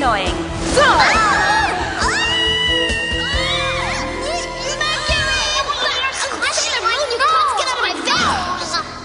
annoying. 0.00 0.34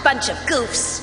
Bunch 0.04 0.29
of 0.29 0.38
goofs. 0.47 1.02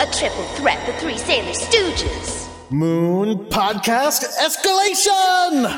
A 0.00 0.06
triple 0.18 0.44
threat, 0.56 0.84
the 0.86 0.92
three 0.94 1.18
Sailor 1.18 1.52
Stooges. 1.52 2.48
Moon 2.70 3.46
Podcast 3.46 4.24
Escalation! 4.40 5.68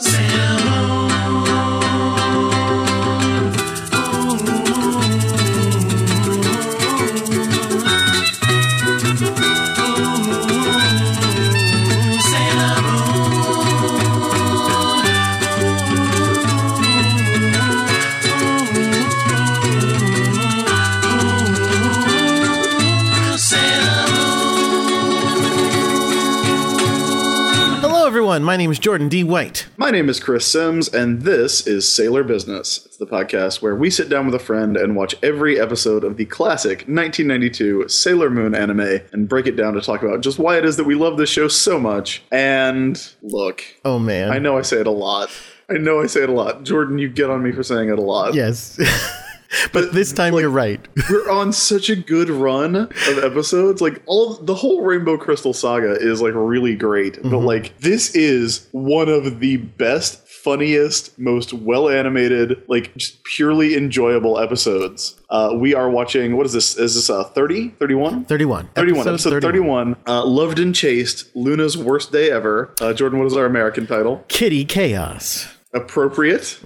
Hello. 28.41 28.47
My 28.47 28.57
name 28.57 28.71
is 28.71 28.79
Jordan 28.79 29.11
D. 29.11 29.23
White. 29.23 29.67
My 29.77 29.91
name 29.91 30.09
is 30.09 30.19
Chris 30.19 30.47
Sims, 30.47 30.89
and 30.89 31.23
this 31.23 31.67
is 31.67 31.87
Sailor 31.95 32.25
Business. 32.25 32.87
It's 32.87 32.97
the 32.97 33.07
podcast 33.07 33.61
where 33.61 33.77
we 33.77 33.91
sit 33.91 34.09
down 34.09 34.25
with 34.25 34.35
a 34.35 34.39
friend 34.39 34.79
and 34.79 34.97
watch 34.97 35.15
every 35.23 35.61
episode 35.61 36.05
of 36.05 36.17
the 36.17 36.25
classic 36.25 36.79
1992 36.89 37.89
Sailor 37.91 38.31
Moon 38.31 38.55
anime 38.55 39.01
and 39.13 39.29
break 39.29 39.47
it 39.47 39.57
down 39.57 39.75
to 39.75 39.83
talk 39.83 40.03
about 40.03 40.23
just 40.23 40.39
why 40.39 40.57
it 40.57 40.65
is 40.65 40.79
that 40.79 40.85
we 40.85 40.95
love 40.95 41.19
this 41.19 41.29
show 41.29 41.49
so 41.49 41.79
much. 41.79 42.23
And 42.33 42.99
look, 43.21 43.63
Oh, 43.85 43.99
man. 43.99 44.31
I 44.31 44.39
know 44.39 44.57
I 44.57 44.63
say 44.63 44.81
it 44.81 44.87
a 44.87 44.91
lot. 44.91 45.29
I 45.69 45.75
know 45.75 46.01
I 46.01 46.07
say 46.07 46.23
it 46.23 46.31
a 46.31 46.33
lot. 46.33 46.63
Jordan, 46.65 46.97
you 46.99 47.11
get 47.11 47.29
on 47.29 47.43
me 47.43 47.53
for 47.53 47.63
saying 47.63 47.91
it 47.91 47.99
a 47.99 48.03
lot. 48.03 48.33
Yes. 48.33 48.81
but 49.73 49.93
this 49.93 50.13
time 50.13 50.35
you're 50.35 50.49
right. 50.51 50.87
We're 51.11 51.31
on 51.31 51.53
such 51.53 51.91
a 51.91 51.97
good 51.97 52.31
run 52.31 52.77
of 52.77 53.19
episodes. 53.23 53.81
Like 53.81 54.03
all 54.07 54.35
the 54.35 54.55
whole 54.55 54.83
Rainbow 54.83 55.17
Crystal 55.17 55.53
saga 55.53 55.93
is 55.93 56.21
like 56.23 56.35
really 56.35 56.77
great. 56.77 57.19
But 57.23 57.39
like 57.39 57.77
this 57.79 58.15
is 58.15 58.69
one 58.73 59.09
of 59.09 59.41
the 59.41 59.57
best, 59.59 60.27
funniest, 60.27 61.19
most 61.19 61.53
well 61.53 61.89
animated, 61.89 62.63
like 62.69 62.95
just 62.97 63.23
purely 63.25 63.77
enjoyable 63.77 64.39
episodes. 64.39 65.21
Uh, 65.29 65.53
we 65.55 65.75
are 65.75 65.91
watching 65.91 66.37
what 66.37 66.47
is 66.47 66.53
this? 66.53 66.77
Is 66.77 66.95
this 66.95 67.11
uh 67.11 67.25
30? 67.25 67.71
31? 67.71 68.25
31. 68.25 68.69
31, 68.75 69.09
episode 69.09 69.43
31. 69.43 69.97
Uh, 70.07 70.25
Loved 70.25 70.59
and 70.59 70.75
Chased, 70.75 71.35
Luna's 71.35 71.77
Worst 71.77 72.13
Day 72.13 72.31
Ever. 72.31 72.75
Uh, 72.81 72.93
Jordan, 72.93 73.19
what 73.19 73.27
is 73.27 73.37
our 73.37 73.47
American 73.47 73.87
title? 73.87 74.25
Kitty 74.29 74.65
Chaos. 74.65 75.47
Appropriate. 75.73 76.59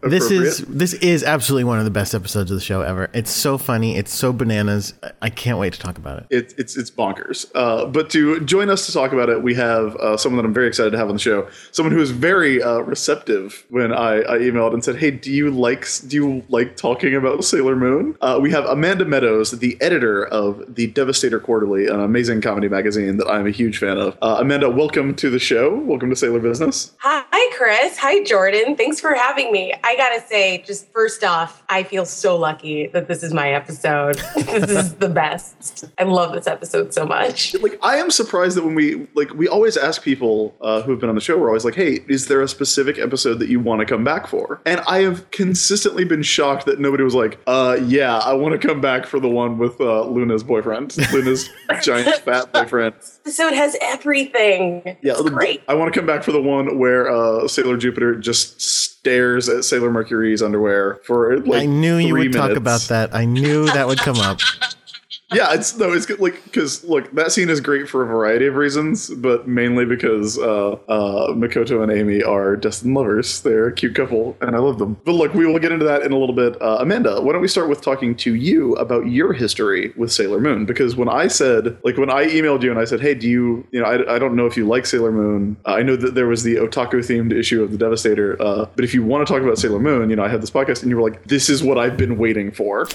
This 0.00 0.30
is 0.30 0.60
Appropriate. 0.60 0.78
this 0.78 0.94
is 0.94 1.24
absolutely 1.24 1.64
one 1.64 1.80
of 1.80 1.84
the 1.84 1.90
best 1.90 2.14
episodes 2.14 2.52
of 2.52 2.56
the 2.56 2.62
show 2.62 2.82
ever. 2.82 3.10
It's 3.12 3.32
so 3.32 3.58
funny. 3.58 3.96
It's 3.96 4.12
so 4.14 4.32
bananas. 4.32 4.94
I- 5.02 5.10
I 5.22 5.30
can't 5.30 5.58
wait 5.58 5.72
to 5.72 5.80
talk 5.80 5.96
about 5.98 6.18
it. 6.18 6.26
it, 6.30 6.54
it's 6.58 6.76
it's 6.76 6.90
bonkers. 6.90 7.50
Uh, 7.54 7.86
but 7.86 8.10
to 8.10 8.38
join 8.40 8.70
us 8.70 8.86
to 8.86 8.92
talk 8.92 9.12
about 9.12 9.28
it, 9.30 9.42
we 9.42 9.54
have 9.54 9.96
uh, 9.96 10.16
someone 10.16 10.36
that 10.42 10.46
I'm 10.46 10.54
very 10.54 10.68
excited 10.68 10.90
to 10.90 10.98
have 10.98 11.08
on 11.08 11.14
the 11.14 11.18
show. 11.20 11.48
Someone 11.72 11.92
who 11.92 11.98
was 11.98 12.10
very 12.12 12.62
uh, 12.62 12.78
receptive 12.80 13.64
when 13.70 13.92
I, 13.92 14.18
I 14.20 14.38
emailed 14.38 14.72
and 14.74 14.84
said, 14.84 14.96
"Hey, 14.96 15.10
do 15.10 15.32
you 15.32 15.50
like 15.50 15.88
do 16.06 16.14
you 16.16 16.44
like 16.48 16.76
talking 16.76 17.14
about 17.16 17.42
Sailor 17.42 17.74
Moon?" 17.74 18.16
Uh, 18.20 18.38
we 18.40 18.50
have 18.52 18.66
Amanda 18.66 19.04
Meadows, 19.06 19.50
the 19.50 19.76
editor 19.80 20.26
of 20.26 20.74
the 20.74 20.86
Devastator 20.88 21.40
Quarterly, 21.40 21.86
an 21.88 21.98
amazing 22.00 22.40
comedy 22.42 22.68
magazine 22.68 23.16
that 23.16 23.26
I'm 23.28 23.46
a 23.46 23.50
huge 23.50 23.78
fan 23.78 23.96
of. 23.98 24.16
Uh, 24.22 24.36
Amanda, 24.40 24.68
welcome 24.70 25.14
to 25.16 25.30
the 25.30 25.38
show. 25.40 25.74
Welcome 25.74 26.10
to 26.10 26.16
Sailor 26.16 26.38
Business. 26.40 26.92
Hi, 26.98 27.24
Chris. 27.56 27.96
Hi, 27.98 28.22
Jordan. 28.44 28.76
Thanks 28.76 29.00
for 29.00 29.14
having 29.14 29.50
me. 29.52 29.72
I 29.84 29.96
gotta 29.96 30.20
say, 30.20 30.58
just 30.58 30.92
first 30.92 31.24
off, 31.24 31.62
I 31.70 31.82
feel 31.82 32.04
so 32.04 32.36
lucky 32.36 32.88
that 32.88 33.08
this 33.08 33.22
is 33.22 33.32
my 33.32 33.52
episode. 33.52 34.16
this 34.36 34.70
is 34.70 34.94
the 34.96 35.08
best. 35.08 35.86
I 35.96 36.02
love 36.02 36.34
this 36.34 36.46
episode 36.46 36.92
so 36.92 37.06
much. 37.06 37.54
like 37.62 37.78
I 37.82 37.96
am 37.96 38.10
surprised 38.10 38.58
that 38.58 38.64
when 38.64 38.74
we 38.74 39.06
like 39.14 39.32
we 39.32 39.48
always 39.48 39.78
ask 39.78 40.02
people 40.02 40.54
uh, 40.60 40.82
who 40.82 40.90
have 40.90 41.00
been 41.00 41.08
on 41.08 41.14
the 41.14 41.22
show, 41.22 41.38
we're 41.38 41.48
always 41.48 41.64
like, 41.64 41.74
"Hey, 41.74 42.00
is 42.06 42.26
there 42.26 42.42
a 42.42 42.48
specific 42.48 42.98
episode 42.98 43.38
that 43.38 43.48
you 43.48 43.60
want 43.60 43.80
to 43.80 43.86
come 43.86 44.04
back 44.04 44.26
for?" 44.26 44.60
And 44.66 44.80
I 44.80 45.00
have 45.00 45.30
consistently 45.30 46.04
been 46.04 46.22
shocked 46.22 46.66
that 46.66 46.78
nobody 46.78 47.02
was 47.02 47.14
like, 47.14 47.38
"Uh, 47.46 47.78
yeah, 47.86 48.18
I 48.18 48.34
want 48.34 48.60
to 48.60 48.68
come 48.68 48.82
back 48.82 49.06
for 49.06 49.20
the 49.20 49.30
one 49.30 49.56
with 49.56 49.80
uh, 49.80 50.04
Luna's 50.04 50.42
boyfriend, 50.42 50.94
Luna's 51.14 51.48
giant 51.82 52.14
fat 52.16 52.52
boyfriend." 52.52 52.94
Episode 53.26 53.54
has 53.54 53.74
everything. 53.80 54.82
Yeah, 55.00 55.14
it's 55.16 55.22
great. 55.22 55.62
I 55.66 55.72
want 55.72 55.92
to 55.92 55.98
come 55.98 56.06
back 56.06 56.22
for 56.22 56.32
the 56.32 56.42
one 56.42 56.78
where 56.78 57.10
uh, 57.10 57.48
Sailor 57.48 57.78
Jupiter 57.78 58.14
just 58.16 58.60
stares 58.60 59.48
at 59.48 59.64
Sailor 59.64 59.90
Mercury's 59.90 60.42
underwear 60.42 60.96
for 61.04 61.38
like. 61.38 61.62
I 61.62 61.66
knew 61.66 61.96
you 61.96 62.08
three 62.08 62.28
would 62.28 62.32
talk 62.34 62.50
about 62.50 62.82
that. 62.82 63.14
I 63.14 63.24
knew 63.24 63.64
that 63.64 63.86
would 63.86 63.98
come 63.98 64.18
up. 64.18 64.40
Yeah, 65.32 65.54
it's 65.54 65.76
no, 65.76 65.92
it's 65.92 66.04
good, 66.04 66.20
like 66.20 66.44
because 66.44 66.84
look, 66.84 67.10
that 67.12 67.32
scene 67.32 67.48
is 67.48 67.60
great 67.60 67.88
for 67.88 68.02
a 68.02 68.06
variety 68.06 68.46
of 68.46 68.56
reasons, 68.56 69.08
but 69.08 69.48
mainly 69.48 69.86
because 69.86 70.38
uh, 70.38 70.72
uh, 70.72 71.32
Makoto 71.32 71.82
and 71.82 71.90
Ami 71.90 72.22
are 72.22 72.56
destined 72.56 72.94
lovers. 72.94 73.40
They're 73.40 73.68
a 73.68 73.72
cute 73.72 73.94
couple, 73.94 74.36
and 74.42 74.54
I 74.54 74.58
love 74.58 74.78
them. 74.78 74.98
But 75.04 75.12
look, 75.12 75.32
we 75.32 75.46
will 75.46 75.58
get 75.58 75.72
into 75.72 75.86
that 75.86 76.02
in 76.02 76.12
a 76.12 76.18
little 76.18 76.34
bit. 76.34 76.60
Uh, 76.60 76.76
Amanda, 76.80 77.22
why 77.22 77.32
don't 77.32 77.40
we 77.40 77.48
start 77.48 77.70
with 77.70 77.80
talking 77.80 78.14
to 78.16 78.34
you 78.34 78.74
about 78.74 79.06
your 79.06 79.32
history 79.32 79.94
with 79.96 80.12
Sailor 80.12 80.40
Moon? 80.40 80.66
Because 80.66 80.94
when 80.94 81.08
I 81.08 81.28
said, 81.28 81.78
like, 81.84 81.96
when 81.96 82.10
I 82.10 82.26
emailed 82.26 82.62
you 82.62 82.70
and 82.70 82.78
I 82.78 82.84
said, 82.84 83.00
hey, 83.00 83.14
do 83.14 83.28
you, 83.28 83.66
you 83.70 83.80
know, 83.80 83.86
I, 83.86 84.16
I 84.16 84.18
don't 84.18 84.36
know 84.36 84.46
if 84.46 84.58
you 84.58 84.66
like 84.66 84.84
Sailor 84.84 85.10
Moon. 85.10 85.56
I 85.64 85.82
know 85.82 85.96
that 85.96 86.14
there 86.14 86.26
was 86.26 86.42
the 86.42 86.56
otaku 86.56 86.96
themed 86.96 87.32
issue 87.32 87.62
of 87.62 87.72
the 87.72 87.78
Devastator, 87.78 88.40
uh, 88.42 88.66
but 88.76 88.84
if 88.84 88.92
you 88.92 89.02
want 89.02 89.26
to 89.26 89.32
talk 89.32 89.42
about 89.42 89.58
Sailor 89.58 89.80
Moon, 89.80 90.10
you 90.10 90.16
know, 90.16 90.24
I 90.24 90.28
have 90.28 90.42
this 90.42 90.50
podcast, 90.50 90.82
and 90.82 90.90
you 90.90 90.96
were 90.96 91.02
like, 91.02 91.24
this 91.24 91.48
is 91.48 91.62
what 91.64 91.78
I've 91.78 91.96
been 91.96 92.18
waiting 92.18 92.52
for 92.52 92.88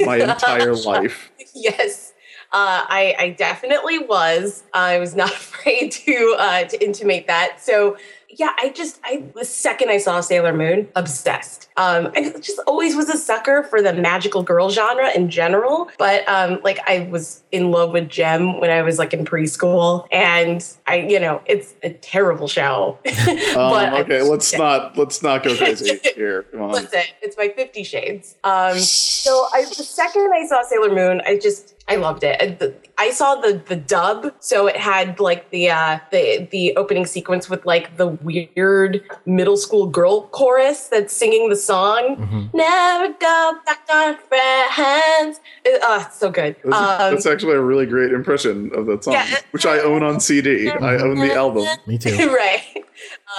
my 0.00 0.16
entire 0.30 0.74
life. 0.74 1.29
yes. 1.54 2.12
Uh, 2.52 2.82
I, 2.88 3.14
I 3.18 3.30
definitely 3.30 4.00
was. 4.00 4.64
I 4.74 4.98
was 4.98 5.14
not 5.14 5.30
afraid 5.42 5.92
to 5.92 6.36
uh, 6.38 6.64
to 6.64 6.84
intimate 6.84 7.26
that. 7.28 7.60
So 7.60 7.96
yeah, 8.38 8.50
I 8.58 8.70
just 8.70 9.00
I 9.04 9.24
the 9.34 9.44
second 9.44 9.90
I 9.90 9.98
saw 9.98 10.20
Sailor 10.20 10.52
Moon, 10.52 10.88
obsessed. 10.94 11.68
Um, 11.76 12.12
I 12.14 12.32
just 12.40 12.60
always 12.66 12.94
was 12.94 13.08
a 13.08 13.16
sucker 13.16 13.62
for 13.64 13.82
the 13.82 13.92
magical 13.92 14.42
girl 14.42 14.70
genre 14.70 15.10
in 15.14 15.30
general. 15.30 15.88
But 15.98 16.28
um, 16.28 16.60
like 16.62 16.78
I 16.88 17.08
was 17.10 17.42
in 17.50 17.70
love 17.70 17.92
with 17.92 18.08
Jem 18.08 18.60
when 18.60 18.70
I 18.70 18.82
was 18.82 18.98
like 18.98 19.12
in 19.12 19.24
preschool, 19.24 20.06
and 20.12 20.64
I 20.86 20.98
you 21.00 21.18
know 21.18 21.42
it's 21.46 21.74
a 21.82 21.90
terrible 21.90 22.48
show. 22.48 22.98
Um, 23.50 23.94
okay, 23.94 24.22
let's 24.22 24.56
not 24.56 24.96
let's 24.96 25.22
not 25.22 25.42
go 25.42 25.56
crazy 25.56 25.98
here. 26.14 26.44
Come 26.44 26.62
on. 26.62 26.72
Listen, 26.72 27.02
it's 27.22 27.36
my 27.36 27.48
Fifty 27.48 27.82
Shades. 27.82 28.36
Um, 28.44 28.78
so 28.78 29.46
I, 29.52 29.64
the 29.64 29.74
second 29.74 30.32
I 30.32 30.46
saw 30.46 30.62
Sailor 30.62 30.94
Moon, 30.94 31.20
I 31.26 31.38
just 31.38 31.74
I 31.90 31.96
loved 31.96 32.22
it. 32.22 32.88
I 32.98 33.10
saw 33.10 33.34
the 33.34 33.60
the 33.66 33.74
dub, 33.74 34.32
so 34.38 34.68
it 34.68 34.76
had 34.76 35.18
like 35.18 35.50
the 35.50 35.70
uh, 35.70 35.98
the 36.12 36.46
the 36.52 36.76
opening 36.76 37.04
sequence 37.04 37.50
with 37.50 37.66
like 37.66 37.96
the 37.96 38.06
weird 38.06 39.02
middle 39.26 39.56
school 39.56 39.86
girl 39.86 40.28
chorus 40.28 40.86
that's 40.86 41.12
singing 41.12 41.48
the 41.48 41.56
song. 41.56 42.50
Never 42.54 43.12
go 43.14 43.54
back 43.66 43.80
on 43.92 44.16
friends. 44.28 45.40
It, 45.64 45.80
oh, 45.82 46.04
it's 46.06 46.16
so 46.16 46.30
good. 46.30 46.54
That's, 46.62 46.76
Um, 46.76 47.14
that's 47.14 47.26
actually 47.26 47.54
a 47.54 47.60
really 47.60 47.86
great 47.86 48.12
impression 48.12 48.70
of 48.74 48.86
that 48.86 49.02
song, 49.02 49.14
Yeah. 49.14 49.38
which 49.50 49.66
I 49.66 49.80
own 49.80 50.04
on 50.04 50.20
CD. 50.20 50.70
I 50.70 50.96
own 50.98 51.16
the 51.18 51.34
album. 51.34 51.66
Me 51.86 51.98
too. 52.04 52.32
right. 52.32 52.84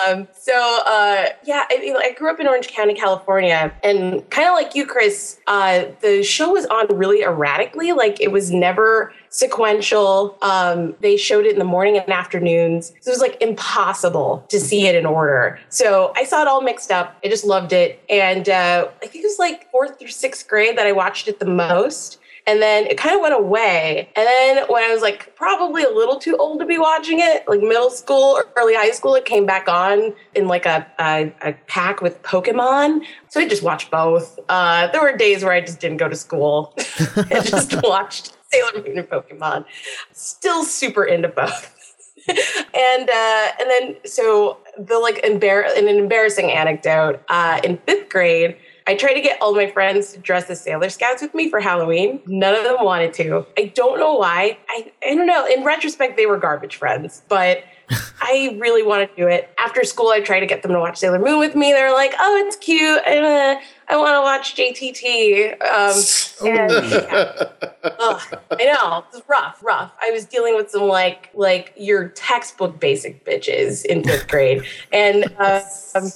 Um, 0.08 0.28
so 0.34 0.54
uh, 0.86 1.26
yeah, 1.44 1.66
I, 1.70 1.96
I 2.04 2.14
grew 2.14 2.32
up 2.32 2.40
in 2.40 2.48
Orange 2.48 2.68
County, 2.68 2.94
California, 2.94 3.74
and 3.84 4.28
kind 4.30 4.48
of 4.48 4.54
like 4.54 4.76
you, 4.76 4.86
Chris, 4.86 5.40
uh, 5.48 5.86
the 6.02 6.24
show 6.24 6.52
was 6.52 6.66
on 6.68 6.88
really 6.96 7.24
erratically. 7.24 7.92
Like 7.92 8.22
it 8.22 8.32
was 8.32 8.52
never 8.52 9.14
sequential. 9.30 10.38
Um, 10.42 10.96
they 11.02 11.18
showed 11.18 11.46
it 11.46 11.54
in 11.54 11.60
the 11.60 11.66
morning 11.66 11.98
and 11.98 12.10
afternoons. 12.10 12.94
So 13.02 13.12
it 13.12 13.14
was 13.14 13.22
like 13.22 13.42
impossible 13.42 14.46
to 14.50 14.60
see 14.60 14.88
it 14.88 14.96
in 14.96 15.06
order. 15.06 15.60
So 15.70 16.14
I 16.16 16.24
saw 16.24 16.42
it 16.42 16.48
all 16.48 16.62
mixed 16.62 16.92
up. 16.92 17.18
I 17.24 17.30
just 17.30 17.46
loved 17.46 17.74
it, 17.74 18.04
and 18.10 18.48
uh, 18.50 18.88
I 19.02 19.08
think 19.08 19.24
it 19.24 19.28
was 19.28 19.40
like 19.40 19.70
fourth 19.72 20.02
or 20.02 20.08
sixth 20.08 20.48
grade 20.48 20.78
that 20.78 20.88
I 20.88 20.92
watched 20.92 21.28
it 21.28 21.40
the 21.40 21.46
most. 21.46 22.20
And 22.48 22.62
then 22.62 22.86
it 22.88 22.98
kind 22.98 23.16
of 23.16 23.22
went 23.22 23.36
away. 23.36 24.10
And 24.16 24.26
then 24.26 24.66
when 24.68 24.84
I 24.84 24.92
was 24.92 25.02
like 25.02 25.36
probably 25.36 25.84
a 25.84 25.90
little 25.90 26.18
too 26.18 26.36
old 26.38 26.60
to 26.60 26.66
be 26.66 26.78
watching 26.78 27.20
it, 27.20 27.48
like 27.48 27.62
middle 27.62 27.90
school 27.90 28.36
or 28.36 28.46
early 28.58 28.76
high 28.76 28.92
school, 28.92 29.16
it 29.16 29.26
came 29.26 29.46
back 29.46 29.68
on 29.68 30.14
in 30.34 30.48
like 30.48 30.66
a, 30.66 30.86
a, 31.00 31.32
a 31.42 31.54
pack 31.68 32.02
with 32.02 32.22
Pokemon. 32.24 33.02
So 33.30 33.40
I 33.40 33.48
just 33.48 33.64
watched 33.64 33.92
both. 33.92 34.40
Uh, 34.50 34.88
there 34.88 35.02
were 35.02 35.16
days 35.16 35.44
where 35.44 35.54
I 35.54 35.62
just 35.62 35.80
didn't 35.80 35.98
go 35.98 36.10
to 36.10 36.16
school. 36.16 36.74
I 37.16 37.42
just 37.44 37.82
watched 37.84 38.36
Sailor 38.52 38.84
Moon 38.84 38.98
and 38.98 39.10
Pokemon. 39.10 39.66
Still 40.12 40.64
super 40.64 41.04
into 41.04 41.28
both. 41.28 41.78
and 42.28 43.10
uh, 43.10 43.48
and 43.60 43.70
then 43.70 43.96
so 44.06 44.60
the 44.78 45.00
like 45.00 45.22
embar- 45.24 45.76
an 45.78 45.88
embarrassing 45.88 46.52
anecdote 46.52 47.22
uh, 47.30 47.60
in 47.64 47.78
fifth 47.86 48.10
grade. 48.10 48.58
I 48.88 48.96
tried 48.96 49.14
to 49.14 49.22
get 49.22 49.42
all 49.42 49.54
my 49.54 49.70
friends 49.70 50.14
to 50.14 50.20
dress 50.20 50.50
as 50.50 50.62
Sailor 50.62 50.90
Scouts 50.90 51.22
with 51.22 51.34
me 51.34 51.50
for 51.50 51.60
Halloween. 51.60 52.22
None 52.26 52.56
of 52.56 52.64
them 52.64 52.78
wanted 52.84 53.14
to. 53.16 53.46
I 53.58 53.66
don't 53.76 54.00
know 54.00 54.16
why. 54.16 54.58
I, 54.70 54.92
I 55.06 55.16
don't 55.16 55.28
know. 55.28 55.46
In 55.46 55.64
retrospect, 55.64 56.18
they 56.18 56.26
were 56.26 56.38
garbage 56.38 56.76
friends, 56.76 57.22
but 57.28 57.64
I 58.22 58.58
really 58.60 58.84
want 58.84 59.10
to 59.10 59.16
do 59.16 59.28
it. 59.28 59.54
After 59.60 59.84
school, 59.84 60.10
I 60.10 60.20
tried 60.20 60.40
to 60.42 60.46
get 60.46 60.64
them 60.64 60.72
to 60.72 60.80
watch 60.80 60.98
Sailor 60.98 61.20
Moon 61.20 61.40
with 61.40 61.56
me. 61.56 61.72
They're 61.72 61.94
like, 61.94 62.14
"Oh, 62.20 62.44
it's 62.46 62.56
cute. 62.56 63.02
And, 63.06 63.26
uh, 63.26 63.60
I 63.90 63.98
want 63.98 64.16
to 64.16 64.22
watch 64.22 64.56
JTT." 64.56 65.54
Um, 65.62 66.48
and, 66.48 66.92
yeah. 66.92 67.50
Ugh, 68.00 68.40
I 68.52 68.66
know 68.66 69.06
it's 69.14 69.22
rough, 69.28 69.64
rough. 69.64 69.92
I 70.02 70.12
was 70.12 70.26
dealing 70.26 70.56
with 70.56 70.72
some 70.72 70.84
like 70.84 71.30
like 71.34 71.74
your 71.78 72.10
textbook 72.10 72.80
basic 72.80 73.26
bitches 73.26 73.86
in 73.86 74.04
fifth 74.04 74.28
grade, 74.28 74.64
and 74.92 75.26
uh, 75.40 75.62
um, 75.96 76.10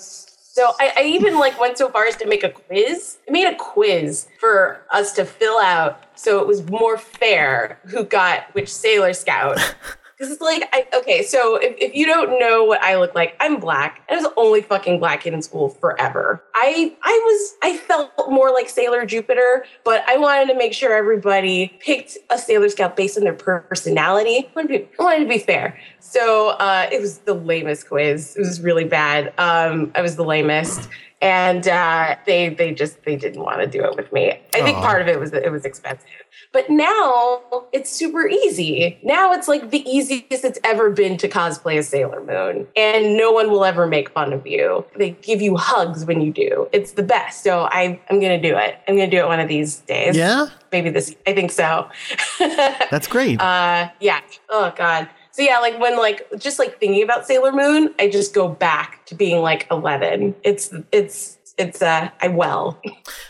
so 0.55 0.71
I, 0.79 0.93
I 0.95 1.03
even 1.03 1.37
like 1.37 1.59
went 1.59 1.77
so 1.77 1.89
far 1.89 2.05
as 2.05 2.15
to 2.15 2.25
make 2.25 2.45
a 2.45 2.49
quiz. 2.49 3.17
I 3.27 3.31
made 3.31 3.45
a 3.45 3.55
quiz 3.55 4.29
for 4.39 4.85
us 4.89 5.11
to 5.13 5.25
fill 5.25 5.59
out, 5.59 6.01
so 6.17 6.39
it 6.39 6.47
was 6.47 6.63
more 6.69 6.97
fair 6.97 7.77
who 7.87 8.05
got 8.05 8.53
which 8.53 8.73
Sailor 8.73 9.11
Scout. 9.11 9.57
Because 10.17 10.31
it's 10.31 10.41
like, 10.41 10.63
I, 10.71 10.87
okay, 10.97 11.23
so 11.23 11.57
if, 11.57 11.75
if 11.77 11.93
you 11.93 12.05
don't 12.05 12.39
know 12.39 12.63
what 12.63 12.81
I 12.81 12.97
look 12.97 13.13
like, 13.15 13.35
I'm 13.41 13.59
black. 13.59 14.01
I 14.09 14.15
was 14.15 14.23
the 14.23 14.33
only 14.37 14.61
fucking 14.61 14.99
black 14.99 15.21
kid 15.21 15.33
in 15.33 15.41
school 15.41 15.69
forever. 15.69 16.41
I 16.55 16.95
I 17.03 17.21
was 17.25 17.55
I 17.63 17.77
felt 17.77 18.11
more 18.29 18.51
like 18.51 18.69
Sailor 18.69 19.05
Jupiter, 19.05 19.65
but 19.83 20.07
I 20.07 20.17
wanted 20.17 20.47
to 20.53 20.57
make 20.57 20.73
sure 20.73 20.95
everybody 20.95 21.77
picked 21.81 22.17
a 22.29 22.37
Sailor 22.37 22.69
Scout 22.69 22.95
based 22.95 23.17
on 23.17 23.25
their 23.25 23.33
personality. 23.33 24.37
I 24.37 24.49
wanted 24.55 24.67
to 24.67 24.79
be, 24.79 24.89
wanted 24.97 25.23
to 25.23 25.29
be 25.29 25.39
fair. 25.39 25.77
So 25.99 26.49
uh, 26.59 26.87
it 26.91 27.01
was 27.01 27.19
the 27.19 27.33
lamest 27.33 27.89
quiz. 27.89 28.37
It 28.37 28.39
was 28.39 28.61
really 28.61 28.85
bad. 28.85 29.33
Um, 29.37 29.91
I 29.95 30.01
was 30.01 30.15
the 30.15 30.23
lamest 30.23 30.87
and 31.25 31.67
uh, 31.67 32.15
they 32.27 32.49
they 32.49 32.71
just 32.71 33.03
they 33.03 33.15
didn't 33.15 33.41
want 33.41 33.59
to 33.59 33.65
do 33.65 33.83
it 33.83 33.95
with 33.95 34.13
me. 34.13 34.39
I 34.53 34.61
think 34.61 34.77
Aw. 34.77 34.81
part 34.81 35.01
of 35.01 35.07
it 35.07 35.19
was 35.19 35.31
that 35.31 35.43
it 35.43 35.51
was 35.51 35.65
expensive, 35.65 36.05
but 36.51 36.69
now 36.69 37.41
it's 37.73 37.89
super 37.89 38.27
easy. 38.27 38.99
Now 39.01 39.33
it's 39.33 39.47
like 39.47 39.71
the 39.71 39.79
easiest 39.89 40.45
it's 40.45 40.59
ever 40.63 40.91
been 40.91 41.17
to 41.17 41.27
cosplay 41.27 41.79
a 41.79 41.83
Sailor 41.83 42.23
Moon, 42.23 42.67
and 42.77 43.17
no 43.17 43.31
one 43.31 43.49
will 43.49 43.65
ever 43.65 43.87
make 43.87 44.11
fun 44.11 44.33
of 44.33 44.45
you. 44.45 44.85
They 44.97 45.11
give 45.23 45.41
you 45.41 45.57
hugs 45.57 46.05
when 46.05 46.21
you 46.21 46.31
do. 46.31 46.69
It's 46.71 46.91
the 46.91 47.03
best. 47.03 47.41
So 47.43 47.67
I 47.71 47.99
I'm 48.11 48.19
gonna 48.19 48.39
do 48.39 48.55
it. 48.55 48.77
I'm 48.87 48.95
gonna 48.95 49.09
do 49.09 49.17
it 49.17 49.25
one 49.25 49.39
of 49.39 49.47
these 49.47 49.77
days. 49.79 50.15
Yeah, 50.15 50.49
maybe 50.71 50.91
this. 50.91 51.15
I 51.25 51.33
think 51.33 51.51
so. 51.51 51.89
that's 52.39 53.07
great. 53.07 53.41
Uh, 53.41 53.89
yeah. 53.99 54.21
Oh 54.49 54.71
God. 54.77 55.09
So 55.35 55.41
yeah, 55.41 55.59
like 55.59 55.77
when 55.81 55.97
like 55.97 56.25
just 56.37 56.59
like 56.59 56.79
thinking 56.79 57.03
about 57.03 57.27
Sailor 57.27 57.51
Moon, 57.51 57.93
I 57.99 58.09
just 58.09 58.33
go 58.33 58.47
back 58.47 59.05
to 59.07 59.15
being 59.15 59.41
like 59.41 59.67
11. 59.69 60.33
It's 60.43 60.73
it's 60.93 61.37
it's 61.57 61.81
uh 61.81 62.09
I 62.21 62.27
well. 62.27 62.81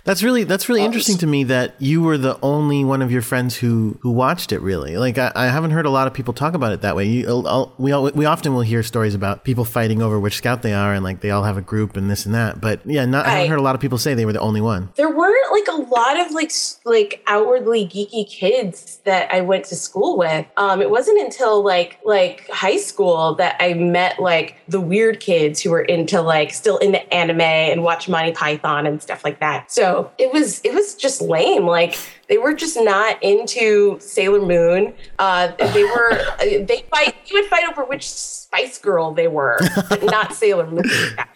That's 0.03 0.21
really 0.23 0.43
that's 0.43 0.67
really 0.69 0.83
interesting 0.83 1.17
to 1.19 1.27
me 1.27 1.43
that 1.45 1.75
you 1.79 2.01
were 2.01 2.17
the 2.17 2.39
only 2.41 2.83
one 2.83 3.01
of 3.01 3.11
your 3.11 3.21
friends 3.21 3.55
who 3.55 3.97
who 4.01 4.11
watched 4.11 4.51
it. 4.51 4.59
Really, 4.61 4.97
like 4.97 5.17
I, 5.17 5.31
I 5.35 5.45
haven't 5.47 5.71
heard 5.71 5.85
a 5.85 5.89
lot 5.89 6.07
of 6.07 6.13
people 6.13 6.33
talk 6.33 6.53
about 6.53 6.71
it 6.73 6.81
that 6.81 6.95
way. 6.95 7.05
You, 7.05 7.27
I'll- 7.27 7.47
I'll- 7.47 7.73
we 7.77 7.91
all, 7.91 8.09
we 8.11 8.25
often 8.25 8.53
will 8.53 8.61
hear 8.61 8.83
stories 8.83 9.13
about 9.15 9.43
people 9.43 9.65
fighting 9.65 10.01
over 10.01 10.19
which 10.19 10.37
scout 10.37 10.61
they 10.61 10.73
are, 10.73 10.93
and 10.93 11.03
like 11.03 11.21
they 11.21 11.31
all 11.31 11.43
have 11.43 11.57
a 11.57 11.61
group 11.61 11.97
and 11.97 12.09
this 12.09 12.25
and 12.25 12.33
that. 12.35 12.61
But 12.61 12.79
yeah, 12.85 13.05
not 13.05 13.25
I 13.25 13.29
haven't 13.31 13.49
heard 13.49 13.59
a 13.59 13.63
lot 13.63 13.75
of 13.75 13.81
people 13.81 13.97
say 13.97 14.13
they 14.13 14.25
were 14.25 14.33
the 14.33 14.39
only 14.39 14.61
one. 14.61 14.89
There 14.95 15.09
weren't 15.15 15.51
like 15.51 15.67
a 15.67 15.81
lot 15.81 16.19
of 16.19 16.31
like 16.31 16.51
like 16.85 17.23
outwardly 17.27 17.85
geeky 17.85 18.29
kids 18.29 18.99
that 19.05 19.31
I 19.33 19.41
went 19.41 19.65
to 19.65 19.75
school 19.75 20.17
with. 20.17 20.45
Um, 20.57 20.81
it 20.81 20.89
wasn't 20.89 21.19
until 21.19 21.63
like 21.63 21.99
like 22.05 22.47
high 22.49 22.77
school 22.77 23.35
that 23.35 23.55
I 23.59 23.73
met 23.73 24.19
like 24.19 24.55
the 24.67 24.79
weird 24.81 25.19
kids 25.19 25.61
who 25.61 25.71
were 25.71 25.81
into 25.81 26.21
like 26.21 26.53
still 26.53 26.77
into 26.77 27.01
anime 27.13 27.41
and 27.41 27.83
watch 27.83 28.07
Monty 28.15 28.31
Python 28.31 28.85
and 28.87 29.01
stuff 29.01 29.23
like 29.25 29.39
that. 29.41 29.71
So 29.71 30.11
it 30.17 30.31
was 30.31 30.61
it 30.63 30.73
was 30.73 30.95
just 30.95 31.21
lame. 31.21 31.65
Like 31.65 31.97
they 32.29 32.37
were 32.37 32.53
just 32.53 32.77
not 32.79 33.21
into 33.21 33.97
Sailor 33.99 34.41
Moon. 34.45 34.93
Uh, 35.19 35.51
they 35.73 35.83
were 35.83 36.11
uh, 36.39 36.45
they 36.45 36.85
fight. 36.89 37.15
You 37.27 37.41
would 37.41 37.49
fight 37.49 37.67
over 37.69 37.83
which 37.83 38.09
Spice 38.09 38.77
Girl 38.77 39.13
they 39.13 39.27
were, 39.27 39.59
but 39.89 40.03
not 40.03 40.33
Sailor 40.33 40.67
Moon. 40.67 40.83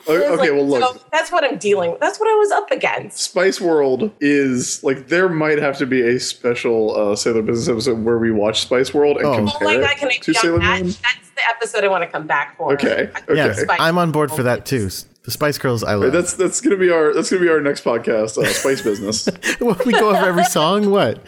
It 0.08 0.32
was 0.32 0.40
Okay, 0.40 0.50
well, 0.50 0.66
look. 0.68 0.82
so 0.96 1.02
that's 1.12 1.32
what 1.32 1.44
I'm 1.44 1.58
dealing. 1.60 1.92
with. 1.92 2.00
That's 2.00 2.20
what 2.20 2.28
I 2.30 2.34
was 2.36 2.50
up 2.52 2.72
against. 2.72 3.20
Spice 3.20 3.62
World 3.62 4.10
is 4.22 4.82
like 4.84 5.08
there 5.10 5.30
might 5.30 5.60
have 5.60 5.78
to 5.80 5.86
be 5.86 6.02
a 6.02 6.20
special 6.20 6.96
uh, 7.12 7.16
Sailor 7.16 7.44
Business 7.44 7.68
episode 7.70 8.04
where 8.04 8.18
we 8.18 8.32
watch 8.32 8.62
Spice 8.62 8.92
World 8.94 9.18
and 9.18 9.26
Oh. 9.28 9.34
Oh 9.34 9.36
compare 9.38 9.68
my 9.68 9.78
god, 9.78 9.92
it 9.92 9.98
can 9.98 10.08
I 10.10 10.18
to 10.18 10.34
Sailor 10.34 10.60
that? 10.60 10.82
Moon. 10.82 10.88
That's 10.90 11.30
the 11.36 11.42
episode 11.56 11.84
I 11.84 11.90
want 11.90 12.04
to 12.06 12.10
come 12.10 12.26
back 12.26 12.58
for. 12.58 12.74
Okay, 12.74 13.12
okay. 13.30 13.36
Yeah, 13.36 13.54
Spice 13.54 13.78
I'm 13.80 13.98
on 14.00 14.12
board 14.12 14.32
for 14.32 14.42
that 14.44 14.66
too. 14.66 14.90
S- 15.30 15.34
The 15.34 15.38
Spice 15.38 15.58
Girls, 15.60 15.84
I 15.84 15.94
love. 15.94 16.12
That's 16.12 16.34
that's 16.34 16.60
gonna 16.60 16.78
be 16.78 16.90
our 16.90 17.14
that's 17.14 17.30
gonna 17.30 17.42
be 17.44 17.50
our 17.50 17.62
next 17.62 17.84
podcast, 17.84 18.38
uh, 18.38 18.48
Spice 18.48 18.82
Business. 18.82 19.30
we 19.86 19.92
go 19.92 20.10
over 20.10 20.26
every 20.26 20.44
song. 20.46 20.90
What? 20.90 21.22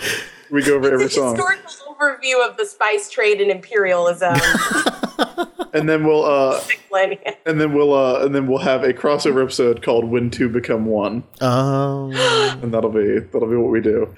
We 0.50 0.64
go 0.64 0.76
over 0.76 0.92
every 0.92 1.06
It's 1.06 1.16
a 1.16 1.20
song, 1.20 1.36
historical 1.36 1.96
overview 1.96 2.50
of 2.50 2.58
the 2.58 2.66
spice 2.66 3.12
trade 3.12 3.40
and 3.42 3.52
imperialism. 3.52 4.36
and 5.74 5.88
then 5.88 6.04
we'll 6.04 6.26
uh, 6.26 6.60
and 7.46 7.62
then 7.62 7.74
we'll 7.74 7.94
uh, 7.94 8.26
and 8.26 8.34
then 8.34 8.48
we'll 8.48 8.58
have 8.58 8.84
a 8.84 8.92
crossover 8.94 9.44
episode 9.44 9.84
called 9.84 10.06
"When 10.06 10.32
Two 10.32 10.50
Become 10.50 10.86
One," 10.86 11.24
Um, 11.40 12.12
and 12.16 12.74
that'll 12.74 12.90
be 12.90 13.20
that'll 13.20 13.50
be 13.50 13.56
what 13.56 13.72
we 13.72 13.82
do. 13.82 14.16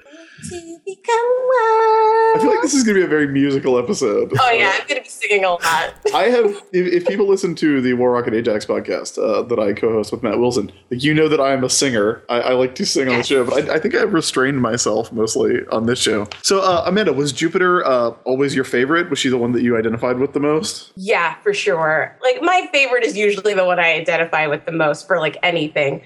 To 0.48 0.78
become 0.84 1.28
one. 1.44 2.34
I 2.34 2.38
feel 2.40 2.50
like 2.50 2.62
this 2.62 2.74
is 2.74 2.84
gonna 2.84 2.98
be 2.98 3.04
a 3.04 3.08
very 3.08 3.28
musical 3.28 3.78
episode. 3.78 4.32
Oh 4.38 4.50
yeah, 4.50 4.76
I'm 4.80 4.86
gonna 4.86 5.02
be 5.02 5.08
singing 5.08 5.44
a 5.44 5.50
lot. 5.50 5.62
I 6.14 6.24
have. 6.24 6.62
If, 6.72 6.92
if 6.92 7.06
people 7.06 7.26
listen 7.28 7.54
to 7.56 7.80
the 7.80 7.94
War 7.94 8.12
Rocket 8.12 8.34
Ajax 8.34 8.66
podcast 8.66 9.18
uh, 9.18 9.42
that 9.42 9.58
I 9.58 9.72
co-host 9.72 10.12
with 10.12 10.22
Matt 10.22 10.38
Wilson, 10.38 10.72
like, 10.90 11.02
you 11.02 11.14
know 11.14 11.28
that 11.28 11.40
I 11.40 11.52
am 11.52 11.64
a 11.64 11.70
singer. 11.70 12.22
I, 12.28 12.40
I 12.40 12.52
like 12.52 12.74
to 12.76 12.86
sing 12.86 13.08
on 13.08 13.18
the 13.18 13.22
show, 13.22 13.44
but 13.44 13.70
I, 13.70 13.74
I 13.74 13.78
think 13.78 13.94
I've 13.94 14.12
restrained 14.12 14.60
myself 14.60 15.12
mostly 15.12 15.64
on 15.72 15.86
this 15.86 15.98
show. 15.98 16.26
So, 16.42 16.60
uh, 16.60 16.84
Amanda, 16.86 17.12
was 17.12 17.32
Jupiter 17.32 17.86
uh, 17.86 18.10
always 18.24 18.54
your 18.54 18.64
favorite? 18.64 19.10
Was 19.10 19.18
she 19.18 19.28
the 19.28 19.38
one 19.38 19.52
that 19.52 19.62
you 19.62 19.76
identified 19.76 20.18
with 20.18 20.32
the 20.32 20.40
most? 20.40 20.92
Yeah, 20.96 21.36
for 21.42 21.54
sure. 21.54 22.16
Like 22.22 22.42
my 22.42 22.68
favorite 22.72 23.04
is 23.04 23.16
usually 23.16 23.54
the 23.54 23.64
one 23.64 23.78
I 23.78 23.94
identify 23.94 24.46
with 24.46 24.66
the 24.66 24.72
most 24.72 25.06
for 25.06 25.18
like 25.18 25.36
anything. 25.42 26.02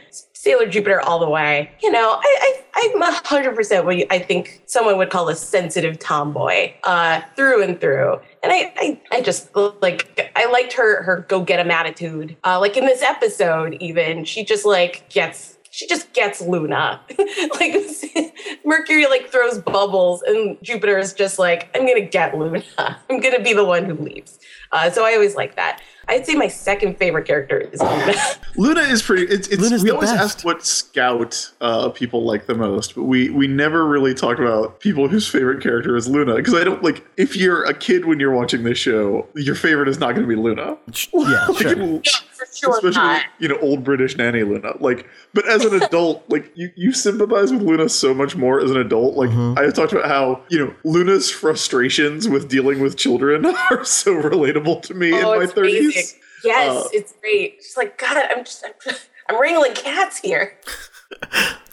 Sailor 0.49 0.67
Jupiter 0.67 1.01
all 1.03 1.19
the 1.19 1.29
way. 1.29 1.71
You 1.83 1.91
know, 1.93 2.19
I, 2.23 2.63
hundred 3.25 3.55
percent 3.55 3.85
what 3.85 3.99
you, 3.99 4.07
I 4.11 4.19
think 4.19 4.63
someone 4.65 4.97
would 4.97 5.11
call 5.11 5.29
a 5.29 5.37
sensitive 5.37 5.99
tomboy, 5.99 6.73
uh, 6.85 7.21
through 7.37 7.63
and 7.63 7.79
through. 7.79 8.21
And 8.43 8.51
I, 8.51 8.73
I, 8.77 9.01
I 9.13 9.21
just 9.21 9.55
like 9.55 10.33
I 10.35 10.51
liked 10.51 10.73
her 10.73 11.03
her 11.03 11.27
go 11.29 11.43
get 11.43 11.61
'em 11.61 11.71
attitude. 11.71 12.37
Uh, 12.45 12.59
like 12.61 12.79
in 12.79 12.87
this 12.87 13.03
episode, 13.03 13.77
even 13.81 14.25
she 14.25 14.43
just 14.43 14.65
like 14.65 15.07
gets 15.11 15.59
she 15.71 15.87
just 15.87 16.13
gets 16.15 16.41
Luna. 16.41 17.01
like 17.61 17.75
Mercury 18.65 19.07
like 19.07 19.29
throws 19.29 19.59
bubbles 19.59 20.23
and 20.23 20.57
Jupiter 20.63 20.99
is 20.99 21.13
just 21.13 21.39
like, 21.39 21.69
I'm 21.75 21.87
gonna 21.87 22.01
get 22.01 22.37
Luna. 22.37 22.63
I'm 22.79 23.21
gonna 23.21 23.43
be 23.43 23.53
the 23.53 23.65
one 23.65 23.85
who 23.85 23.95
leaves. 23.95 24.39
Uh, 24.73 24.91
so 24.91 25.05
I 25.05 25.13
always 25.13 25.35
like 25.35 25.57
that. 25.57 25.83
I'd 26.09 26.25
say 26.27 26.35
my 26.35 26.49
second 26.49 26.97
favorite 26.97 27.27
character 27.27 27.59
is 27.59 27.81
Luna. 27.81 28.15
Luna 28.57 28.81
is 28.83 29.03
pretty. 29.03 29.25
It's, 29.25 29.49
it's 29.49 29.61
Luna's 29.63 29.83
we 29.83 29.91
the 29.91 29.95
always 29.95 30.11
best. 30.11 30.23
ask 30.39 30.45
what 30.45 30.65
Scout 30.65 31.53
uh, 31.61 31.91
people 31.91 32.25
like 32.25 32.47
the 32.47 32.55
most, 32.55 32.95
but 32.95 33.05
we 33.05 33.31
we 33.31 33.47
never 33.47 33.87
really 33.87 34.15
talk 34.15 34.39
about 34.39 34.81
people 34.81 35.07
whose 35.09 35.29
favorite 35.29 35.63
character 35.63 35.97
is 35.97 36.09
Luna 36.09 36.35
because 36.37 36.55
I 36.55 36.65
don't 36.65 36.83
like. 36.83 37.05
If 37.17 37.37
you're 37.37 37.65
a 37.65 37.75
kid 37.75 38.07
when 38.07 38.19
you're 38.21 38.33
watching 38.35 38.63
this 38.65 38.79
show, 38.79 39.27
your 39.35 39.55
favorite 39.55 39.89
is 39.89 39.99
not 40.01 40.15
going 40.15 40.23
to 40.23 40.29
be 40.29 40.41
Luna. 40.41 40.79
yeah, 41.13 41.47
Like, 41.49 41.59
sure. 41.59 41.73
it 41.73 41.79
will- 41.79 42.03
for 42.39 42.47
sure 42.55 42.71
especially 42.77 42.93
not. 43.03 43.23
you 43.39 43.49
know 43.49 43.59
old 43.59 43.85
British 43.85 44.17
nanny 44.17 44.43
Luna. 44.45 44.75
Like, 44.81 45.07
but 45.35 45.47
as 45.49 45.65
an 45.65 45.83
adult, 45.83 46.25
like 46.29 46.51
you 46.55 46.71
you 46.77 46.93
sympathize 46.93 47.53
with 47.53 47.63
Luna 47.63 47.89
so 47.89 48.15
much 48.15 48.37
more 48.37 48.61
as 48.61 48.71
an 48.71 48.77
adult. 48.79 49.17
Like 49.17 49.31
Mm-hmm. 49.31 49.59
I 49.59 49.71
talked 49.71 49.93
about 49.93 50.07
how 50.09 50.43
you 50.49 50.59
know 50.59 50.75
Luna's 50.85 51.31
frustrations 51.31 52.29
with 52.29 52.49
dealing 52.49 52.81
with 52.81 52.97
children 52.97 53.45
are 53.71 53.85
so 53.85 54.15
relatable 54.15 54.83
to 54.83 54.95
me 54.95 55.09
in 55.09 55.25
Oh, 55.25 55.39
my 55.39 55.47
thirties. 55.47 56.17
Yes, 56.45 56.85
Uh, 56.87 56.89
it's 56.93 57.13
great. 57.21 57.57
She's 57.59 57.77
like 57.77 57.99
God, 57.99 58.17
I'm 58.17 58.45
just 58.45 58.65
I'm, 58.65 58.95
I'm 59.29 59.41
wrangling 59.41 59.75
cats 59.75 60.19
here. 60.19 60.59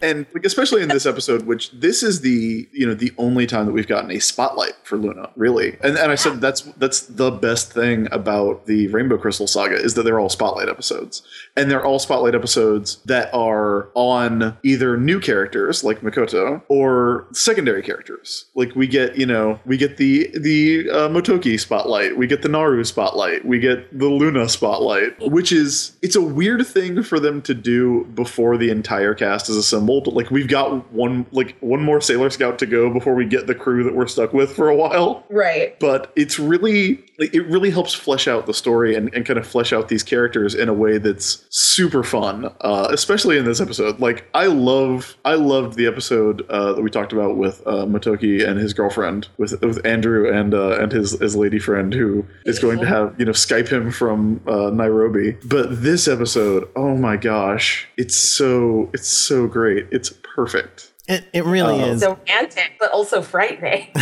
And 0.02 0.26
like 0.34 0.46
especially 0.46 0.82
in 0.82 0.90
this 0.90 1.06
episode 1.06 1.46
which 1.46 1.72
this 1.72 2.04
is 2.04 2.22
the 2.22 2.68
you 2.72 2.86
know 2.86 2.94
the 2.94 3.12
only 3.18 3.46
time 3.46 3.66
that 3.66 3.72
we've 3.72 3.88
gotten 3.88 4.12
a 4.12 4.20
spotlight 4.20 4.74
for 4.84 4.98
luna 4.98 5.30
really. 5.36 5.78
And, 5.82 5.98
and 5.98 6.12
i 6.12 6.16
said 6.16 6.42
that's 6.42 6.62
that's 6.78 7.02
the 7.02 7.32
best 7.32 7.72
thing 7.72 8.08
about 8.12 8.66
the 8.66 8.88
rainbow 8.90 9.18
crystal 9.18 9.48
saga 9.48 9.76
is 9.76 9.94
that 9.96 10.04
they're 10.04 10.20
all 10.20 10.30
spotlight 10.30 10.70
episodes. 10.70 11.22
And 11.58 11.72
they're 11.72 11.86
all 11.86 12.00
spotlight 12.00 12.36
episodes 12.36 12.98
that 13.06 13.34
are 13.34 13.90
on 13.94 14.58
either 14.64 14.98
new 14.98 15.20
characters 15.20 15.84
like 15.84 16.02
makoto 16.02 16.62
or 16.68 17.28
secondary 17.34 17.82
characters. 17.82 18.46
Like 18.56 18.76
we 18.76 18.88
get 18.88 19.18
you 19.18 19.26
know 19.26 19.60
we 19.66 19.78
get 19.78 19.98
the 19.98 20.30
the 20.38 20.90
uh, 20.90 21.10
motoki 21.10 21.60
spotlight 21.60 22.18
we 22.18 22.28
get 22.28 22.42
the 22.42 22.50
naru 22.50 22.84
spotlight 22.84 23.46
we 23.46 23.60
get 23.60 23.98
the 23.98 24.08
luna 24.08 24.48
spotlight 24.50 25.14
which 25.32 25.52
is 25.52 25.98
it's 26.02 26.16
a 26.16 26.22
weird 26.22 26.66
thing 26.66 27.04
for 27.04 27.20
them 27.20 27.42
to 27.42 27.54
do 27.54 28.06
before 28.14 28.58
the 28.58 28.70
entire 28.70 29.14
cast 29.14 29.25
is 29.34 29.58
assembled 29.58 29.76
assembled. 29.76 30.14
Like 30.14 30.32
we've 30.32 30.48
got 30.48 30.92
one 30.92 31.26
like 31.32 31.58
one 31.60 31.82
more 31.82 32.02
Sailor 32.02 32.30
Scout 32.30 32.60
to 32.60 32.66
go 32.66 32.92
before 32.92 33.16
we 33.16 33.26
get 33.26 33.48
the 33.48 33.56
crew 33.56 33.84
that 33.84 33.96
we're 33.96 34.08
stuck 34.08 34.34
with 34.34 34.56
for 34.56 34.70
a 34.70 34.76
while. 34.76 35.24
Right. 35.30 35.80
But 35.80 36.12
it's 36.16 36.40
really 36.40 37.04
it 37.18 37.48
really 37.48 37.70
helps 37.70 37.94
flesh 37.94 38.28
out 38.28 38.46
the 38.46 38.54
story 38.54 38.96
and, 38.96 39.14
and 39.14 39.26
kind 39.26 39.40
of 39.40 39.48
flesh 39.48 39.72
out 39.72 39.88
these 39.88 40.04
characters 40.04 40.54
in 40.54 40.68
a 40.68 40.74
way 40.74 40.98
that's 40.98 41.46
super 41.50 42.04
fun, 42.04 42.54
uh, 42.62 42.88
especially 42.92 43.38
in 43.38 43.46
this 43.46 43.62
episode. 43.62 44.00
Like 44.00 44.28
I 44.34 44.48
love 44.48 45.16
I 45.24 45.36
loved 45.36 45.78
the 45.78 45.88
episode 45.88 46.46
uh, 46.50 46.74
that 46.74 46.82
we 46.82 46.90
talked 46.90 47.14
about 47.14 47.38
with 47.38 47.62
uh, 47.66 47.86
Motoki 47.86 48.46
and 48.46 48.60
his 48.60 48.74
girlfriend 48.74 49.28
with 49.38 49.60
with 49.62 49.86
Andrew 49.86 50.32
and 50.32 50.54
uh, 50.54 50.80
and 50.80 50.92
his 50.92 51.12
his 51.20 51.36
lady 51.36 51.60
friend 51.60 51.94
who 51.94 52.26
is 52.46 52.60
going 52.60 52.80
to 52.80 52.86
have 52.86 53.16
you 53.18 53.26
know 53.26 53.32
Skype 53.32 53.70
him 53.70 53.92
from 53.92 54.42
uh, 54.48 54.70
Nairobi. 54.72 55.38
But 55.46 55.82
this 55.82 56.08
episode, 56.08 56.68
oh 56.76 56.98
my 56.98 57.18
gosh, 57.18 57.88
it's 57.98 58.18
so 58.18 58.90
it's 58.94 59.08
so 59.18 59.48
great. 59.48 59.88
It's 59.92 60.10
perfect. 60.36 60.92
It, 61.08 61.24
it 61.34 61.46
really 61.46 61.82
Uh, 61.82 61.88
is. 61.88 62.02
So 62.02 62.18
romantic, 62.28 62.74
but 62.80 62.92
also 62.92 63.22
frightening. 63.22 63.88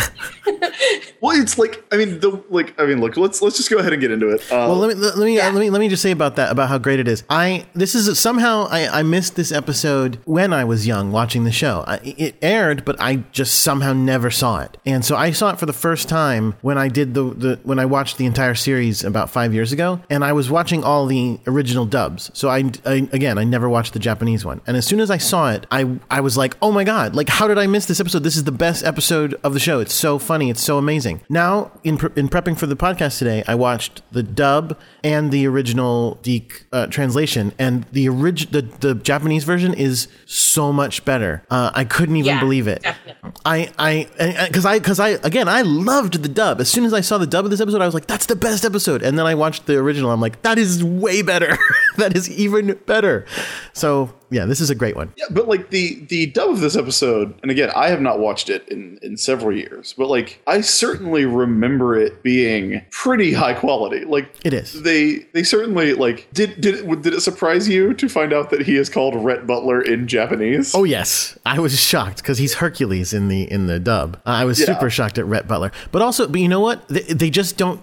Well, 1.20 1.40
it's 1.40 1.56
like 1.58 1.82
I 1.90 1.96
mean 1.96 2.20
the 2.20 2.42
like 2.50 2.78
I 2.78 2.84
mean 2.84 3.00
look 3.00 3.16
let's 3.16 3.40
let's 3.40 3.56
just 3.56 3.70
go 3.70 3.78
ahead 3.78 3.92
and 3.94 4.00
get 4.00 4.10
into 4.10 4.28
it. 4.28 4.40
Uh, 4.52 4.66
Well, 4.68 4.76
let 4.76 4.88
me 4.88 4.94
let 5.02 5.16
me, 5.16 5.36
Yeah. 5.36 5.48
let 5.48 5.58
me 5.60 5.70
let 5.70 5.78
me 5.80 5.88
just 5.88 6.02
say 6.02 6.10
about 6.10 6.36
that 6.36 6.52
about 6.52 6.68
how 6.68 6.76
great 6.78 7.00
it 7.00 7.08
is. 7.08 7.24
I 7.30 7.64
this 7.74 7.94
is 7.94 8.18
somehow 8.18 8.66
I, 8.70 9.00
I 9.00 9.02
missed 9.02 9.34
this 9.34 9.50
episode 9.50 10.18
when 10.26 10.52
I 10.52 10.64
was 10.64 10.86
young 10.86 11.12
watching 11.12 11.44
the 11.44 11.52
show. 11.52 11.82
I, 11.86 11.96
it 12.04 12.36
aired, 12.42 12.84
but 12.84 12.96
I 13.00 13.24
just 13.32 13.60
somehow 13.60 13.94
never 13.94 14.30
saw 14.30 14.60
it, 14.60 14.76
and 14.84 15.02
so 15.04 15.16
I 15.16 15.30
saw 15.30 15.50
it 15.50 15.58
for 15.58 15.64
the 15.66 15.72
first 15.72 16.08
time 16.10 16.54
when 16.60 16.76
I 16.76 16.88
did 16.88 17.14
the, 17.14 17.22
the 17.34 17.60
when 17.62 17.78
I 17.78 17.86
watched 17.86 18.18
the 18.18 18.26
entire 18.26 18.54
series 18.54 19.02
about 19.02 19.30
five 19.30 19.54
years 19.54 19.72
ago, 19.72 20.00
and 20.10 20.24
I 20.24 20.32
was 20.34 20.50
watching 20.50 20.84
all 20.84 21.06
the 21.06 21.38
original 21.46 21.86
dubs. 21.86 22.30
So 22.34 22.50
I, 22.50 22.70
I 22.84 23.08
again 23.12 23.38
I 23.38 23.44
never 23.44 23.68
watched 23.68 23.94
the 23.94 23.98
Japanese 23.98 24.44
one, 24.44 24.60
and 24.66 24.76
as 24.76 24.86
soon 24.86 25.00
as 25.00 25.10
I 25.10 25.18
saw 25.18 25.50
it, 25.52 25.66
I 25.70 25.98
I 26.10 26.20
was 26.20 26.36
like, 26.36 26.54
oh 26.60 26.70
my 26.70 26.84
god, 26.84 26.93
like 27.12 27.28
how 27.28 27.46
did 27.48 27.58
I 27.58 27.66
miss 27.66 27.86
this 27.86 28.00
episode? 28.00 28.22
This 28.22 28.36
is 28.36 28.44
the 28.44 28.52
best 28.52 28.84
episode 28.84 29.34
of 29.44 29.54
the 29.54 29.60
show. 29.60 29.80
It's 29.80 29.94
so 29.94 30.18
funny. 30.18 30.50
It's 30.50 30.62
so 30.62 30.78
amazing. 30.78 31.22
Now 31.28 31.72
in 31.82 31.96
pre- 31.98 32.10
in 32.16 32.28
prepping 32.28 32.56
for 32.58 32.66
the 32.66 32.76
podcast 32.76 33.18
today, 33.18 33.42
I 33.46 33.54
watched 33.54 34.02
the 34.12 34.22
dub 34.22 34.78
and 35.02 35.30
the 35.30 35.46
original 35.46 36.18
DiC 36.22 36.66
uh, 36.72 36.86
translation, 36.86 37.52
and 37.58 37.84
the 37.92 38.08
orig- 38.08 38.50
the 38.50 38.62
the 38.62 38.94
Japanese 38.94 39.44
version 39.44 39.74
is 39.74 40.08
so 40.26 40.72
much 40.72 41.04
better. 41.04 41.42
Uh, 41.50 41.70
I 41.74 41.84
couldn't 41.84 42.16
even 42.16 42.34
Yeah, 42.34 42.40
believe 42.40 42.68
it. 42.68 42.82
definitely. 42.82 43.32
I 43.44 43.70
I 43.78 44.46
because 44.46 44.64
I 44.64 44.78
because 44.78 45.00
I 45.00 45.08
again 45.22 45.48
I 45.48 45.62
loved 45.62 46.22
the 46.22 46.28
dub. 46.28 46.60
As 46.60 46.68
soon 46.70 46.84
as 46.84 46.92
I 46.94 47.00
saw 47.00 47.18
the 47.18 47.26
dub 47.26 47.44
of 47.44 47.50
this 47.50 47.60
episode, 47.60 47.82
I 47.82 47.86
was 47.86 47.94
like, 47.94 48.06
"That's 48.06 48.26
the 48.26 48.36
best 48.36 48.64
episode." 48.64 49.02
And 49.02 49.18
then 49.18 49.26
I 49.26 49.34
watched 49.34 49.66
the 49.66 49.76
original. 49.76 50.10
I'm 50.10 50.20
like, 50.20 50.42
"That 50.42 50.58
is 50.58 50.82
way 50.84 51.22
better. 51.22 51.58
that 51.96 52.16
is 52.16 52.30
even 52.30 52.78
better." 52.86 53.26
So 53.72 54.14
yeah, 54.34 54.44
this 54.44 54.60
is 54.60 54.68
a 54.70 54.74
great 54.74 54.96
one. 54.96 55.12
Yeah, 55.16 55.26
but 55.30 55.48
like 55.48 55.70
the 55.70 56.04
the 56.08 56.26
dub 56.26 56.50
of 56.50 56.60
this 56.60 56.76
episode, 56.76 57.34
and 57.42 57.50
again, 57.50 57.70
I 57.74 57.88
have 57.88 58.00
not 58.00 58.18
watched 58.18 58.50
it 58.50 58.68
in 58.68 58.98
in 59.02 59.16
several 59.16 59.56
years, 59.56 59.94
but 59.96 60.08
like 60.08 60.40
I 60.46 60.60
certainly 60.60 61.24
remember 61.24 61.96
it 61.96 62.22
being 62.22 62.82
pretty 62.90 63.32
high 63.32 63.54
quality. 63.54 64.04
Like 64.04 64.34
It 64.44 64.52
is. 64.52 64.82
They 64.82 65.26
they 65.32 65.42
certainly 65.42 65.94
like 65.94 66.28
did 66.32 66.60
did 66.60 66.74
it, 66.80 67.02
did 67.02 67.14
it 67.14 67.20
surprise 67.20 67.68
you 67.68 67.94
to 67.94 68.08
find 68.08 68.32
out 68.32 68.50
that 68.50 68.62
he 68.62 68.76
is 68.76 68.88
called 68.90 69.14
Rhett 69.24 69.46
Butler 69.46 69.80
in 69.80 70.08
Japanese? 70.08 70.74
Oh 70.74 70.84
yes, 70.84 71.38
I 71.46 71.58
was 71.60 71.80
shocked 71.80 72.16
because 72.18 72.38
he's 72.38 72.54
Hercules 72.54 73.14
in 73.14 73.28
the 73.28 73.42
in 73.50 73.66
the 73.68 73.78
dub. 73.78 74.20
I 74.26 74.44
was 74.44 74.58
Yeah. 74.58 74.66
super 74.66 74.90
shocked 74.90 75.18
at 75.18 75.26
Rhett 75.26 75.46
Butler, 75.46 75.70
but 75.92 76.02
also, 76.02 76.26
but 76.26 76.40
you 76.40 76.48
know 76.48 76.60
what? 76.60 76.86
They, 76.88 77.02
they 77.02 77.30
just 77.30 77.56
don't. 77.56 77.80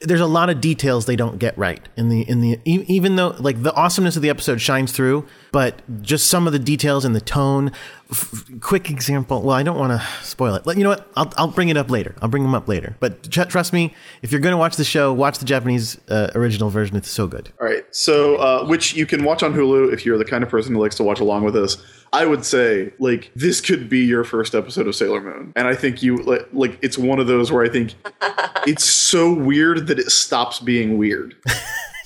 There's 0.00 0.20
a 0.20 0.26
lot 0.26 0.50
of 0.50 0.60
details 0.60 1.06
they 1.06 1.14
don't 1.14 1.38
get 1.38 1.56
right 1.56 1.80
in 1.96 2.08
the 2.08 2.22
in 2.22 2.40
the 2.40 2.58
even 2.64 3.14
though 3.14 3.36
like 3.38 3.62
the 3.62 3.72
awesomeness 3.74 4.16
of 4.16 4.22
the 4.22 4.30
episode 4.30 4.60
shines 4.60 4.90
through, 4.90 5.26
but 5.52 6.02
just 6.02 6.28
some 6.28 6.46
of 6.46 6.52
the 6.52 6.58
details 6.58 7.04
and 7.04 7.14
the 7.14 7.20
tone. 7.20 7.70
F- 8.10 8.44
quick 8.60 8.90
example. 8.90 9.42
Well, 9.42 9.54
I 9.56 9.62
don't 9.62 9.78
want 9.78 9.92
to 9.92 10.06
spoil 10.24 10.54
it. 10.54 10.66
Let 10.66 10.76
you 10.76 10.82
know 10.82 10.90
what? 10.90 11.08
I'll 11.16 11.32
I'll 11.36 11.48
bring 11.48 11.68
it 11.68 11.76
up 11.76 11.90
later. 11.90 12.14
I'll 12.20 12.28
bring 12.28 12.42
them 12.42 12.54
up 12.54 12.68
later. 12.68 12.96
But 13.00 13.30
tr- 13.30 13.44
trust 13.44 13.72
me, 13.72 13.94
if 14.22 14.32
you're 14.32 14.40
going 14.40 14.52
to 14.52 14.58
watch 14.58 14.76
the 14.76 14.84
show, 14.84 15.12
watch 15.12 15.38
the 15.38 15.44
Japanese 15.44 15.98
uh, 16.08 16.30
original 16.34 16.68
version. 16.70 16.96
It's 16.96 17.10
so 17.10 17.26
good. 17.26 17.50
All 17.60 17.66
right, 17.66 17.84
so 17.94 18.36
uh, 18.36 18.66
which 18.66 18.94
you 18.94 19.06
can 19.06 19.24
watch 19.24 19.42
on 19.42 19.54
Hulu 19.54 19.92
if 19.92 20.04
you're 20.04 20.18
the 20.18 20.24
kind 20.24 20.42
of 20.42 20.50
person 20.50 20.74
who 20.74 20.80
likes 20.80 20.96
to 20.96 21.04
watch 21.04 21.20
along 21.20 21.44
with 21.44 21.56
us. 21.56 21.76
I 22.14 22.26
would 22.26 22.44
say 22.44 22.92
like 22.98 23.30
this 23.34 23.60
could 23.60 23.88
be 23.88 24.00
your 24.00 24.24
first 24.24 24.54
episode 24.54 24.86
of 24.86 24.94
Sailor 24.94 25.20
Moon, 25.22 25.52
and 25.56 25.66
I 25.68 25.74
think 25.74 26.02
you 26.02 26.16
like 26.18 26.46
like 26.52 26.78
it's 26.82 26.98
one 26.98 27.18
of 27.18 27.26
those 27.26 27.50
where 27.52 27.64
I 27.64 27.68
think 27.68 27.94
it's 28.66 28.84
so 28.84 29.32
weird 29.32 29.86
that 29.86 29.98
it 29.98 30.10
stops 30.10 30.60
being 30.60 30.98
weird. 30.98 31.36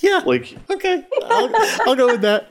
Yeah. 0.03 0.23
Like 0.25 0.57
Okay, 0.71 1.05
I'll, 1.25 1.51
I'll 1.89 1.97
go 1.97 2.07
with 2.07 2.21
that 2.21 2.51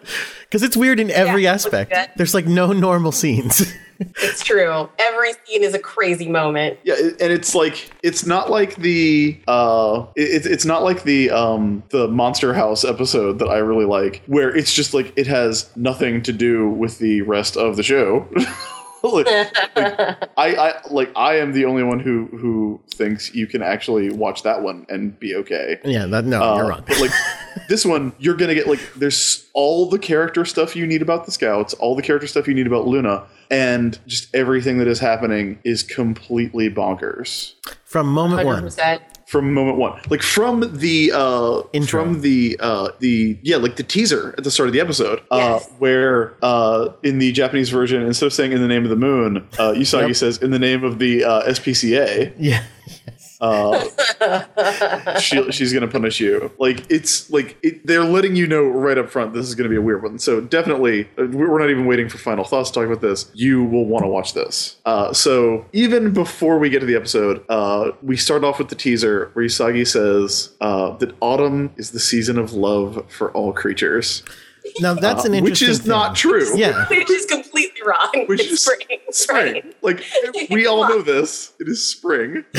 because 0.56 0.64
it's 0.64 0.78
weird 0.78 1.02
in 1.02 1.12
every 1.12 1.44
Yeah, 1.44 1.52
aspect. 1.52 1.94
There's 2.16 2.34
like 2.34 2.46
no 2.46 2.72
normal 2.72 3.12
scenes. 3.12 3.74
it's 4.00 4.42
true. 4.42 4.90
Every 4.98 5.34
scene 5.46 5.64
is 5.64 5.74
a 5.74 5.80
crazy 5.80 6.30
moment. 6.30 6.80
Yeah, 6.86 6.96
and 6.96 7.34
it's 7.34 7.54
like 7.54 7.92
it's 8.04 8.26
not 8.26 8.50
like 8.50 8.78
the 8.78 9.38
uh, 9.50 10.06
it, 10.16 10.46
it's 10.46 10.64
not 10.64 10.82
like 10.82 11.04
the 11.04 11.30
um 11.32 11.84
the 11.90 12.08
Monster 12.08 12.54
House 12.54 12.86
episode 12.86 13.40
that 13.40 13.50
I 13.50 13.58
really 13.58 13.84
like, 13.84 14.22
where 14.28 14.56
it's 14.56 14.74
just 14.74 14.94
like 14.94 15.12
it 15.18 15.28
has 15.28 15.70
nothing 15.76 16.22
to 16.24 16.32
do 16.32 16.70
with 16.70 17.00
the 17.00 17.24
rest 17.24 17.58
of 17.58 17.76
the 17.76 17.84
show. 17.84 18.26
like, 19.14 19.26
like, 19.76 20.30
I, 20.38 20.56
I 20.56 20.82
like 20.90 21.12
I 21.16 21.38
am 21.38 21.54
the 21.54 21.66
only 21.66 21.84
one 21.84 22.00
who 22.00 22.26
who 22.28 22.82
thinks 22.94 23.34
you 23.34 23.48
can 23.48 23.62
actually 23.62 24.10
watch 24.12 24.44
that 24.44 24.62
one 24.62 24.86
and 24.90 25.18
be 25.20 25.36
okay. 25.36 25.80
yeah, 25.84 26.06
that, 26.08 26.26
no, 26.26 26.42
Uh, 26.42 26.56
you're 26.58 26.68
wrong. 26.70 26.84
But 26.88 27.00
like 27.02 27.12
this 27.70 27.86
one, 27.86 28.14
you're 28.20 28.36
gonna 28.36 28.56
get 28.56 28.68
like 28.68 28.80
there's 28.96 29.46
all 29.54 29.90
the 29.90 30.00
character 30.00 30.46
stuff 30.46 30.76
you 30.76 30.86
need 30.88 31.02
about 31.02 31.26
the 31.26 31.32
scouts, 31.32 31.74
all 31.76 31.96
the 31.96 32.02
character 32.02 32.28
stuff 32.28 32.48
you 32.48 32.54
need 32.54 32.68
about 32.68 32.88
Luna, 32.88 33.24
and 33.52 34.00
just 34.08 34.34
everything 34.36 34.78
that 34.80 34.88
is 34.88 35.00
happening 35.00 35.60
is 35.64 35.84
completely 35.84 36.70
bonkers 36.70 37.54
From 37.84 38.08
moment 38.08 38.48
Hundred 38.48 38.64
one. 38.64 38.72
Percent. 39.25 39.32
from 39.32 39.53
moment 39.53 39.77
one. 39.77 40.00
Like 40.10 40.22
from 40.22 40.77
the 40.77 41.12
uh 41.13 41.62
Intro. 41.74 42.03
from 42.03 42.22
the 42.22 42.58
uh 42.60 42.89
the 43.00 43.38
yeah, 43.41 43.58
like 43.58 43.75
the 43.75 43.84
teaser 43.84 44.34
at 44.38 44.44
the 44.44 44.51
start 44.51 44.67
of 44.70 44.74
the 44.74 44.79
episode. 44.79 45.22
Uh 45.32 45.60
where 45.79 46.36
uh 46.41 46.89
in 47.03 47.20
the 47.20 47.32
Japanese 47.32 47.70
version, 47.70 48.01
instead 48.03 48.27
of 48.27 48.34
saying 48.34 48.51
in 48.51 48.62
the 48.62 48.67
name 48.67 48.84
of 48.84 48.89
the 48.89 48.96
moon, 48.96 49.38
uh 49.60 49.74
Usagi 49.74 50.08
Yep. 50.08 50.15
says 50.15 50.38
in 50.41 50.51
the 50.51 50.60
name 50.60 50.84
of 50.84 51.00
the 51.00 51.24
uh 51.24 51.44
SPCA. 51.51 52.34
Yeah. 52.38 52.63
Uh, 53.46 55.20
she, 55.20 55.52
she's 55.52 55.72
going 55.74 55.82
to 55.86 55.88
punish 55.92 56.20
you. 56.20 56.52
Like 56.60 56.90
it's 56.90 57.30
like 57.30 57.58
it, 57.62 57.86
they're 57.86 58.04
letting 58.04 58.36
you 58.36 58.48
know 58.48 58.64
right 58.64 58.98
up 58.98 59.10
front 59.10 59.34
this 59.34 59.48
is 59.48 59.56
going 59.56 59.66
to 59.66 59.70
be 59.70 59.75
a 59.78 59.82
weird 59.82 60.04
one. 60.04 60.18
So 60.20 60.42
definitely, 60.42 61.06
uh, 61.18 61.25
we're 61.32 61.60
not 61.60 61.70
even 61.70 61.86
waiting 61.86 62.10
for 62.10 62.18
final 62.18 62.44
thoughts 62.44 62.70
to 62.72 62.80
talk 62.80 62.88
about 62.88 63.02
this. 63.02 63.30
You 63.34 63.64
will 63.64 63.86
want 63.86 64.04
to 64.04 64.10
watch 64.10 64.34
this. 64.34 64.78
Uh, 64.86 65.14
so 65.14 65.66
even 65.74 66.12
before 66.14 66.58
we 66.58 66.70
get 66.70 66.80
to 66.80 66.86
the 66.86 66.96
episode, 66.96 67.44
uh, 67.50 67.92
we 68.02 68.18
start 68.18 68.44
off 68.44 68.60
with 68.60 68.70
the 68.70 68.75
teaser 68.75 69.30
where 69.34 69.46
Usagi 69.46 69.88
says 69.88 70.54
uh, 70.62 70.92
that 70.98 71.16
autumn 71.22 71.72
is 71.78 71.92
the 71.92 72.00
season 72.00 72.38
of 72.38 72.54
love 72.54 73.04
for 73.12 73.32
all 73.32 73.54
creatures, 73.54 74.24
Now 74.80 74.94
that's 74.96 75.25
an 75.25 75.34
Uh, 75.36 75.42
which 75.42 75.62
interesting. 75.62 75.70
is 75.70 75.86
not 75.88 76.16
true. 76.16 76.58
Yeah. 76.58 76.88
Which 76.90 77.10
is 77.12 77.25
completely 77.25 77.82
wrong. 77.86 78.12
Which 78.28 78.42
it's 78.42 78.52
is 78.54 78.62
spring. 78.66 79.00
Spring. 79.12 79.74
Like 79.82 80.04
we 80.50 80.66
all 80.66 80.88
know 80.90 81.02
this. 81.02 81.54
It 81.60 81.68
is 81.68 81.86
spring. 81.88 82.44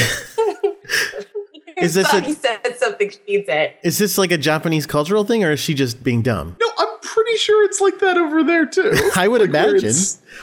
Is 1.77 1.95
this 1.95 2.11
a- 2.13 2.21
He 2.23 2.33
said 2.33 2.61
something. 2.77 3.11
She 3.11 3.19
needs 3.29 3.49
it. 3.49 3.77
Is 3.83 3.99
this 3.99 4.17
like 4.19 4.33
a 4.33 4.39
Japanese 4.39 4.87
cultural 4.87 5.25
thing, 5.25 5.45
or 5.45 5.53
is 5.53 5.61
she 5.61 5.75
just 5.75 6.03
being 6.03 6.23
dumb? 6.23 6.57
No, 6.61 6.67
I'm 6.79 6.99
pretty 7.03 7.37
sure 7.37 7.65
it's 7.65 7.81
like 7.81 7.99
that 8.01 8.17
over 8.17 8.43
there 8.43 8.67
too. 8.67 8.93
I 9.17 9.29
would 9.29 9.41
Like, 9.43 9.51
imagine. 9.51 9.93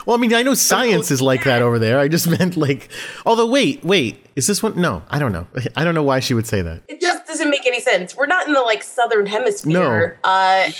Well, 0.06 0.16
I 0.16 0.20
mean, 0.20 0.32
I 0.32 0.42
know 0.42 0.54
science 0.54 1.10
is 1.10 1.20
like 1.20 1.44
that 1.44 1.60
over 1.62 1.78
there. 1.78 1.98
I 1.98 2.08
just 2.08 2.28
meant 2.38 2.56
like. 2.56 2.88
Although, 3.26 3.46
wait, 3.46 3.84
wait, 3.84 4.24
is 4.36 4.46
this 4.46 4.62
one? 4.62 4.80
No, 4.80 5.02
I 5.10 5.18
don't 5.18 5.32
know. 5.32 5.46
I 5.76 5.84
don't 5.84 5.94
know 5.94 6.02
why 6.02 6.20
she 6.20 6.34
would 6.34 6.46
say 6.46 6.62
that. 6.62 6.82
It 6.88 7.00
just 7.00 7.13
doesn't 7.34 7.50
make 7.50 7.66
any 7.66 7.80
sense. 7.80 8.16
We're 8.16 8.26
not 8.26 8.46
in 8.46 8.54
the 8.54 8.60
like 8.60 8.84
southern 8.84 9.26
hemisphere. 9.26 10.18
Uh, 10.22 10.70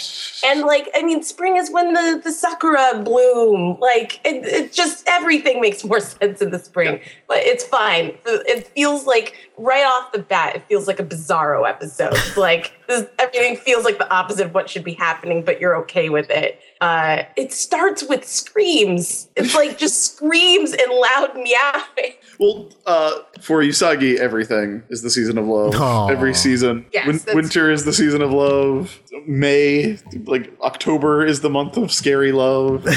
and 0.46 0.61
like, 0.61 0.88
I 0.94 1.02
mean, 1.02 1.23
spring 1.25 1.56
is 1.56 1.68
when 1.70 1.92
the, 1.92 2.20
the 2.23 2.30
sakura 2.30 3.02
bloom. 3.02 3.76
Like, 3.80 4.20
it, 4.25 4.44
it 4.44 4.73
just 4.73 5.02
everything 5.08 5.61
makes 5.61 5.84
more 5.84 5.99
sense 6.20 6.40
in 6.40 6.50
the 6.50 6.61
spring. 6.61 7.00
But 7.26 7.38
it's 7.38 7.64
fine. 7.64 8.16
It 8.25 8.68
feels 8.68 9.04
like 9.04 9.34
right 9.58 9.84
off 9.84 10.12
the 10.12 10.20
bat, 10.20 10.54
it 10.54 10.62
feels 10.68 10.87
like 10.87 11.00
a 11.00 11.04
bizarro 11.04 11.68
episode. 11.68 12.16
like 12.37 12.73
this, 12.87 13.06
everything 13.18 13.56
feels 13.56 13.84
like 13.84 13.99
the 13.99 14.11
opposite 14.12 14.46
of 14.46 14.54
what 14.54 14.70
should 14.70 14.84
be 14.84 14.94
happening, 14.94 15.44
but 15.44 15.61
you're 15.61 15.76
okay 15.78 16.08
with 16.08 16.30
it. 16.30 16.61
Uh, 16.85 17.25
it 17.37 17.50
starts 17.50 18.07
with 18.07 18.26
screams. 18.26 19.29
It's 19.37 19.55
like 19.55 19.79
just 19.79 20.05
screams 20.14 20.73
and 20.75 20.93
loud 20.93 21.35
meowing. 21.35 22.12
Well, 22.38 22.69
uh, 22.85 23.21
for 23.41 23.62
Usagi, 23.62 24.17
everything 24.19 24.83
is 24.91 25.00
the 25.00 25.09
season 25.09 25.38
of 25.38 25.47
love. 25.47 25.75
Aw. 25.76 26.09
Every 26.09 26.35
season. 26.35 26.85
Yes, 26.93 27.07
Win- 27.07 27.17
that's- 27.17 27.35
winter 27.35 27.71
is 27.71 27.87
the 27.87 27.95
season 27.95 28.21
of 28.21 28.33
love. 28.33 29.00
May, 29.26 29.99
like 30.26 30.53
October, 30.61 31.25
is 31.25 31.41
the 31.41 31.49
month 31.49 31.79
of 31.79 31.91
scary 31.91 32.33
love. 32.33 32.87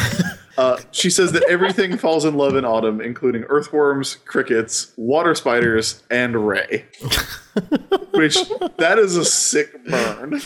Uh, 0.57 0.75
she 0.89 1.07
says 1.07 1.33
that 1.33 1.43
everything 1.47 1.95
falls 1.99 2.25
in 2.25 2.33
love 2.33 2.55
in 2.55 2.65
autumn, 2.65 2.99
including 2.99 3.43
earthworms, 3.43 4.15
crickets, 4.25 4.91
water 4.97 5.35
spiders, 5.35 6.01
and 6.09 6.47
Rei. 6.47 6.83
Which 8.15 8.39
that 8.77 8.97
is 8.97 9.17
a 9.17 9.23
sick 9.23 9.85
burn. 9.85 10.41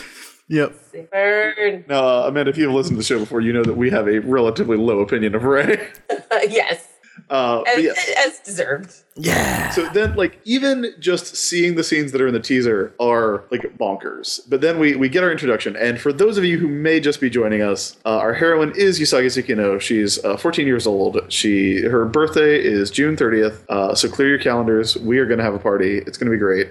Yep. 0.52 0.74
Burn. 1.10 1.84
Now, 1.88 2.06
uh, 2.06 2.24
Amanda, 2.26 2.50
if 2.50 2.58
you've 2.58 2.74
listened 2.74 2.96
to 2.96 2.98
the 2.98 3.04
show 3.04 3.18
before, 3.18 3.40
you 3.40 3.54
know 3.54 3.64
that 3.64 3.74
we 3.74 3.88
have 3.88 4.06
a 4.06 4.18
relatively 4.18 4.76
low 4.76 4.98
opinion 4.98 5.34
of 5.34 5.44
Rei. 5.44 5.88
yes. 6.46 6.88
Uh, 7.30 7.62
As, 7.62 7.82
yeah. 7.82 7.92
as 8.18 8.38
deserved. 8.40 8.94
Yeah. 9.16 9.70
So 9.70 9.88
then, 9.94 10.14
like, 10.14 10.40
even 10.44 10.92
just 10.98 11.36
seeing 11.36 11.76
the 11.76 11.84
scenes 11.84 12.12
that 12.12 12.20
are 12.20 12.26
in 12.26 12.34
the 12.34 12.40
teaser 12.40 12.92
are 13.00 13.44
like 13.50 13.62
bonkers. 13.78 14.40
But 14.46 14.60
then 14.60 14.78
we, 14.78 14.94
we 14.94 15.08
get 15.08 15.24
our 15.24 15.32
introduction, 15.32 15.74
and 15.74 15.98
for 15.98 16.12
those 16.12 16.36
of 16.36 16.44
you 16.44 16.58
who 16.58 16.68
may 16.68 17.00
just 17.00 17.18
be 17.18 17.30
joining 17.30 17.62
us, 17.62 17.96
uh, 18.04 18.18
our 18.18 18.34
heroine 18.34 18.74
is 18.76 19.00
Usagi 19.00 19.26
Tsukino. 19.26 19.80
She's 19.80 20.22
uh, 20.22 20.36
14 20.36 20.66
years 20.66 20.86
old. 20.86 21.18
She 21.32 21.80
her 21.80 22.04
birthday 22.04 22.62
is 22.62 22.90
June 22.90 23.16
30th. 23.16 23.64
Uh, 23.70 23.94
so 23.94 24.06
clear 24.10 24.28
your 24.28 24.38
calendars. 24.38 24.98
We 24.98 25.18
are 25.18 25.24
going 25.24 25.38
to 25.38 25.44
have 25.44 25.54
a 25.54 25.58
party. 25.58 25.98
It's 25.98 26.18
going 26.18 26.30
to 26.30 26.36
be 26.36 26.40
great. 26.40 26.68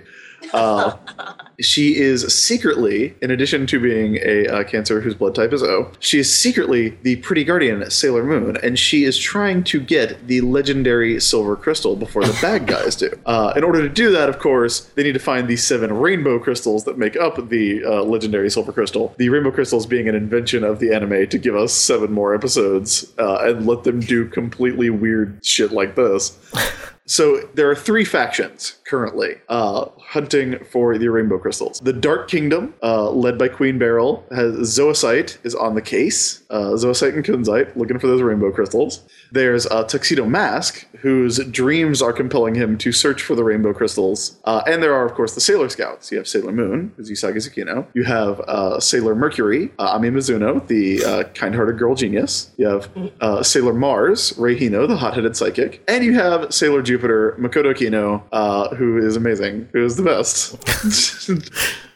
Uh, 0.53 0.97
she 1.61 1.97
is 1.97 2.33
secretly, 2.33 3.15
in 3.21 3.31
addition 3.31 3.67
to 3.67 3.79
being 3.79 4.17
a 4.17 4.47
uh, 4.47 4.63
Cancer 4.63 5.01
whose 5.01 5.15
blood 5.15 5.35
type 5.35 5.53
is 5.53 5.63
O, 5.63 5.91
she 5.99 6.19
is 6.19 6.33
secretly 6.33 6.97
the 7.03 7.17
pretty 7.17 7.43
guardian 7.43 7.89
Sailor 7.89 8.23
Moon, 8.23 8.57
and 8.63 8.77
she 8.77 9.03
is 9.03 9.17
trying 9.17 9.63
to 9.65 9.79
get 9.79 10.27
the 10.27 10.41
legendary 10.41 11.19
silver 11.19 11.55
crystal 11.55 11.95
before 11.95 12.23
the 12.23 12.37
bad 12.41 12.67
guys 12.67 12.95
do. 12.95 13.09
Uh, 13.31 13.53
in 13.55 13.63
order 13.63 13.81
to 13.81 13.87
do 13.87 14.11
that, 14.11 14.27
of 14.27 14.39
course, 14.39 14.81
they 14.95 15.03
need 15.03 15.13
to 15.13 15.19
find 15.19 15.47
the 15.47 15.55
seven 15.55 15.93
rainbow 15.93 16.37
crystals 16.37 16.83
that 16.83 16.97
make 16.97 17.15
up 17.15 17.49
the 17.49 17.81
uh, 17.85 18.03
legendary 18.03 18.49
silver 18.49 18.73
crystal. 18.73 19.15
The 19.17 19.29
rainbow 19.29 19.51
crystals 19.51 19.85
being 19.85 20.09
an 20.09 20.15
invention 20.15 20.63
of 20.65 20.79
the 20.79 20.93
anime 20.93 21.27
to 21.27 21.37
give 21.37 21.55
us 21.55 21.71
seven 21.71 22.11
more 22.11 22.35
episodes 22.35 23.13
uh, 23.17 23.37
and 23.43 23.65
let 23.65 23.83
them 23.83 24.01
do 24.01 24.27
completely 24.27 24.89
weird 24.89 25.39
shit 25.45 25.71
like 25.71 25.95
this. 25.95 26.37
So 27.11 27.49
there 27.55 27.69
are 27.69 27.75
three 27.75 28.05
factions 28.05 28.77
currently 28.87 29.35
uh, 29.49 29.87
hunting 29.99 30.63
for 30.63 30.97
the 30.97 31.09
rainbow 31.09 31.39
crystals. 31.51 31.81
The 31.81 31.91
Dark 31.91 32.29
Kingdom, 32.29 32.73
uh, 32.81 33.11
led 33.11 33.37
by 33.37 33.49
Queen 33.49 33.77
Beryl, 33.77 34.23
has 34.31 34.53
Zoisite 34.77 35.37
is 35.43 35.53
on 35.53 35.75
the 35.75 35.81
case. 35.81 36.43
Uh, 36.49 36.71
Zoisite 36.75 37.13
and 37.13 37.25
Kunzite 37.25 37.75
looking 37.75 37.99
for 37.99 38.07
those 38.07 38.21
rainbow 38.21 38.53
crystals. 38.53 39.03
There's 39.33 39.65
uh, 39.67 39.83
Tuxedo 39.83 40.25
Mask, 40.25 40.87
whose 40.99 41.39
dreams 41.45 42.01
are 42.01 42.13
compelling 42.13 42.55
him 42.55 42.77
to 42.77 42.93
search 42.93 43.21
for 43.21 43.35
the 43.35 43.43
rainbow 43.43 43.73
crystals. 43.73 44.39
Uh, 44.45 44.61
and 44.65 44.81
there 44.81 44.93
are, 44.93 45.05
of 45.05 45.13
course, 45.13 45.35
the 45.35 45.41
Sailor 45.41 45.67
Scouts. 45.67 46.09
You 46.11 46.17
have 46.19 46.27
Sailor 46.27 46.53
Moon, 46.53 46.93
who's 46.95 47.11
Usagi 47.11 47.37
Tsukino. 47.37 47.85
You 47.93 48.03
have 48.03 48.39
uh, 48.41 48.79
Sailor 48.79 49.15
Mercury, 49.15 49.71
uh, 49.77 49.91
Ami 49.95 50.09
Mizuno, 50.09 50.65
the 50.67 51.03
uh, 51.03 51.23
kind-hearted 51.33 51.77
girl 51.77 51.95
genius. 51.95 52.51
You 52.57 52.67
have 52.67 52.89
uh, 53.19 53.43
Sailor 53.43 53.73
Mars, 53.73 54.33
Rei 54.37 54.57
Hino, 54.57 54.87
the 54.87 54.95
hot-headed 54.95 55.35
psychic. 55.35 55.83
And 55.89 56.03
you 56.05 56.13
have 56.13 56.53
Sailor 56.53 56.81
Jupiter, 56.81 57.35
Makoto 57.39 57.75
Kino, 57.75 58.23
uh, 58.31 58.73
who 58.75 58.97
is 58.97 59.17
amazing, 59.17 59.67
who 59.73 59.83
is 59.83 59.97
the 59.97 60.03
best. 60.03 60.55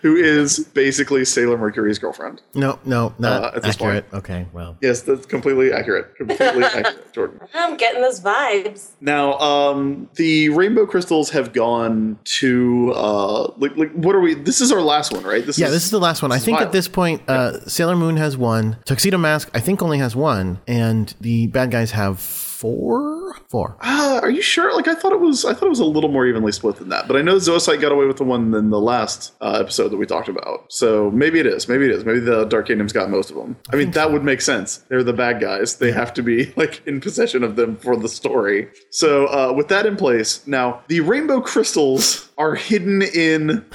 who 0.02 0.16
is 0.16 0.60
basically 0.60 1.26
Sailor 1.26 1.58
Mercury's 1.58 1.98
girlfriend. 1.98 2.42
No, 2.54 2.78
no, 2.86 3.14
not 3.18 3.44
Uh, 3.44 3.52
at 3.56 3.64
this 3.64 3.76
accurate. 3.76 4.06
Okay, 4.14 4.46
well. 4.54 4.78
Yes, 4.82 5.02
that's 5.02 5.26
completely 5.26 5.74
accurate. 5.74 6.16
Completely 6.16 6.64
accurate, 6.64 7.12
Jordan. 7.12 7.40
I'm 7.56 7.76
getting 7.78 8.02
those 8.02 8.20
vibes. 8.22 8.92
Now, 9.02 9.34
um, 9.40 10.08
the 10.16 10.50
rainbow 10.50 10.86
crystals 10.86 11.32
have 11.32 11.54
gone 11.54 12.20
to 12.40 12.94
uh, 12.96 13.52
like, 13.58 13.76
like 13.78 13.92
what 13.94 14.16
are 14.16 14.20
we? 14.22 14.36
This 14.36 14.62
is 14.62 14.72
our 14.72 14.82
last 14.82 15.12
one, 15.12 15.24
right? 15.24 15.46
This 15.46 15.58
Yeah, 15.58 15.70
this 15.70 15.86
is 15.86 15.92
the 15.92 16.00
last 16.00 16.22
one. 16.22 16.32
I 16.32 16.38
think 16.40 16.62
at 16.62 16.72
this 16.72 16.88
point, 16.88 17.28
uh, 17.28 17.66
Sailor 17.68 17.96
Moon 17.96 18.18
has 18.18 18.38
one. 18.38 18.78
Tuxedo 18.86 19.18
Mask, 19.18 19.50
I 19.54 19.60
think, 19.60 19.82
only 19.82 19.98
has 19.98 20.16
one, 20.16 20.60
and 20.68 21.14
the 21.20 21.48
bad 21.48 21.72
guys 21.72 21.92
have 21.92 22.20
four. 22.56 23.36
Four. 23.50 23.78
Uh, 23.82 24.20
are 24.22 24.30
you 24.30 24.42
sure? 24.42 24.74
Like 24.76 24.88
I 24.88 24.96
thought 24.96 25.12
it 25.12 25.20
was. 25.20 25.46
I 25.46 25.54
thought 25.54 25.66
it 25.66 25.70
was 25.70 25.80
a 25.80 25.86
little 25.86 26.10
more 26.10 26.26
evenly 26.26 26.52
split 26.52 26.78
than 26.78 26.90
that. 26.90 27.08
But 27.08 27.18
I 27.18 27.22
know 27.22 27.36
Zoisite 27.36 27.82
got 27.82 27.92
away 27.92 28.06
with 28.06 28.18
the 28.18 28.24
one 28.24 28.54
in 28.54 28.70
the 28.70 28.80
last 28.80 29.34
uh, 29.42 29.58
episode 29.60 29.90
that 29.90 29.98
we 29.98 30.06
talked 30.06 30.30
about. 30.30 30.72
So 30.72 31.12
maybe 31.12 31.40
it 31.40 31.46
is. 31.46 31.68
Maybe 31.68 31.86
it 31.86 31.92
is. 31.92 32.06
Maybe 32.06 32.20
the 32.20 32.46
Dark 32.46 32.68
Kingdom's 32.68 32.94
got 32.94 33.10
most 33.10 33.30
of 33.30 33.36
them. 33.36 33.58
I 33.72 33.76
mean, 33.76 33.92
that 33.92 34.12
would 34.12 34.24
make 34.24 34.42
sense. 34.42 34.78
They're 34.90 35.04
the 35.04 35.14
bad 35.14 35.42
guys. 35.42 35.78
They 35.78 35.92
have 35.92 36.14
to 36.14 36.24
be 36.24 36.54
like 36.56 36.86
in 36.88 37.02
possession 37.02 37.44
of 37.44 37.56
them 37.56 37.76
for 37.78 37.98
the 37.98 38.10
story. 38.10 38.70
So 38.90 39.28
uh, 39.28 39.54
with 39.54 39.68
that 39.68 39.86
in 39.86 39.98
place, 39.98 40.46
now 40.48 40.82
the 40.88 41.02
rainbow 41.02 41.42
crystals 41.42 42.30
are 42.38 42.56
hidden 42.56 43.02
in 43.02 43.66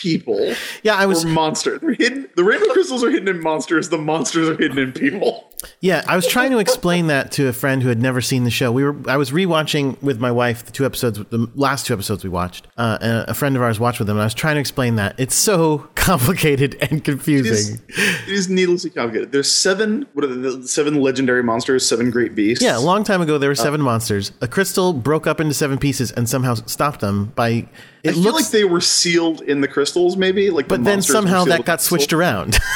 people. 0.00 0.54
Yeah, 0.82 0.94
I 0.94 1.06
was. 1.06 1.24
monster. 1.24 1.78
They're 1.78 1.94
hidden. 1.94 2.28
The 2.36 2.44
rainbow 2.44 2.72
crystals 2.72 3.02
are 3.04 3.10
hidden 3.10 3.28
in 3.28 3.40
monsters. 3.42 3.88
The 3.88 3.98
monsters 3.98 4.48
are 4.48 4.56
hidden 4.56 4.78
in 4.78 4.92
people. 4.92 5.50
Yeah, 5.80 6.04
I 6.06 6.16
was 6.16 6.26
trying 6.26 6.50
to 6.50 6.58
explain 6.58 7.06
that 7.06 7.32
to 7.32 7.48
a 7.48 7.52
friend 7.52 7.82
who 7.82 7.88
had 7.88 8.00
never 8.00 8.20
seen 8.20 8.44
the 8.44 8.50
show. 8.50 8.70
We 8.70 8.84
were, 8.84 8.96
I 9.08 9.16
was 9.16 9.30
rewatching 9.30 10.00
with 10.02 10.20
my 10.20 10.30
wife 10.30 10.64
the 10.64 10.72
two 10.72 10.84
episodes, 10.84 11.18
the 11.18 11.50
last 11.54 11.86
two 11.86 11.94
episodes 11.94 12.22
we 12.24 12.30
watched. 12.30 12.66
Uh, 12.76 12.98
and 13.00 13.28
a 13.28 13.34
friend 13.34 13.56
of 13.56 13.62
ours 13.62 13.80
watched 13.80 13.98
with 13.98 14.08
them, 14.08 14.16
and 14.16 14.22
I 14.22 14.26
was 14.26 14.34
trying 14.34 14.56
to 14.56 14.60
explain 14.60 14.96
that 14.96 15.14
it's 15.18 15.34
so 15.34 15.78
complicated 15.94 16.76
and 16.80 17.02
confusing. 17.04 17.80
it 17.88 18.28
is 18.28 18.48
needlessly 18.48 18.90
complicated. 18.90 19.32
There's 19.32 19.50
seven. 19.50 20.06
What 20.12 20.24
are 20.24 20.28
the, 20.28 20.50
the 20.50 20.68
seven 20.68 21.00
legendary 21.00 21.42
monsters? 21.42 21.86
Seven 21.86 22.10
great 22.10 22.34
beasts. 22.34 22.62
Yeah, 22.62 22.76
a 22.76 22.80
long 22.80 23.04
time 23.04 23.22
ago 23.22 23.38
there 23.38 23.50
were 23.50 23.54
seven 23.54 23.80
monsters. 23.80 24.32
A 24.40 24.48
crystal 24.48 24.92
broke 24.92 25.26
up 25.26 25.40
into 25.40 25.54
seven 25.54 25.78
pieces 25.78 26.10
and 26.12 26.28
somehow 26.28 26.54
stopped 26.54 27.00
them 27.00 27.32
by. 27.34 27.68
I 28.04 28.08
It 28.10 28.14
feel 28.14 28.32
like 28.32 28.48
they 28.50 28.64
were 28.64 28.80
sealed 28.80 29.40
in 29.42 29.60
the 29.60 29.68
crystals, 29.68 30.16
maybe. 30.16 30.50
Like, 30.50 30.66
the 30.68 30.76
but 30.76 30.84
then 30.84 31.00
somehow 31.02 31.44
that 31.46 31.64
got 31.64 31.78
the 31.78 31.84
switched 31.84 32.12
around. 32.12 32.58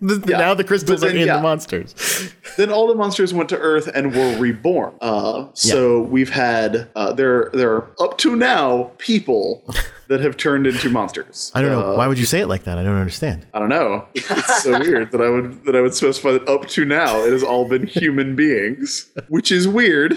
The- 0.00 0.22
Yeah, 0.28 0.38
now 0.38 0.54
the 0.54 0.64
crystals 0.64 1.00
but 1.00 1.10
are 1.10 1.16
in 1.16 1.26
yeah. 1.26 1.36
the 1.36 1.42
monsters. 1.42 1.94
Then 2.56 2.70
all 2.70 2.86
the 2.86 2.94
monsters 2.94 3.32
went 3.34 3.48
to 3.48 3.58
Earth 3.58 3.88
and 3.94 4.14
were 4.14 4.36
reborn. 4.38 4.92
Uh, 5.00 5.46
so 5.54 6.02
we've 6.02 6.30
had 6.30 6.88
uh, 6.94 7.12
there 7.12 7.50
there 7.52 7.72
are 7.74 7.90
up 8.00 8.16
to 8.18 8.36
now 8.36 8.90
people 8.98 9.64
that 10.08 10.20
have 10.20 10.36
turned 10.36 10.66
into 10.66 10.88
monsters. 10.90 11.50
I 11.54 11.62
don't 11.62 11.70
know. 11.72 11.94
Uh, 11.94 11.96
Why 11.96 12.06
would 12.06 12.18
you 12.18 12.26
say 12.26 12.40
it 12.40 12.46
like 12.48 12.62
that? 12.64 12.76
I 12.78 12.84
don't 12.84 12.94
understand. 12.96 13.46
I 13.54 13.58
don't 13.60 13.70
know. 13.70 14.06
It's, 14.14 14.30
it's 14.30 14.62
so 14.62 14.78
weird 14.78 15.10
that 15.12 15.20
I 15.20 15.30
would 15.30 15.64
that 15.64 15.74
I 15.74 15.80
would 15.80 15.94
specify 15.94 16.32
that 16.32 16.48
up 16.48 16.68
to 16.68 16.84
now 16.84 17.24
it 17.24 17.32
has 17.32 17.42
all 17.42 17.66
been 17.68 17.86
human 17.86 18.36
beings, 18.36 19.06
which 19.28 19.50
is 19.50 19.66
weird. 19.66 20.16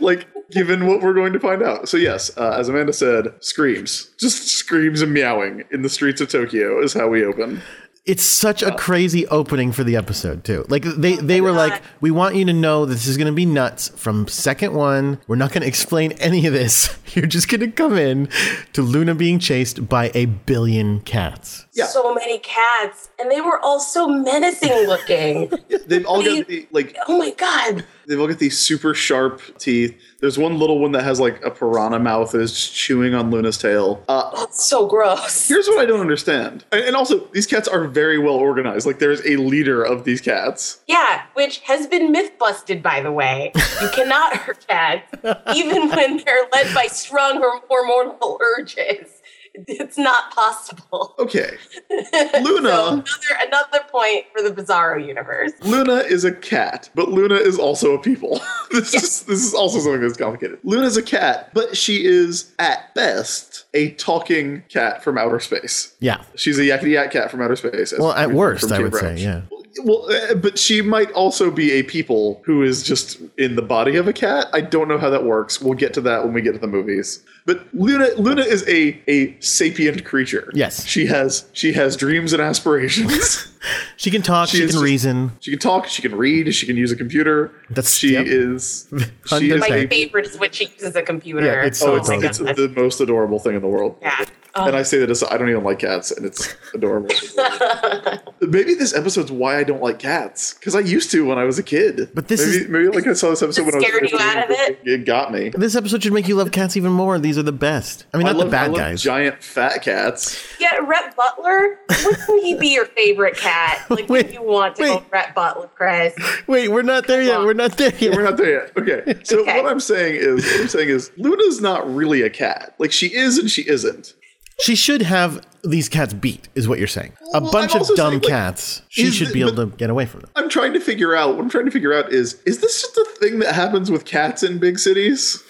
Like 0.00 0.26
given 0.50 0.86
what 0.86 1.02
we're 1.02 1.14
going 1.14 1.32
to 1.32 1.40
find 1.40 1.62
out. 1.62 1.88
So 1.88 1.96
yes, 1.96 2.30
uh, 2.36 2.56
as 2.58 2.68
Amanda 2.68 2.92
said, 2.92 3.34
screams, 3.40 4.10
just 4.18 4.46
screams 4.48 5.02
and 5.02 5.12
meowing 5.12 5.64
in 5.70 5.82
the 5.82 5.88
streets 5.88 6.20
of 6.20 6.28
Tokyo 6.28 6.82
is 6.82 6.92
how 6.92 7.08
we 7.08 7.24
open. 7.24 7.62
It's 8.06 8.22
such 8.22 8.62
a 8.62 8.70
crazy 8.76 9.26
opening 9.26 9.72
for 9.72 9.82
the 9.82 9.96
episode 9.96 10.44
too. 10.44 10.64
Like 10.68 10.84
they 10.84 11.16
they 11.16 11.40
were 11.40 11.50
like, 11.50 11.82
we 12.00 12.12
want 12.12 12.36
you 12.36 12.44
to 12.44 12.52
know 12.52 12.86
this 12.86 13.08
is 13.08 13.16
going 13.16 13.26
to 13.26 13.32
be 13.32 13.44
nuts 13.46 13.88
from 13.88 14.28
second 14.28 14.74
one. 14.74 15.20
We're 15.26 15.34
not 15.34 15.50
going 15.50 15.62
to 15.62 15.66
explain 15.66 16.12
any 16.12 16.46
of 16.46 16.52
this. 16.52 16.96
You're 17.14 17.26
just 17.26 17.48
going 17.48 17.62
to 17.62 17.70
come 17.72 17.98
in 17.98 18.28
to 18.74 18.82
Luna 18.82 19.16
being 19.16 19.40
chased 19.40 19.88
by 19.88 20.12
a 20.14 20.26
billion 20.26 21.00
cats. 21.00 21.66
Yeah. 21.72 21.86
So 21.86 22.14
many 22.14 22.38
cats, 22.38 23.08
and 23.18 23.28
they 23.28 23.40
were 23.40 23.58
all 23.58 23.80
so 23.80 24.06
menacing 24.06 24.86
looking. 24.86 25.50
They've 25.86 26.06
all 26.06 26.22
got 26.22 26.46
the, 26.46 26.68
like 26.70 26.96
oh 27.08 27.18
my 27.18 27.30
god! 27.30 27.84
They've 28.06 28.20
all 28.20 28.26
got 28.26 28.38
these 28.38 28.58
super 28.58 28.94
sharp 28.94 29.40
teeth. 29.58 29.96
There's 30.20 30.38
one 30.38 30.58
little 30.58 30.78
one 30.78 30.92
that 30.92 31.04
has 31.04 31.20
like 31.20 31.44
a 31.44 31.50
piranha 31.50 31.98
mouth 31.98 32.32
that 32.32 32.40
is 32.40 32.52
just 32.52 32.74
chewing 32.74 33.14
on 33.14 33.30
Luna's 33.30 33.58
tail. 33.58 34.02
Uh, 34.08 34.30
That's 34.34 34.64
so 34.64 34.86
gross. 34.86 35.46
here's 35.48 35.66
what 35.68 35.78
I 35.78 35.84
don't 35.84 36.00
understand. 36.00 36.64
And 36.72 36.82
and 36.84 36.96
also, 36.96 37.26
these 37.32 37.46
cats 37.46 37.68
are 37.68 37.86
very 37.86 38.18
well 38.18 38.34
organized. 38.36 38.86
Like 38.86 38.98
there's 38.98 39.20
a 39.26 39.36
leader 39.36 39.82
of 39.82 40.04
these 40.04 40.20
cats. 40.20 40.80
Yeah, 40.86 41.22
which 41.34 41.58
has 41.60 41.86
been 41.86 42.12
myth 42.12 42.32
busted, 42.38 42.82
by 42.82 43.00
the 43.00 43.12
way. 43.12 43.52
You 43.82 43.88
cannot 43.90 44.36
hurt 44.36 44.66
cats, 44.66 45.12
even 45.54 45.88
when 45.90 46.18
they're 46.24 46.48
led 46.52 46.74
by 46.74 46.86
strong 46.86 47.42
or 47.42 47.60
hormonal 47.68 48.38
urges. 48.40 49.15
It's 49.68 49.98
not 49.98 50.32
possible. 50.32 51.14
Okay, 51.18 51.56
Luna. 52.42 53.04
So 53.06 53.34
another 53.46 53.66
another 53.66 53.84
point 53.90 54.26
for 54.32 54.42
the 54.42 54.50
Bizarro 54.50 55.04
universe. 55.04 55.52
Luna 55.62 55.96
is 55.96 56.24
a 56.24 56.32
cat, 56.32 56.90
but 56.94 57.10
Luna 57.10 57.36
is 57.36 57.58
also 57.58 57.94
a 57.94 57.98
people. 57.98 58.40
this 58.70 58.94
is 58.94 59.22
this 59.22 59.44
is 59.44 59.54
also 59.54 59.78
something 59.78 60.00
that's 60.00 60.16
complicated. 60.16 60.58
Luna's 60.64 60.96
a 60.96 61.02
cat, 61.02 61.50
but 61.54 61.76
she 61.76 62.04
is 62.04 62.52
at 62.58 62.94
best 62.94 63.64
a 63.74 63.90
talking 63.92 64.62
cat 64.68 65.02
from 65.02 65.18
outer 65.18 65.40
space. 65.40 65.94
Yeah. 66.00 66.22
She's 66.34 66.58
a 66.58 66.62
yakety 66.62 66.92
yak 66.92 67.10
cat 67.10 67.30
from 67.30 67.42
outer 67.42 67.56
space. 67.56 67.94
Well, 67.98 68.12
at 68.12 68.32
worst, 68.32 68.62
heard 68.62 68.72
I 68.72 68.76
Kim 68.76 68.84
would 68.84 68.94
say, 68.94 69.00
Branch. 69.00 69.20
yeah. 69.20 69.42
Well, 69.84 70.10
uh, 70.10 70.34
but 70.34 70.58
she 70.58 70.80
might 70.80 71.12
also 71.12 71.50
be 71.50 71.72
a 71.72 71.82
people 71.82 72.40
who 72.44 72.62
is 72.62 72.82
just 72.82 73.20
in 73.36 73.56
the 73.56 73.62
body 73.62 73.96
of 73.96 74.08
a 74.08 74.12
cat. 74.12 74.46
I 74.54 74.62
don't 74.62 74.88
know 74.88 74.96
how 74.96 75.10
that 75.10 75.24
works. 75.24 75.60
We'll 75.60 75.74
get 75.74 75.92
to 75.94 76.00
that 76.02 76.24
when 76.24 76.32
we 76.32 76.40
get 76.40 76.52
to 76.52 76.58
the 76.58 76.66
movies. 76.66 77.22
But 77.46 77.66
Luna, 77.72 78.08
Luna 78.18 78.42
is 78.42 78.68
a 78.68 79.00
a 79.08 79.40
sapient 79.40 80.04
creature. 80.04 80.50
Yes. 80.52 80.84
she 80.84 81.06
has 81.06 81.48
she 81.52 81.72
has 81.72 81.96
dreams 81.96 82.32
and 82.32 82.42
aspirations. 82.42 83.52
She 83.96 84.12
can 84.12 84.22
talk. 84.22 84.48
She, 84.48 84.58
She 84.58 84.62
can 84.62 84.70
just- 84.72 84.82
reason. 84.84 85.32
she 85.40 85.50
can 85.50 85.58
talk. 85.58 85.88
She 85.88 86.00
can 86.00 86.14
read. 86.14 86.54
She 86.54 86.66
can 86.66 86.76
use 86.76 86.92
a 86.92 86.96
computer. 86.96 87.50
That's- 87.70 87.94
she 87.94 88.12
yep. 88.12 88.26
is. 88.26 88.86
She 89.26 89.50
is 89.50 89.60
My 89.60 89.66
Okay. 89.66 89.84
a, 89.86 89.88
favorite 89.88 90.26
is 90.26 90.38
when 90.38 90.52
she 90.52 90.66
uses 90.66 90.94
a 90.94 91.02
computer. 91.02 91.44
Yeah, 91.44 91.64
it's 91.64 91.82
oh, 91.82 91.86
so 91.86 91.96
it's, 91.96 92.08
my 92.08 92.16
it's 92.28 92.38
the 92.38 92.72
most 92.76 93.00
adorable 93.00 93.40
thing 93.40 93.56
in 93.56 93.62
the 93.62 93.66
world. 93.66 93.96
yeah. 94.00 94.24
Oh, 94.54 94.66
And 94.68 94.76
I 94.76 94.84
say 94.84 94.98
that 94.98 95.10
as 95.10 95.22
I 95.24 95.36
don't 95.36 95.50
even 95.50 95.64
like 95.64 95.80
cats, 95.80 96.10
and 96.12 96.24
it's 96.24 96.54
adorable. 96.74 97.08
maybe 98.40 98.74
this 98.74 98.94
episode's 98.94 99.30
why 99.32 99.58
I 99.58 99.64
don't 99.64 99.82
like 99.82 99.98
cats 99.98 100.54
because 100.54 100.74
I 100.74 100.80
used 100.80 101.10
to 101.10 101.26
when 101.26 101.36
I 101.38 101.44
was 101.44 101.58
a 101.58 101.62
kid. 101.62 102.10
But 102.14 102.28
this 102.28 102.40
maybe, 102.46 102.64
is- 102.64 102.68
maybe 102.68 102.88
like 102.88 103.06
I 103.06 103.12
saw 103.14 103.30
this 103.30 103.42
episode 103.42 103.66
when 103.66 103.74
I 103.74 103.78
was 103.78 103.86
scared 103.86 104.02
you 104.10 104.18
15, 104.18 104.28
out 104.28 104.44
of 104.44 104.50
it? 104.50 104.80
It 104.84 105.04
got 105.04 105.32
me. 105.32 105.50
This 105.50 105.74
episode 105.76 106.02
should 106.02 106.12
make 106.12 106.28
you 106.28 106.36
love 106.36 106.52
cats 106.52 106.76
even 106.76 106.92
more. 106.92 107.18
These 107.18 107.35
are 107.38 107.42
the 107.42 107.52
best. 107.52 108.06
I 108.12 108.18
mean, 108.18 108.26
I 108.26 108.30
not 108.32 108.38
love, 108.38 108.46
the 108.48 108.50
bad 108.52 108.64
I 108.64 108.66
love 108.68 108.76
guys. 108.76 109.02
giant 109.02 109.42
fat 109.42 109.82
cats. 109.82 110.42
Yeah, 110.60 110.76
Rhett 110.86 111.14
Butler. 111.16 111.78
Wouldn't 112.04 112.42
he 112.44 112.54
be 112.56 112.68
your 112.74 112.86
favorite 112.86 113.36
cat? 113.36 113.84
Like, 113.90 114.08
Wait, 114.08 114.26
if 114.26 114.32
you 114.32 114.42
want 114.42 114.76
to 114.76 114.82
wait. 114.82 114.88
go 115.00 115.04
Rhett 115.12 115.34
Butler, 115.34 115.68
Chris. 115.74 116.14
Wait, 116.46 116.68
we're 116.68 116.82
not 116.82 117.06
there 117.06 117.22
yet. 117.22 117.38
on. 117.38 117.46
We're 117.46 117.52
not 117.54 117.76
there 117.76 117.94
yet. 117.96 118.14
We're 118.14 118.22
not 118.24 118.36
there 118.36 118.62
yet. 118.64 118.76
Okay. 118.76 119.20
So 119.24 119.40
Okay. 119.40 119.62
what 119.62 119.70
I'm 119.70 119.80
saying 119.80 120.16
is, 120.16 120.44
what 120.44 120.60
I'm 120.62 120.68
saying 120.68 120.88
is, 120.88 121.10
Luna's 121.16 121.60
not 121.60 121.92
really 121.92 122.22
a 122.22 122.30
cat. 122.30 122.74
Like 122.78 122.92
she 122.92 123.14
is 123.14 123.38
and 123.38 123.50
she 123.50 123.62
isn't. 123.68 124.14
She 124.58 124.74
should 124.74 125.02
have 125.02 125.46
these 125.62 125.88
cats 125.90 126.14
beat, 126.14 126.48
is 126.54 126.66
what 126.66 126.78
you're 126.78 126.88
saying. 126.88 127.12
A 127.34 127.40
Well, 127.42 127.52
bunch 127.52 127.74
of 127.74 127.86
dumb 127.88 128.12
saying, 128.12 128.22
like, 128.22 128.22
cats. 128.22 128.80
She 128.88 129.02
is 129.02 129.14
should 129.14 129.28
the- 129.28 129.32
be 129.34 129.40
able 129.42 129.56
to 129.56 129.66
get 129.76 129.90
away 129.90 130.06
from 130.06 130.20
them. 130.20 130.30
I'm 130.34 130.48
trying 130.48 130.72
to 130.72 130.80
figure 130.80 131.14
out. 131.14 131.34
What 131.36 131.40
I'm 131.42 131.50
trying 131.50 131.66
to 131.66 131.70
figure 131.70 131.92
out 131.92 132.10
is, 132.12 132.40
is 132.46 132.60
this 132.60 132.80
just 132.80 132.96
a 132.96 133.04
thing 133.20 133.40
that 133.40 133.54
happens 133.54 133.90
with 133.90 134.04
cats 134.06 134.42
in 134.42 134.58
big 134.58 134.78
cities? 134.78 135.42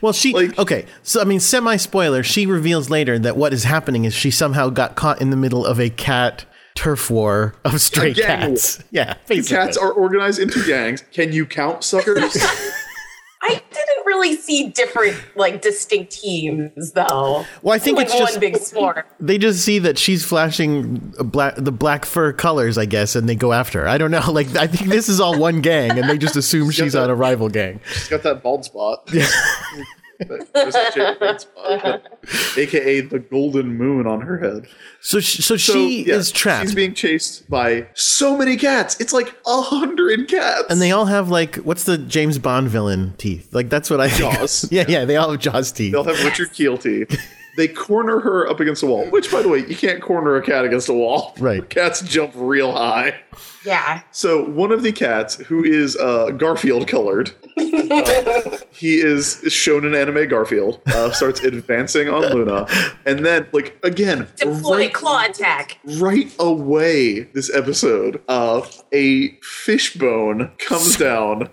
Well, 0.00 0.12
she 0.12 0.32
Like- 0.32 0.58
okay. 0.58 0.86
So 1.02 1.20
I 1.20 1.24
mean, 1.24 1.40
semi 1.40 1.76
spoiler. 1.76 2.22
She 2.22 2.46
reveals 2.46 2.90
later 2.90 3.18
that 3.18 3.36
what 3.36 3.52
is 3.52 3.64
happening 3.64 4.04
is 4.04 4.14
she 4.14 4.30
somehow 4.30 4.68
got 4.70 4.94
caught 4.96 5.20
in 5.20 5.30
the 5.30 5.36
middle 5.36 5.64
of 5.64 5.78
a 5.80 5.90
cat 5.90 6.44
turf 6.74 7.10
war 7.10 7.54
of 7.64 7.80
stray 7.80 8.12
gang 8.14 8.38
war. 8.40 8.48
cats. 8.50 8.82
Yeah, 8.92 9.14
basically. 9.26 9.56
Cats 9.56 9.76
are 9.76 9.90
organized 9.90 10.38
into 10.38 10.64
gangs. 10.64 11.02
Can 11.12 11.32
you 11.32 11.44
count 11.44 11.82
suckers? 11.82 12.36
I 14.08 14.16
really 14.16 14.36
see 14.36 14.68
different, 14.68 15.16
like, 15.36 15.60
distinct 15.60 16.12
teams, 16.12 16.92
though. 16.92 17.44
Well, 17.62 17.74
I 17.74 17.78
think 17.78 17.96
like 17.98 18.06
it's 18.06 18.16
just- 18.16 18.32
one 18.32 18.40
big 18.40 18.56
swarm. 18.56 19.02
They 19.20 19.36
just 19.38 19.64
see 19.64 19.78
that 19.80 19.98
she's 19.98 20.24
flashing 20.24 21.12
black, 21.18 21.54
the 21.56 21.72
black 21.72 22.04
fur 22.04 22.32
colors, 22.32 22.78
I 22.78 22.86
guess, 22.86 23.14
and 23.16 23.28
they 23.28 23.34
go 23.34 23.52
after 23.52 23.82
her. 23.82 23.88
I 23.88 23.98
don't 23.98 24.10
know. 24.10 24.22
Like, 24.38 24.54
I 24.56 24.68
think 24.68 24.88
this 24.90 25.08
is 25.08 25.20
all 25.20 25.36
one 25.38 25.60
gang, 25.62 25.98
and 25.98 26.08
they 26.08 26.16
just 26.16 26.36
assume 26.36 26.70
she's 26.70 26.94
on 26.94 27.10
a 27.10 27.14
rival 27.14 27.48
gang. 27.48 27.80
She's 27.92 28.08
got 28.08 28.22
that 28.22 28.40
bald 28.42 28.64
spot. 28.64 29.02
Yeah. 29.12 29.26
AKA 30.20 30.28
the 33.02 33.24
golden 33.30 33.76
moon 33.76 34.06
on 34.06 34.20
her 34.20 34.38
head. 34.38 34.66
So, 35.00 35.20
she, 35.20 35.42
so, 35.42 35.56
So, 35.56 35.74
she 35.74 36.04
yeah, 36.04 36.16
is 36.16 36.32
trapped, 36.32 36.66
She's 36.66 36.74
being 36.74 36.94
chased 36.94 37.48
by 37.48 37.88
so 37.94 38.36
many 38.36 38.56
cats. 38.56 38.96
It's 39.00 39.12
like 39.12 39.34
a 39.46 39.62
hundred 39.62 40.28
cats. 40.28 40.64
and 40.68 40.80
they 40.80 40.92
all 40.92 41.06
have 41.06 41.28
like 41.28 41.56
what's 41.56 41.84
the 41.84 41.98
James 41.98 42.38
Bond 42.38 42.68
villain 42.68 43.14
teeth? 43.18 43.54
Like 43.54 43.68
that's 43.68 43.90
what 43.90 44.00
I 44.00 44.08
think. 44.08 44.34
Jaws. 44.34 44.68
yeah, 44.72 44.84
yeah, 44.88 45.04
they 45.04 45.16
all 45.16 45.30
have 45.30 45.40
Jaws 45.40 45.72
teeth. 45.72 45.92
They'll 45.92 46.04
have 46.04 46.22
Richard 46.24 46.52
Kiel 46.52 46.78
teeth. 46.78 47.18
They 47.58 47.66
corner 47.66 48.20
her 48.20 48.48
up 48.48 48.60
against 48.60 48.82
the 48.82 48.86
wall, 48.86 49.06
which, 49.10 49.32
by 49.32 49.42
the 49.42 49.48
way, 49.48 49.66
you 49.66 49.74
can't 49.74 50.00
corner 50.00 50.36
a 50.36 50.42
cat 50.42 50.64
against 50.64 50.88
a 50.88 50.92
wall. 50.92 51.34
Right. 51.48 51.68
Cats 51.68 52.02
jump 52.02 52.32
real 52.36 52.70
high. 52.72 53.14
Yeah. 53.64 54.02
So 54.12 54.44
one 54.44 54.70
of 54.70 54.82
the 54.84 54.92
cats, 54.92 55.34
who 55.36 55.64
is 55.64 55.96
uh, 55.96 56.30
Garfield 56.30 56.86
colored, 56.86 57.32
uh, 57.56 58.58
he 58.70 59.00
is 59.00 59.40
shown 59.48 59.84
in 59.84 59.96
anime 59.96 60.28
Garfield, 60.28 60.80
uh, 60.86 61.10
starts 61.10 61.40
advancing 61.40 62.08
on 62.08 62.22
Luna, 62.32 62.66
and 63.06 63.26
then, 63.26 63.48
like 63.52 63.76
again, 63.82 64.28
Deploy 64.36 64.76
right, 64.76 64.94
claw 64.94 65.24
attack. 65.24 65.78
right 65.98 66.32
away 66.38 67.22
this 67.34 67.52
episode, 67.52 68.22
uh, 68.28 68.64
a 68.92 69.30
fishbone 69.42 70.52
comes 70.58 70.96
down, 71.08 71.48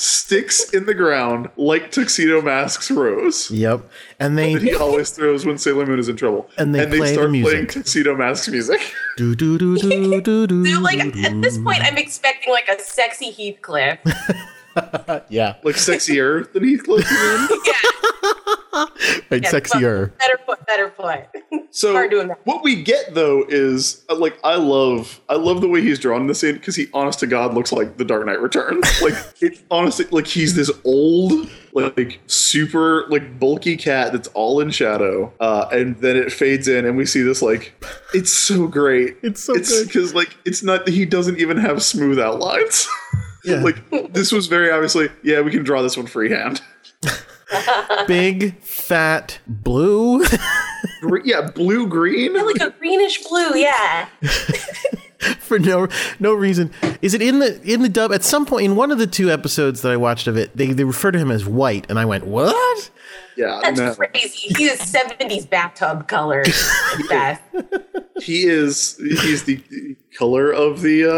sticks 0.00 0.70
in 0.70 0.86
the 0.86 0.94
ground 0.94 1.50
like 1.56 1.90
Tuxedo 1.90 2.40
Mask's 2.40 2.90
Rose. 2.90 3.50
Yep, 3.50 3.88
and 4.18 4.38
they 4.38 4.54
That 4.54 4.62
he 4.62 4.74
always 4.74 5.10
throws 5.10 5.44
when 5.44 5.58
Sailor 5.58 5.86
Moon 5.86 5.98
is 5.98 6.08
in 6.08 6.16
trouble. 6.16 6.48
And 6.56 6.74
they 6.74 6.86
play 6.86 6.98
the 7.00 7.06
start 7.08 7.30
music. 7.30 7.52
playing 7.52 7.66
Tuxedo 7.66 8.16
Mask's 8.16 8.48
music. 8.48 8.80
do 9.16 9.34
do 9.34 9.58
do 9.58 9.76
do 9.76 10.20
do 10.22 10.46
do. 10.46 10.66
So, 10.66 10.80
like, 10.80 10.98
at 10.98 11.42
this 11.42 11.58
point, 11.58 11.82
I'm 11.82 11.98
expecting, 11.98 12.50
like, 12.52 12.68
a 12.68 12.80
sexy 12.80 13.30
Heathcliff. 13.30 13.98
yeah, 15.28 15.56
like 15.64 15.76
sexier 15.76 16.50
than 16.52 16.64
Heathcliff. 16.64 17.10
you 17.10 17.48
mean? 17.48 17.60
right, 19.30 19.42
Yeah, 19.42 19.50
sexier. 19.50 20.16
Better 20.18 20.38
put, 20.46 20.64
better 20.66 20.88
put. 20.90 21.20
So 21.70 21.92
Hard 21.92 22.10
to 22.12 22.20
imagine. 22.20 22.42
what 22.44 22.62
we 22.64 22.82
get 22.82 23.14
though 23.14 23.44
is 23.48 24.04
uh, 24.08 24.14
like 24.16 24.38
I 24.44 24.56
love 24.56 25.20
I 25.28 25.34
love 25.34 25.60
the 25.60 25.68
way 25.68 25.82
he's 25.82 25.98
drawn 25.98 26.26
this 26.26 26.42
in 26.42 26.54
because 26.56 26.76
he 26.76 26.88
honest 26.92 27.20
to 27.20 27.26
God 27.26 27.54
looks 27.54 27.72
like 27.72 27.96
the 27.96 28.04
Dark 28.04 28.26
Knight 28.26 28.40
Returns. 28.40 28.84
like 29.02 29.14
it 29.40 29.60
honestly 29.70 30.06
like 30.10 30.26
he's 30.26 30.54
this 30.54 30.70
old 30.84 31.48
like 31.72 32.18
super 32.26 33.06
like 33.08 33.38
bulky 33.38 33.76
cat 33.76 34.10
that's 34.12 34.26
all 34.28 34.58
in 34.60 34.70
shadow 34.70 35.32
uh 35.38 35.68
and 35.70 35.96
then 36.00 36.16
it 36.16 36.32
fades 36.32 36.66
in 36.66 36.84
and 36.84 36.96
we 36.96 37.06
see 37.06 37.22
this 37.22 37.40
like 37.42 37.72
it's 38.12 38.32
so 38.32 38.66
great 38.66 39.16
It's 39.22 39.40
so 39.40 39.54
it's 39.54 39.70
good. 39.70 39.86
because 39.86 40.12
like 40.12 40.36
it's 40.44 40.64
not 40.64 40.88
he 40.88 41.06
doesn't 41.06 41.38
even 41.38 41.56
have 41.56 41.80
smooth 41.80 42.18
outlines 42.18 42.88
Yeah. 43.44 43.62
like 43.62 44.12
this 44.12 44.32
was 44.32 44.46
very 44.48 44.70
obviously 44.70 45.08
yeah 45.22 45.40
we 45.40 45.50
can 45.50 45.62
draw 45.62 45.82
this 45.82 45.96
one 45.96 46.06
freehand 46.06 46.60
Big 48.06 48.60
fat 48.60 49.40
blue. 49.46 50.24
Gre- 51.00 51.18
yeah 51.24 51.50
blue 51.50 51.86
green 51.88 52.34
Yeah, 52.36 52.42
like 52.42 52.60
a 52.60 52.70
greenish 52.78 53.22
blue, 53.26 53.56
yeah. 53.56 54.06
for 55.40 55.58
no 55.58 55.88
no 56.20 56.32
reason. 56.32 56.70
Is 57.02 57.12
it 57.14 57.22
in 57.22 57.40
the 57.40 57.60
in 57.62 57.82
the 57.82 57.88
dub? 57.88 58.12
At 58.12 58.22
some 58.22 58.46
point 58.46 58.66
in 58.66 58.76
one 58.76 58.92
of 58.92 58.98
the 58.98 59.06
two 59.08 59.30
episodes 59.32 59.82
that 59.82 59.90
I 59.90 59.96
watched 59.96 60.28
of 60.28 60.36
it, 60.36 60.56
they, 60.56 60.68
they 60.68 60.84
refer 60.84 61.10
to 61.10 61.18
him 61.18 61.30
as 61.32 61.44
white, 61.44 61.86
and 61.90 61.98
I 61.98 62.04
went, 62.04 62.24
"What?" 62.26 62.90
yeah 63.36 63.58
That's 63.64 63.80
no. 63.80 63.94
crazy. 63.96 64.54
He 64.54 64.64
is 64.66 64.78
70s 64.80 65.48
bathtub 65.50 66.06
color. 66.06 66.44
at 68.20 68.26
best. 68.26 68.26
he 68.26 68.46
is 68.46 68.96
he's 69.22 69.44
the 69.44 69.96
color 70.16 70.50
of 70.52 70.82
the 70.82 71.04
uh 71.04 71.10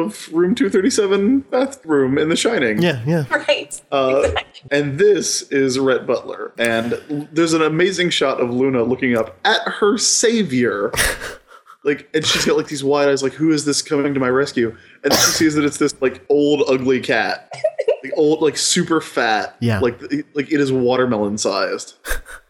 of 0.00 0.28
room 0.32 0.54
237 0.54 1.40
bathroom 1.40 2.18
in 2.18 2.28
the 2.28 2.36
shining 2.36 2.80
Yeah, 2.82 3.02
yeah. 3.06 3.24
Right. 3.30 3.80
uh, 3.92 4.22
exactly. 4.24 4.68
and 4.70 4.98
this 4.98 5.42
is 5.50 5.78
Rhett 5.78 6.06
Butler 6.06 6.52
and 6.58 6.92
there's 7.32 7.52
an 7.52 7.62
amazing 7.62 8.10
shot 8.10 8.40
of 8.40 8.50
Luna 8.50 8.82
looking 8.82 9.16
up 9.16 9.38
at 9.44 9.60
her 9.66 9.98
savior 9.98 10.92
like 11.84 12.08
and 12.14 12.24
she's 12.24 12.44
got 12.44 12.56
like 12.56 12.68
these 12.68 12.84
wide 12.84 13.08
eyes 13.08 13.22
like 13.22 13.32
who 13.32 13.50
is 13.52 13.64
this 13.64 13.82
coming 13.82 14.14
to 14.14 14.20
my 14.20 14.28
rescue 14.28 14.76
and 15.04 15.12
she 15.12 15.18
sees 15.32 15.54
that 15.54 15.64
it's 15.64 15.78
this 15.78 15.94
like 16.00 16.24
old 16.28 16.62
ugly 16.68 17.00
cat 17.00 17.52
like 18.04 18.12
old 18.16 18.40
like 18.40 18.56
super 18.56 19.00
fat 19.00 19.56
Yeah. 19.60 19.80
like 19.80 20.00
like 20.34 20.50
it 20.52 20.60
is 20.60 20.72
watermelon 20.72 21.38
sized 21.38 21.94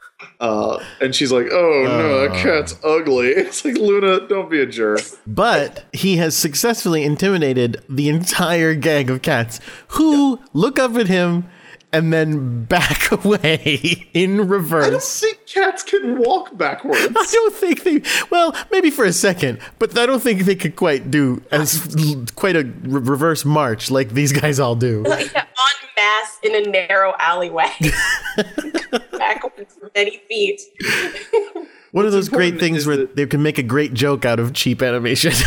uh, 0.42 0.82
and 1.00 1.14
she's 1.14 1.32
like, 1.32 1.46
"Oh 1.50 1.84
no, 1.86 2.20
that 2.22 2.32
Uh. 2.32 2.42
cat's 2.42 2.74
ugly." 2.84 3.28
It's 3.36 3.64
like 3.64 3.76
Luna, 3.78 4.26
don't 4.28 4.50
be 4.50 4.60
a 4.60 4.66
jerk. 4.66 5.00
But 5.26 5.84
he 5.92 6.16
has 6.18 6.36
successfully 6.36 7.04
intimidated 7.04 7.82
the 7.88 8.08
entire 8.10 8.74
gang 8.74 9.08
of 9.08 9.22
cats 9.22 9.60
who 9.96 10.40
look 10.52 10.78
up 10.78 10.96
at 10.96 11.06
him 11.06 11.46
and 11.92 12.12
then 12.12 12.64
back 12.64 13.10
away 13.24 14.06
in 14.14 14.48
reverse. 14.48 14.84
I 14.84 14.90
don't 14.90 14.94
reverse. 14.94 15.20
think 15.20 15.46
cats 15.46 15.82
can 15.82 16.18
walk 16.18 16.56
backwards. 16.56 16.98
I 17.00 17.26
don't 17.32 17.54
think 17.54 17.82
they. 17.84 18.02
Well, 18.30 18.54
maybe 18.70 18.90
for 18.90 19.04
a 19.04 19.12
second, 19.12 19.58
but 19.78 19.96
I 19.98 20.06
don't 20.06 20.20
think 20.22 20.42
they 20.42 20.54
could 20.56 20.76
quite 20.76 21.10
do 21.10 21.42
as 21.50 22.26
quite 22.36 22.56
a 22.56 22.64
re- 22.64 23.00
reverse 23.00 23.44
march 23.44 23.90
like 23.90 24.10
these 24.10 24.32
guys 24.32 24.58
all 24.58 24.74
do. 24.74 25.02
Like, 25.02 25.34
en 25.34 25.42
masse 25.96 26.38
in 26.42 26.54
a 26.54 26.68
narrow 26.70 27.14
alleyway. 27.18 27.70
Backwards 29.12 29.74
for 29.78 29.90
many 29.94 30.20
feet. 30.28 30.60
One 31.92 32.06
of 32.06 32.12
those 32.12 32.28
great 32.28 32.58
things 32.58 32.86
where 32.86 32.96
that- 32.96 33.16
they 33.16 33.26
can 33.26 33.42
make 33.42 33.58
a 33.58 33.62
great 33.62 33.92
joke 33.94 34.24
out 34.24 34.40
of 34.40 34.52
cheap 34.54 34.82
animation. 34.82 35.32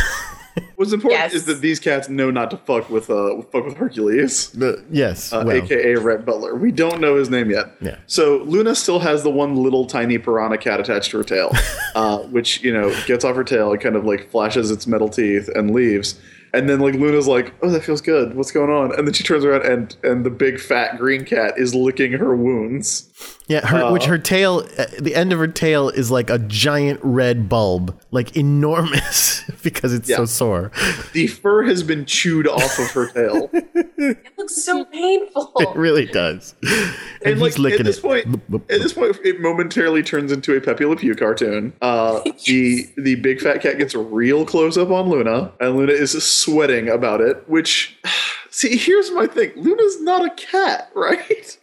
What's 0.76 0.92
important 0.92 1.20
Yes. 1.20 1.34
is 1.34 1.44
that 1.46 1.60
these 1.60 1.80
cats 1.80 2.08
know 2.08 2.30
not 2.30 2.50
to 2.50 2.56
fuck 2.58 2.90
with 2.90 3.08
uh 3.10 3.40
fuck 3.52 3.64
with 3.66 3.76
Hercules, 3.76 4.50
The- 4.50 4.84
yes, 4.90 5.32
uh, 5.32 5.42
well, 5.46 5.56
aka 5.56 5.94
Rhett 5.96 6.24
Butler. 6.26 6.54
We 6.54 6.70
don't 6.72 7.00
know 7.00 7.16
his 7.16 7.30
name 7.30 7.50
yet. 7.50 7.70
Yeah. 7.80 7.96
So 8.06 8.38
Luna 8.44 8.74
still 8.74 8.98
has 9.00 9.22
the 9.22 9.30
one 9.30 9.56
little 9.56 9.86
tiny 9.86 10.18
piranha 10.18 10.58
cat 10.58 10.80
attached 10.80 11.10
to 11.12 11.18
her 11.18 11.24
tail, 11.24 11.50
uh, 11.94 12.18
which 12.18 12.62
you 12.62 12.72
know 12.72 12.94
gets 13.06 13.24
off 13.24 13.36
her 13.36 13.44
tail 13.44 13.72
and 13.72 13.80
kind 13.80 13.96
of 13.96 14.04
like 14.04 14.30
flashes 14.30 14.70
its 14.70 14.86
metal 14.86 15.08
teeth 15.08 15.48
and 15.54 15.70
leaves. 15.72 16.18
And 16.54 16.68
then 16.70 16.80
like 16.80 16.94
Luna's 16.94 17.26
like, 17.28 17.52
"Oh, 17.62 17.68
that 17.70 17.82
feels 17.82 18.00
good. 18.00 18.34
What's 18.34 18.52
going 18.52 18.70
on?" 18.70 18.96
And 18.98 19.06
then 19.06 19.12
she 19.12 19.24
turns 19.24 19.44
around 19.44 19.64
and 19.66 19.94
and 20.02 20.24
the 20.24 20.30
big 20.30 20.58
fat 20.60 20.96
green 20.96 21.24
cat 21.24 21.54
is 21.58 21.74
licking 21.74 22.12
her 22.12 22.34
wounds. 22.36 23.10
Yeah. 23.48 23.66
Her, 23.66 23.92
which 23.92 24.04
uh, 24.04 24.10
her 24.10 24.18
tail, 24.18 24.66
uh, 24.78 24.86
the 24.98 25.14
end 25.14 25.32
of 25.32 25.38
her 25.38 25.46
tail 25.48 25.88
is 25.88 26.10
like 26.10 26.30
a 26.30 26.38
giant 26.38 27.00
red 27.02 27.48
bulb, 27.48 27.98
like 28.10 28.36
enormous 28.36 29.44
because 29.62 29.92
it's 29.92 30.08
so 30.08 30.24
sore. 30.24 30.72
The 31.12 31.28
fur 31.28 31.64
has 31.64 31.82
been 31.82 32.06
chewed 32.06 32.48
off 32.48 32.78
of 32.78 32.90
her 32.92 33.08
tail. 33.08 33.50
It 33.98 34.18
looks 34.36 34.62
so 34.62 34.84
painful. 34.84 35.52
It 35.56 35.74
really 35.74 36.04
does. 36.06 36.54
And, 36.62 37.32
and 37.32 37.40
like 37.40 37.52
he's 37.52 37.58
licking 37.58 37.80
at 37.80 37.86
this 37.86 37.98
it. 37.98 38.02
point, 38.02 38.42
at 38.70 38.80
this 38.80 38.92
point, 38.92 39.16
it 39.24 39.40
momentarily 39.40 40.02
turns 40.02 40.30
into 40.30 40.54
a 40.54 40.60
Pepe 40.60 40.84
Le 40.84 40.96
Pew 40.96 41.14
cartoon. 41.14 41.72
Uh, 41.80 42.20
the 42.46 42.86
the 42.96 43.14
big 43.16 43.40
fat 43.40 43.62
cat 43.62 43.78
gets 43.78 43.94
a 43.94 43.98
real 43.98 44.44
close 44.44 44.76
up 44.76 44.90
on 44.90 45.08
Luna, 45.08 45.52
and 45.60 45.76
Luna 45.76 45.92
is 45.92 46.22
sweating 46.22 46.88
about 46.88 47.20
it. 47.20 47.48
Which, 47.48 47.98
see, 48.50 48.76
here's 48.76 49.10
my 49.10 49.26
thing: 49.26 49.52
Luna's 49.56 50.00
not 50.02 50.24
a 50.24 50.30
cat, 50.30 50.90
right? 50.94 51.58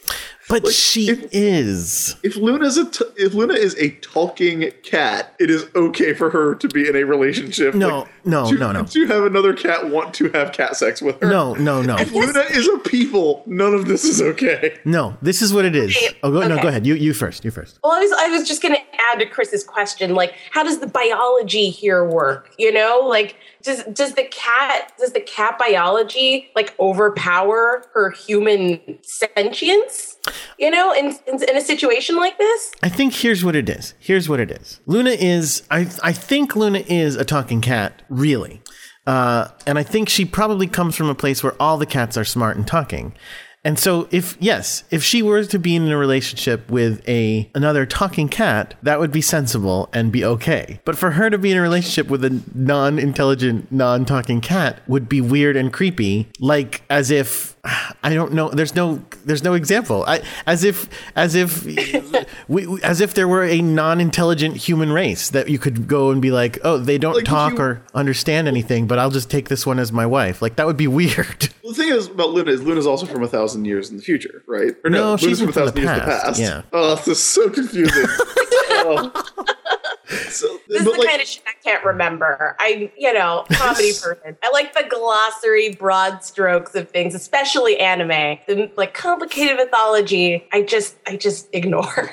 But 0.50 0.66
Like, 0.66 0.74
she 0.74 1.10
if- 1.10 1.28
is. 1.32 2.16
If 2.22 2.36
Luna's 2.36 2.78
a 2.78 2.86
t- 2.90 3.06
if 3.16 3.34
Luna 3.34 3.54
is 3.54 3.76
a 3.78 3.92
talking 4.02 4.72
cat, 4.84 5.34
it 5.40 5.50
is 5.50 5.66
okay 5.76 6.14
for 6.14 6.30
her 6.30 6.56
to 6.56 6.68
be 6.68 6.88
in 6.88 6.96
a 6.96 7.04
relationship. 7.04 7.74
No, 7.74 8.00
like, 8.00 8.10
no, 8.26 8.50
to, 8.50 8.58
no, 8.58 8.72
no. 8.74 8.84
To 8.84 9.06
have 9.08 9.24
another 9.24 9.54
cat 9.54 9.90
want 9.90 10.14
to 10.16 10.30
have 10.32 10.52
cat 10.52 10.76
sex 10.76 11.02
with 11.02 11.20
her. 11.22 11.30
No, 11.30 11.54
no, 11.56 11.82
no. 11.82 11.96
If 11.98 12.12
Luna 12.12 12.42
is 12.52 12.68
a 12.68 12.78
people, 12.80 13.44
none 13.46 13.74
of 13.74 13.86
this 13.88 14.04
is 14.04 14.22
okay. 14.22 14.80
No, 14.86 15.16
this 15.22 15.42
is 15.42 15.54
what 15.54 15.64
it 15.66 15.76
is. 15.76 15.96
Okay, 15.96 16.18
Oh, 16.24 16.32
go, 16.32 16.46
no, 16.48 16.62
go 16.62 16.68
ahead. 16.68 16.86
You, 16.86 16.96
you 16.96 17.14
first. 17.14 17.46
You 17.46 17.52
first. 17.52 17.80
Well, 17.84 17.94
I 17.94 18.00
was 18.00 18.12
I 18.12 18.28
was 18.28 18.48
just 18.48 18.62
going 18.62 18.76
to 18.76 18.82
add 19.12 19.20
to 19.20 19.26
Chris's 19.26 19.64
question, 19.64 20.14
like, 20.14 20.34
how 20.52 20.64
does 20.64 20.80
the 20.80 20.88
biology 20.88 21.70
here 21.70 22.04
work? 22.06 22.52
You 22.58 22.72
know, 22.74 23.02
like, 23.08 23.36
does 23.64 23.84
does 23.86 24.14
the 24.14 24.26
cat 24.26 24.92
does 25.00 25.14
the 25.14 25.22
cat 25.22 25.58
biology 25.58 26.50
like 26.56 26.78
overpower 26.80 27.86
her 27.94 28.12
human 28.12 28.80
sentience? 29.02 30.18
You 30.60 30.70
know, 30.70 30.92
in 30.94 31.18
in, 31.28 31.42
in 31.44 31.58
a 31.58 31.62
situation 31.62 32.18
like 32.18 32.38
this. 32.38 32.72
I 32.84 32.90
think 32.90 33.14
here's 33.14 33.44
what 33.44 33.56
it 33.56 33.70
is. 33.70 33.94
Here's 34.00 34.28
what 34.28 34.40
it 34.40 34.52
is. 34.52 34.80
Luna 34.86 35.12
is. 35.12 35.64
I 35.72 35.90
I 36.04 36.12
think 36.12 36.56
Luna 36.56 36.84
is 36.88 37.16
a 37.16 37.26
talking 37.26 37.62
cat, 37.62 38.02
really, 38.10 38.62
uh, 39.08 39.48
and 39.66 39.80
I 39.80 39.84
think 39.84 40.10
she 40.10 40.26
probably 40.26 40.68
comes 40.68 40.96
from 40.96 41.10
a 41.10 41.16
place 41.16 41.44
where 41.44 41.56
all 41.60 41.78
the 41.78 41.86
cats 41.86 42.18
are 42.18 42.26
smart 42.26 42.58
and 42.58 42.68
talking. 42.68 43.14
And 43.64 43.80
so, 43.80 44.08
if 44.12 44.36
yes, 44.40 44.84
if 44.92 45.04
she 45.04 45.22
were 45.22 45.44
to 45.46 45.60
be 45.60 45.76
in 45.76 45.90
a 45.90 45.98
relationship 45.98 46.70
with 46.70 47.08
a 47.08 47.50
another 47.56 47.86
talking 47.86 48.28
cat, 48.28 48.76
that 48.84 49.00
would 49.00 49.12
be 49.12 49.22
sensible 49.22 49.90
and 49.94 50.12
be 50.12 50.26
okay. 50.26 50.82
But 50.84 50.98
for 50.98 51.12
her 51.12 51.30
to 51.30 51.38
be 51.38 51.52
in 51.52 51.58
a 51.58 51.62
relationship 51.62 52.10
with 52.10 52.26
a 52.26 52.42
non-intelligent, 52.54 53.72
non-talking 53.72 54.42
cat 54.42 54.82
would 54.88 55.08
be 55.08 55.22
weird 55.22 55.56
and 55.56 55.72
creepy. 55.72 56.30
Like 56.40 56.84
as 56.90 57.10
if 57.10 57.53
I 58.06 58.14
don't 58.14 58.34
know. 58.34 58.50
There's 58.50 58.76
no 58.76 59.02
there's 59.26 59.44
no 59.44 59.54
example. 59.54 60.04
I, 60.06 60.22
as 60.46 60.64
if 60.64 60.90
as 61.16 61.36
if 61.36 61.64
we, 62.48 62.68
we- 62.68 62.82
as 62.84 63.00
if 63.00 63.14
there 63.14 63.28
were 63.28 63.44
a 63.44 63.62
non-intelligent 63.62 64.58
human 64.58 64.92
race 64.92 65.30
that 65.30 65.50
you 65.50 65.58
could 65.60 65.88
go 65.88 66.12
and 66.12 66.22
be 66.22 66.32
like, 66.32 66.60
oh, 66.64 66.78
they 66.78 66.98
don't 66.98 67.16
Like, 67.16 67.26
talk 67.26 67.54
you- 67.54 67.60
or 67.62 67.82
understand 67.94 68.48
anything, 68.48 68.88
but 68.88 69.00
I'll 69.00 69.12
just 69.12 69.30
take 69.32 69.48
this 69.50 69.66
one 69.66 69.80
as 69.80 69.92
my 69.92 70.06
wife. 70.06 70.42
Like 70.42 70.58
that 70.58 70.66
would 70.68 70.78
be 70.78 70.88
weird. 70.88 71.50
Well, 71.64 71.72
the 71.72 71.82
thing 71.82 71.94
is 71.94 72.08
about 72.08 72.32
Luna 72.32 72.52
is 72.52 72.62
Luna's 72.62 72.86
also 72.86 73.06
from 73.06 73.24
a 73.24 73.28
thousand 73.28 73.64
years 73.64 73.90
in 73.90 73.96
the 73.96 74.04
future, 74.04 74.44
right? 74.48 74.76
Or 74.84 74.90
No, 74.90 75.16
she's 75.16 75.40
Luna's 75.40 75.56
from 75.56 75.66
the 75.68 75.72
past, 75.82 76.38
yeah. 76.38 76.64
Oh, 76.74 76.96
this 76.96 77.08
is 77.08 77.24
so 77.24 77.50
confusing. 77.50 78.04
oh. 78.10 79.34
So, 80.30 80.60
This 80.68 80.80
is 80.80 80.86
the 80.86 80.92
like, 80.92 81.10
kind 81.10 81.22
of 81.22 81.28
shit 81.28 81.44
I 81.48 81.54
can't 81.64 81.84
remember. 81.84 82.56
I, 82.60 82.92
you 82.98 83.14
know, 83.14 83.46
comedy 83.52 83.92
person. 84.02 84.38
I 84.44 84.50
like 84.52 84.74
the 84.74 84.86
glossary, 84.90 85.76
broad 85.76 86.24
strokes 86.24 86.76
of 86.76 86.90
things, 86.90 87.16
especially 87.16 87.80
anime. 87.80 88.40
The 88.48 88.72
like 88.76 88.94
complicated 88.94 89.58
mythology, 89.58 90.48
I 90.52 90.64
just, 90.64 90.96
I 91.08 91.18
just 91.18 91.50
ignore. 91.54 92.12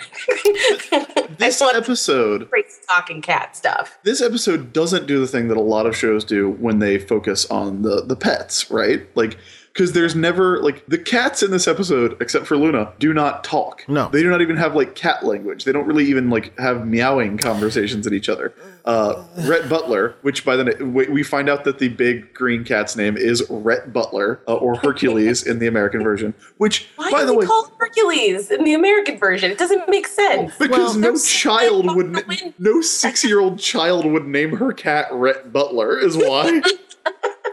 this 1.39 1.61
episode 1.63 2.49
great 2.51 2.67
talking 2.89 3.23
cat 3.23 3.57
stuff. 3.57 3.99
this 4.03 4.21
episode 4.21 4.73
doesn't 4.73 5.07
do 5.07 5.21
the 5.21 5.27
thing 5.27 5.49
that 5.49 5.57
a 5.57 5.61
lot 5.61 5.87
of 5.87 5.97
shows 5.97 6.25
do 6.25 6.51
when 6.51 6.79
they 6.79 6.99
focus 6.99 7.47
on 7.51 7.83
the 7.83 8.03
the 8.03 8.17
pets, 8.17 8.71
right? 8.71 9.07
Like 9.17 9.37
because 9.73 9.93
there's 9.93 10.15
never 10.17 10.61
like 10.63 10.85
the 10.87 10.99
cats 10.99 11.43
in 11.43 11.51
this 11.51 11.69
episode, 11.69 12.17
except 12.21 12.47
for 12.47 12.57
Luna, 12.57 12.93
do 12.99 13.13
not 13.15 13.45
talk. 13.45 13.85
No. 13.89 14.09
they 14.09 14.23
do 14.23 14.29
not 14.31 14.41
even 14.41 14.57
have 14.57 14.75
like 14.75 14.95
cat 14.95 15.25
language. 15.25 15.65
They 15.65 15.73
don't 15.73 15.87
really 15.87 16.05
even 16.07 16.29
like 16.31 16.59
have 16.59 16.87
meowing 16.87 17.39
conversations 17.39 18.07
at 18.07 18.13
each 18.13 18.29
other. 18.29 18.53
Uh, 18.85 19.23
Rhett 19.47 19.69
Butler, 19.69 20.15
which 20.23 20.45
by 20.45 20.57
the 20.57 20.65
na- 20.65 20.85
we 20.85 21.07
we 21.09 21.23
find 21.23 21.49
out 21.49 21.65
that 21.65 21.79
the 21.79 21.89
big 21.89 22.33
green 22.35 22.65
cat's 22.65 22.97
name 22.97 23.17
is 23.17 23.45
Rhett 23.51 23.93
Butler 23.93 24.41
uh, 24.49 24.55
or 24.55 24.77
Hercules 24.77 25.47
in 25.47 25.59
the 25.59 25.67
American 25.67 26.03
version. 26.03 26.35
Which, 26.57 26.89
Why 26.97 27.11
by 27.11 27.21
is 27.21 27.27
the 27.27 27.33
he 27.33 27.39
way, 27.39 27.47
called 27.47 27.71
Hercules 27.79 28.51
in 28.51 28.65
the 28.65 28.73
American 28.75 29.19
version? 29.19 29.51
It 29.51 29.59
doesn't 29.59 29.89
make 29.89 30.07
sense. 30.09 30.53
because 30.59 30.95
Well, 30.97 31.13
no 31.13 31.17
child 31.19 31.85
something 31.85 31.97
would, 31.97 32.07
about 32.09 32.23
the 32.27 32.37
wind. 32.43 32.55
no 32.59 32.81
six-year-old 32.81 33.59
child 33.59 34.07
would 34.07 34.27
name 34.27 34.57
her 34.57 34.73
cat 34.73 35.09
Rhett 35.13 35.53
Butler. 35.53 35.99
Is 35.99 36.17
why. 36.17 36.61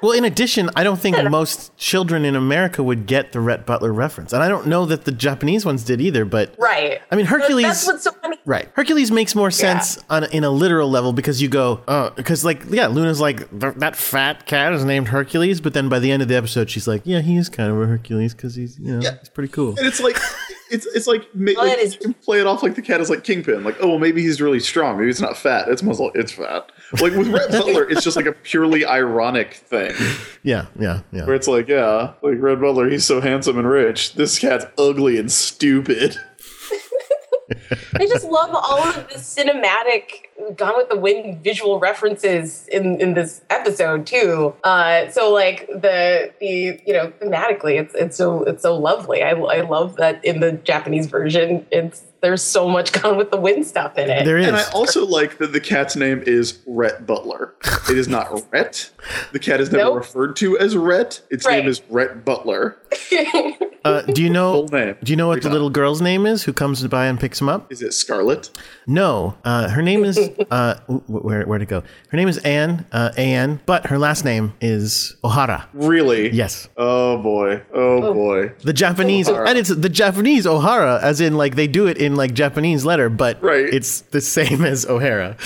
Well, 0.02 0.12
in 0.12 0.26
addition, 0.26 0.70
I 0.76 0.84
don't 0.84 1.00
think 1.00 1.18
most 1.30 1.76
children 1.78 2.24
in 2.26 2.36
America 2.36 2.84
would 2.84 3.06
get 3.08 3.32
the 3.32 3.40
Rhett 3.40 3.66
Butler 3.66 3.92
reference, 3.92 4.32
and 4.34 4.44
I 4.44 4.48
don't 4.48 4.68
know 4.68 4.86
that 4.86 5.06
the 5.06 5.12
Japanese 5.12 5.66
ones 5.66 5.84
did 5.84 6.00
either. 6.02 6.24
But 6.26 6.54
right. 6.58 7.02
I 7.12 7.16
mean, 7.16 7.26
But 7.26 7.42
Hercules. 7.42 7.64
That's 7.66 7.88
what's 7.88 8.04
so 8.04 8.12
funny. 8.12 8.38
Right. 8.46 8.70
Hercules 8.76 9.12
makes 9.12 9.36
more 9.36 9.52
sense 9.52 9.98
on 10.10 10.24
in 10.26 10.44
a 10.44 10.50
literal 10.50 10.90
level 10.90 11.14
because 11.14 11.42
you 11.42 11.50
go, 11.50 11.82
uh, 11.88 12.10
oh, 12.10 12.14
because 12.16 12.46
like, 12.46 12.64
yeah, 12.70 12.88
Luna's 12.88 13.20
like 13.20 13.48
that 13.60 13.96
fat 13.96 14.46
cat 14.46 14.74
is 14.74 14.86
named 14.86 15.08
Hercules, 15.10 15.60
but 15.62 15.74
then 15.74 15.90
by 15.90 16.00
the 16.00 16.12
end 16.12 16.22
of 16.22 16.28
the 16.28 16.36
episode, 16.36 16.70
she's 16.70 16.88
like, 16.88 17.02
yeah, 17.04 17.22
he 17.22 17.36
is 17.38 17.50
kind 17.50 17.72
of 17.72 17.82
a 17.82 17.86
Hercules 17.88 18.34
because 18.34 18.56
he's, 18.56 18.80
you 18.80 18.94
know, 18.94 19.02
Yeah. 19.02 19.18
he's 19.20 19.30
pretty 19.30 19.52
cool. 19.52 19.70
And 19.78 19.86
it's 19.88 20.00
like, 20.00 20.18
it's 20.70 20.86
it's 20.88 21.08
like, 21.08 21.28
ma- 21.34 21.52
Well, 21.56 21.66
like 21.68 21.78
it 21.78 21.82
is- 21.84 21.94
you 21.96 22.00
can 22.00 22.14
play 22.14 22.40
it 22.40 22.48
off 22.48 22.64
like 22.64 22.76
the 22.76 22.82
cat 22.82 23.02
is 23.02 23.10
like 23.10 23.24
Kingpin. 23.24 23.64
Like, 23.64 23.78
oh, 23.82 23.88
well, 23.88 24.00
maybe 24.00 24.22
he's 24.22 24.40
really 24.42 24.60
strong. 24.60 24.98
Maybe 24.98 25.10
it's 25.10 25.22
not 25.22 25.38
fat. 25.38 25.68
It's 25.70 25.82
muscle. 25.84 26.12
It's 26.16 26.32
fat. 26.32 26.72
Like 26.94 27.14
with 27.14 27.28
Rhett 27.28 27.52
Butler, 27.52 27.90
it's 27.90 28.04
just 28.04 28.16
like 28.16 28.28
a 28.28 28.32
purely 28.32 28.86
ironic 28.86 29.56
thing 29.56 29.94
Yeah, 30.44 30.68
yeah, 30.80 31.02
yeah. 31.12 31.26
where 31.26 31.36
it's 31.36 31.48
like, 31.48 31.68
yeah, 31.68 32.14
like 32.22 32.36
Rhett 32.40 32.62
Butler, 32.62 32.90
he's 32.90 33.04
so 33.06 33.20
handsome 33.20 33.58
and 33.58 33.68
rich. 33.68 34.14
This 34.14 34.40
cat's 34.40 34.66
ugly 34.78 35.18
and 35.18 35.30
stupid. 35.32 36.18
I 37.96 38.06
just 38.08 38.26
love 38.26 38.52
all 38.54 38.84
of 38.84 38.96
the 39.10 39.16
cinematic 39.16 40.27
Gone 40.56 40.78
with 40.78 40.90
the 40.90 40.98
Wind 40.98 41.44
visual 41.44 41.80
references 41.80 42.68
in, 42.68 43.02
in 43.02 43.16
this 43.16 43.42
episode 43.50 44.06
too. 44.06 44.54
Uh, 44.64 45.10
so 45.10 45.32
like 45.34 45.68
the 45.68 46.32
the 46.40 46.80
you 46.86 46.94
know 46.94 47.12
thematically, 47.22 47.80
it's 47.80 47.96
it's 47.96 48.16
so 48.16 48.44
it's 48.44 48.62
so 48.62 48.78
lovely. 48.78 49.24
I, 49.24 49.32
I 49.32 49.62
love 49.62 49.96
that 49.96 50.24
in 50.24 50.40
the 50.40 50.52
Japanese 50.54 51.08
version, 51.08 51.66
it's 51.72 52.04
there's 52.22 52.42
so 52.44 52.68
much 52.68 52.92
Gone 53.02 53.18
with 53.18 53.32
the 53.32 53.38
Wind 53.38 53.66
stuff 53.66 53.98
in 53.98 54.10
it. 54.10 54.26
There 54.26 54.38
is. 54.38 54.48
And 54.48 54.56
I 54.56 54.64
also 54.72 55.06
like 55.06 55.38
that 55.40 55.54
the 55.54 55.60
cat's 55.60 55.96
name 55.96 56.24
is 56.26 56.60
Rhett 56.68 57.06
Butler. 57.06 57.56
It 57.90 57.98
is 57.98 58.08
not 58.08 58.30
Rhett. 58.52 58.92
The 59.34 59.40
cat 59.40 59.60
is 59.60 59.72
never 59.72 59.86
Nope. 59.86 59.98
referred 59.98 60.36
to 60.38 60.58
as 60.60 60.76
Rhett. 60.78 61.22
Its 61.30 61.46
Right. 61.46 61.60
name 61.60 61.68
is 61.70 61.82
Rhett 61.90 62.26
Butler. 62.26 62.78
uh, 63.86 64.02
do 64.04 64.22
you 64.24 64.30
know? 64.30 64.66
Do 64.68 64.96
you 65.06 65.16
know 65.16 65.28
what 65.28 65.38
Every 65.38 65.50
the 65.50 65.54
little 65.54 65.70
girl's 65.70 66.02
name 66.02 66.26
is 66.26 66.44
who 66.44 66.54
comes 66.54 66.86
by 66.88 67.06
and 67.06 67.20
picks 67.20 67.40
him 67.40 67.50
up? 67.50 67.72
Is 67.72 67.82
it 67.82 67.94
Scarlet? 67.94 68.50
No, 68.88 69.38
uh, 69.44 69.70
her 69.70 69.82
name 69.82 70.04
is 70.04 70.18
uh, 70.52 70.76
where 71.08 71.46
where 71.46 71.60
to 71.60 71.66
go? 71.66 71.84
Her 72.10 72.18
name 72.18 72.28
is 72.28 72.38
Anne, 72.40 72.86
uh, 72.92 73.12
Anne, 73.18 73.60
but 73.66 73.88
her 73.88 73.98
last 73.98 74.26
name 74.26 74.54
is 74.62 75.16
Ohara. 75.24 75.66
Really? 75.74 76.30
Yes. 76.32 76.70
Oh 76.78 77.18
boy. 77.22 77.62
Oh, 77.74 78.14
boy. 78.14 78.52
The 78.64 78.74
Japanese, 78.74 79.28
Ohara. 79.28 79.48
and 79.48 79.58
it's 79.58 79.70
the 79.70 79.90
Japanese 79.90 80.46
O'Hara, 80.48 81.00
as 81.02 81.22
in 81.22 81.36
like 81.38 81.56
they 81.56 81.68
do 81.68 81.88
it 81.88 81.98
in 81.98 82.16
like 82.16 82.34
Japanese 82.34 82.86
letter, 82.86 83.10
but 83.10 83.42
Right. 83.42 83.66
it's 83.74 84.02
the 84.02 84.22
same 84.22 84.64
as 84.64 84.86
O'Hara. 84.86 85.38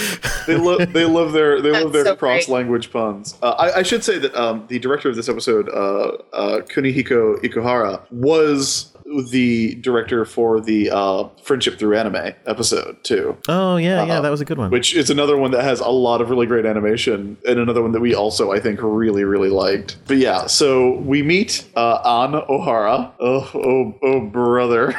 They 0.47 0.55
love 0.57 0.93
they 0.93 1.05
love 1.05 1.33
their 1.33 1.61
they 1.61 1.71
love 1.71 1.93
their 1.93 2.05
so 2.05 2.15
great. 2.15 2.19
cross 2.45 2.49
language 2.49 2.91
puns. 2.91 3.37
Uh, 3.41 3.51
I, 3.51 3.79
I 3.79 3.83
should 3.83 4.03
say 4.03 4.17
that 4.19 4.35
um, 4.35 4.65
the 4.67 4.79
director 4.79 5.09
of 5.09 5.15
this 5.15 5.29
episode, 5.29 5.69
uh, 5.69 6.17
uh, 6.33 6.61
Kunihiko 6.61 7.41
Ikuhara, 7.43 8.01
was 8.11 8.90
the 9.29 9.75
director 9.75 10.25
for 10.25 10.61
the 10.61 10.89
uh, 10.91 11.27
Friendship 11.43 11.77
Through 11.77 11.97
Anime 11.97 12.33
episode 12.45 13.03
too. 13.03 13.37
oh 13.49 13.77
yeah, 13.77 14.05
yeah, 14.05 14.19
that 14.21 14.29
was 14.29 14.41
a 14.41 14.45
good 14.45 14.57
one. 14.57 14.71
which 14.71 14.95
is 14.95 15.09
another 15.09 15.37
one 15.37 15.51
that 15.51 15.63
has 15.63 15.79
a 15.79 15.89
lot 15.89 16.21
of 16.21 16.29
really 16.29 16.45
great 16.45 16.65
animation 16.65 17.37
and 17.47 17.59
another 17.59 17.81
one 17.81 17.91
that 17.91 17.99
we 17.99 18.13
also 18.15 18.51
i 18.51 18.59
think 18.59 18.79
really 18.81 19.23
really 19.23 19.49
liked 19.49 19.97
but 20.07 20.17
yeah 20.17 20.45
so 20.47 20.97
we 20.99 21.21
meet 21.23 21.67
uh, 21.75 21.99
an 22.03 22.33
ohara 22.49 23.11
oh 23.19 23.49
oh 23.53 23.95
oh 24.03 24.21
brother 24.21 24.93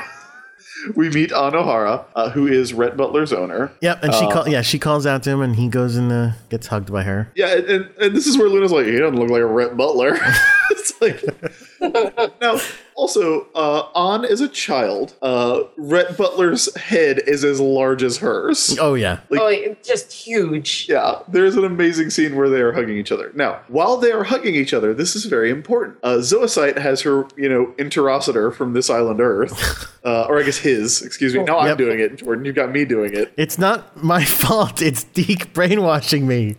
we 0.97 1.09
meet 1.11 1.31
an 1.33 1.53
ohara 1.53 2.05
uh, 2.15 2.29
who 2.31 2.47
is 2.47 2.73
rhett 2.75 2.97
butler's 2.97 3.33
owner 3.33 3.71
yep, 3.81 4.03
and 4.03 4.13
she 4.15 4.25
uh, 4.27 4.31
call, 4.31 4.49
yeah 4.49 4.63
she 4.63 4.79
calls 4.79 5.07
out 5.07 5.23
to 5.23 5.31
him, 5.31 5.41
and 5.41 5.57
he 5.57 5.69
goes 5.69 5.97
and 5.97 6.11
uh, 6.13 6.31
gets 6.51 6.67
hugged 6.67 6.93
by 6.93 7.03
her. 7.03 7.31
yeah 7.35 7.57
and, 7.57 7.65
and, 7.67 7.91
and 7.99 8.17
this 8.17 8.27
is 8.27 8.37
where 8.37 8.49
luna's 8.49 8.73
like 8.73 8.87
he 8.87 8.99
doesn't 8.99 9.19
look 9.19 9.31
like 9.31 9.43
a 9.43 9.47
rhett 9.47 9.77
butler 9.77 10.19
it's 10.71 11.01
like 11.01 11.23
now 12.41 12.59
also 13.03 13.47
uh 13.55 13.83
an 13.97 14.25
is 14.25 14.41
a 14.41 14.49
child 14.49 15.15
uh 15.23 15.63
rhett 15.77 16.17
butler's 16.17 16.75
head 16.77 17.21
is 17.27 17.43
as 17.45 17.61
large 17.61 18.03
as 18.03 18.19
hers 18.19 18.79
Oh 18.79 18.95
yeah, 18.95 19.21
oh, 19.33 19.77
just 19.83 20.13
huge. 20.13 20.87
Yeah, 20.89 21.21
there's 21.29 21.57
an 21.57 21.65
amazing 21.65 22.11
scene 22.11 22.37
where 22.37 22.49
they 22.49 22.61
are 22.61 22.73
hugging 22.73 22.97
each 22.97 23.13
other. 23.13 23.33
Now, 23.35 23.61
while 23.69 23.97
they 23.97 24.13
are 24.13 24.25
hugging 24.25 24.55
each 24.55 24.73
other, 24.73 24.95
this 24.95 25.15
is 25.17 25.25
very 25.27 25.51
important. 25.51 25.99
Uh, 26.03 26.17
Zoisite 26.19 26.79
has 26.79 27.01
her, 27.03 27.27
you 27.37 27.49
know, 27.49 27.67
interocitor 27.79 28.55
from 28.55 28.73
this 28.73 28.89
island 28.91 29.21
Earth, 29.21 29.55
uh, 30.05 30.27
or 30.29 30.41
I 30.41 30.43
guess 30.45 30.59
his. 30.59 31.03
Excuse 31.03 31.35
me. 31.35 31.43
Now 31.45 31.59
I'm 31.59 31.77
doing 31.77 32.01
it, 32.01 32.17
Jordan. 32.17 32.45
You've 32.45 32.55
got 32.55 32.71
me 32.71 32.85
doing 32.85 33.13
it. 33.15 33.33
it's 33.37 33.59
not 33.59 34.03
my 34.03 34.25
fault. 34.41 34.81
It's 34.83 35.05
DiC 35.05 35.53
brainwashing 35.53 36.27
me. 36.27 36.57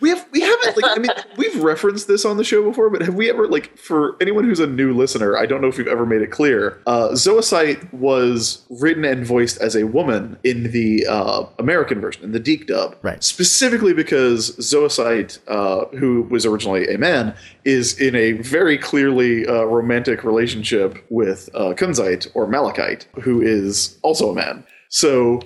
We 0.00 0.10
have 0.10 0.26
we 0.32 0.40
haven't 0.64 0.82
like 0.82 0.96
I 0.96 1.00
mean, 1.00 1.10
we've 1.36 1.62
referenced 1.62 2.08
this 2.08 2.24
on 2.24 2.36
the 2.36 2.44
show 2.44 2.62
before, 2.62 2.90
but 2.90 3.02
have 3.02 3.14
we 3.14 3.28
ever 3.30 3.48
like 3.48 3.76
for 3.78 4.16
anyone 4.20 4.44
who's 4.44 4.60
a 4.60 4.66
new 4.66 4.94
listener? 4.94 5.36
I 5.36 5.46
don't 5.46 5.60
know 5.60 5.68
if 5.68 5.78
we've 5.78 5.86
ever 5.86 6.06
made 6.06 6.22
it 6.22 6.30
clear. 6.30 6.80
Uh, 6.86 7.08
Zoisite 7.10 7.92
was 7.92 8.64
written 8.70 9.04
and 9.04 9.26
voiced 9.26 9.60
as 9.60 9.74
a 9.74 9.84
woman 9.84 10.38
in 10.44 10.70
the 10.72 11.06
uh, 11.06 11.46
American 11.58 12.00
version, 12.00 12.24
in 12.24 12.32
the 12.32 12.40
DiC 12.40 12.66
dub, 12.66 12.96
Right. 13.02 13.22
Specifically 13.22 13.92
because 13.94 14.56
Zoisite, 14.56 15.38
uh, 15.48 15.86
who 15.96 16.22
was 16.30 16.44
originally 16.44 16.86
a 16.92 16.98
man, 16.98 17.34
is 17.64 17.98
in 18.00 18.14
a 18.14 18.32
very 18.32 18.76
clearly 18.78 19.46
uh, 19.46 19.64
romantic 19.64 20.24
relationship 20.24 21.04
with 21.08 21.48
uh, 21.54 21.72
Kunzite 21.74 22.28
or 22.34 22.46
Malachite, 22.46 23.06
who 23.22 23.40
is 23.40 23.98
also 24.02 24.30
a 24.30 24.34
man. 24.34 24.64
So, 24.88 25.40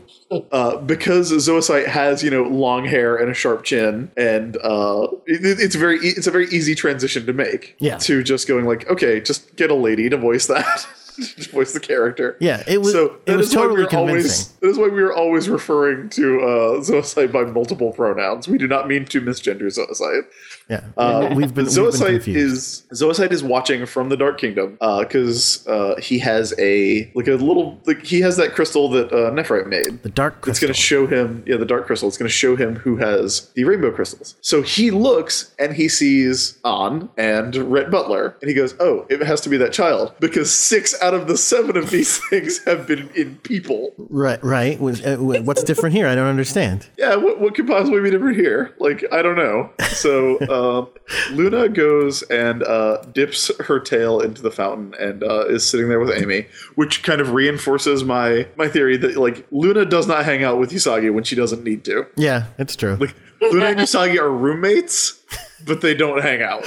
uh, 0.52 0.76
because 0.78 1.32
Zoisite 1.32 1.86
has 1.86 2.22
you 2.22 2.30
know 2.30 2.42
long 2.44 2.84
hair 2.84 3.16
and 3.16 3.30
a 3.30 3.34
sharp 3.34 3.64
chin, 3.64 4.10
and 4.16 4.56
uh, 4.58 5.08
it, 5.26 5.60
it's 5.60 5.74
very 5.74 5.96
e- 5.98 6.14
it's 6.16 6.26
a 6.26 6.30
very 6.30 6.48
easy 6.48 6.74
transition 6.74 7.26
to 7.26 7.32
make. 7.32 7.76
Yeah. 7.78 7.98
To 7.98 8.22
just 8.22 8.48
going 8.48 8.64
like, 8.64 8.88
okay, 8.90 9.20
just 9.20 9.56
get 9.56 9.70
a 9.70 9.74
lady 9.74 10.08
to 10.10 10.16
voice 10.16 10.46
that, 10.46 10.86
to 11.16 11.50
voice 11.50 11.72
the 11.72 11.80
character. 11.80 12.36
Yeah, 12.40 12.62
it 12.66 12.78
was. 12.82 12.92
So 12.92 13.16
it 13.26 13.36
was 13.36 13.48
is 13.50 13.56
why 13.56 13.62
totally 13.62 13.82
we're 13.82 13.88
convincing. 13.88 14.16
always 14.16 14.48
that 14.60 14.68
is 14.68 14.78
why 14.78 14.88
we 14.88 15.02
are 15.02 15.12
always 15.14 15.48
referring 15.48 16.08
to 16.10 16.40
uh, 16.40 16.80
Zoisite 16.80 17.32
by 17.32 17.44
multiple 17.44 17.92
pronouns. 17.92 18.48
We 18.48 18.58
do 18.58 18.66
not 18.68 18.88
mean 18.88 19.04
to 19.06 19.20
misgender 19.20 19.62
Zoisite. 19.64 20.24
Yeah, 20.68 20.80
Uh, 20.96 21.26
we've 21.30 21.30
been. 21.30 21.36
We've 21.36 21.54
been 21.54 21.66
Zoisite 21.66 22.06
confused. 22.24 22.84
is 22.92 22.98
Zoisite 23.00 23.32
is 23.32 23.42
watching 23.44 23.84
from 23.86 24.08
the 24.08 24.16
Dark 24.16 24.38
Kingdom 24.38 24.78
because 25.00 25.66
uh, 25.66 25.96
he 26.00 26.18
has 26.20 26.54
a 26.58 27.10
like 27.14 27.28
a 27.28 27.32
little 27.34 27.78
like 27.86 28.04
he 28.04 28.20
has 28.22 28.36
that 28.38 28.54
crystal 28.54 28.88
that 28.90 29.12
uh, 29.12 29.30
Nephrite 29.30 29.66
made. 29.66 30.02
the 30.02 30.08
dark 30.08 30.40
crystal. 30.40 30.50
It's 30.50 30.60
going 30.60 30.72
to 30.72 30.80
show 30.80 31.06
him, 31.06 31.42
yeah, 31.46 31.56
the 31.56 31.66
dark 31.66 31.86
crystal. 31.86 32.08
It's 32.08 32.16
going 32.16 32.28
to 32.28 32.34
show 32.34 32.56
him 32.56 32.76
who 32.76 32.96
has 32.96 33.50
the 33.54 33.64
rainbow 33.64 33.90
crystals. 33.90 34.36
So 34.40 34.62
he 34.62 34.90
looks 34.90 35.54
and 35.58 35.74
he 35.74 35.88
sees 35.88 36.58
An 36.64 37.08
and 37.18 37.54
Rhett 37.56 37.90
Butler, 37.90 38.36
and 38.40 38.48
he 38.48 38.54
goes, 38.54 38.74
"Oh, 38.80 39.06
it 39.10 39.20
has 39.22 39.40
to 39.42 39.48
be 39.50 39.56
that 39.58 39.72
child 39.72 40.14
because 40.20 40.50
six 40.50 40.94
out 41.02 41.12
of 41.14 41.28
the 41.28 41.36
seven 41.36 41.76
of 41.76 41.90
these 41.90 42.18
things 42.30 42.64
have 42.64 42.86
been 42.86 43.10
in 43.14 43.36
people." 43.36 43.92
right, 43.98 44.42
right. 44.42 44.78
Uh, 44.80 45.16
What's 45.42 45.62
different 45.62 45.94
here? 45.94 46.06
I 46.06 46.14
don't 46.14 46.26
understand. 46.26 46.86
Yeah, 46.96 47.16
what, 47.16 47.40
what 47.40 47.54
could 47.54 47.66
possibly 47.66 48.00
be 48.00 48.10
different 48.10 48.36
here? 48.36 48.74
Like, 48.78 49.04
I 49.12 49.20
don't 49.22 49.36
know. 49.36 49.70
So 49.90 50.38
um, 50.54 50.88
Luna 51.32 51.68
goes 51.68 52.22
and 52.22 52.62
uh, 52.62 53.02
dips 53.12 53.50
her 53.66 53.80
tail 53.80 54.20
into 54.20 54.40
the 54.40 54.50
fountain 54.50 54.94
and 55.00 55.22
uh, 55.24 55.46
is 55.46 55.68
sitting 55.68 55.88
there 55.88 55.98
with 56.00 56.10
Ami, 56.10 56.46
which 56.76 57.02
kind 57.02 57.20
of 57.20 57.32
reinforces 57.32 58.04
my 58.04 58.46
my 58.56 58.68
theory 58.68 58.96
that 58.98 59.16
like 59.16 59.46
Luna 59.50 59.84
does 59.84 60.06
not 60.06 60.24
hang 60.24 60.44
out 60.44 60.58
with 60.58 60.70
Usagi 60.70 61.12
when 61.12 61.24
she 61.24 61.34
doesn't 61.34 61.64
need 61.64 61.84
to. 61.84 62.06
Yeah, 62.16 62.46
it's 62.58 62.76
true. 62.76 62.94
Like 62.96 63.14
Luna 63.40 63.66
and 63.66 63.80
Usagi 63.80 64.18
are 64.18 64.30
roommates, 64.30 65.20
but 65.66 65.80
they 65.80 65.94
don't 65.94 66.22
hang 66.22 66.42
out. 66.42 66.64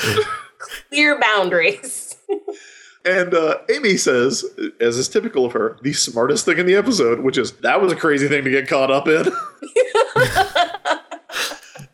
Clear 0.89 1.19
boundaries. 1.19 2.15
And 3.05 3.33
uh, 3.33 3.59
Ami 3.73 3.95
says, 3.95 4.43
as 4.81 4.97
is 4.97 5.07
typical 5.07 5.45
of 5.45 5.53
her, 5.53 5.77
the 5.81 5.93
smartest 5.93 6.43
thing 6.43 6.57
in 6.57 6.65
the 6.65 6.75
episode, 6.75 7.21
which 7.21 7.37
is 7.37 7.53
that 7.57 7.81
was 7.81 7.93
a 7.93 7.95
crazy 7.95 8.27
thing 8.27 8.43
to 8.43 8.49
get 8.49 8.67
caught 8.67 8.91
up 8.91 9.07
in. 9.07 9.31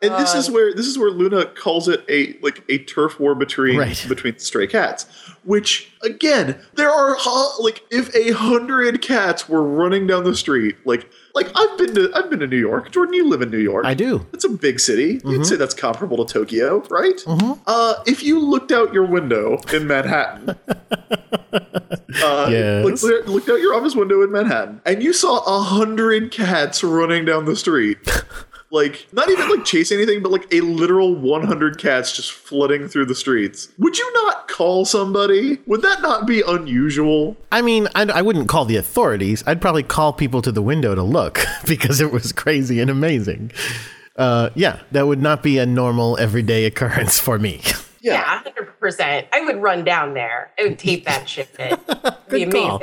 and 0.02 0.14
this 0.16 0.34
is 0.36 0.50
where 0.52 0.74
this 0.74 0.86
is 0.88 0.98
where 0.98 1.10
Luna 1.12 1.46
calls 1.46 1.88
it 1.88 2.04
a 2.10 2.38
like 2.42 2.64
a 2.70 2.80
turf 2.80 3.20
war 3.20 3.36
between 3.36 3.78
Right. 3.80 4.06
between 4.08 4.38
stray 4.40 4.68
cats. 4.68 5.06
Which 5.46 5.92
again, 6.02 6.58
there 6.76 6.90
are 6.90 7.18
like 7.60 7.84
if 7.92 8.14
a 8.16 8.32
hundred 8.32 9.02
cats 9.02 9.50
were 9.50 9.62
running 9.62 10.08
down 10.08 10.24
the 10.24 10.36
street, 10.36 10.78
like 10.86 11.10
like 11.36 11.48
I've 11.56 11.78
been 11.78 11.94
to 11.96 12.12
I've 12.16 12.30
been 12.30 12.40
to 12.40 12.48
New 12.48 12.58
York. 12.58 12.92
Jordan, 12.92 13.14
you 13.14 13.28
live 13.28 13.42
in 13.42 13.50
New 13.52 13.58
York. 13.60 13.86
I 13.86 13.94
do. 13.94 14.26
It's 14.34 14.46
a 14.46 14.50
big 14.50 14.80
city. 14.80 15.20
You'd 15.26 15.46
say 15.46 15.58
that's 15.58 15.74
comparable 15.74 16.24
to 16.24 16.34
Tokyo, 16.34 16.80
right? 16.90 17.22
Uh, 17.68 17.96
if 18.08 18.24
you 18.24 18.40
looked 18.40 18.72
out 18.72 18.94
your 18.94 19.06
window 19.06 19.58
in 19.74 19.86
Manhattan, 19.86 20.56
uh, 22.24 22.48
Yes. 22.50 23.04
looked, 23.04 23.28
looked 23.28 23.50
out 23.50 23.60
your 23.60 23.74
office 23.76 23.96
window 23.96 24.22
in 24.22 24.32
Manhattan, 24.32 24.82
and 24.86 25.04
you 25.04 25.12
saw 25.14 25.40
a 25.46 25.62
hundred 25.62 26.32
cats 26.32 26.84
running 26.84 27.26
down 27.26 27.46
the 27.46 27.56
street. 27.56 27.98
Like, 28.74 29.08
not 29.14 29.30
even 29.30 29.50
like 29.50 29.66
chase 29.66 29.92
anything, 29.92 30.24
but 30.24 30.32
like 30.32 30.52
a 30.52 30.62
literal 30.62 31.14
100 31.14 31.78
cats 31.78 32.12
just 32.12 32.32
flooding 32.32 32.88
through 32.88 33.06
the 33.06 33.14
streets. 33.14 33.70
Would 33.78 34.00
you 34.00 34.14
not 34.26 34.48
call 34.48 34.84
somebody? 34.84 35.60
Would 35.68 35.84
that 35.84 36.02
not 36.02 36.26
be 36.26 36.42
unusual? 36.42 37.38
I 37.52 37.62
mean, 37.62 37.88
I, 37.94 38.06
I 38.06 38.24
wouldn't 38.24 38.50
call 38.50 38.66
the 38.66 38.78
authorities. 38.78 39.44
I'd 39.46 39.62
probably 39.62 39.84
call 39.84 40.12
people 40.12 40.42
to 40.42 40.52
the 40.52 40.64
window 40.64 40.96
to 40.96 41.04
look 41.04 41.46
because 41.68 42.02
it 42.02 42.12
was 42.12 42.32
crazy 42.32 42.80
and 42.80 42.90
amazing. 42.90 43.52
Uh, 44.16 44.50
yeah, 44.56 44.80
that 44.92 45.06
would 45.06 45.22
not 45.22 45.44
be 45.44 45.60
a 45.60 45.68
normal 45.68 46.18
everyday 46.18 46.66
occurrence 46.66 47.20
for 47.20 47.38
me. 47.38 47.62
Yeah, 48.04 48.22
hundred 48.22 48.78
percent. 48.82 49.28
I 49.32 49.40
would 49.46 49.62
run 49.62 49.86
down 49.86 50.14
there. 50.14 50.52
I 50.60 50.64
would 50.64 50.78
tape 50.78 51.06
that 51.06 51.30
shit. 51.30 51.48
It'd 51.58 51.80
be 52.30 52.44
Good 52.44 52.52
call. 52.52 52.82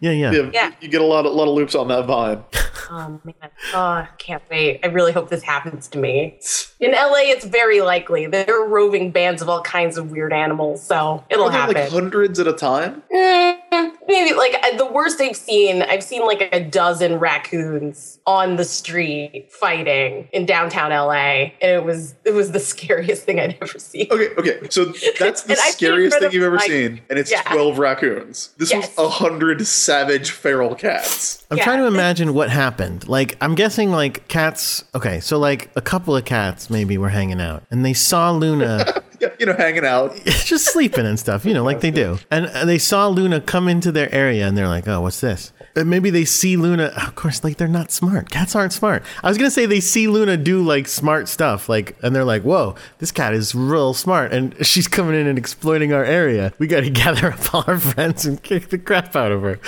Amazing. 0.00 0.20
Yeah, 0.20 0.30
yeah. 0.30 0.30
You, 0.32 0.50
Yeah. 0.52 0.72
you 0.80 0.88
get 0.88 1.00
a 1.00 1.04
lot 1.04 1.26
of, 1.26 1.32
lot 1.32 1.48
of 1.48 1.54
loops 1.54 1.74
on 1.74 1.88
that 1.88 2.06
vine. 2.06 2.42
Oh 2.92 3.20
man, 3.22 3.34
oh, 3.72 4.04
can't 4.18 4.42
wait. 4.50 4.80
I 4.82 4.88
really 4.88 5.12
hope 5.12 5.28
this 5.30 5.44
happens 5.44 5.86
to 5.88 5.98
me. 5.98 6.40
In 6.80 6.90
LA, 6.90 7.18
it's 7.20 7.44
very 7.44 7.82
likely. 7.82 8.26
There 8.26 8.60
are 8.60 8.66
roving 8.66 9.12
bands 9.12 9.40
of 9.42 9.48
all 9.48 9.62
kinds 9.62 9.96
of 9.96 10.10
weird 10.10 10.32
animals, 10.32 10.82
so 10.82 11.22
it'll 11.30 11.44
Are 11.44 11.50
there, 11.52 11.60
happen. 11.60 11.74
like 11.76 11.90
hundreds 11.92 12.40
at 12.40 12.48
a 12.48 12.52
time? 12.52 13.04
Mm, 13.14 13.59
Mm, 13.80 13.92
maybe 14.08 14.34
like 14.34 14.54
uh, 14.62 14.76
the 14.76 14.86
worst 14.86 15.20
I've 15.20 15.36
seen, 15.36 15.82
I've 15.82 16.02
seen 16.02 16.24
like 16.26 16.48
a 16.52 16.62
dozen 16.62 17.18
raccoons 17.18 18.18
on 18.26 18.56
the 18.56 18.64
street 18.64 19.48
fighting 19.50 20.28
in 20.32 20.46
downtown 20.46 20.90
LA, 20.90 21.12
and 21.14 21.54
it 21.62 21.84
was 21.84 22.14
it 22.24 22.32
was 22.34 22.52
the 22.52 22.60
scariest 22.72 23.24
thing 23.24 23.40
I'd 23.40 23.56
ever 23.60 23.78
seen. 23.78 24.06
Okay, 24.10 24.28
okay. 24.38 24.68
So 24.70 24.86
that's 25.18 25.42
the 25.42 25.52
And 25.52 25.60
I've 25.60 25.64
seen 25.64 25.72
scariest 25.72 26.18
thing 26.18 26.32
you've 26.32 26.42
ever 26.44 26.56
like- 26.56 26.70
seen, 26.70 27.00
and 27.10 27.18
it's 27.18 27.30
Yeah. 27.30 27.42
12 27.42 27.78
raccoons. 27.78 28.50
This 28.58 28.70
Yes. 28.70 28.96
was 28.96 29.06
a 29.06 29.08
hundred 29.08 29.66
savage 29.66 30.30
feral 30.30 30.74
cats. 30.74 31.44
I'm 31.50 31.58
Yeah. 31.58 31.64
trying 31.64 31.78
to 31.80 31.86
imagine 31.86 32.34
what 32.34 32.50
happened. 32.50 33.08
Like, 33.08 33.36
I'm 33.40 33.54
guessing 33.54 33.90
like 33.90 34.28
cats. 34.28 34.84
Okay, 34.94 35.20
so 35.20 35.38
like 35.38 35.70
a 35.76 35.80
couple 35.80 36.14
of 36.16 36.24
cats 36.24 36.70
maybe 36.70 36.96
were 36.98 37.08
hanging 37.08 37.40
out 37.40 37.64
and 37.70 37.84
they 37.84 37.92
saw 37.94 38.30
Luna 38.30 38.84
Yeah, 38.86 39.00
you 39.38 39.46
know, 39.46 39.54
hanging 39.54 39.84
out. 39.84 40.14
just 40.24 40.72
sleeping 40.72 41.06
and 41.06 41.18
stuff, 41.18 41.44
you 41.44 41.54
know, 41.54 41.64
like 41.64 41.80
they 41.80 41.90
do. 41.90 42.18
And 42.30 42.46
they 42.68 42.78
saw 42.78 43.08
Luna 43.08 43.40
come 43.40 43.68
into 43.68 43.92
their 43.92 44.12
area 44.14 44.46
and 44.46 44.56
they're 44.56 44.68
like, 44.68 44.88
oh, 44.88 45.00
what's 45.02 45.20
this? 45.20 45.52
And 45.76 45.88
maybe 45.88 46.10
they 46.10 46.24
see 46.24 46.56
Luna. 46.56 46.86
Of 46.96 47.14
course, 47.14 47.44
like 47.44 47.56
they're 47.56 47.68
not 47.68 47.92
smart. 47.92 48.30
Cats 48.30 48.56
aren't 48.56 48.72
smart. 48.72 49.04
I 49.22 49.28
was 49.28 49.38
gonna 49.38 49.52
say 49.52 49.66
they 49.66 49.80
see 49.80 50.08
Luna 50.08 50.36
do 50.36 50.62
like 50.62 50.88
smart 50.88 51.28
stuff, 51.28 51.68
like, 51.68 51.96
and 52.02 52.14
they're 52.14 52.24
like, 52.24 52.42
"Whoa, 52.42 52.74
this 52.98 53.12
cat 53.12 53.34
is 53.34 53.54
real 53.54 53.94
smart," 53.94 54.32
and 54.32 54.54
she's 54.66 54.88
coming 54.88 55.14
in 55.14 55.28
and 55.28 55.38
exploiting 55.38 55.92
our 55.92 56.04
area. 56.04 56.52
We 56.58 56.66
got 56.66 56.80
to 56.80 56.90
gather 56.90 57.32
up 57.32 57.54
all 57.54 57.64
our 57.68 57.78
friends 57.78 58.26
and 58.26 58.42
kick 58.42 58.70
the 58.70 58.78
crap 58.78 59.14
out 59.14 59.30
of 59.30 59.42
her. 59.42 59.60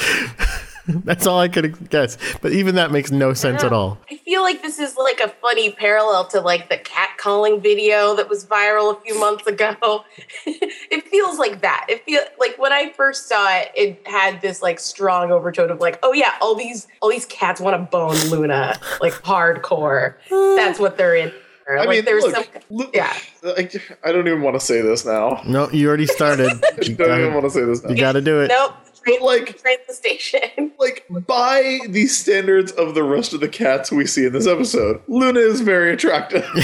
That's 0.89 1.27
all 1.27 1.39
I 1.39 1.47
could 1.47 1.89
guess. 1.91 2.19
But 2.41 2.51
even 2.53 2.75
that 2.75 2.91
makes 2.91 3.13
no 3.13 3.33
sense 3.35 3.63
at 3.63 3.73
all. 3.73 3.99
I 4.43 4.45
feel 4.45 4.55
like 4.55 4.63
this 4.63 4.79
is 4.81 4.97
like 4.97 5.21
a 5.21 5.29
funny 5.41 5.71
parallel 5.71 6.27
to 6.29 6.41
like 6.41 6.69
the 6.69 6.77
cat 6.79 7.11
calling 7.17 7.61
video 7.61 8.17
that 8.17 8.29
was 8.29 8.45
viral 8.45 8.97
a 8.97 9.01
few 9.01 9.19
months 9.19 9.47
ago. 9.47 10.05
it 10.47 11.07
feels 11.09 11.39
like 11.39 11.61
that. 11.63 11.87
It 11.89 12.05
feel 12.05 12.23
like 12.41 12.59
when 12.59 12.73
I 12.73 12.93
first 12.93 13.29
saw 13.29 13.49
it, 13.59 13.71
it 13.77 14.07
had 14.07 14.41
this 14.41 14.61
like 14.61 14.81
strong 14.81 15.31
overtone 15.31 15.71
of 15.71 15.79
like, 15.81 15.99
oh 16.03 16.13
yeah, 16.13 16.35
all 16.41 16.55
these 16.57 16.89
all 17.01 17.09
these 17.11 17.27
cats 17.27 17.61
want 17.61 17.77
to 17.81 17.89
bone 17.91 18.17
Luna 18.31 18.79
like 19.01 19.13
hardcore. 19.13 20.15
Uh, 20.31 20.57
That's 20.57 20.79
what 20.81 20.97
they're 20.97 21.15
in. 21.15 21.33
I 21.71 21.77
like 21.77 21.89
mean, 21.91 22.05
there's 22.05 22.25
look, 22.25 22.35
some 22.35 22.45
look- 22.71 22.91
yeah. 22.95 23.17
I, 23.45 23.71
I 24.03 24.11
don't 24.13 24.27
even 24.27 24.43
want 24.43 24.59
to 24.59 24.61
say 24.61 24.83
this 24.83 25.07
now. 25.07 25.41
No, 25.47 25.71
you 25.71 25.87
already 25.87 26.07
started. 26.07 26.49
I 26.65 26.69
You 26.83 26.97
don't 26.97 27.21
even 27.21 27.35
want 27.35 27.45
gotta, 27.45 27.49
to 27.49 27.51
say 27.51 27.65
this 27.65 27.85
now. 27.85 27.91
you 27.91 27.97
gotta 27.97 28.21
do 28.21 28.41
it. 28.41 28.49
Nope. 28.49 28.75
Train, 29.05 29.19
But, 29.21 29.27
like- 29.27 29.61
train 29.61 29.79
the 29.89 29.95
station. 29.95 30.73
Like, 30.79 31.07
by 31.27 31.79
the 31.89 32.07
standards 32.07 32.73
of 32.73 32.95
the 32.95 33.03
rest 33.05 33.33
of 33.35 33.41
the 33.41 33.49
cats 33.49 33.93
we 33.93 34.05
see 34.07 34.27
in 34.27 34.33
this 34.33 34.47
episode, 34.49 35.01
Luna 35.07 35.39
is 35.39 35.61
very 35.61 35.93
attractive. 35.93 36.45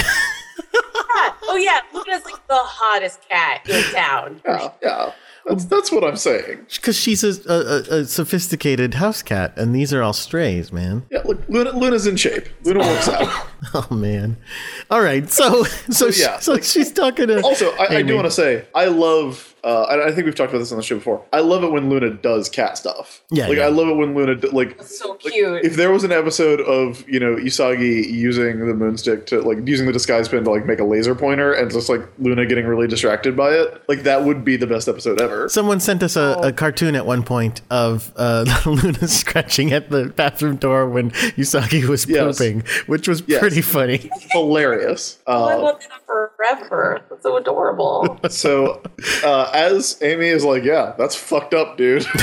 oh 1.45 1.57
yeah, 1.61 1.81
Luna's 1.93 2.25
like 2.25 2.47
the 2.49 2.59
hottest 2.59 3.21
cat 3.29 3.69
in 3.69 3.83
town. 3.95 4.41
yeah, 4.45 4.71
yeah. 4.83 5.13
That's, 5.47 5.65
that's 5.65 5.91
what 5.91 6.05
I'm 6.05 6.17
saying. 6.17 6.67
Because 6.77 6.95
she's 6.99 7.25
a, 7.25 7.33
a, 7.51 8.01
a 8.01 8.05
sophisticated 8.05 8.95
house 8.95 9.23
cat, 9.23 9.55
and 9.57 9.75
these 9.75 9.95
are 9.95 10.03
all 10.03 10.13
strays, 10.13 10.73
man. 10.73 11.07
Yeah, 11.11 11.23
look, 11.25 11.41
Luna, 11.49 11.71
Luna's 11.71 12.07
in 12.07 12.17
shape. 12.17 12.49
Luna 12.65 12.81
works 12.81 13.09
out. 13.09 13.47
Oh 13.75 13.89
man. 13.91 14.37
All 14.91 15.01
right. 15.03 15.29
So 15.29 15.65
so, 15.65 16.07
yeah, 16.07 16.37
she- 16.39 16.43
so 16.45 16.53
like- 16.55 16.63
she's 16.65 16.93
talking 16.93 17.27
to. 17.29 17.43
Also, 17.43 17.71
I, 17.77 17.97
I 17.97 18.03
do 18.03 18.15
want 18.15 18.27
to 18.27 18.31
say 18.31 18.65
I 18.75 18.87
love. 18.87 19.48
Uh, 19.65 19.83
I, 19.83 20.09
I 20.09 20.13
think 20.13 20.25
we've 20.27 20.35
talked 20.35 20.51
about 20.51 20.61
this 20.61 20.71
on 20.73 20.79
the 20.79 20.83
show 20.85 20.97
before. 20.97 21.25
I 21.33 21.41
love 21.41 21.65
it 21.65 21.73
when 21.73 21.89
Luna 21.91 22.11
does 22.11 22.49
cat 22.49 22.79
stuff. 22.79 23.23
Yeah, 23.31 23.49
like 23.49 23.59
yeah. 23.59 23.65
I 23.67 23.69
love 23.69 23.89
it 23.89 23.95
when 23.97 24.15
Luna 24.15 24.37
do, 24.37 24.49
like. 24.51 24.81
So 24.83 25.19
like, 25.25 25.33
cute. 25.35 25.65
if 25.65 25.77
there 25.77 25.91
was 25.91 26.05
an 26.05 26.13
episode 26.13 26.61
of 26.61 27.07
you 27.09 27.21
know 27.21 27.37
Usagi 27.37 28.09
using 28.11 28.61
the 28.67 28.73
moonstick 28.73 29.27
to 29.27 29.41
like 29.43 29.59
using 29.67 29.87
the 29.87 29.93
disguise 29.93 30.29
pin 30.29 30.45
to 30.45 30.51
like 30.51 30.67
make 30.67 30.79
a 30.79 30.85
laser 30.85 31.15
pointer 31.15 31.53
and 31.53 31.71
just 31.71 31.89
like 31.89 32.01
Luna 32.19 32.47
getting 32.47 32.67
really 32.67 32.87
distracted 32.87 33.37
by 33.37 33.51
it, 33.53 33.83
like 33.89 34.03
that 34.05 34.25
would 34.25 34.45
be 34.45 34.57
the 34.57 34.67
best 34.67 34.89
episode 34.89 35.21
ever. 35.21 35.49
Someone 35.49 35.81
sent 35.81 36.03
us 36.03 36.17
a, 36.17 36.39
a 36.43 36.53
cartoon 36.53 36.95
at 36.95 37.05
one 37.07 37.23
point 37.23 37.61
of 37.71 38.13
uh, 38.17 38.45
Luna 38.67 39.09
scratching 39.09 39.73
at 39.73 39.91
the 39.91 40.07
bathroom 40.07 40.57
door 40.57 40.89
when 40.89 41.11
Usagi 41.11 41.85
was 41.89 42.07
Yes. 42.09 42.39
pooping, 42.39 42.63
which 42.87 43.09
was 43.09 43.23
Yes. 43.27 43.41
pretty 43.41 43.61
funny. 43.63 44.11
Hilarious. 44.31 45.19
oh, 45.27 45.45
I 45.45 45.55
Uh, 45.55 45.61
want 45.63 45.81
that 45.81 46.07
forever. 46.07 47.01
That's 47.11 47.23
so 47.23 47.37
adorable. 47.37 48.19
So, 48.29 48.83
uh, 49.25 49.48
as 49.55 49.99
Ami 50.03 50.27
is 50.27 50.45
like, 50.45 50.65
yeah, 50.65 50.95
that's 50.99 51.15
fucked 51.15 51.55
up, 51.55 51.77
dude. 51.77 52.07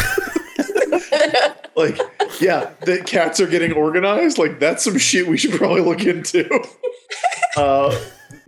like, 1.75 1.99
yeah, 2.39 2.71
the 2.81 3.01
cats 3.05 3.39
are 3.39 3.47
getting 3.47 3.73
organized. 3.73 4.37
Like, 4.37 4.59
that's 4.59 4.83
some 4.83 4.97
shit 4.97 5.27
we 5.27 5.37
should 5.37 5.51
probably 5.53 5.81
look 5.81 6.03
into. 6.03 6.49
Uh, 7.57 7.89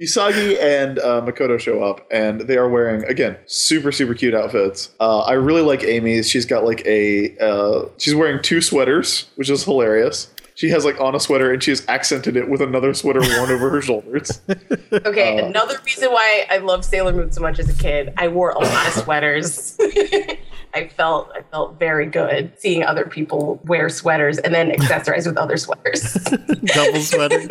Usagi 0.02 0.62
and 0.62 1.00
uh, 1.00 1.22
Makoto 1.22 1.58
show 1.58 1.82
up, 1.82 2.06
and 2.12 2.42
they 2.42 2.58
are 2.58 2.68
wearing 2.68 3.06
again 3.06 3.38
super 3.46 3.90
super 3.94 4.14
cute 4.14 4.34
outfits. 4.34 4.90
Uh, 5.00 5.20
I 5.20 5.34
really 5.34 5.62
like 5.62 5.82
Ami's. 5.82 6.30
She's 6.30 6.46
got 6.46 6.66
like 6.66 6.86
a 6.86 7.38
uh, 7.38 7.86
she's 7.98 8.14
wearing 8.14 8.42
two 8.42 8.60
sweaters, 8.60 9.28
which 9.36 9.50
is 9.50 9.64
hilarious. 9.64 10.30
She 10.58 10.70
has 10.70 10.84
like 10.84 11.00
on 11.00 11.14
a 11.14 11.20
sweater, 11.20 11.54
and 11.54 11.62
she 11.62 11.70
has 11.70 11.86
accented 11.88 12.36
it 12.36 12.50
with 12.50 12.62
another 12.62 12.92
sweater 12.96 13.20
worn 13.20 13.52
over 13.52 13.70
her 13.70 13.82
shoulders. 13.82 14.42
Okay, 14.92 15.40
Uh, 15.40 15.46
another 15.48 15.78
reason 15.86 16.10
why 16.12 16.48
I 16.50 16.58
love 16.58 16.84
Sailor 16.84 17.14
Moon 17.14 17.32
so 17.32 17.42
much 17.42 17.60
as 17.60 17.70
a 17.70 17.74
kid, 17.74 18.14
I 18.18 18.28
wore 18.30 18.52
a 18.52 18.60
lot 18.60 18.88
of 18.88 18.94
sweaters. 18.94 19.78
I 20.74 20.88
felt 20.88 21.30
I 21.36 21.42
felt 21.52 21.78
very 21.78 22.06
good 22.08 22.54
seeing 22.58 22.84
other 22.84 23.06
people 23.06 23.60
wear 23.66 23.90
sweaters 23.90 24.40
and 24.40 24.54
then 24.54 24.72
accessorize 24.72 25.28
with 25.28 25.38
other 25.38 25.58
sweaters. 25.58 26.14
Double 26.64 27.02
sweater. 27.02 27.42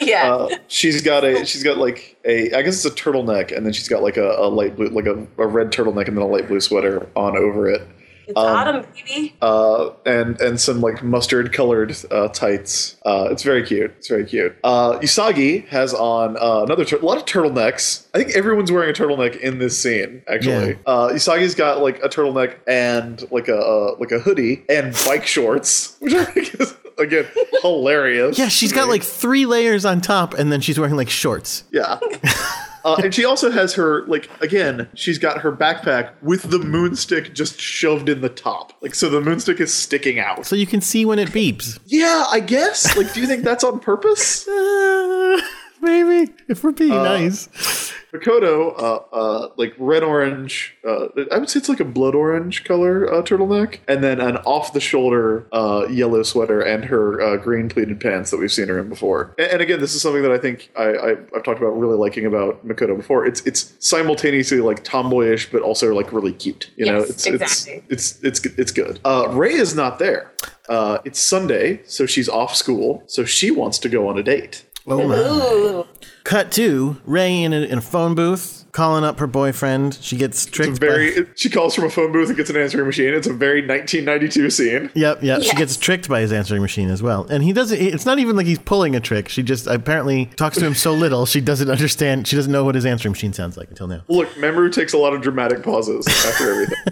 yeah. 0.00 0.32
Uh, 0.34 0.56
she's 0.68 1.02
got 1.02 1.22
a 1.24 1.44
she's 1.44 1.62
got 1.62 1.78
like 1.78 2.16
a 2.24 2.52
I 2.52 2.62
guess 2.62 2.84
it's 2.84 2.86
a 2.86 2.90
turtleneck, 3.02 3.54
and 3.56 3.64
then 3.64 3.72
she's 3.72 3.88
got 3.88 4.02
like 4.02 4.16
a, 4.16 4.30
a 4.38 4.48
light 4.48 4.74
blue 4.74 4.88
like 4.88 5.06
a, 5.06 5.24
a 5.36 5.46
red 5.46 5.70
turtleneck 5.70 6.08
and 6.08 6.16
then 6.16 6.24
a 6.24 6.26
light 6.26 6.48
blue 6.48 6.60
sweater 6.60 7.06
on 7.14 7.36
over 7.36 7.68
it. 7.70 7.82
It's 8.28 8.38
um, 8.38 8.46
autumn, 8.46 8.86
baby. 8.94 9.34
uh, 9.42 9.90
and 10.06 10.40
and 10.40 10.60
some 10.60 10.80
like 10.80 11.02
mustard 11.02 11.52
colored 11.52 11.96
uh, 12.10 12.28
tights. 12.28 12.96
Uh, 13.04 13.28
it's 13.30 13.42
very 13.42 13.64
cute. 13.66 13.92
It's 13.98 14.08
very 14.08 14.24
cute. 14.24 14.56
Uh, 14.62 14.98
Usagi 15.00 15.66
has 15.68 15.92
on 15.94 16.36
uh, 16.36 16.62
another 16.64 16.84
tur- 16.84 16.98
a 16.98 17.04
lot 17.04 17.16
of 17.18 17.24
turtlenecks. 17.24 18.06
I 18.14 18.18
think 18.18 18.36
everyone's 18.36 18.70
wearing 18.70 18.90
a 18.90 18.92
turtleneck 18.92 19.36
in 19.40 19.58
this 19.58 19.78
scene. 19.82 20.22
Actually, 20.28 20.70
Yeah. 20.70 20.76
uh, 20.86 21.08
Usagi's 21.10 21.54
got 21.54 21.80
like 21.82 22.02
a 22.04 22.08
turtleneck 22.08 22.56
and 22.66 23.22
like 23.30 23.48
a 23.48 23.56
uh, 23.58 23.96
like 23.98 24.12
a 24.12 24.18
hoodie 24.18 24.64
and 24.68 24.94
bike 25.06 25.26
shorts, 25.26 25.96
which 26.00 26.14
I 26.14 26.24
think 26.24 26.54
is 26.60 26.76
again 26.98 27.26
hilarious. 27.62 28.38
Yeah, 28.38 28.48
she's 28.48 28.72
got 28.72 28.88
like 28.88 29.02
three 29.02 29.46
layers 29.46 29.84
on 29.84 30.00
top, 30.00 30.34
and 30.34 30.52
then 30.52 30.60
she's 30.60 30.78
wearing 30.78 30.96
like 30.96 31.08
shorts. 31.10 31.64
Yeah. 31.70 31.98
Uh, 32.84 33.00
and 33.02 33.14
she 33.14 33.24
also 33.24 33.50
has 33.50 33.74
her 33.74 34.06
like 34.06 34.30
again. 34.40 34.88
She's 34.94 35.18
got 35.18 35.40
her 35.40 35.52
backpack 35.52 36.12
with 36.22 36.50
the 36.50 36.58
moonstick 36.58 37.34
just 37.34 37.60
shoved 37.60 38.08
in 38.08 38.20
the 38.20 38.28
top, 38.28 38.72
like 38.80 38.94
so 38.94 39.08
the 39.08 39.20
moonstick 39.20 39.60
is 39.60 39.72
sticking 39.74 40.18
out. 40.18 40.46
So 40.46 40.56
you 40.56 40.66
can 40.66 40.80
see 40.80 41.04
when 41.04 41.18
it 41.18 41.30
beeps. 41.30 41.78
Yeah, 41.86 42.26
I 42.30 42.40
guess. 42.40 42.96
Like, 42.96 43.12
do 43.12 43.20
you 43.20 43.26
think 43.26 43.44
that's 43.44 43.64
on 43.64 43.80
purpose? 43.80 44.48
Uh, 44.58 45.40
maybe, 45.80 46.32
if 46.48 46.64
we're 46.64 46.72
being 46.72 46.90
nice. 46.90 47.92
Makoto, 48.12 48.74
uh, 48.78 49.00
uh, 49.12 49.48
like 49.56 49.74
red 49.78 50.02
orange. 50.02 50.76
Uh, 50.86 51.08
I 51.30 51.38
would 51.38 51.50
say 51.50 51.58
it's 51.58 51.68
like 51.68 51.80
a 51.80 51.84
blood 51.84 52.14
orange 52.14 52.64
color 52.64 53.12
uh, 53.12 53.22
turtleneck, 53.22 53.80
and 53.86 54.02
then 54.02 54.20
an 54.20 54.38
off 54.38 54.72
the 54.72 54.80
shoulder 54.80 55.46
uh, 55.52 55.86
yellow 55.90 56.22
sweater 56.22 56.60
and 56.60 56.86
her 56.86 57.20
uh, 57.20 57.36
green 57.36 57.68
pleated 57.68 58.00
pants 58.00 58.30
that 58.30 58.38
we've 58.38 58.52
seen 58.52 58.68
her 58.68 58.78
in 58.78 58.88
before. 58.88 59.34
And, 59.38 59.52
and 59.52 59.62
again, 59.62 59.80
this 59.80 59.94
is 59.94 60.00
something 60.00 60.22
that 60.22 60.32
I 60.32 60.38
think 60.38 60.70
I, 60.76 60.84
I, 60.84 61.10
I've 61.36 61.42
talked 61.42 61.60
about 61.60 61.78
really 61.78 61.96
liking 61.96 62.24
about 62.24 62.66
Makoto 62.66 62.96
before. 62.96 63.26
It's 63.26 63.42
it's 63.42 63.74
simultaneously 63.78 64.60
like 64.60 64.84
tomboyish, 64.84 65.50
but 65.52 65.62
also 65.62 65.94
like 65.94 66.12
really 66.12 66.32
cute. 66.32 66.70
You 66.76 66.86
know, 66.86 67.00
it's 67.00 67.26
exactly. 67.26 67.84
it's 67.90 68.22
it's 68.22 68.44
it's 68.44 68.58
it's 68.58 68.72
good. 68.72 69.00
Uh, 69.04 69.28
Rei 69.30 69.52
is 69.52 69.74
not 69.74 69.98
there. 69.98 70.32
Uh, 70.68 70.98
it's 71.04 71.18
Sunday, 71.18 71.80
so 71.84 72.06
she's 72.06 72.28
off 72.28 72.54
school, 72.54 73.02
so 73.06 73.24
she 73.24 73.50
wants 73.50 73.78
to 73.80 73.88
go 73.88 74.08
on 74.08 74.18
a 74.18 74.22
date. 74.22 74.64
Oh 74.86 75.06
my. 75.06 75.16
Ooh. 75.16 75.86
Cut 76.28 76.52
to 76.52 76.98
Rei 77.06 77.42
in 77.42 77.54
a, 77.54 77.62
in 77.62 77.78
a 77.78 77.80
phone 77.80 78.14
booth 78.14 78.66
calling 78.72 79.02
up 79.02 79.18
her 79.18 79.26
boyfriend. 79.26 79.98
She 80.02 80.18
gets 80.18 80.44
tricked. 80.44 80.72
It's 80.72 80.78
by- 80.78 80.86
very. 80.86 81.26
She 81.36 81.48
calls 81.48 81.74
from 81.74 81.84
a 81.84 81.90
phone 81.90 82.12
booth 82.12 82.28
and 82.28 82.36
gets 82.36 82.50
an 82.50 82.56
answering 82.58 82.84
machine. 82.84 83.14
It's 83.14 83.26
a 83.26 83.32
very 83.32 83.66
1992 83.66 84.50
scene. 84.50 84.90
Yep, 84.92 85.22
yep. 85.22 85.40
She 85.42 85.56
gets 85.56 85.78
tricked 85.78 86.06
by 86.06 86.20
his 86.20 86.30
answering 86.30 86.60
machine 86.60 86.90
as 86.90 87.02
well. 87.02 87.26
And 87.30 87.42
he 87.42 87.54
doesn't, 87.54 87.80
it's 87.80 88.04
not 88.04 88.18
even 88.18 88.36
like 88.36 88.44
he's 88.44 88.58
pulling 88.58 88.94
a 88.94 89.00
trick. 89.00 89.30
She 89.30 89.42
just 89.42 89.66
apparently 89.66 90.26
talks 90.36 90.58
to 90.58 90.66
him 90.66 90.74
so 90.74 90.92
little, 90.92 91.24
she 91.24 91.40
doesn't 91.40 91.70
understand, 91.70 92.28
she 92.28 92.36
doesn't 92.36 92.52
know 92.52 92.62
what 92.62 92.74
his 92.74 92.84
answering 92.84 93.12
machine 93.12 93.32
sounds 93.32 93.56
like 93.56 93.70
until 93.70 93.86
now. 93.86 94.02
Look, 94.08 94.28
Mamoru 94.34 94.70
takes 94.70 94.92
a 94.92 94.98
lot 94.98 95.14
of 95.14 95.22
dramatic 95.22 95.62
pauses 95.62 96.06
after 96.26 96.50
everything. 96.52 96.76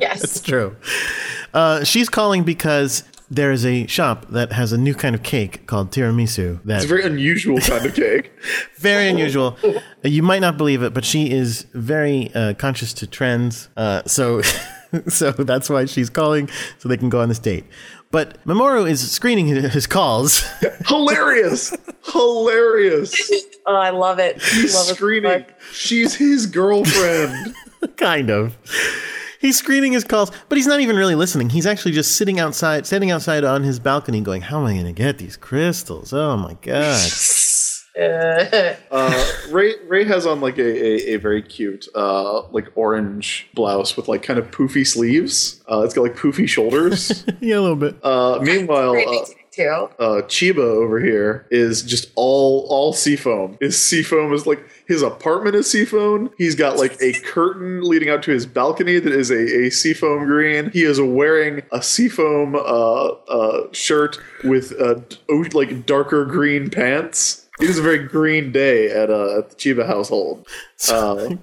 Yes. 0.00 0.22
That's 0.22 0.40
true. 0.40 0.74
Uh, 1.52 1.84
she's 1.84 2.08
calling 2.08 2.44
because 2.44 3.04
there 3.32 3.50
is 3.50 3.64
a 3.64 3.86
shop 3.86 4.26
that 4.28 4.52
has 4.52 4.72
a 4.72 4.78
new 4.78 4.94
kind 4.94 5.14
of 5.14 5.22
cake 5.22 5.66
called 5.66 5.90
tiramisu 5.90 6.62
That 6.64 6.82
It's 6.82 6.82
that's 6.82 6.84
a 6.84 6.88
very 6.88 7.02
unusual 7.04 7.58
kind 7.60 7.86
of 7.86 7.94
cake. 7.94 8.30
very 8.76 9.08
unusual. 9.08 9.56
You 10.04 10.24
might 10.24 10.40
not 10.40 10.56
believe 10.56 10.82
it, 10.82 10.92
but 10.92 11.04
she 11.04 11.30
is 11.30 11.64
very 11.74 12.28
uh, 12.34 12.54
conscious 12.54 12.92
to 12.94 13.06
trends. 13.06 13.68
Uh, 13.76 14.02
so, 14.04 14.42
so 15.08 15.30
that's 15.30 15.70
why 15.70 15.84
she's 15.84 16.10
calling 16.10 16.50
so 16.78 16.88
they 16.88 16.96
can 16.96 17.08
go 17.08 17.20
on 17.20 17.28
this 17.28 17.38
date. 17.38 17.64
But 18.10 18.44
Mamoru 18.44 18.90
is 18.90 19.08
screening 19.08 19.46
his 19.46 19.72
his 19.72 19.86
calls. 19.86 20.42
Hilarious, 20.86 21.72
hilarious. 22.12 23.14
Oh, 23.64 23.76
I 23.76 23.90
love 23.90 24.18
it. 24.18 24.42
He's 24.42 24.74
love 24.74 24.86
screening. 24.86 25.44
She's 25.72 26.16
his 26.16 26.46
girlfriend. 26.46 27.54
kind 27.96 28.28
of. 28.28 28.56
He's 29.42 29.58
screening 29.58 29.92
his 29.92 30.04
calls, 30.04 30.30
but 30.48 30.56
he's 30.56 30.68
not 30.68 30.80
even 30.80 30.96
really 30.96 31.16
listening. 31.16 31.50
He's 31.50 31.66
actually 31.66 31.92
just 31.92 32.16
sitting 32.16 32.38
outside, 32.38 32.86
standing 32.86 33.10
outside 33.10 33.42
on 33.42 33.64
his 33.64 33.78
balcony, 33.78 34.20
going, 34.20 34.42
"How 34.42 34.60
am 34.60 34.66
I 34.66 34.72
going 34.72 34.86
to 34.86 34.92
get 34.92 35.18
these 35.18 35.36
crystals? 35.36 36.12
Oh 36.12 36.36
my 36.36 36.56
god!" 36.62 37.10
Uh, 38.92 39.24
Rei 39.50 39.74
Rei 39.86 40.04
has 40.04 40.26
on 40.26 40.40
like 40.40 40.58
a, 40.58 40.62
a, 40.62 41.14
a 41.14 41.16
very 41.16 41.42
cute 41.42 41.88
uh, 41.94 42.42
like 42.48 42.68
orange 42.74 43.48
blouse 43.54 43.96
with 43.96 44.06
like 44.06 44.22
kind 44.22 44.38
of 44.38 44.50
poofy 44.50 44.86
sleeves. 44.86 45.62
Uh, 45.70 45.80
it's 45.80 45.94
got 45.94 46.02
like 46.02 46.14
poofy 46.14 46.46
shoulders. 46.48 47.24
yeah, 47.40 47.56
a 47.56 47.60
little 47.60 47.76
bit. 47.76 47.96
Uh, 48.04 48.38
meanwhile, 48.42 48.96
uh, 48.96 49.24
too. 49.52 49.88
uh, 49.98 50.22
Chiba 50.22 50.58
over 50.58 50.98
here 51.00 51.46
is 51.50 51.82
just 51.82 52.10
all 52.14 52.66
all 52.70 52.92
seafoam. 52.92 53.56
His 53.60 53.80
seafoam 53.80 54.32
is 54.32 54.46
like 54.46 54.64
his 54.86 55.02
apartment 55.02 55.54
is 55.56 55.70
seafoam. 55.70 56.30
He's 56.38 56.54
got 56.54 56.76
like 56.78 56.96
a 57.00 57.12
curtain 57.24 57.82
leading 57.82 58.08
out 58.08 58.22
to 58.24 58.30
his 58.32 58.46
balcony 58.46 58.98
that 58.98 59.12
is 59.12 59.30
a, 59.30 59.66
a 59.66 59.70
seafoam 59.70 60.24
green. 60.26 60.70
He 60.70 60.82
is 60.84 61.00
wearing 61.00 61.62
a 61.72 61.82
seafoam 61.82 62.54
uh, 62.54 62.58
uh, 62.58 63.68
shirt 63.72 64.18
with 64.44 64.72
uh, 64.80 64.96
like 65.52 65.86
darker 65.86 66.24
green 66.24 66.70
pants. 66.70 67.46
It 67.60 67.68
is 67.68 67.78
a 67.78 67.82
very 67.82 67.98
green 68.08 68.50
day 68.50 68.90
at, 68.90 69.10
uh, 69.10 69.38
at 69.38 69.50
the 69.50 69.56
Chiba 69.56 69.86
household. 69.86 70.46
Uh, 70.90 71.36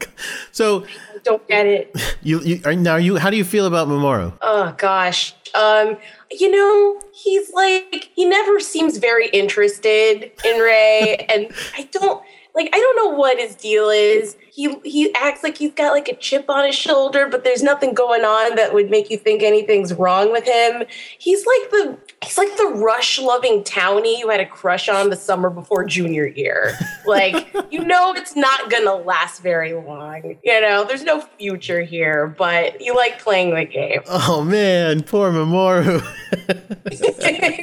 So, 0.51 0.85
Don't 1.23 1.47
get 1.47 1.65
it. 1.65 1.95
you, 2.21 2.41
you 2.41 2.59
are 2.65 2.75
now 2.75 2.97
you. 2.97 3.15
How 3.15 3.29
do 3.29 3.37
you 3.37 3.45
feel 3.45 3.65
about 3.65 3.87
Mamoru? 3.87 4.33
Oh 4.41 4.75
gosh. 4.77 5.33
Um, 5.55 5.95
you 6.31 6.51
know, 6.51 7.01
he's 7.13 7.51
like 7.53 8.09
he 8.13 8.25
never 8.25 8.59
seems 8.59 8.97
very 8.97 9.29
interested 9.29 10.31
in 10.45 10.59
Rei, 10.59 11.25
and 11.29 11.51
I 11.77 11.87
don't 11.91 12.23
like 12.59 12.69
I 12.75 12.77
don't 12.77 12.95
know 12.97 13.17
what 13.17 13.39
his 13.39 13.55
deal 13.55 13.89
is. 13.89 14.35
He 14.51 14.75
he 14.83 15.13
acts 15.15 15.43
like 15.43 15.57
he's 15.57 15.71
got 15.73 15.93
like 15.93 16.09
a 16.09 16.15
chip 16.15 16.49
on 16.49 16.65
his 16.65 16.75
shoulder, 16.75 17.27
but 17.29 17.45
there's 17.45 17.63
nothing 17.63 17.93
going 17.93 18.25
on 18.25 18.55
that 18.57 18.73
would 18.73 18.89
make 18.89 19.09
you 19.09 19.17
think 19.17 19.41
anything's 19.41 19.93
wrong 19.93 20.31
with 20.33 20.43
him. 20.43 20.83
He's 21.17 21.45
like 21.45 21.71
the 21.71 21.97
he's 22.21 22.37
like 22.37 22.55
the 22.57 22.73
rush 22.75 23.17
loving 23.17 23.63
townie 23.63 24.19
you 24.19 24.29
had 24.29 24.41
a 24.41 24.45
crush 24.45 24.89
on 24.89 25.09
the 25.09 25.15
summer 25.15 25.49
before 25.49 25.85
junior 25.85 26.27
year. 26.27 26.73
Like, 27.05 27.47
you 27.71 27.85
know 27.85 28.13
it's 28.13 28.35
not 28.35 28.69
gonna 28.69 28.95
last 28.95 29.41
very 29.41 29.73
long. 29.73 30.37
You 30.43 30.59
know, 30.59 30.83
there's 30.83 31.03
no 31.03 31.21
future 31.37 31.81
here, 31.81 32.27
but 32.27 32.81
you 32.81 32.93
like 32.93 33.19
playing 33.19 33.55
the 33.55 33.63
game. 33.63 34.01
Oh 34.07 34.43
man, 34.43 35.03
poor 35.03 35.31
Mamoru. 35.31 36.03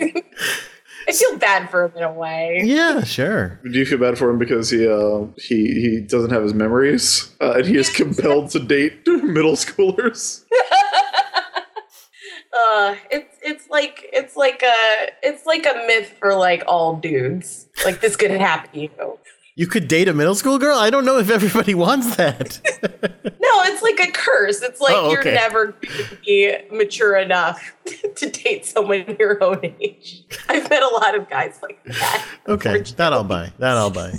I 1.08 1.12
feel 1.12 1.38
bad 1.38 1.70
for 1.70 1.84
him 1.84 1.92
in 1.96 2.02
a 2.02 2.12
way. 2.12 2.62
yeah, 2.64 3.04
sure. 3.04 3.60
do 3.62 3.78
you 3.78 3.86
feel 3.86 3.98
bad 3.98 4.18
for 4.18 4.28
him 4.30 4.38
because 4.38 4.70
he 4.70 4.86
uh, 4.88 5.26
he 5.38 5.80
he 5.80 6.00
doesn't 6.00 6.30
have 6.30 6.42
his 6.42 6.54
memories 6.54 7.34
uh, 7.40 7.52
and 7.56 7.66
he 7.66 7.76
is 7.76 7.88
compelled 8.02 8.50
to 8.50 8.58
date 8.58 9.06
middle 9.06 9.52
schoolers? 9.56 10.44
Uh, 12.58 12.96
it's 13.10 13.36
it's 13.42 13.68
like 13.68 14.08
it's 14.14 14.34
like 14.34 14.62
a 14.62 15.08
it's 15.22 15.44
like 15.44 15.66
a 15.66 15.74
myth 15.86 16.14
for 16.18 16.34
like 16.34 16.62
all 16.66 16.96
dudes. 16.96 17.66
Like 17.84 18.00
this 18.00 18.16
could 18.16 18.30
happen 18.30 18.70
to 18.72 18.80
you. 18.80 19.18
You 19.58 19.66
could 19.66 19.88
date 19.88 20.06
a 20.06 20.12
middle 20.14 20.34
school 20.34 20.58
girl. 20.58 20.78
I 20.78 20.90
don't 20.90 21.04
know 21.06 21.18
if 21.18 21.30
everybody 21.30 21.74
wants 21.86 22.16
that. 22.16 22.60
No, 23.38 23.62
it's 23.62 23.80
like 23.80 24.00
a 24.00 24.10
curse. 24.10 24.60
It's 24.60 24.80
like 24.80 24.92
Oh, 24.94 25.06
okay. 25.06 25.12
you're 25.12 25.24
never 25.34 25.66
going 25.66 26.08
to 26.10 26.16
be 26.26 26.58
mature 26.72 27.16
enough 27.16 27.74
to 28.16 28.28
date 28.28 28.66
someone 28.66 29.16
your 29.20 29.42
own 29.42 29.60
age. 29.80 30.24
I've 30.48 30.68
met 30.68 30.82
a 30.82 30.88
lot 30.88 31.14
of 31.16 31.30
guys 31.30 31.60
like 31.62 31.82
that. 31.84 32.26
Okay, 32.48 32.80
that 32.82 33.12
I'll 33.12 33.22
buy. 33.24 33.52
That 33.58 33.76
I'll 33.76 33.90
buy. 33.92 34.14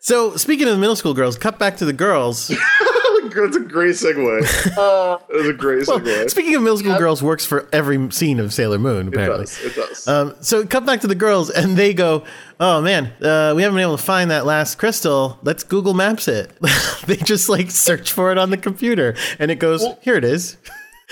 So, 0.00 0.36
speaking 0.36 0.68
of 0.68 0.78
middle 0.78 0.96
school 0.96 1.14
girls, 1.14 1.38
cut 1.38 1.58
back 1.58 1.78
to 1.78 1.86
the 1.86 1.92
girls. 1.94 2.48
that's 2.48 3.56
a 3.56 3.60
great 3.60 3.94
segue. 3.94 4.76
Uh, 4.76 5.18
That's 5.32 5.48
a 5.48 5.52
great 5.54 5.86
segue. 5.86 6.30
Speaking 6.30 6.54
of 6.54 6.62
middle 6.62 6.78
school 6.78 6.98
girls, 6.98 7.22
works 7.22 7.44
for 7.46 7.68
every 7.72 8.10
scene 8.12 8.38
of 8.38 8.52
Sailor 8.52 8.78
Moon. 8.78 9.08
it 9.08 9.14
Apparently, 9.14 9.46
does. 9.46 9.64
It 9.64 9.74
does. 9.74 10.08
Um, 10.08 10.34
so 10.40 10.66
cut 10.66 10.84
back 10.84 11.00
to 11.00 11.06
the 11.06 11.14
girls, 11.14 11.48
and 11.50 11.76
they 11.76 11.94
go, 11.94 12.24
"Oh 12.60 12.80
man, 12.80 13.12
uh, 13.22 13.52
we 13.56 13.62
haven't 13.62 13.76
been 13.76 13.82
able 13.84 13.96
to 13.96 14.02
find 14.02 14.30
that 14.30 14.46
last 14.46 14.78
crystal. 14.78 15.38
Let's 15.42 15.62
Google 15.62 15.94
Maps 15.94 16.28
it." 16.28 16.50
they 17.06 17.16
just 17.16 17.48
like 17.48 17.70
search 17.70 18.12
for 18.12 18.32
it 18.32 18.38
on 18.38 18.50
the 18.50 18.56
computer, 18.56 19.14
and 19.38 19.50
it 19.50 19.56
goes, 19.58 19.84
"Here 20.00 20.16
it 20.16 20.24
is." 20.24 20.56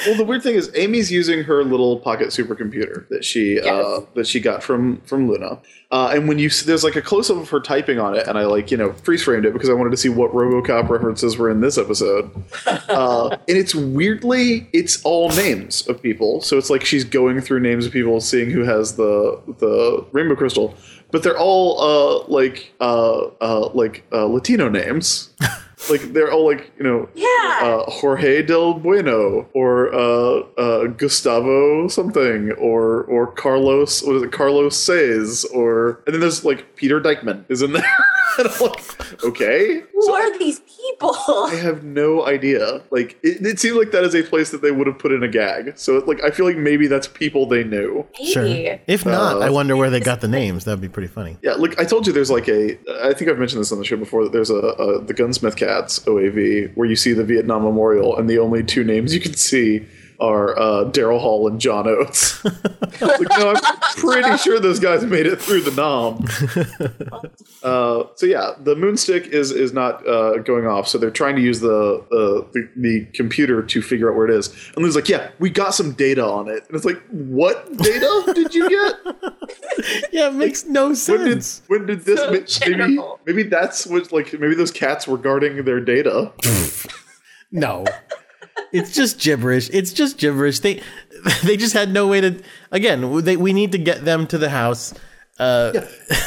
Well, 0.04 0.14
the 0.14 0.24
weird 0.24 0.42
thing 0.42 0.56
is, 0.56 0.70
Ami's 0.74 1.10
using 1.10 1.42
her 1.44 1.64
little 1.64 1.98
pocket 1.98 2.28
supercomputer 2.28 3.08
that 3.08 3.24
she 3.24 3.58
uh, 3.58 4.00
that 4.14 4.26
she 4.26 4.40
got 4.40 4.62
from 4.62 5.00
from 5.02 5.26
Luna. 5.26 5.58
Uh, 5.90 6.10
and 6.12 6.28
when 6.28 6.38
you 6.38 6.48
s- 6.48 6.64
there's 6.64 6.82
like 6.84 6.96
a 6.96 7.00
close 7.00 7.30
up 7.30 7.36
of 7.38 7.48
her 7.48 7.60
typing 7.60 7.98
on 7.98 8.14
it, 8.14 8.26
and 8.26 8.36
I 8.36 8.44
like 8.44 8.70
you 8.70 8.76
know 8.76 8.92
freeze 8.92 9.22
framed 9.22 9.46
it 9.46 9.54
because 9.54 9.70
I 9.70 9.72
wanted 9.72 9.90
to 9.92 9.96
see 9.96 10.10
what 10.10 10.32
RoboCop 10.32 10.90
references 10.90 11.38
were 11.38 11.48
in 11.48 11.60
this 11.62 11.78
episode. 11.78 12.30
Uh, 12.88 13.28
and 13.48 13.58
it's 13.58 13.74
weirdly, 13.74 14.68
it's 14.72 15.02
all 15.02 15.28
names 15.30 15.86
of 15.88 16.00
people. 16.00 16.40
So 16.40 16.56
it's 16.56 16.70
like 16.70 16.84
she's 16.84 17.04
going 17.04 17.40
through 17.40 17.60
names 17.60 17.84
of 17.84 17.92
people, 17.92 18.20
seeing 18.20 18.48
who 18.50 18.62
has 18.64 18.96
the 18.96 19.40
the 19.58 20.04
rainbow 20.12 20.36
crystal. 20.36 20.74
But 21.12 21.22
they're 21.22 21.38
all 21.38 21.80
uh, 21.80 22.26
like 22.28 22.74
uh, 22.80 23.26
uh, 23.40 23.70
like 23.74 24.04
uh, 24.12 24.26
Latino 24.26 24.68
names. 24.68 25.30
like 25.90 26.00
they're 26.12 26.32
all 26.32 26.44
like 26.46 26.72
you 26.78 26.84
know 26.84 27.08
Yeah. 27.14 27.60
uh, 27.62 27.90
Jorge 27.90 28.42
del 28.42 28.74
Bueno 28.74 29.46
or 29.52 29.94
uh, 29.94 30.40
uh, 30.58 30.86
Gustavo 30.86 31.86
something 31.88 32.50
or 32.52 33.04
or 33.04 33.26
Carlos 33.32 34.02
what 34.02 34.16
is 34.16 34.22
it 34.22 34.32
Carlos 34.32 34.76
Says 34.76 35.44
or 35.54 36.00
and 36.06 36.14
then 36.14 36.20
there's 36.20 36.44
like 36.44 36.74
Peter 36.76 36.98
Dykeman 36.98 37.44
is 37.50 37.60
in 37.62 37.72
there 37.72 37.82
and 37.84 37.92
I'm 38.02 38.25
like 38.38 39.24
okay 39.24 39.80
who 39.92 40.02
So 40.02 40.14
are 40.14 40.38
these 40.38 40.60
people? 40.60 41.14
I 41.28 41.54
have 41.62 41.84
no 41.84 42.26
idea 42.26 42.82
like 42.90 43.18
it, 43.22 43.44
it 43.44 43.58
seemed 43.60 43.76
like 43.76 43.90
that 43.92 44.04
is 44.04 44.14
a 44.14 44.22
place 44.22 44.50
that 44.50 44.62
they 44.62 44.70
would 44.70 44.86
have 44.86 44.98
put 44.98 45.12
in 45.12 45.22
a 45.22 45.28
gag 45.28 45.78
so 45.78 45.98
like 46.06 46.22
I 46.22 46.30
feel 46.30 46.46
like 46.46 46.56
maybe 46.56 46.86
that's 46.86 47.06
people 47.08 47.46
they 47.46 47.64
knew 47.64 48.06
Sure. 48.24 48.44
If 48.86 49.04
not, 49.06 49.36
Uh, 49.36 49.40
I 49.40 49.50
wonder 49.50 49.76
where 49.76 49.90
they 49.90 50.00
got 50.00 50.20
the 50.20 50.28
names. 50.28 50.64
That'd 50.64 50.80
be 50.80 50.88
pretty 50.88 51.08
funny. 51.08 51.36
yeah 51.42 51.52
like 51.54 51.78
I 51.78 51.84
told 51.84 52.06
you 52.06 52.12
there's 52.12 52.30
like 52.30 52.48
a 52.48 52.78
I 53.02 53.12
think 53.14 53.30
I've 53.30 53.38
mentioned 53.38 53.60
this 53.60 53.72
on 53.72 53.78
the 53.78 53.84
show 53.84 53.96
before 53.96 54.24
that 54.24 54.32
there's 54.32 54.50
a, 54.50 54.56
a 54.56 55.00
the 55.02 55.14
Gunsmith 55.14 55.56
Cats 55.56 56.00
OAV 56.00 56.74
where 56.76 56.88
you 56.88 56.96
see 56.96 57.12
the 57.12 57.24
Vietnam 57.24 57.62
Memorial 57.62 58.16
and 58.16 58.28
the 58.28 58.38
only 58.38 58.62
two 58.64 58.84
names 58.84 59.14
you 59.14 59.20
can 59.20 59.34
see 59.34 59.86
are 60.20 60.58
uh, 60.58 60.84
Daryl 60.90 61.20
Hall 61.20 61.46
and 61.48 61.60
John 61.60 61.86
Oates. 61.86 62.44
like, 62.44 63.28
no, 63.38 63.54
I'm 63.54 63.62
pretty 63.96 64.36
sure 64.38 64.58
those 64.60 64.80
guys 64.80 65.04
made 65.04 65.26
it 65.26 65.40
through 65.40 65.62
the 65.62 65.72
Nom. 65.72 66.26
Uh, 67.62 68.06
so 68.14 68.26
yeah, 68.26 68.52
the 68.60 68.76
Moonstick 68.76 69.26
is 69.26 69.50
is 69.50 69.72
not 69.72 70.06
uh, 70.06 70.38
going 70.38 70.66
off. 70.66 70.86
So 70.86 70.98
they're 70.98 71.10
trying 71.10 71.34
to 71.34 71.42
use 71.42 71.58
the, 71.60 71.96
uh, 72.12 72.46
the 72.52 72.68
the 72.76 73.06
computer 73.12 73.60
to 73.62 73.82
figure 73.82 74.08
out 74.08 74.16
where 74.16 74.26
it 74.26 74.30
is. 74.30 74.48
And 74.76 74.84
Lou's 74.84 74.94
like, 74.94 75.08
"Yeah, 75.08 75.30
we 75.40 75.50
got 75.50 75.74
some 75.74 75.92
data 75.92 76.24
on 76.24 76.48
it." 76.48 76.64
And 76.68 76.76
it's 76.76 76.84
like, 76.84 77.02
"What 77.10 77.66
data 77.78 78.32
did 78.34 78.54
you 78.54 78.68
get? 78.68 78.94
Yeah, 80.12 80.28
it 80.28 80.34
makes 80.34 80.64
no 80.64 80.84
When 80.88 80.94
did 80.94 81.42
sense. 81.44 81.62
when 81.66 81.86
did 81.86 82.00
this? 82.04 82.20
So 82.20 82.30
ma- 82.70 82.76
maybe 82.76 82.98
maybe 83.26 83.42
that's 83.44 83.86
what 83.86 84.12
like 84.12 84.32
maybe 84.38 84.54
those 84.54 84.70
cats 84.70 85.06
were 85.08 85.18
guarding 85.18 85.64
their 85.64 85.80
data." 85.80 86.32
No. 87.50 87.84
It's 88.72 88.92
just 88.92 89.20
gibberish. 89.20 89.70
It's 89.72 89.92
just 89.92 90.18
gibberish. 90.18 90.60
They 90.60 90.82
they 91.44 91.56
just 91.56 91.74
had 91.74 91.92
no 91.92 92.06
way 92.06 92.20
to 92.20 92.42
again, 92.70 93.22
they, 93.24 93.36
we 93.36 93.52
need 93.52 93.72
to 93.72 93.78
get 93.78 94.04
them 94.04 94.26
to 94.28 94.38
the 94.38 94.50
house. 94.50 94.94
Uh, 95.38 95.70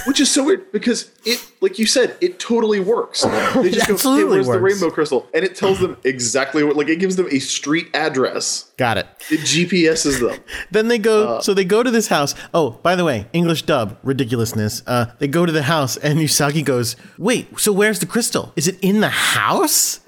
Which 0.05 0.19
is 0.19 0.29
so 0.29 0.43
weird 0.43 0.71
because 0.71 1.11
it, 1.25 1.43
like 1.61 1.79
you 1.79 1.87
said, 1.87 2.15
it 2.21 2.39
totally 2.39 2.79
works. 2.79 3.23
They 3.23 3.71
just 3.71 3.87
go, 4.03 4.15
hey, 4.15 4.23
where's 4.23 4.45
the 4.45 4.59
rainbow 4.59 4.91
crystal? 4.91 5.27
And 5.33 5.43
it 5.43 5.55
tells 5.55 5.79
them 5.79 5.97
exactly 6.03 6.63
what, 6.63 6.75
like, 6.75 6.89
it 6.89 6.97
gives 6.97 7.15
them 7.15 7.27
a 7.31 7.39
street 7.39 7.87
address. 7.95 8.71
Got 8.77 8.99
it. 8.99 9.07
It 9.31 9.39
GPSs 9.39 10.19
them. 10.19 10.39
Then 10.71 10.89
they 10.89 10.99
go. 10.99 11.37
Uh, 11.37 11.41
so 11.41 11.55
they 11.55 11.65
go 11.65 11.81
to 11.81 11.89
this 11.89 12.09
house. 12.09 12.35
Oh, 12.53 12.71
by 12.83 12.95
the 12.95 13.03
way, 13.03 13.25
English 13.33 13.63
dub 13.63 13.97
ridiculousness. 14.03 14.83
Uh, 14.85 15.07
they 15.17 15.27
go 15.27 15.43
to 15.43 15.51
the 15.51 15.63
house, 15.63 15.97
and 15.97 16.19
Usagi 16.19 16.63
goes, 16.63 16.95
"Wait, 17.17 17.59
so 17.59 17.73
where's 17.73 17.99
the 17.99 18.05
crystal? 18.05 18.53
Is 18.55 18.67
it 18.67 18.77
in 18.81 18.99
the 18.99 19.09
house?" 19.09 20.01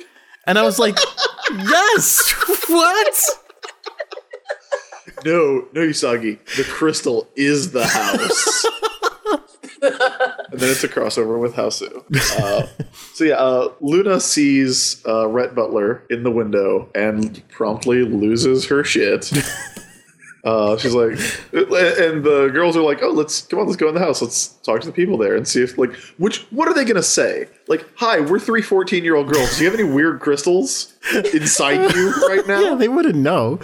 And 0.45 0.59
I 0.59 0.63
was 0.63 0.78
like, 0.78 0.97
"Yes, 1.58 2.32
what?" 2.68 3.16
No, 5.26 5.68
no, 5.74 5.82
Usagi. 5.82 6.39
The 6.56 6.64
crystal 6.64 7.28
is 7.36 7.72
the 7.72 7.86
house. 7.86 8.66
and 10.52 10.60
then 10.60 10.70
it's 10.70 10.84
a 10.84 10.88
crossover 10.88 11.39
with 11.39 11.54
Hausu. 11.56 12.04
Uh, 12.39 12.68
so 13.14 13.24
yeah, 13.24 13.36
uh, 13.36 13.72
Luna 13.82 14.20
sees 14.20 15.04
uh, 15.08 15.28
Rhett 15.28 15.54
Butler 15.56 16.04
in 16.10 16.24
the 16.24 16.32
window 16.32 16.89
and 16.95 17.41
promptly 17.49 18.04
loses 18.04 18.66
her 18.68 18.84
shit. 18.84 19.32
Uh, 20.44 20.76
she's 20.78 20.96
like, 20.96 21.12
and 21.54 22.24
the 22.24 22.50
girls 22.52 22.76
are 22.76 22.82
like, 22.82 23.04
"Oh, 23.04 23.12
let's 23.12 23.42
come 23.44 23.60
on, 23.60 23.68
let's 23.68 23.78
go 23.78 23.88
in 23.88 23.94
the 23.94 24.00
house. 24.00 24.22
Let's 24.22 24.48
talk 24.48 24.82
to 24.82 24.88
the 24.88 24.94
people 24.94 25.18
there 25.18 25.36
and 25.36 25.48
see 25.48 25.62
if 25.62 25.78
like, 25.78 25.94
which 26.18 26.39
what 26.52 26.68
are 26.68 26.74
they 26.74 26.86
gonna 26.86 27.04
say? 27.04 27.48
Like, 27.68 27.86
hi, 27.96 28.20
we're 28.20 28.39
three 28.39 28.62
14 28.62 29.04
year 29.04 29.16
old 29.16 29.32
girls. 29.32 29.58
Do 29.58 29.64
you 29.64 29.70
have 29.70 29.80
any 29.80 29.88
weird 29.88 30.20
crystals 30.20 30.94
inside 31.34 31.94
you 31.94 32.12
right 32.28 32.46
now? 32.48 32.62
Yeah, 32.62 32.76
they 32.76 32.88
wouldn't 32.88 33.16
know. 33.16 33.60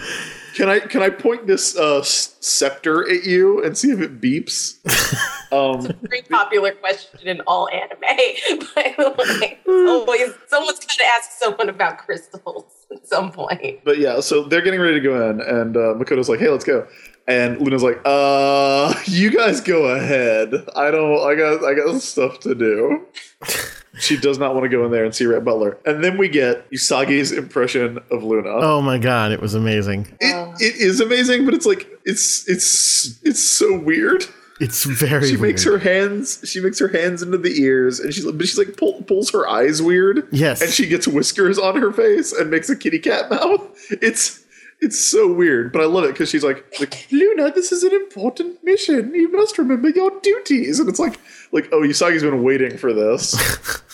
Can 0.56 0.70
I 0.70 0.80
can 0.80 1.02
I 1.02 1.10
point 1.10 1.48
this 1.48 1.78
uh, 1.78 2.02
scepter 2.04 3.10
at 3.10 3.24
you 3.24 3.64
and 3.64 3.78
see 3.78 3.92
if 3.92 4.00
it 4.00 4.22
beeps? 4.22 4.78
Um, 5.52 5.78
it's 5.80 5.90
a 5.90 5.94
Very 6.02 6.22
popular 6.24 6.72
question 6.74 7.28
in 7.28 7.42
all 7.48 7.70
anime. 7.70 8.02
By 8.76 8.94
the 8.98 9.40
way, 9.42 9.60
always 9.68 10.34
someone's 10.48 10.80
got 10.80 10.90
to 10.98 11.04
ask 11.06 11.32
someone 11.32 11.70
about 11.70 12.00
crystals 12.00 12.66
at 12.92 13.08
some 13.08 13.32
point. 13.32 13.84
but 13.84 13.98
yeah, 13.98 14.20
so 14.20 14.44
they're 14.44 14.62
getting 14.62 14.80
ready 14.80 14.96
to 14.96 15.00
go 15.00 15.30
in, 15.30 15.42
and 15.42 15.78
uh, 15.78 15.94
Makoto's 15.96 16.30
like, 16.30 16.40
"Hey, 16.40 16.50
let's 16.50 16.66
go." 16.66 16.88
And 17.28 17.60
Luna's 17.60 17.84
like, 17.84 18.00
"Uh, 18.06 18.94
you 19.06 19.30
guys 19.32 19.62
go 19.62 19.86
ahead. 19.86 20.54
I 20.76 20.92
don't. 20.92 21.20
I 21.26 21.36
got. 21.36 21.64
I 21.64 21.74
got 21.74 22.02
stuff 22.02 22.40
to 22.42 22.56
do." 22.56 23.06
she 24.00 24.18
does 24.18 24.38
not 24.38 24.54
want 24.54 24.64
to 24.64 24.70
go 24.70 24.86
in 24.86 24.92
there 24.92 25.06
and 25.06 25.14
see 25.14 25.26
Rhett 25.26 25.44
Butler. 25.44 25.78
And 25.86 26.04
then 26.04 26.18
we 26.18 26.30
get 26.30 26.70
Usagi's 26.72 27.32
impression 27.32 28.00
of 28.12 28.24
Luna. 28.24 28.50
Oh 28.50 28.82
my 28.82 28.98
god, 28.98 29.32
it 29.32 29.42
was 29.42 29.54
amazing. 29.54 30.08
It, 30.20 30.62
it 30.62 30.76
is 30.76 31.00
amazing, 31.02 31.46
but 31.46 31.54
it's 31.54 31.66
like 31.66 31.88
it's 32.06 32.48
it's 32.48 33.20
it's 33.24 33.42
so 33.42 33.80
weird. 33.80 34.26
It's 34.60 34.84
very. 34.86 35.28
she 35.28 35.38
weird. 35.38 35.42
makes 35.52 35.64
her 35.66 35.78
hands 35.78 36.40
she 36.46 36.60
makes 36.60 36.80
her 36.80 36.88
hands 36.88 37.22
into 37.22 37.38
the 37.38 37.62
ears 37.62 38.00
and 38.00 38.14
she's 38.14 38.26
but 38.26 38.46
she's 38.48 38.58
like 38.58 38.76
pull, 38.78 39.02
pulls 39.04 39.30
her 39.32 39.48
eyes 39.48 39.82
weird 39.82 40.28
Yes. 40.32 40.62
and 40.62 40.72
she 40.72 40.88
gets 40.88 41.08
whiskers 41.08 41.60
on 41.60 41.76
her 41.80 41.92
face 41.92 42.34
and 42.34 42.50
makes 42.50 42.70
a 42.70 42.76
kitty 42.76 43.00
cat 43.00 43.30
mouth 43.30 43.62
it's 44.02 44.44
it's 44.80 45.04
so 45.04 45.32
weird 45.32 45.72
but 45.72 45.82
i 45.82 45.86
love 45.86 46.04
it 46.04 46.12
because 46.12 46.30
she's 46.30 46.44
like 46.44 46.64
like 46.80 47.08
luna 47.12 47.52
this 47.52 47.72
is 47.72 47.84
an 47.84 47.94
important 47.94 48.64
mission 48.64 49.14
you 49.16 49.32
must 49.32 49.58
remember 49.58 49.90
your 49.90 50.12
duties 50.22 50.80
and 50.80 50.88
it's 50.90 51.00
like 51.00 51.20
like 51.52 51.68
oh 51.72 51.82
usagi's 51.82 52.22
been 52.24 52.44
waiting 52.44 52.78
for 52.78 52.94
this 52.94 53.36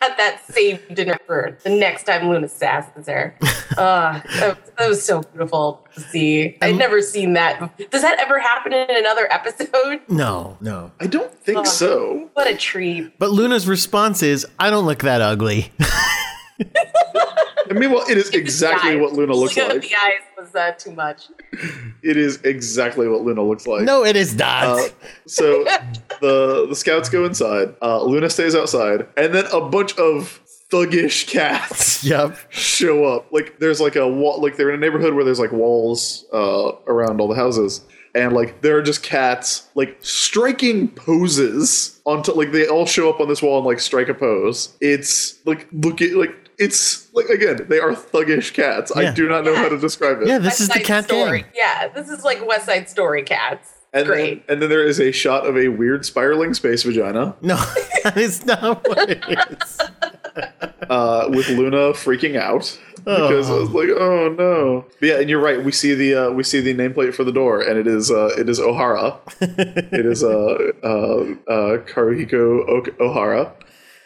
got 0.00 0.16
that 0.16 0.40
saved 0.48 0.98
in 0.98 1.08
her 1.08 1.18
for 1.26 1.58
the 1.62 1.70
next 1.70 2.04
time 2.04 2.28
Luna 2.28 2.46
assassins 2.46 3.06
there. 3.06 3.36
Uh, 3.76 4.20
that, 4.40 4.48
was- 4.58 4.72
that 4.78 4.88
was 4.88 5.02
so 5.04 5.20
beautiful 5.22 5.86
to 5.94 6.00
see. 6.00 6.56
I'd 6.62 6.74
never 6.76 7.00
seen 7.00 7.34
that. 7.34 7.60
Does 7.90 8.02
that 8.02 8.18
ever 8.18 8.40
happen 8.40 8.72
in 8.72 8.86
another 8.90 9.28
episode? 9.32 10.00
No, 10.08 10.56
no. 10.60 10.90
i 10.98 11.06
don't 11.06 11.32
think 11.32 11.64
so 11.66 12.28
What 12.32 12.48
a 12.48 12.56
treat. 12.56 13.16
But 13.20 13.30
Luna's 13.30 13.68
response 13.68 14.22
is, 14.22 14.44
"I 14.58 14.70
don't 14.70 14.84
look 14.86 15.00
that 15.02 15.20
ugly." 15.20 15.70
and 17.70 17.78
meanwhile 17.78 18.04
it 18.08 18.18
is 18.18 18.30
exactly 18.34 18.96
what 18.96 19.12
luna 19.12 19.34
looks 19.34 19.56
Look 19.56 19.68
like 19.68 19.82
The 19.82 19.94
eyes 19.94 20.22
was 20.36 20.54
uh, 20.54 20.72
too 20.72 20.92
much. 20.92 21.28
it 22.02 22.16
is 22.16 22.42
exactly 22.42 23.08
what 23.08 23.22
luna 23.22 23.42
looks 23.42 23.66
like 23.66 23.82
no, 23.82 24.04
it 24.04 24.16
is 24.16 24.34
not. 24.34 24.64
Uh, 24.64 24.88
so 25.26 25.64
the 26.20 26.66
the 26.68 26.74
scouts 26.76 27.08
go 27.08 27.24
inside. 27.24 27.74
Uh, 27.82 28.02
Luna 28.02 28.28
stays 28.30 28.54
outside, 28.54 29.06
and 29.16 29.34
then 29.34 29.46
a 29.52 29.60
bunch 29.60 29.96
of 29.98 30.40
thuggish 30.70 31.26
cats 31.28 32.04
yep. 32.12 32.36
show 32.50 33.04
up. 33.04 33.32
Like 33.32 33.58
there's 33.58 33.80
like 33.80 33.96
a 33.96 34.06
wall. 34.08 34.40
Like 34.40 34.56
they're 34.56 34.70
in 34.70 34.76
a 34.76 34.78
neighborhood 34.80 35.14
where 35.14 35.24
there's 35.24 35.40
like 35.40 35.52
walls 35.52 36.24
uh, 36.32 36.72
around 36.86 37.20
all 37.20 37.28
the 37.28 37.34
houses, 37.34 37.82
and 38.14 38.32
like 38.32 38.60
there 38.62 38.76
are 38.76 38.82
just 38.82 39.02
cats 39.02 39.68
like 39.74 39.96
striking 40.00 40.88
poses 40.88 42.00
onto. 42.04 42.32
Like 42.32 42.52
they 42.52 42.66
all 42.66 42.86
show 42.86 43.08
up 43.08 43.20
on 43.20 43.28
this 43.28 43.42
wall 43.42 43.58
and 43.58 43.66
like 43.66 43.80
strike 43.80 44.08
a 44.08 44.14
pose. 44.14 44.76
It's 44.80 45.44
like 45.46 45.66
look 45.72 46.00
at 46.02 46.12
like. 46.12 46.34
It's 46.58 47.12
like 47.14 47.26
again, 47.28 47.66
they 47.68 47.78
are 47.78 47.92
thuggish 47.92 48.52
cats. 48.52 48.90
I 48.96 49.12
do 49.12 49.28
not 49.28 49.44
know 49.44 49.54
how 49.54 49.68
to 49.68 49.78
describe 49.78 50.22
it. 50.22 50.28
Yeah, 50.28 50.38
this 50.38 50.58
West 50.58 50.60
is 50.62 50.68
the 50.70 50.80
cat 50.80 51.04
Story. 51.04 51.42
gang. 51.42 51.50
Yeah, 51.54 51.88
this 51.88 52.08
is 52.08 52.24
like 52.24 52.44
West 52.46 52.66
Side 52.66 52.88
Story 52.88 53.22
cats. 53.22 53.74
and 53.92 54.06
Great. 54.06 54.46
then 54.46 54.54
and 54.54 54.62
then 54.62 54.68
there 54.68 54.84
is 54.84 54.98
a 55.00 55.12
shot 55.12 55.46
of 55.46 55.56
a 55.56 55.68
weird 55.68 56.04
spiraling 56.04 56.54
space 56.54 56.82
vagina. 56.82 57.36
No, 57.42 57.56
that 58.04 58.16
is 58.16 58.44
not 58.44 58.86
what 58.88 59.08
it 59.10 59.22
is. 59.28 59.78
uh, 60.90 61.26
with 61.30 61.48
Luna 61.48 61.92
freaking 61.92 62.36
out 62.36 62.78
because 62.96 63.48
I 63.50 63.54
was 63.54 63.70
like, 63.70 63.88
"Oh 63.90 64.28
no!" 64.36 64.84
But 65.00 65.06
yeah, 65.08 65.20
and 65.20 65.30
you're 65.30 65.40
right. 65.40 65.62
We 65.62 65.72
see 65.72 65.94
the 65.94 66.14
uh, 66.26 66.30
we 66.30 66.42
see 66.42 66.60
the 66.60 66.74
nameplate 66.74 67.14
for 67.14 67.24
the 67.24 67.32
door, 67.32 67.60
and 67.62 67.78
it 67.78 67.86
is 67.86 68.10
uh, 68.10 68.30
it 68.36 68.48
is 68.48 68.58
O'Hara. 68.60 69.16
it 69.40 70.04
is 70.06 70.22
uh, 70.24 70.72
uh, 70.82 70.86
uh, 71.50 71.78
Karuhiko 71.86 72.68
o- 72.68 73.04
O'Hara, 73.04 73.52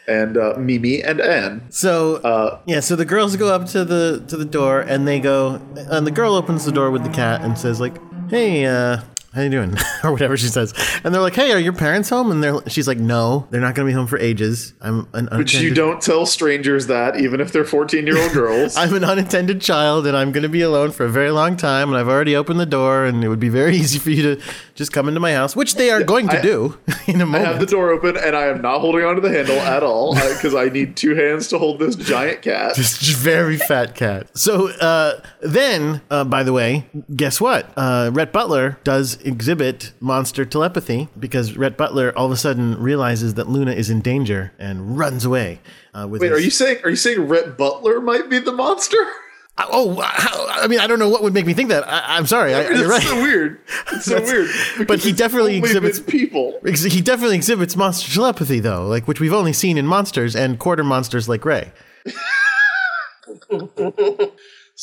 and 0.07 0.37
uh, 0.37 0.55
Mimi 0.57 1.01
and 1.03 1.21
Anne. 1.21 1.61
So 1.69 2.15
Uh, 2.23 2.59
yeah, 2.65 2.79
so 2.79 2.95
the 2.95 3.05
girls 3.05 3.35
go 3.35 3.53
up 3.53 3.65
to 3.67 3.83
the 3.85 4.23
to 4.27 4.37
the 4.37 4.45
door 4.45 4.81
and 4.81 5.07
they 5.07 5.19
go, 5.19 5.61
and 5.75 6.05
the 6.07 6.11
girl 6.11 6.35
opens 6.35 6.65
the 6.65 6.71
door 6.71 6.91
with 6.91 7.03
the 7.03 7.09
cat 7.09 7.41
and 7.41 7.57
says 7.57 7.79
like, 7.79 7.95
"Hey, 8.29 8.65
uh, 8.65 9.01
how 9.33 9.41
you 9.41 9.49
doing?" 9.49 9.75
or 10.03 10.11
whatever 10.11 10.37
she 10.37 10.47
says, 10.47 10.73
and 11.03 11.13
they're 11.13 11.21
like, 11.21 11.35
"Hey, 11.35 11.51
are 11.51 11.59
your 11.59 11.73
parents 11.73 12.09
home?" 12.09 12.31
And 12.31 12.43
they're 12.43 12.55
she's 12.67 12.87
like, 12.87 12.99
"No, 12.99 13.47
they're 13.49 13.61
not 13.61 13.75
gonna 13.75 13.87
be 13.87 13.93
home 13.93 14.07
for 14.07 14.17
ages. 14.19 14.73
I'm 14.81 15.07
an 15.13 15.27
Which 15.31 15.53
you 15.55 15.73
don't 15.73 16.01
tell 16.01 16.25
strangers 16.25 16.87
that, 16.87 17.17
even 17.19 17.39
if 17.41 17.51
they're 17.51 17.65
14 17.65 18.05
year 18.07 18.17
old 18.21 18.31
girls. 18.33 18.75
I'm 18.77 18.93
an 18.93 19.03
unattended 19.03 19.61
child 19.61 20.05
and 20.07 20.15
I'm 20.15 20.31
going 20.31 20.43
to 20.43 20.49
be 20.49 20.61
alone 20.61 20.91
for 20.91 21.05
a 21.05 21.09
very 21.09 21.31
long 21.31 21.57
time. 21.57 21.89
And 21.89 21.97
I've 21.97 22.07
already 22.07 22.35
opened 22.35 22.59
the 22.59 22.65
door, 22.65 23.05
and 23.05 23.23
it 23.23 23.29
would 23.29 23.39
be 23.39 23.49
very 23.49 23.75
easy 23.83 23.99
for 23.99 24.09
you 24.09 24.35
to 24.35 24.41
just 24.75 24.91
come 24.91 25.07
into 25.07 25.19
my 25.19 25.33
house, 25.33 25.55
which 25.55 25.75
they 25.75 25.89
are 25.91 26.03
going 26.03 26.27
to 26.29 26.39
I- 26.39 26.41
do 26.41 26.77
in 27.07 27.21
a 27.21 27.25
moment. 27.25 27.45
I 27.45 27.51
have 27.51 27.59
the 27.59 27.65
door 27.65 27.91
open 27.91 28.17
and 28.17 28.35
I 28.35 28.45
am 28.45 28.61
not 28.61 28.79
holding 28.79 29.03
onto 29.05 29.21
the 29.21 29.29
handle 29.29 29.57
at 29.59 29.83
all 29.83 30.13
because 30.15 30.55
I 30.55 30.65
need 30.69 30.95
two 30.95 31.15
hands 31.15 31.47
to 31.49 31.57
hold 31.59 31.79
this 31.79 31.95
giant 31.95 32.41
cat. 32.41 32.75
This 32.75 32.97
very 33.09 33.57
fat 33.57 33.95
cat. 33.95 34.35
So 34.37 34.69
uh, 34.69 35.21
then, 35.41 36.01
uh, 36.09 36.23
by 36.23 36.43
the 36.43 36.53
way, 36.53 36.87
guess 37.15 37.39
what? 37.39 37.71
Uh, 37.77 38.11
Rhett 38.13 38.31
Butler 38.33 38.77
does 38.83 39.15
exhibit 39.25 39.91
monster 39.99 40.45
telepathy 40.45 41.07
because 41.19 41.55
Rhett 41.57 41.77
Butler 41.77 42.11
all 42.17 42.25
of 42.27 42.31
a 42.31 42.37
sudden 42.37 42.79
realizes 42.81 43.33
that 43.35 43.47
Luna 43.49 43.71
is 43.71 43.89
in 43.89 44.01
danger 44.01 44.51
and 44.59 44.97
runs 44.97 45.25
away. 45.25 45.59
Uh, 45.93 46.07
with 46.09 46.21
Wait, 46.21 46.31
his- 46.31 46.39
are 46.39 46.43
you 46.43 46.49
saying 46.51 46.77
are 46.83 46.89
you 46.89 46.95
saying 46.95 47.27
Rhett 47.27 47.57
Butler 47.57 47.99
might 48.01 48.29
be 48.29 48.39
the 48.39 48.51
monster? 48.53 48.97
Oh, 49.55 50.01
how, 50.01 50.47
I 50.63 50.65
mean, 50.65 50.79
I 50.79 50.87
don't 50.87 50.97
know 50.97 51.09
what 51.09 51.21
would 51.21 51.31
make 51.35 51.45
me 51.45 51.53
think 51.53 51.69
that. 51.69 51.87
I, 51.87 52.17
I'm 52.17 52.25
sorry. 52.25 52.55
I, 52.55 52.61
It's 52.61 52.79
you're 52.79 52.89
right. 52.89 53.03
so 53.03 53.21
weird. 53.21 53.59
It's 53.91 54.05
so 54.05 54.19
weird. 54.19 54.49
but 54.87 54.97
he 54.99 55.11
definitely 55.11 55.57
exhibits- 55.57 55.99
people. 55.99 56.59
Ex- 56.65 56.81
He 56.81 57.01
definitely 57.01 57.35
exhibits 57.35 57.75
monster 57.75 58.11
telepathy, 58.11 58.59
though, 58.59 58.87
like 58.87 59.07
which 59.07 59.19
we've 59.19 59.31
only 59.31 59.53
seen 59.53 59.77
in 59.77 59.85
monsters 59.85 60.35
and 60.35 60.57
quarter 60.57 60.83
monsters 60.83 61.29
like 61.29 61.45
Rei. 61.45 61.71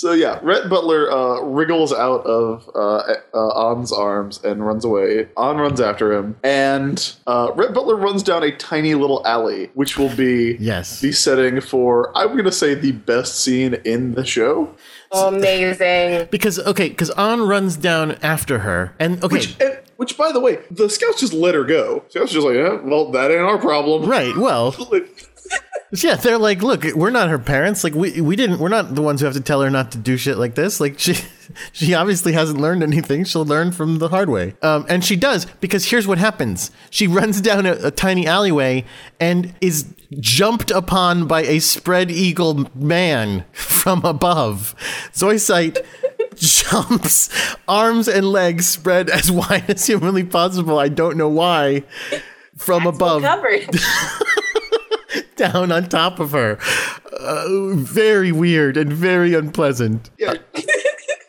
So 0.00 0.12
yeah, 0.12 0.38
Rhett 0.42 0.70
Butler 0.70 1.12
uh, 1.12 1.42
wriggles 1.42 1.92
out 1.92 2.24
of 2.24 2.66
uh, 2.74 3.02
uh, 3.34 3.70
An's 3.70 3.92
arms 3.92 4.42
and 4.42 4.66
runs 4.66 4.82
away. 4.82 5.28
An 5.36 5.58
runs 5.58 5.78
after 5.78 6.10
him, 6.14 6.36
and 6.42 7.12
uh, 7.26 7.52
Rhett 7.54 7.74
Butler 7.74 7.96
runs 7.96 8.22
down 8.22 8.42
a 8.42 8.50
tiny 8.50 8.94
little 8.94 9.20
alley, 9.26 9.68
which 9.74 9.98
will 9.98 10.08
be 10.16 10.56
Yes. 10.58 11.00
the 11.02 11.12
setting 11.12 11.60
for 11.60 12.16
I'm 12.16 12.28
going 12.28 12.44
to 12.44 12.50
say 12.52 12.72
the 12.74 12.92
best 12.92 13.40
scene 13.44 13.74
in 13.84 14.14
the 14.14 14.24
show. 14.24 14.74
Amazing. 15.12 16.28
Because 16.30 16.58
okay, 16.58 16.88
because 16.88 17.10
An 17.18 17.42
runs 17.42 17.76
down 17.76 18.12
after 18.22 18.60
her, 18.60 18.94
and 18.98 19.22
okay, 19.22 19.34
Which, 19.36 19.60
and, 19.60 19.80
which, 19.96 20.16
by 20.16 20.32
the 20.32 20.40
way, 20.40 20.60
the 20.70 20.88
scouts 20.88 21.20
just 21.20 21.34
let 21.34 21.54
her 21.54 21.64
go. 21.64 22.04
Scouts 22.08 22.32
just 22.32 22.46
like, 22.46 22.54
yeah, 22.54 22.80
well, 22.80 23.10
that 23.10 23.30
ain't 23.30 23.42
our 23.42 23.58
problem. 23.58 24.08
right? 24.08 24.34
Well, 24.34 24.74
Like, 24.90 25.29
yeah, 25.92 26.14
they're 26.14 26.38
like, 26.38 26.62
look, 26.62 26.84
we're 26.94 27.10
not 27.10 27.30
her 27.30 27.38
parents. 27.38 27.82
Like 27.82 27.94
we 27.94 28.20
we 28.20 28.36
didn't. 28.36 28.60
We're 28.60 28.68
not 28.68 28.94
the 28.94 29.02
ones 29.02 29.20
who 29.20 29.26
have 29.26 29.34
to 29.34 29.40
tell 29.40 29.60
her 29.60 29.70
not 29.70 29.90
to 29.92 29.98
do 29.98 30.16
shit 30.16 30.38
like 30.38 30.54
this. 30.54 30.78
Like 30.78 30.98
she 30.98 31.14
she 31.72 31.94
obviously 31.94 32.32
hasn't 32.32 32.60
learned 32.60 32.84
anything. 32.84 33.24
She'll 33.24 33.44
learn 33.44 33.72
from 33.72 33.98
the 33.98 34.08
hard 34.08 34.28
way. 34.28 34.54
Um, 34.62 34.86
and 34.88 35.04
she 35.04 35.16
does 35.16 35.46
because 35.60 35.90
here's 35.90 36.06
what 36.06 36.18
happens: 36.18 36.70
she 36.90 37.08
runs 37.08 37.40
down 37.40 37.66
a, 37.66 37.72
a 37.86 37.90
tiny 37.90 38.26
alleyway 38.26 38.84
and 39.18 39.52
is 39.60 39.92
jumped 40.20 40.70
upon 40.70 41.26
by 41.26 41.42
a 41.42 41.58
spread 41.58 42.10
eagle 42.10 42.68
man 42.74 43.44
from 43.52 44.04
above. 44.04 44.76
Zoisite 45.12 45.84
jumps, 46.36 47.56
arms 47.66 48.06
and 48.06 48.26
legs 48.26 48.68
spread 48.68 49.10
as 49.10 49.30
wide 49.32 49.68
as 49.68 49.86
humanly 49.86 50.24
possible. 50.24 50.78
I 50.78 50.88
don't 50.88 51.16
know 51.16 51.28
why. 51.28 51.82
From 52.56 52.86
above. 52.86 53.22
down 55.40 55.72
on 55.72 55.88
top 55.88 56.20
of 56.20 56.32
her. 56.32 56.58
Uh, 57.18 57.74
very 57.74 58.30
weird 58.30 58.76
and 58.76 58.92
very 58.92 59.34
unpleasant. 59.34 60.10
yeah. 60.18 60.34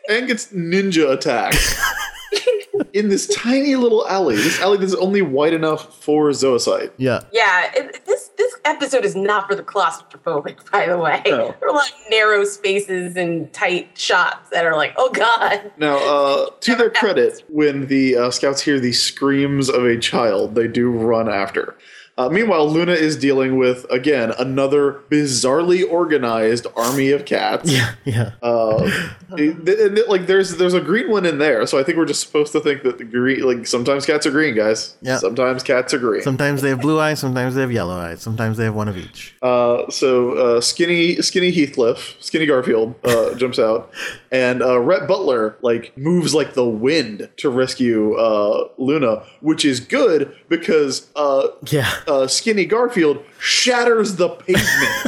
and 0.08 0.26
gets 0.26 0.52
ninja 0.52 1.10
attacked. 1.10 1.56
In 2.94 3.08
this 3.08 3.26
tiny 3.34 3.74
little 3.76 4.06
alley, 4.06 4.36
this 4.36 4.60
alley 4.60 4.76
that's 4.78 4.94
only 4.94 5.22
wide 5.22 5.54
enough 5.54 6.02
for 6.02 6.28
Zoisite. 6.30 6.90
Yeah. 6.98 7.22
Yeah, 7.32 7.70
it, 7.74 8.04
this 8.04 8.30
this 8.36 8.54
episode 8.66 9.04
is 9.04 9.14
not 9.14 9.46
for 9.48 9.54
the 9.54 9.62
claustrophobic, 9.62 10.70
by 10.70 10.86
the 10.86 10.98
way. 10.98 11.22
No. 11.26 11.54
There 11.58 11.68
are 11.68 11.72
a 11.72 11.72
lot 11.72 11.88
of 11.88 11.94
narrow 12.10 12.44
spaces 12.44 13.16
and 13.16 13.50
tight 13.52 13.96
shots 13.96 14.50
that 14.50 14.66
are 14.66 14.76
like, 14.76 14.92
oh 14.96 15.10
god. 15.10 15.72
Now, 15.78 15.96
uh, 15.98 16.50
to 16.60 16.74
their 16.74 16.90
credit, 16.90 17.42
when 17.48 17.86
the 17.86 18.16
uh, 18.16 18.30
scouts 18.30 18.60
hear 18.60 18.78
the 18.80 18.92
screams 18.92 19.68
of 19.70 19.84
a 19.84 19.98
child, 19.98 20.54
they 20.54 20.68
do 20.68 20.90
run 20.90 21.28
after. 21.30 21.76
Uh, 22.18 22.28
meanwhile, 22.28 22.68
Luna 22.70 22.92
is 22.92 23.16
dealing 23.16 23.56
with 23.56 23.86
again 23.90 24.32
another 24.38 25.00
bizarrely 25.10 25.82
organized 25.90 26.66
army 26.76 27.10
of 27.10 27.24
cats. 27.24 27.72
Yeah. 27.72 27.94
Yeah. 28.04 28.32
Uh, 28.42 28.90
it- 29.38 29.56
and 29.80 29.96
it- 29.98 30.08
like 30.10 30.26
there's 30.26 30.56
there's 30.56 30.74
a 30.74 30.80
green 30.80 31.10
one 31.10 31.24
in 31.24 31.38
there, 31.38 31.66
so 31.66 31.78
I 31.78 31.82
think 31.82 31.96
we're 31.96 32.04
just 32.04 32.20
supposed 32.20 32.52
to 32.52 32.60
think 32.60 32.82
that 32.82 32.98
the 32.98 33.04
green 33.04 33.42
like 33.42 33.66
sometimes 33.66 34.04
cats 34.04 34.26
are 34.26 34.30
green, 34.30 34.54
guys. 34.54 34.94
Yeah. 35.00 35.16
Sometimes 35.18 35.62
cats 35.62 35.94
are 35.94 35.98
green. 35.98 36.20
Sometimes 36.22 36.60
they 36.60 36.68
have 36.68 36.82
blue 36.82 37.00
eyes, 37.00 37.18
sometimes 37.18 37.54
they 37.54 37.62
have 37.62 37.72
yellow 37.72 37.94
eyes, 37.96 38.20
sometimes 38.20 38.58
they 38.58 38.64
have 38.64 38.74
one 38.74 38.88
of 38.88 38.96
each. 38.98 39.34
Uh, 39.40 39.88
so 39.90 40.32
uh, 40.32 40.60
skinny 40.60 41.16
skinny 41.22 41.50
Heathcliff, 41.50 42.16
skinny 42.20 42.44
Garfield 42.44 42.94
uh, 43.04 43.34
jumps 43.36 43.58
out, 43.58 43.90
and 44.32 44.62
uh, 44.62 44.80
Rhett 44.80 45.06
Butler 45.06 45.56
like 45.62 45.96
moves 45.96 46.34
like 46.34 46.54
the 46.54 46.66
wind 46.66 47.28
to 47.36 47.50
rescue 47.50 48.14
uh, 48.14 48.68
Luna, 48.78 49.22
which 49.40 49.64
is 49.64 49.78
good 49.78 50.34
because 50.48 51.08
uh, 51.14 51.48
Yeah. 51.70 51.88
uh, 52.08 52.26
skinny 52.26 52.64
Garfield 52.64 53.22
shatters 53.38 54.16
the 54.16 54.30
pavement. 54.30 54.66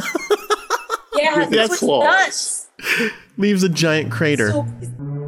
Yeah, 1.17 1.37
With 1.39 1.49
this 1.49 1.71
its 1.71 1.71
was 1.71 1.79
claws. 1.79 2.67
nuts. 2.83 3.11
Leaves 3.37 3.63
a 3.63 3.69
giant 3.69 4.11
crater. 4.11 4.51
So, 4.51 4.67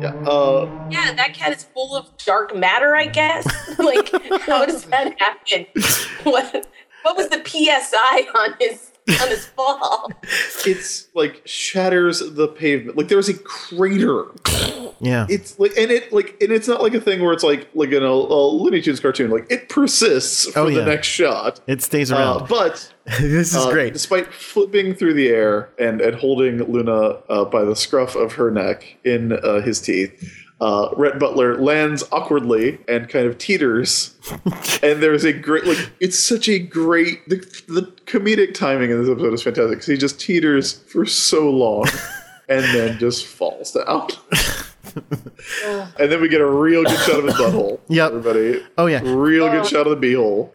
yeah, 0.02 0.14
uh, 0.30 0.88
yeah, 0.92 1.14
that 1.14 1.34
cat 1.34 1.54
is 1.54 1.64
full 1.64 1.96
of 1.96 2.06
dark 2.26 2.54
matter, 2.54 2.94
I 2.94 3.06
guess. 3.08 3.46
like, 3.80 4.12
how 4.42 4.66
does 4.66 4.84
that 4.86 5.16
happen? 5.20 5.66
What 6.24 6.68
what 7.04 7.16
was 7.16 7.30
the 7.30 7.42
PSI 7.44 8.28
on 8.38 8.56
his 8.60 8.92
on 9.22 9.28
his 9.30 9.46
fall? 9.48 10.12
it's 10.66 11.08
like 11.14 11.42
shatters 11.46 12.20
the 12.20 12.48
pavement. 12.48 12.98
Like 12.98 13.08
there's 13.08 13.30
a 13.30 13.34
crater 13.38 14.26
Yeah. 15.00 15.26
it's 15.30 15.58
like 15.60 15.78
and 15.78 15.92
it 15.92 16.12
like 16.12 16.36
and 16.42 16.52
it's 16.52 16.68
not 16.68 16.82
like 16.82 16.94
a 16.94 17.00
thing 17.02 17.22
where 17.22 17.32
it's 17.34 17.44
like 17.44 17.70
like 17.74 17.92
in 17.92 18.04
a, 18.04 18.08
a 18.08 18.42
Looney 18.52 18.82
Tunes 18.82 19.00
cartoon 19.00 19.30
like 19.32 19.46
it 19.52 19.70
persists 19.70 20.50
for 20.52 20.60
Oh, 20.60 20.70
the 20.72 20.84
next 20.84 21.08
shot 21.08 21.60
It 21.68 21.82
stays 21.82 22.12
uh, 22.12 22.16
around. 22.16 22.48
but 22.50 22.92
this 23.20 23.52
is 23.52 23.56
uh, 23.56 23.72
great. 23.72 23.94
despite 23.94 24.34
flipping 24.34 24.94
through 24.94 25.14
the 25.14 25.30
air 25.30 25.70
and 25.80 26.02
and 26.02 26.16
holding 26.16 26.58
Luna 26.64 26.94
uh, 27.30 27.46
by 27.46 27.64
the 27.64 27.76
scruff 27.76 28.16
of 28.16 28.34
her 28.34 28.52
neck 28.52 28.98
in 29.04 29.34
uh, 29.34 29.62
his 29.62 29.80
teeth 29.80 30.44
uh, 30.60 30.90
Rhett 30.98 31.20
Butler 31.20 31.58
lands 31.58 32.04
awkwardly 32.12 32.80
and 32.88 33.08
kind 33.08 33.28
of 33.28 33.38
teeters, 33.38 34.16
and 34.84 35.04
there's 35.04 35.24
a 35.24 35.34
great 35.34 35.66
like 35.66 35.92
it's 36.00 36.20
such 36.20 36.50
a 36.50 36.60
great 36.60 37.28
the, 37.30 37.38
the 37.68 37.84
comedic 38.06 38.54
timing 38.54 38.90
in 38.90 39.00
this 39.00 39.10
episode 39.10 39.34
is 39.34 39.44
fantastic 39.44 39.78
because 39.78 39.88
he 39.88 39.98
just 39.98 40.20
teeters 40.20 40.80
for 40.84 41.06
so 41.06 41.50
long 41.50 41.86
and 42.50 42.64
then 42.66 42.98
just 42.98 43.26
falls 43.26 43.72
down. 43.72 44.08
And 46.00 46.12
then 46.12 46.22
we 46.22 46.28
get 46.28 46.42
a 46.42 46.46
real 46.46 46.84
good 46.84 46.98
shot 47.00 47.20
of 47.20 47.26
his 47.26 47.36
butthole. 47.36 47.80
Yep. 47.88 48.12
Everybody. 48.14 48.66
Oh, 48.78 48.88
yeah. 48.88 49.02
Real 49.04 49.50
good 49.50 49.66
shot 49.68 49.86
of 49.86 50.00
the 50.00 50.08
beehole. 50.08 50.50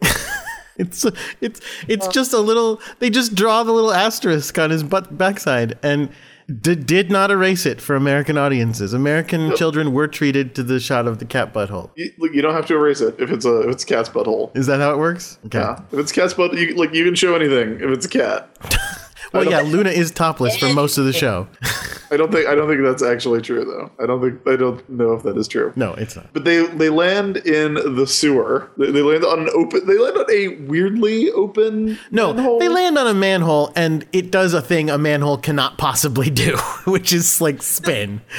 It's 0.75 1.05
it's 1.39 1.61
it's 1.87 2.07
just 2.07 2.33
a 2.33 2.39
little. 2.39 2.81
They 2.99 3.09
just 3.11 3.35
draw 3.35 3.63
the 3.63 3.71
little 3.71 3.93
asterisk 3.93 4.57
on 4.57 4.71
his 4.71 4.83
butt 4.83 5.17
backside 5.17 5.77
and 5.83 6.09
d- 6.47 6.75
did 6.75 7.11
not 7.11 7.31
erase 7.31 7.65
it 7.65 7.81
for 7.81 7.95
American 7.95 8.37
audiences. 8.37 8.93
American 8.93 9.55
children 9.55 9.93
were 9.93 10.07
treated 10.07 10.55
to 10.55 10.63
the 10.63 10.79
shot 10.79 11.07
of 11.07 11.19
the 11.19 11.25
cat 11.25 11.53
butthole. 11.53 11.91
You, 11.95 12.11
look, 12.17 12.33
you 12.33 12.41
don't 12.41 12.53
have 12.53 12.65
to 12.67 12.75
erase 12.75 13.01
it 13.01 13.15
if 13.19 13.31
it's 13.31 13.45
a 13.45 13.61
if 13.61 13.69
it's 13.71 13.85
cat's 13.85 14.09
butthole. 14.09 14.55
Is 14.55 14.67
that 14.67 14.79
how 14.79 14.91
it 14.93 14.97
works? 14.97 15.37
Okay. 15.45 15.59
Yeah. 15.59 15.79
If 15.91 15.99
it's 15.99 16.11
cat's 16.11 16.33
butt, 16.33 16.53
you, 16.53 16.75
like 16.75 16.93
you 16.93 17.05
can 17.05 17.15
show 17.15 17.35
anything 17.35 17.75
if 17.75 17.89
it's 17.89 18.05
a 18.05 18.09
cat. 18.09 18.49
Well, 19.33 19.45
yeah, 19.45 19.61
Luna 19.61 19.89
is 19.89 20.11
topless 20.11 20.55
for 20.57 20.71
most 20.73 20.97
of 20.97 21.05
the 21.05 21.13
show. 21.13 21.47
I 22.11 22.17
don't 22.17 22.31
think 22.31 22.47
I 22.47 22.53
don't 22.53 22.67
think 22.69 22.83
that's 22.83 23.01
actually 23.01 23.41
true 23.41 23.65
though. 23.65 23.89
I 24.01 24.05
don't 24.05 24.21
think 24.21 24.47
I 24.47 24.55
don't 24.55 24.87
know 24.87 25.13
if 25.13 25.23
that 25.23 25.35
is 25.35 25.47
true. 25.47 25.73
No, 25.75 25.93
it's 25.95 26.15
not. 26.15 26.31
But 26.31 26.43
they 26.43 26.63
they 26.67 26.89
land 26.89 27.37
in 27.37 27.95
the 27.95 28.05
sewer. 28.05 28.69
They, 28.77 28.91
they 28.91 29.01
land 29.01 29.25
on 29.25 29.39
an 29.39 29.49
open. 29.55 29.87
They 29.87 29.97
land 29.97 30.17
on 30.17 30.29
a 30.31 30.49
weirdly 30.67 31.31
open. 31.31 31.97
No, 32.11 32.31
manhole. 32.31 32.59
they 32.59 32.69
land 32.69 32.99
on 32.99 33.07
a 33.07 33.15
manhole 33.15 33.73
and 33.75 34.05
it 34.13 34.29
does 34.29 34.53
a 34.53 34.61
thing 34.61 34.91
a 34.91 34.99
manhole 34.99 35.37
cannot 35.37 35.79
possibly 35.79 36.29
do, 36.29 36.55
which 36.85 37.11
is 37.11 37.41
like 37.41 37.63
spin. 37.63 38.21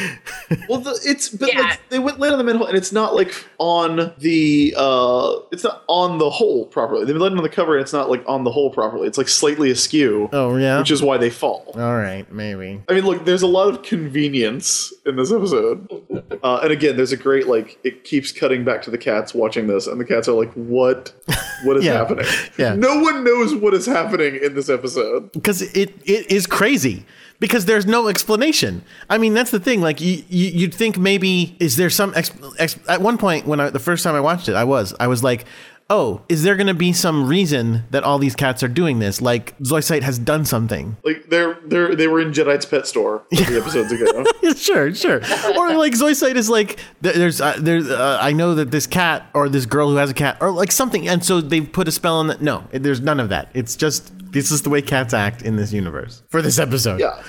Well, 0.69 0.79
the, 0.81 0.99
it's 1.05 1.29
but 1.31 1.53
Yeah. 1.53 1.61
like, 1.63 1.81
they 1.89 1.99
went 1.99 2.21
land 2.21 2.33
on 2.33 2.39
the 2.39 2.45
manhole, 2.45 2.67
and 2.67 2.77
it's 2.77 2.93
not 2.93 3.15
like 3.15 3.35
on 3.59 4.13
the 4.19 4.73
uh, 4.77 5.37
it's 5.51 5.65
not 5.65 5.83
on 5.89 6.19
the 6.19 6.31
hole 6.31 6.67
properly. 6.67 7.05
They 7.05 7.13
land 7.13 7.37
on 7.37 7.43
the 7.43 7.49
cover, 7.49 7.75
and 7.77 7.83
it's 7.83 7.93
not 7.93 8.09
like 8.09 8.23
on 8.29 8.45
the 8.45 8.53
hole 8.53 8.71
properly. 8.71 9.09
It's 9.09 9.19
like 9.19 9.29
slightly 9.29 9.71
askew, 9.71 10.29
Oh, 10.33 10.57
yeah? 10.57 10.83
Which 10.85 10.91
is 10.91 11.03
why 11.03 11.17
they 11.17 11.31
fall. 11.31 11.73
All 11.75 11.97
right, 11.97 12.31
maybe. 12.31 12.83
I 12.89 12.93
mean, 12.95 13.05
look, 13.07 13.25
there's 13.25 13.43
a 13.43 13.47
lot 13.47 13.69
of 13.69 13.83
convenience 13.83 14.93
in 15.07 15.17
this 15.17 15.33
episode. 15.33 15.89
Uh, 16.43 16.61
and 16.63 16.71
again, 16.71 16.97
there's 16.97 17.13
a 17.13 17.17
great 17.17 17.47
like 17.49 17.79
it 17.85 18.05
keeps 18.05 18.33
cutting 18.33 18.65
back 18.65 18.83
to 18.83 18.91
the 18.91 18.99
cats 18.99 19.35
watching 19.35 19.67
this, 19.67 19.87
and 19.87 20.01
the 20.01 20.05
cats 20.05 20.29
are 20.29 20.33
like, 20.33 20.53
"What? 20.53 21.13
What 21.65 21.77
is 21.79 21.85
Yeah. 21.87 21.95
happening?" 21.95 22.27
Yeah. 22.59 22.75
No 22.75 23.01
one 23.01 23.25
knows 23.25 23.55
what 23.55 23.75
is 23.75 23.87
happening 23.87 24.37
in 24.43 24.55
this 24.55 24.69
episode. 24.69 25.33
because 25.33 25.63
it 25.63 25.91
it 26.05 26.31
is 26.31 26.47
crazy 26.47 27.05
because 27.41 27.65
there's 27.65 27.87
no 27.87 28.09
explanation. 28.09 28.85
I 29.11 29.19
mean, 29.19 29.35
that's 29.35 29.51
the 29.51 29.61
thing. 29.61 29.81
Like 29.81 30.01
you, 30.01 30.23
you 30.29 30.49
you'd 30.49 30.75
think 30.75 30.99
maybe 30.99 31.57
is 31.59 31.77
there 31.77 31.91
some 31.91 32.13
ex, 32.15 32.31
ex, 32.59 32.79
at 32.89 33.01
one 33.01 33.19
point 33.19 33.47
when 33.47 33.59
I, 33.61 33.71
the 33.71 33.79
first 33.81 34.05
time 34.05 34.15
I 34.15 34.21
watched 34.21 34.49
it, 34.49 34.55
I 34.55 34.65
was 34.65 34.95
I 35.01 35.07
was 35.09 35.23
like. 35.25 35.45
Oh, 35.91 36.23
is 36.31 36.43
there 36.43 36.57
going 36.57 36.67
to 36.67 36.75
be 36.75 36.95
some 36.95 37.29
reason 37.29 37.85
that 37.91 38.05
all 38.05 38.19
these 38.19 38.35
cats 38.35 38.63
are 38.63 38.69
doing 38.69 39.01
this? 39.01 39.21
Like 39.21 39.57
Zoisite 39.59 40.03
has 40.03 40.19
done 40.19 40.47
something. 40.47 40.97
Like 41.05 41.29
they're 41.29 41.59
they're 41.67 41.95
they 41.95 42.09
were 42.09 42.21
in 42.21 42.33
Jedi's 42.33 42.65
pet 42.65 42.87
store 42.87 43.25
three 43.35 43.59
episodes 43.61 43.93
ago. 43.93 44.25
sure, 44.57 44.95
sure. 44.95 45.17
Or 45.57 45.75
like 45.77 45.93
Zoisite 45.93 46.37
is 46.37 46.49
like 46.49 46.79
there's 47.03 47.41
uh, 47.41 47.57
there's 47.59 47.91
uh, 47.91 48.19
I 48.21 48.33
know 48.33 48.55
that 48.55 48.71
this 48.71 48.87
cat 48.87 49.29
or 49.35 49.49
this 49.51 49.67
girl 49.67 49.91
who 49.91 49.97
has 49.97 50.11
a 50.11 50.15
cat 50.15 50.39
or 50.41 50.51
like 50.51 50.73
something, 50.73 51.07
and 51.07 51.23
so 51.23 51.43
they've 51.43 51.71
put 51.71 51.87
a 51.87 51.93
spell 51.93 52.17
on 52.17 52.29
that. 52.29 52.41
No, 52.41 52.65
there's 52.73 53.01
none 53.03 53.21
of 53.21 53.29
that. 53.29 53.51
It's 53.53 53.77
just 53.77 54.13
this 54.33 54.51
is 54.51 54.63
the 54.63 54.71
way 54.71 54.81
cats 54.81 55.13
act 55.13 55.43
in 55.43 55.57
this 55.57 55.73
universe 55.73 56.23
for 56.29 56.41
this 56.41 56.59
episode. 56.59 57.01
Yeah. 57.01 57.23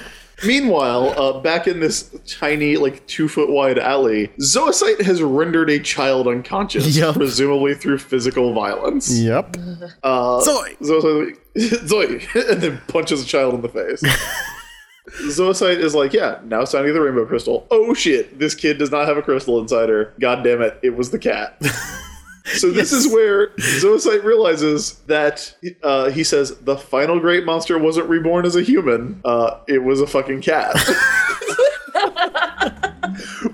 Meanwhile, 0.44 1.14
uh, 1.20 1.40
back 1.40 1.68
in 1.68 1.80
this 1.80 2.10
tiny, 2.28 2.78
like 2.78 3.06
two 3.08 3.28
foot 3.28 3.50
wide 3.50 3.80
alley, 3.80 4.28
Zoisite 4.40 5.02
has 5.02 5.22
rendered 5.22 5.70
a 5.70 5.80
child 5.80 6.28
unconscious, 6.28 6.96
Yup. 6.98 7.16
presumably 7.16 7.74
through 7.74 8.00
physical 8.00 8.54
violence. 8.54 9.12
Yep. 9.18 9.58
Uh, 10.04 10.42
Zoe! 10.42 10.76
Zoisite, 10.82 11.38
Zoe, 11.88 12.28
and 12.52 12.62
then 12.62 12.82
punches 12.88 13.24
a 13.24 13.26
child 13.26 13.54
in 13.54 13.62
the 13.62 13.70
face. 13.70 14.04
Zoisite 15.30 15.78
is 15.78 15.94
like, 15.96 16.14
yeah, 16.14 16.40
now 16.46 16.62
it's 16.62 16.72
time 16.72 16.82
to 16.82 16.90
get 16.90 16.94
the 16.94 17.02
rainbow 17.02 17.26
crystal. 17.26 17.68
Oh 17.72 17.94
shit, 17.94 18.38
this 18.40 18.56
kid 18.56 18.78
does 18.78 18.92
not 18.92 19.08
have 19.08 19.18
a 19.18 19.22
crystal 19.22 19.60
inside 19.60 19.88
her. 19.90 20.14
God 20.20 20.44
damn 20.44 20.62
it, 20.62 20.80
it 20.82 20.96
was 20.98 21.12
the 21.12 21.20
cat. 21.20 21.62
So 22.46 22.70
this 22.72 22.92
is 22.92 23.12
where 23.12 23.48
Zoisite 23.58 24.24
realizes 24.24 25.00
that 25.08 25.56
uh, 25.82 26.12
he 26.12 26.24
says 26.24 26.56
the 26.60 26.78
final 26.78 27.20
great 27.20 27.44
monster 27.44 27.78
wasn't 27.80 28.08
reborn 28.08 28.46
as 28.46 28.56
a 28.56 28.62
human. 28.62 29.20
Uh, 29.26 29.60
it 29.68 29.84
was 29.84 30.00
a 30.00 30.08
fucking 30.08 30.42
cat. 30.42 30.76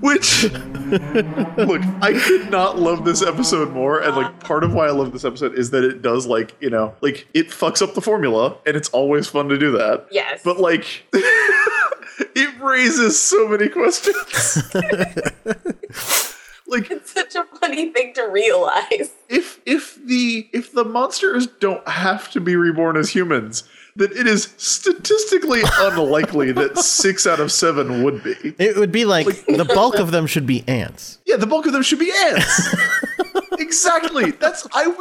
Which, 0.00 0.44
look, 0.44 1.82
I 2.02 2.20
could 2.26 2.50
not 2.50 2.78
love 2.78 3.04
this 3.04 3.22
episode 3.22 3.70
more, 3.72 4.00
and 4.00 4.16
like 4.16 4.40
part 4.40 4.64
of 4.64 4.74
why 4.74 4.86
I 4.86 4.90
love 4.90 5.12
this 5.12 5.24
episode 5.24 5.54
is 5.56 5.70
that 5.70 5.84
it 5.84 6.02
does 6.02 6.26
like 6.26 6.56
you 6.60 6.68
know 6.70 6.94
like 7.00 7.28
it 7.32 7.48
fucks 7.48 7.80
up 7.80 7.94
the 7.94 8.00
formula, 8.00 8.56
and 8.66 8.76
it's 8.76 8.88
always 8.90 9.28
fun 9.28 9.48
to 9.48 9.58
do 9.58 9.70
that. 9.72 10.08
Yes. 10.10 10.40
But 10.44 10.58
like, 10.58 11.04
it 11.12 12.60
raises 12.60 13.20
so 13.20 13.48
many 13.48 13.68
questions. 13.68 14.62
like 16.72 16.90
it's 16.90 17.12
Such 17.12 17.34
a 17.34 17.44
funny 17.60 17.92
thing 17.92 18.14
to 18.14 18.22
realize. 18.22 19.12
if 19.28 19.60
if 19.66 20.04
the 20.04 20.48
if 20.52 20.72
the 20.72 20.84
monsters 20.84 21.46
don't 21.46 21.86
have 21.86 22.30
to 22.32 22.40
be 22.40 22.56
reborn 22.56 22.96
as 22.96 23.10
humans, 23.10 23.64
that 23.96 24.12
it 24.12 24.26
is 24.26 24.52
statistically 24.56 25.62
unlikely 25.78 26.52
that 26.52 26.78
six 26.78 27.26
out 27.26 27.40
of 27.40 27.52
seven 27.52 28.02
would 28.02 28.24
be. 28.24 28.34
It 28.58 28.76
would 28.76 28.92
be 28.92 29.04
like 29.04 29.26
the 29.46 29.70
bulk 29.72 29.96
of 29.96 30.10
them 30.10 30.26
should 30.26 30.46
be 30.46 30.66
ants. 30.66 31.18
Yeah, 31.26 31.36
the 31.36 31.46
bulk 31.46 31.66
of 31.66 31.72
them 31.72 31.82
should 31.82 31.98
be 31.98 32.12
ants. 32.24 32.74
exactly. 33.58 34.30
That's 34.32 34.66
I. 34.72 34.92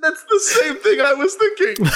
That's 0.00 0.24
the 0.24 0.40
same 0.40 0.76
thing 0.76 1.00
I 1.00 1.14
was 1.14 1.34
thinking. 1.34 1.86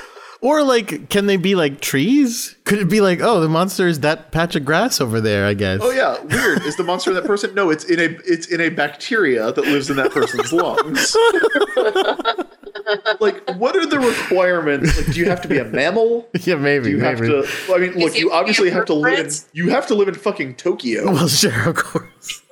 Or 0.44 0.62
like, 0.62 1.08
can 1.08 1.24
they 1.24 1.38
be 1.38 1.54
like 1.54 1.80
trees? 1.80 2.54
Could 2.64 2.78
it 2.78 2.90
be 2.90 3.00
like, 3.00 3.20
oh, 3.22 3.40
the 3.40 3.48
monster 3.48 3.88
is 3.88 4.00
that 4.00 4.30
patch 4.30 4.54
of 4.54 4.62
grass 4.62 5.00
over 5.00 5.18
there? 5.18 5.46
I 5.46 5.54
guess. 5.54 5.80
Oh 5.82 5.90
yeah, 5.90 6.22
weird. 6.22 6.66
Is 6.66 6.76
the 6.76 6.84
monster 6.84 7.10
in 7.10 7.16
that 7.16 7.24
person? 7.24 7.54
No, 7.54 7.70
it's 7.70 7.84
in 7.84 7.98
a 7.98 8.18
it's 8.26 8.48
in 8.48 8.60
a 8.60 8.68
bacteria 8.68 9.52
that 9.52 9.64
lives 9.64 9.88
in 9.88 9.96
that 9.96 10.10
person's 10.10 10.52
lungs. 10.52 11.16
like, 13.20 13.42
what 13.56 13.74
are 13.74 13.86
the 13.86 13.98
requirements? 13.98 14.94
Like, 14.98 15.14
do 15.14 15.20
you 15.20 15.30
have 15.30 15.40
to 15.40 15.48
be 15.48 15.56
a 15.56 15.64
mammal? 15.64 16.28
yeah, 16.40 16.56
maybe. 16.56 16.90
You 16.90 17.00
have 17.00 17.20
maybe. 17.20 17.42
to. 17.42 17.48
I 17.72 17.78
mean, 17.78 17.94
look. 17.94 18.14
You 18.14 18.30
obviously 18.30 18.68
have 18.68 18.84
to 18.84 18.94
live 18.94 19.26
in. 19.26 19.32
You 19.54 19.70
have 19.70 19.86
to 19.86 19.94
live 19.94 20.08
in 20.08 20.14
fucking 20.14 20.56
Tokyo. 20.56 21.10
Well, 21.10 21.28
sure, 21.28 21.70
of 21.70 21.76
course. 21.76 22.42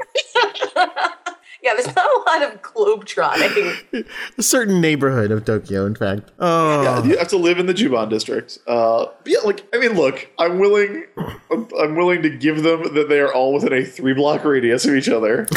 Yeah, 1.65 1.75
there's 1.75 1.95
not 1.95 2.05
a 2.05 2.23
lot 2.29 2.53
of 2.53 2.61
globe 2.61 3.05
trotting. 3.05 4.05
A 4.37 4.43
certain 4.43 4.81
neighborhood 4.81 5.31
of 5.31 5.45
Tokyo, 5.45 5.87
in 5.87 5.95
fact. 5.95 6.33
Oh, 6.41 6.83
Yeah, 6.83 7.05
you 7.05 7.17
have 7.19 7.29
to 7.29 7.37
live 7.37 7.61
in 7.61 7.67
the 7.67 7.73
Juban 7.73 8.11
district. 8.11 8.59
Uh, 8.67 9.07
yeah, 9.25 9.39
like 9.45 9.65
I 9.73 9.79
mean, 9.79 9.93
look, 9.93 10.29
I'm 10.41 10.59
willing, 10.59 11.05
I'm 11.53 11.95
willing 11.95 12.21
to 12.23 12.31
give 12.31 12.65
them 12.65 12.95
that 12.95 13.09
they 13.09 13.21
are 13.21 13.33
all 13.33 13.53
within 13.55 13.73
a 13.73 13.85
three 13.85 14.13
block 14.13 14.45
radius 14.45 14.85
of 14.87 14.95
each 14.97 15.09
other. 15.09 15.47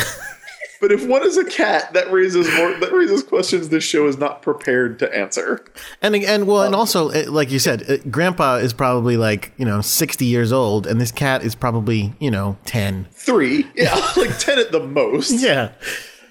but 0.82 0.92
if 0.92 1.06
one 1.08 1.26
is 1.26 1.38
a 1.38 1.46
cat, 1.46 1.94
that 1.94 2.12
raises 2.12 2.48
more, 2.56 2.74
that 2.80 2.92
raises 2.94 3.24
questions 3.24 3.70
this 3.70 3.84
show 3.84 4.08
is 4.08 4.18
not 4.18 4.42
prepared 4.42 5.00
to 5.00 5.18
answer. 5.18 5.64
and 6.02 6.16
and 6.16 6.48
well, 6.48 6.64
and 6.64 6.76
also, 6.76 7.10
like 7.32 7.52
you 7.52 7.60
said, 7.60 7.90
uh, 7.90 7.98
Grandpa 8.10 8.56
is 8.58 8.74
probably 8.74 9.18
like 9.18 9.52
you 9.58 9.66
know 9.66 9.82
sixty 9.82 10.26
years 10.26 10.52
old, 10.52 10.86
and 10.88 11.00
this 11.00 11.12
cat 11.12 11.44
is 11.44 11.56
probably 11.56 12.14
you 12.20 12.32
know 12.32 12.58
ten. 12.66 13.08
Three, 13.12 13.66
yeah, 13.76 13.94
like 14.18 14.38
ten 14.40 14.60
at 14.60 14.72
the 14.72 14.82
most. 14.86 15.32
Yeah. 15.42 15.72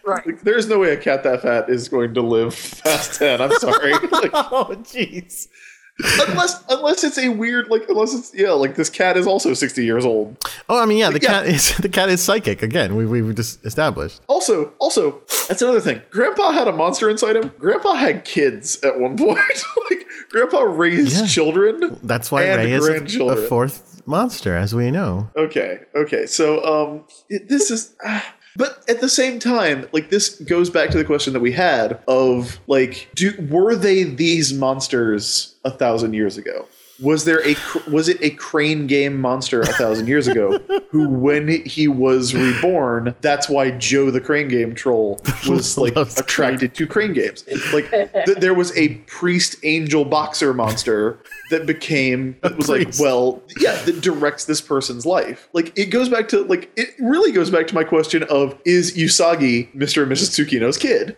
right. 0.05 0.27
Like, 0.27 0.43
there's 0.43 0.69
no 0.69 0.79
way 0.79 0.93
a 0.93 0.97
cat 0.97 1.23
that 1.25 1.43
fat 1.43 1.69
is 1.71 1.89
going 1.89 2.15
to 2.15 2.21
live 2.23 2.81
past 2.85 3.19
ten. 3.19 3.41
I'm 3.41 3.53
sorry. 3.53 3.93
Like, 4.11 4.31
Oh, 4.35 4.75
jeez. 4.83 5.49
Unless 6.03 6.65
unless 6.69 7.05
it's 7.05 7.19
a 7.19 7.29
weird 7.29 7.69
like 7.69 7.85
unless 7.89 8.13
it's 8.15 8.35
yeah 8.35 8.51
like 8.51 8.75
this 8.75 8.91
cat 8.91 9.17
is 9.17 9.29
also 9.29 9.55
60 9.55 9.85
years 9.85 10.05
old 10.05 10.37
Oh, 10.69 10.83
I 10.83 10.87
mean, 10.87 10.99
yeah, 10.99 11.11
the 11.11 11.21
Yeah. 11.21 11.29
cat 11.29 11.47
is 11.47 11.77
the 11.87 11.89
cat 11.89 12.09
is 12.09 12.21
psychic. 12.21 12.63
Again, 12.63 12.97
we 12.97 13.07
we 13.07 13.33
just 13.33 13.65
established. 13.65 14.21
also 14.27 14.73
also 14.81 15.23
that's 15.49 15.63
another 15.63 15.81
thing 15.81 16.03
grandpa 16.11 16.51
had 16.51 16.67
a 16.67 16.73
monster 16.73 17.09
inside 17.09 17.37
him 17.37 17.53
grandpa 17.61 17.95
had 17.95 18.25
kids 18.25 18.83
at 18.83 18.99
one 18.99 19.17
point 19.25 19.39
like 19.91 20.05
grandpa 20.31 20.63
raised 20.63 21.17
Yeah. 21.21 21.27
children 21.27 21.99
That's 22.03 22.33
why 22.33 22.43
Rei 22.55 22.73
is 22.73 22.89
a, 22.89 23.37
fourth 23.49 24.03
monster, 24.07 24.57
as 24.57 24.75
we 24.75 24.91
know. 24.91 25.31
okay 25.37 25.81
okay 25.95 26.27
so 26.27 26.47
um 26.65 27.05
it, 27.29 27.49
this 27.49 27.71
is 27.71 27.95
ah. 28.05 28.35
But 28.57 28.85
at 28.89 29.01
the 29.01 29.09
same 29.09 29.39
time 29.39 29.87
like 29.93 30.11
this 30.11 30.41
goes 30.41 30.71
back 30.71 30.91
to 30.91 30.99
the 30.99 31.05
question 31.05 31.33
that 31.33 31.41
we 31.41 31.53
had 31.53 32.01
of 32.09 32.59
like 32.67 33.09
do 33.15 33.33
were 33.51 33.75
they 33.75 34.05
these 34.05 34.53
monsters 34.53 35.55
a 35.65 35.71
thousand 35.71 36.15
years 36.15 36.37
ago 36.37 36.67
was 37.01 37.25
there 37.25 37.47
a 37.47 37.57
was 37.91 38.09
it 38.09 38.19
a 38.23 38.31
crane 38.31 38.87
game 38.87 39.21
monster 39.21 39.61
a 39.61 39.67
thousand 39.67 40.07
years 40.07 40.29
ago 40.29 40.59
who 40.91 41.09
when 41.09 41.49
he 41.65 41.89
was 41.89 42.35
reborn 42.35 43.15
that's 43.21 43.49
why 43.49 43.71
joe 43.73 44.11
the 44.11 44.21
crane 44.21 44.49
game 44.49 44.75
troll 44.75 45.21
was 45.49 45.77
like 45.77 45.97
attracted 45.97 46.75
to 46.75 46.87
crane 46.87 47.13
games. 47.13 47.45
Like 47.73 47.91
th- 47.91 48.39
there 48.39 48.55
was 48.55 48.77
a 48.77 48.95
priest 49.07 49.57
angel 49.63 50.05
boxer 50.05 50.55
monster 50.55 51.19
that 51.51 51.67
became 51.67 52.37
it 52.45 52.57
was 52.57 52.69
like 52.69 52.89
well 52.99 53.43
yeah 53.59 53.75
that 53.83 54.01
directs 54.01 54.45
this 54.45 54.61
person's 54.61 55.07
life. 55.07 55.49
Like 55.53 55.77
it 55.79 55.87
goes 55.87 56.09
back 56.09 56.29
to 56.29 56.43
like 56.45 56.71
it 56.77 56.91
really 56.99 57.33
goes 57.33 57.51
back 57.51 57.67
to 57.69 57.75
my 57.75 57.85
question 57.85 58.23
of 58.25 58.57
is 58.65 58.97
usagi 58.97 59.75
mr 59.75 60.03
and 60.03 60.13
mrs 60.13 60.31
tsukino's 60.31 60.79
kid 60.79 61.17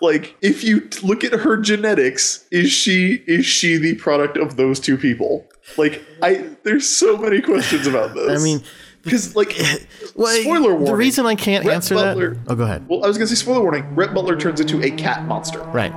like 0.00 0.36
if 0.42 0.62
you 0.64 0.80
t- 0.80 1.06
look 1.06 1.24
at 1.24 1.32
her 1.32 1.56
genetics 1.56 2.46
is 2.50 2.70
she 2.70 3.22
is 3.26 3.44
she 3.46 3.76
the 3.76 3.94
product 3.96 4.36
of 4.36 4.56
those 4.56 4.78
two 4.80 4.96
people 4.96 5.46
like 5.76 6.02
i 6.22 6.48
there's 6.64 6.88
so 6.88 7.16
many 7.16 7.40
questions 7.40 7.86
about 7.86 8.14
this 8.14 8.40
I 8.40 8.44
mean, 8.44 8.62
because 9.02 9.34
like 9.36 9.56
well, 10.14 10.40
spoiler 10.42 10.70
warning 10.72 10.86
The 10.86 10.94
reason 10.96 11.26
I 11.26 11.34
can't 11.34 11.64
Rhett 11.64 11.74
answer 11.76 11.94
Butler- 11.94 12.34
that. 12.34 12.52
Oh, 12.52 12.54
go 12.54 12.64
ahead. 12.64 12.86
well 12.88 13.04
i 13.04 13.08
was 13.08 13.16
gonna 13.18 13.26
say 13.28 13.34
spoiler 13.34 13.62
warning 13.62 13.94
Rhett 13.94 14.14
butler 14.14 14.36
turns 14.36 14.60
into 14.60 14.82
a 14.82 14.90
cat 14.90 15.24
monster 15.26 15.60
Right. 15.64 15.92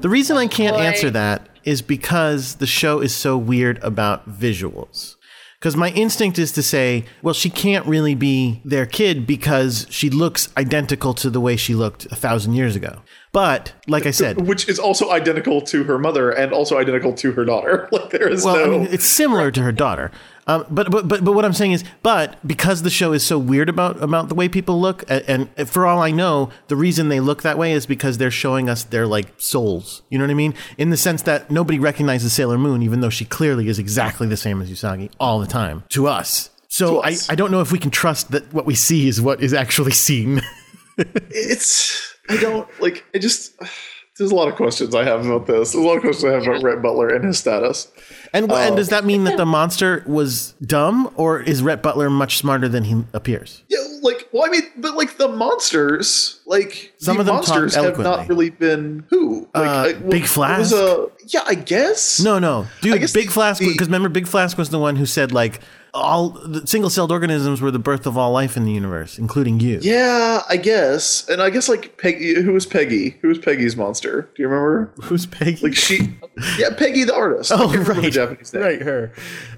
The 0.00 0.08
reason 0.08 0.36
I 0.36 0.46
can't 0.46 0.76
Boy. 0.76 0.82
answer 0.82 1.10
that 1.10 1.48
is 1.64 1.82
because 1.82 2.54
the 2.56 2.66
show 2.68 3.00
is 3.00 3.12
so 3.14 3.36
weird 3.36 3.78
about 3.82 4.30
visuals. 4.30 5.16
Because 5.58 5.76
my 5.76 5.90
instinct 5.90 6.38
is 6.38 6.52
to 6.52 6.62
say, 6.62 7.04
well, 7.20 7.34
she 7.34 7.50
can't 7.50 7.84
really 7.84 8.14
be 8.14 8.62
their 8.64 8.86
kid 8.86 9.26
because 9.26 9.88
she 9.90 10.08
looks 10.08 10.48
identical 10.56 11.14
to 11.14 11.30
the 11.30 11.40
way 11.40 11.56
she 11.56 11.74
looked 11.74 12.06
a 12.06 12.14
thousand 12.14 12.54
years 12.54 12.76
ago. 12.76 13.02
But, 13.32 13.72
like 13.88 14.06
I 14.06 14.12
said, 14.12 14.46
which 14.46 14.68
is 14.68 14.78
also 14.78 15.10
identical 15.10 15.60
to 15.62 15.82
her 15.84 15.98
mother 15.98 16.30
and 16.30 16.52
also 16.52 16.78
identical 16.78 17.12
to 17.14 17.32
her 17.32 17.44
daughter 17.44 17.88
like 17.92 18.10
there 18.10 18.28
is 18.28 18.44
well, 18.44 18.56
no 18.56 18.64
I 18.64 18.68
mean, 18.68 18.88
it's 18.90 19.04
similar 19.04 19.50
to 19.50 19.62
her 19.62 19.72
daughter. 19.72 20.12
Um, 20.48 20.64
but, 20.70 20.90
but 20.90 21.06
but 21.06 21.24
but 21.24 21.32
what 21.32 21.44
I'm 21.44 21.52
saying 21.52 21.72
is, 21.72 21.84
but 22.02 22.36
because 22.46 22.82
the 22.82 22.90
show 22.90 23.12
is 23.12 23.24
so 23.24 23.38
weird 23.38 23.68
about 23.68 24.02
about 24.02 24.28
the 24.30 24.34
way 24.34 24.48
people 24.48 24.80
look, 24.80 25.02
a- 25.10 25.28
and, 25.30 25.48
for 25.68 25.86
all 25.86 26.00
I 26.00 26.10
know, 26.10 26.50
the 26.68 26.76
reason 26.76 27.10
they 27.10 27.20
look 27.20 27.42
that 27.42 27.58
way 27.58 27.72
is 27.72 27.84
because 27.84 28.16
they're 28.18 28.30
showing 28.30 28.68
us 28.70 28.82
their 28.82 29.06
like 29.06 29.28
souls. 29.36 30.02
You 30.08 30.18
know 30.18 30.24
what 30.24 30.30
I 30.30 30.34
mean? 30.34 30.54
In 30.78 30.88
the 30.88 30.96
sense 30.96 31.22
that 31.22 31.50
nobody 31.50 31.78
recognizes 31.78 32.32
Sailor 32.32 32.56
Moon, 32.58 32.82
even 32.82 33.00
though 33.02 33.10
she 33.10 33.26
clearly 33.26 33.68
is 33.68 33.78
exactly 33.78 34.26
the 34.26 34.38
same 34.38 34.62
as 34.62 34.70
Usagi 34.70 35.10
all 35.20 35.38
the 35.38 35.46
time 35.46 35.84
to 35.90 36.08
us. 36.08 36.50
So 36.68 36.94
To 36.94 37.08
us. 37.08 37.28
I, 37.28 37.34
I 37.34 37.36
don't 37.36 37.50
know 37.50 37.60
if 37.60 37.70
we 37.70 37.78
can 37.78 37.90
trust 37.90 38.30
that 38.30 38.52
what 38.52 38.64
we 38.66 38.74
see 38.74 39.06
is 39.06 39.20
what 39.20 39.42
is 39.42 39.52
actually 39.52 39.92
seen. 39.92 40.40
it's 40.98 42.14
i 42.28 42.36
don't 42.38 42.68
like 42.80 43.04
i 43.14 43.18
just 43.18 43.54
there's 44.18 44.30
a 44.32 44.34
lot 44.34 44.48
of 44.48 44.56
questions 44.56 44.94
I 44.94 45.04
have 45.04 45.24
about 45.24 45.46
this. 45.46 45.72
There's 45.72 45.84
a 45.84 45.86
lot 45.86 45.96
of 45.96 46.02
questions 46.02 46.24
I 46.24 46.32
have 46.34 46.42
about 46.46 46.62
Rhett 46.62 46.82
Butler 46.82 47.08
and 47.08 47.24
his 47.24 47.38
status. 47.38 47.88
And, 48.32 48.50
Oh. 48.50 48.56
and 48.56 48.76
does 48.76 48.88
that 48.88 49.04
mean 49.04 49.24
that 49.24 49.36
the 49.36 49.46
monster 49.46 50.02
was 50.06 50.54
dumb, 50.64 51.10
or 51.16 51.40
is 51.40 51.62
Rhett 51.62 51.82
Butler 51.82 52.10
much 52.10 52.36
smarter 52.36 52.68
than 52.68 52.84
he 52.84 53.04
appears? 53.14 53.62
Yeah, 53.68 53.78
like, 54.02 54.28
well, 54.32 54.44
I 54.46 54.50
mean, 54.50 54.62
but 54.76 54.96
like 54.96 55.16
the 55.16 55.28
monsters, 55.28 56.40
like 56.46 56.92
Some 56.98 57.16
the 57.16 57.20
of 57.20 57.26
them 57.26 57.36
talk 57.36 57.48
monsters 57.48 57.74
have 57.74 57.98
not 57.98 58.28
really 58.28 58.50
been 58.50 59.04
who? 59.10 59.48
Like, 59.54 59.66
Uh, 59.68 59.70
I- 59.88 59.92
Big 59.94 60.24
Flask? 60.26 60.72
Was 60.72 60.72
a, 60.72 61.06
yeah, 61.28 61.42
I 61.46 61.54
guess. 61.54 62.20
No, 62.20 62.38
no, 62.38 62.66
dude. 62.80 63.00
Big 63.00 63.26
the- 63.26 63.32
Flask, 63.32 63.60
because 63.60 63.88
remember, 63.88 64.08
Big 64.08 64.26
Flask 64.26 64.58
was 64.58 64.70
the 64.70 64.78
one 64.78 64.96
who 64.96 65.06
said 65.06 65.32
like 65.32 65.60
all 65.94 66.30
the 66.30 66.66
single-celled 66.66 67.10
organisms 67.12 67.60
were 67.60 67.70
the 67.70 67.78
birth 67.78 68.06
of 68.06 68.16
all 68.18 68.30
life 68.32 68.56
in 68.56 68.64
the 68.64 68.72
universe, 68.72 69.18
including 69.18 69.60
you. 69.60 69.78
Yeah, 69.82 70.42
I 70.48 70.56
guess, 70.56 71.28
and 71.28 71.40
I 71.42 71.50
guess 71.50 71.68
like 71.68 71.96
Peggy. 71.98 72.40
Who 72.42 72.52
was 72.52 72.66
Peggy? 72.66 73.10
Who 73.22 73.28
was 73.28 73.38
Peggy's 73.38 73.76
monster? 73.76 74.22
Do 74.34 74.42
you 74.42 74.48
remember? 74.48 74.92
Who's 75.04 75.26
Peggy? 75.26 75.62
Like 75.62 75.74
she, 75.76 76.14
yeah, 76.58 76.70
Peggy 76.76 77.04
the 77.04 77.14
artist. 77.14 77.52
Oh, 77.52 77.70
can't 77.72 77.84
the 77.84 77.92
right, 77.94 78.12
Japanese 78.12 78.52
name. 78.52 78.62
right, 78.62 78.82
her. 78.82 79.12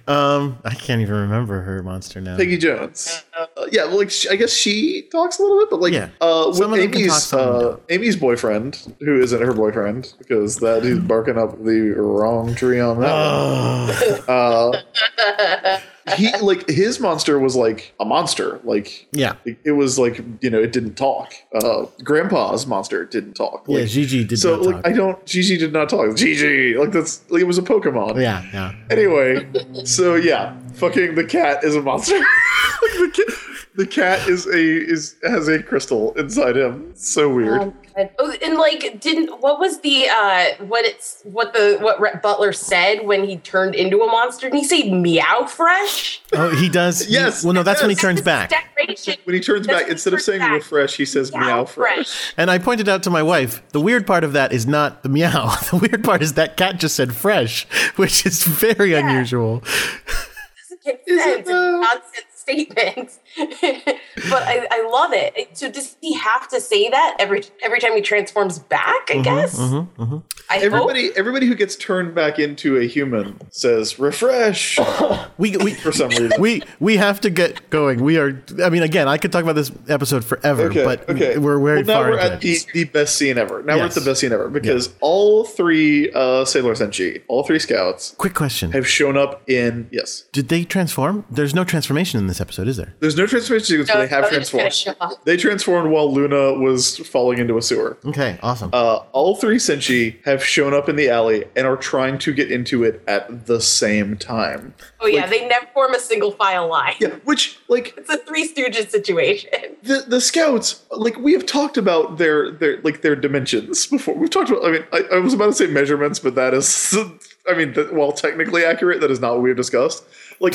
Um, 0.06 0.58
I 0.64 0.74
can't 0.74 1.00
even 1.02 1.14
remember 1.14 1.60
her 1.62 1.82
monster 1.82 2.20
now. 2.20 2.36
Peggy 2.36 2.56
Jones. 2.58 3.22
Uh, 3.36 3.46
yeah, 3.70 3.84
well, 3.84 3.98
like 3.98 4.10
she, 4.10 4.28
I 4.28 4.36
guess 4.36 4.52
she 4.52 5.02
talks 5.12 5.38
a 5.38 5.42
little 5.42 5.58
bit, 5.58 5.70
but 5.70 5.80
like 5.80 5.92
Yeah. 5.92 6.08
uh, 6.20 6.44
with 6.48 6.56
Some 6.56 6.72
of 6.72 6.78
them 6.78 6.90
can 6.90 7.00
talk, 7.00 7.00
Ami's 7.10 7.22
some 7.22 7.40
of 7.40 7.60
them 7.62 7.72
uh. 7.74 7.76
Ami's 7.90 8.16
boyfriend, 8.16 8.94
who 9.00 9.20
isn't 9.20 9.40
her 9.42 9.52
boyfriend, 9.52 10.12
because 10.18 10.56
that 10.56 10.82
he's 10.84 10.98
barking 10.98 11.38
up 11.38 11.62
the 11.64 11.80
wrong 11.96 12.54
tree 12.54 12.80
on 12.80 13.00
that. 13.00 14.24
one. 14.26 14.36
Uh, 14.36 15.80
he 16.16 16.36
like 16.38 16.68
his 16.68 17.00
monster 17.00 17.38
was 17.38 17.56
like 17.56 17.92
a 18.00 18.04
monster, 18.04 18.60
like 18.64 19.06
Yeah. 19.12 19.34
it 19.44 19.58
it 19.64 19.72
was 19.72 19.98
like 19.98 20.22
you 20.40 20.50
know 20.50 20.60
it 20.62 20.72
didn't 20.72 20.94
talk. 20.94 21.32
Uh, 21.54 21.86
Grandpa's 22.04 22.66
monster 22.66 23.04
didn't 23.04 23.34
talk. 23.34 23.64
Yeah, 23.66 23.80
Like, 23.80 23.88
Gigi 23.88 24.24
did 24.24 24.38
so 24.38 24.56
not 24.56 24.62
like 24.66 24.76
talk. 24.76 24.86
I 24.86 24.92
don't 24.92 25.26
Gigi 25.26 25.56
did 25.58 25.72
not 25.72 25.88
talk. 25.88 26.16
Gigi 26.16 26.76
like 26.76 26.92
that's 26.92 27.22
like 27.30 27.42
it 27.42 27.46
was 27.46 27.58
a 27.58 27.62
Pokemon. 27.62 28.20
yeah, 28.20 28.42
yeah. 28.52 28.72
Anyway, 28.90 29.46
so 29.84 30.14
yeah, 30.14 30.56
fucking 30.74 31.14
the 31.14 31.24
cat 31.24 31.64
is 31.64 31.74
a 31.76 31.82
monster. 31.82 32.18
Like, 32.18 32.26
the, 33.14 33.39
the 33.80 33.86
cat 33.86 34.28
is 34.28 34.46
a 34.46 34.52
is 34.58 35.16
has 35.22 35.48
a 35.48 35.62
crystal 35.62 36.12
inside 36.14 36.56
him. 36.56 36.92
So 36.94 37.32
weird. 37.32 37.62
Um, 37.62 37.74
and, 37.96 38.10
oh, 38.18 38.32
and 38.42 38.56
like, 38.58 39.00
didn't 39.00 39.40
what 39.40 39.58
was 39.58 39.80
the 39.80 40.06
uh 40.08 40.64
what 40.66 40.84
it's 40.84 41.22
what 41.24 41.54
the 41.54 41.78
what 41.80 41.98
Rhett 41.98 42.20
Butler 42.22 42.52
said 42.52 43.06
when 43.06 43.24
he 43.24 43.38
turned 43.38 43.74
into 43.74 44.02
a 44.02 44.06
monster? 44.06 44.46
Didn't 44.48 44.58
he 44.58 44.64
say 44.64 44.90
meow 44.90 45.46
fresh? 45.46 46.20
Oh, 46.34 46.50
he 46.54 46.68
does. 46.68 47.06
he- 47.06 47.14
Yes, 47.14 47.42
well, 47.42 47.54
no, 47.54 47.62
that's 47.62 47.80
when 47.80 47.90
he 47.90 47.96
turns 47.96 48.20
back. 48.20 48.50
Decoration. 48.50 49.16
when 49.24 49.34
he 49.34 49.40
turns 49.40 49.66
That's 49.66 49.82
back, 49.82 49.90
instead 49.90 50.12
of 50.14 50.20
saying 50.20 50.40
turns 50.40 50.48
back. 50.50 50.62
refresh, 50.62 50.96
he 50.96 51.04
says 51.06 51.32
meow 51.32 51.64
fresh. 51.64 52.34
And 52.36 52.50
I 52.50 52.58
pointed 52.58 52.88
out 52.88 53.02
to 53.04 53.10
my 53.10 53.22
wife, 53.22 53.62
the 53.70 53.80
weird 53.80 54.06
part 54.06 54.24
of 54.24 54.34
that 54.34 54.52
is 54.52 54.66
not 54.66 55.02
the 55.02 55.08
meow. 55.08 55.54
The 55.70 55.76
weird 55.78 56.04
part 56.04 56.22
is 56.22 56.34
that 56.34 56.56
cat 56.56 56.78
just 56.78 56.96
said 56.96 57.14
fresh, 57.14 57.64
which 57.96 58.26
is 58.26 58.44
very 58.44 58.92
unusual. 58.92 59.60
Doesn't 59.60 60.86
make 60.86 61.00
Is 61.06 61.20
it 61.20 61.22
sense. 61.24 61.38
It's 61.40 61.50
a 61.50 61.52
nonsense 61.80 62.26
statement. 62.34 63.18
But 63.38 64.42
I, 64.42 64.66
I 64.70 64.88
love 64.90 65.12
it. 65.12 65.56
So 65.56 65.70
does 65.70 65.96
he 66.00 66.14
have 66.14 66.48
to 66.48 66.60
say 66.60 66.88
that 66.88 67.16
every 67.18 67.42
every 67.62 67.80
time 67.80 67.94
he 67.94 68.00
transforms 68.02 68.58
back? 68.58 69.08
Mm-hmm, 69.08 69.20
I 69.20 69.22
guess. 69.22 69.58
I 69.58 69.64
hope. 69.66 70.24
Everybody, 70.50 71.10
everybody 71.16 71.46
who 71.46 71.54
gets 71.54 71.76
turned 71.76 72.14
back 72.14 72.38
into 72.38 72.76
a 72.78 72.84
human 72.86 73.40
says 73.50 73.98
refresh 73.98 74.78
We 75.38 75.56
we 75.56 75.74
for 75.74 75.92
some 75.92 76.08
reason. 76.10 76.32
we 76.38 76.62
we 76.80 76.96
have 76.96 77.20
to 77.22 77.30
get 77.30 77.70
going. 77.70 78.02
We 78.02 78.18
are. 78.18 78.42
I 78.62 78.70
mean, 78.70 78.82
again, 78.82 79.08
I 79.08 79.16
could 79.18 79.32
talk 79.32 79.42
about 79.42 79.54
this 79.56 79.70
episode 79.88 80.24
forever, 80.24 80.64
Okay, 80.64 80.84
but 80.84 81.08
okay. 81.08 81.38
we're 81.38 81.58
very 81.58 81.82
well, 81.82 81.84
now 81.84 82.02
far 82.02 82.10
we're 82.10 82.18
at 82.18 82.40
the, 82.40 82.58
the 82.74 82.84
best 82.84 83.16
scene 83.16 83.38
ever. 83.38 83.62
Now 83.62 83.76
we're 83.76 83.84
at 83.84 83.92
the 83.92 84.00
best 84.00 84.20
scene 84.20 84.32
ever 84.32 84.48
because 84.48 84.92
all 85.00 85.44
three 85.44 86.10
uh, 86.12 86.44
Sailor 86.44 86.74
Senshi, 86.74 87.22
all 87.28 87.44
three 87.44 87.58
scouts, 87.58 88.14
Quick 88.18 88.34
question: 88.34 88.72
have 88.72 88.88
shown 88.88 89.16
up 89.16 89.48
in 89.48 89.88
yes. 89.92 90.24
Did 90.32 90.48
they 90.48 90.64
transform? 90.64 91.24
There's 91.30 91.54
no 91.54 91.64
transformation 91.64 92.18
in 92.20 92.26
this 92.26 92.40
episode, 92.40 92.68
is 92.68 92.76
there? 92.76 92.94
There's 93.00 93.16
no 93.16 93.19
transformation 93.26 93.66
sequence, 93.66 93.90
but 93.90 93.98
they 93.98 94.06
have 94.06 94.22
no, 94.24 94.30
they're 94.30 94.38
just 94.40 94.52
gonna 94.52 94.70
transformed. 94.70 95.16
They 95.24 95.36
transformed 95.36 95.90
while 95.90 96.12
Luna 96.12 96.54
was 96.54 96.98
falling 96.98 97.38
into 97.38 97.56
a 97.56 97.62
sewer. 97.62 97.98
Okay, 98.04 98.38
awesome. 98.42 98.70
Uh, 98.72 99.00
all 99.12 99.36
three 99.36 99.56
Senshi 99.56 100.22
have 100.24 100.44
shown 100.44 100.74
up 100.74 100.88
in 100.88 100.96
the 100.96 101.08
alley 101.08 101.44
and 101.56 101.66
are 101.66 101.76
trying 101.76 102.18
to 102.18 102.32
get 102.32 102.50
into 102.50 102.84
it 102.84 103.02
at 103.06 103.46
the 103.46 103.60
same 103.60 104.16
time. 104.16 104.74
Oh 105.00 105.06
yeah, 105.06 105.26
they 105.26 105.46
never 105.48 105.66
form 105.74 105.94
a 105.94 106.00
single 106.00 106.32
file 106.32 106.68
line. 106.68 106.94
Yeah, 107.00 107.16
which 107.24 107.58
like 107.68 107.94
It's 107.96 108.10
a 108.10 108.18
Three 108.18 108.52
Stooges 108.52 108.90
situation. 108.90 109.50
the 109.82 110.04
the 110.06 110.20
scouts 110.20 110.84
like 110.90 111.16
we 111.18 111.32
have 111.32 111.46
talked 111.46 111.76
about 111.76 112.18
their 112.18 112.50
their 112.50 112.80
like 112.82 113.02
their 113.02 113.16
dimensions 113.16 113.86
before. 113.86 114.14
We've 114.14 114.30
talked 114.30 114.50
about. 114.50 114.64
I 114.64 114.70
mean, 114.70 114.84
I, 114.92 115.02
I 115.12 115.18
was 115.18 115.34
about 115.34 115.46
to 115.46 115.52
say 115.52 115.66
measurements, 115.66 116.18
but 116.18 116.34
that 116.34 116.54
is. 116.54 116.96
I 117.48 117.54
mean, 117.54 117.72
that, 117.72 117.94
while 117.94 118.12
technically 118.12 118.64
accurate, 118.64 119.00
that 119.00 119.10
is 119.10 119.18
not 119.18 119.32
what 119.32 119.42
we've 119.42 119.56
discussed. 119.56 120.04
Like 120.42 120.54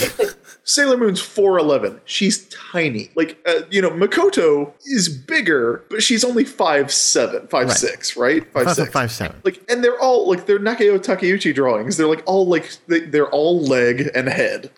Sailor 0.63 0.97
Moon's 0.97 1.21
four 1.21 1.59
eleven. 1.59 2.01
She's 2.05 2.49
tiny. 2.49 3.11
Like 3.15 3.37
uh, 3.47 3.61
you 3.69 3.81
know, 3.83 3.91
Makoto 3.91 4.73
is 4.83 5.07
bigger, 5.07 5.83
but 5.91 6.01
she's 6.01 6.23
only 6.23 6.43
five 6.43 6.91
seven, 6.91 7.47
five 7.49 7.67
Right. 7.67 7.77
six, 7.77 8.17
right? 8.17 8.43
Five 8.51 8.65
Five- 8.65 8.75
six, 8.75 8.89
five, 8.91 9.11
seven. 9.11 9.39
Like, 9.43 9.61
and 9.69 9.83
they're 9.83 9.99
all 9.99 10.27
like 10.27 10.47
they're 10.47 10.57
Naoko 10.57 10.97
Takeuchi 10.97 11.53
drawings. 11.53 11.97
They're 11.97 12.07
like 12.07 12.23
all 12.25 12.47
like 12.47 12.67
they, 12.87 13.01
they're 13.01 13.29
all 13.29 13.61
leg 13.61 14.09
and 14.15 14.27
head. 14.27 14.71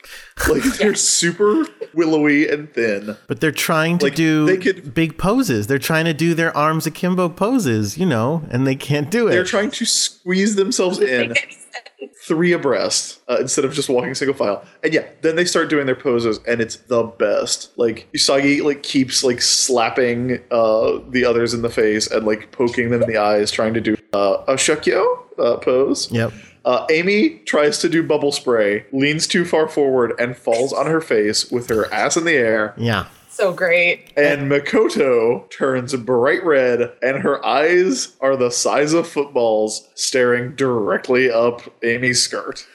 Like 0.50 0.64
they're 0.78 0.94
super 0.94 1.66
willowy 1.94 2.50
and 2.50 2.72
thin. 2.74 3.16
but 3.28 3.40
they're 3.40 3.52
trying 3.54 4.00
to 4.00 4.08
like, 4.08 4.16
do 4.16 4.46
they 4.46 4.58
could- 4.58 4.94
big 4.94 5.18
poses. 5.18 5.68
They're 5.68 5.80
trying 5.80 6.04
to 6.06 6.14
do 6.14 6.34
their 6.34 6.56
arms 6.56 6.86
akimbo 6.86 7.30
poses, 7.30 7.98
you 7.98 8.06
know, 8.06 8.44
and 8.52 8.68
they 8.68 8.76
can't 8.76 9.10
do 9.10 9.28
it. 9.30 9.32
They're 9.32 9.46
trying 9.46 9.72
to 9.72 9.86
squeeze 9.86 10.56
themselves 10.58 11.00
in 11.00 11.34
three 12.24 12.52
abreast 12.52 13.22
uh, 13.30 13.38
instead 13.40 13.66
of 13.66 13.74
just 13.74 13.90
walking 13.90 14.14
single 14.14 14.36
file. 14.36 14.64
And 14.84 14.94
yeah, 14.94 15.08
then 15.22 15.36
they 15.36 15.46
start 15.46 15.70
doing 15.70 15.86
their 15.86 15.96
poses, 15.96 16.40
and 16.48 16.62
it's 16.62 16.78
the 16.78 17.04
best. 17.04 17.78
Like 17.78 18.08
Usagi 18.14 18.64
like 18.64 18.84
keeps 18.84 19.24
like 19.24 19.42
slapping 19.42 20.40
uh, 20.52 21.00
the 21.10 21.26
others 21.26 21.54
in 21.54 21.62
the 21.62 21.70
face 21.70 22.10
and 22.10 22.26
like 22.26 22.52
poking 22.52 22.90
them 22.90 23.02
in 23.04 23.10
the 23.10 23.18
eyes, 23.18 23.52
trying 23.52 23.74
to 23.74 23.82
do 23.82 23.96
uh, 24.14 24.44
a 24.48 24.54
shukyo 24.54 25.24
uh, 25.40 25.58
pose. 25.58 26.12
Yep. 26.12 26.34
Uh, 26.66 26.86
Ami 26.92 27.40
tries 27.46 27.80
to 27.80 27.88
do 27.88 28.04
bubble 28.04 28.34
spray, 28.34 28.86
leans 28.92 29.26
too 29.26 29.46
far 29.46 29.70
forward, 29.70 30.14
and 30.20 30.36
falls 30.36 30.74
on 30.74 30.86
her 30.86 31.00
face 31.00 31.50
with 31.50 31.70
her 31.70 31.92
ass 31.94 32.18
in 32.18 32.26
the 32.26 32.34
air. 32.34 32.74
Yeah. 32.78 33.08
So 33.38 33.54
great. 33.54 34.12
And 34.18 34.50
Makoto 34.52 35.48
turns 35.52 35.94
bright 35.94 36.44
red, 36.44 36.94
and 37.04 37.20
her 37.20 37.46
eyes 37.46 38.16
are 38.20 38.36
the 38.36 38.50
size 38.50 38.94
of 38.94 39.08
footballs, 39.08 39.88
staring 39.94 40.56
directly 40.56 41.30
up 41.30 41.62
Ami's 41.84 42.24
skirt. 42.24 42.66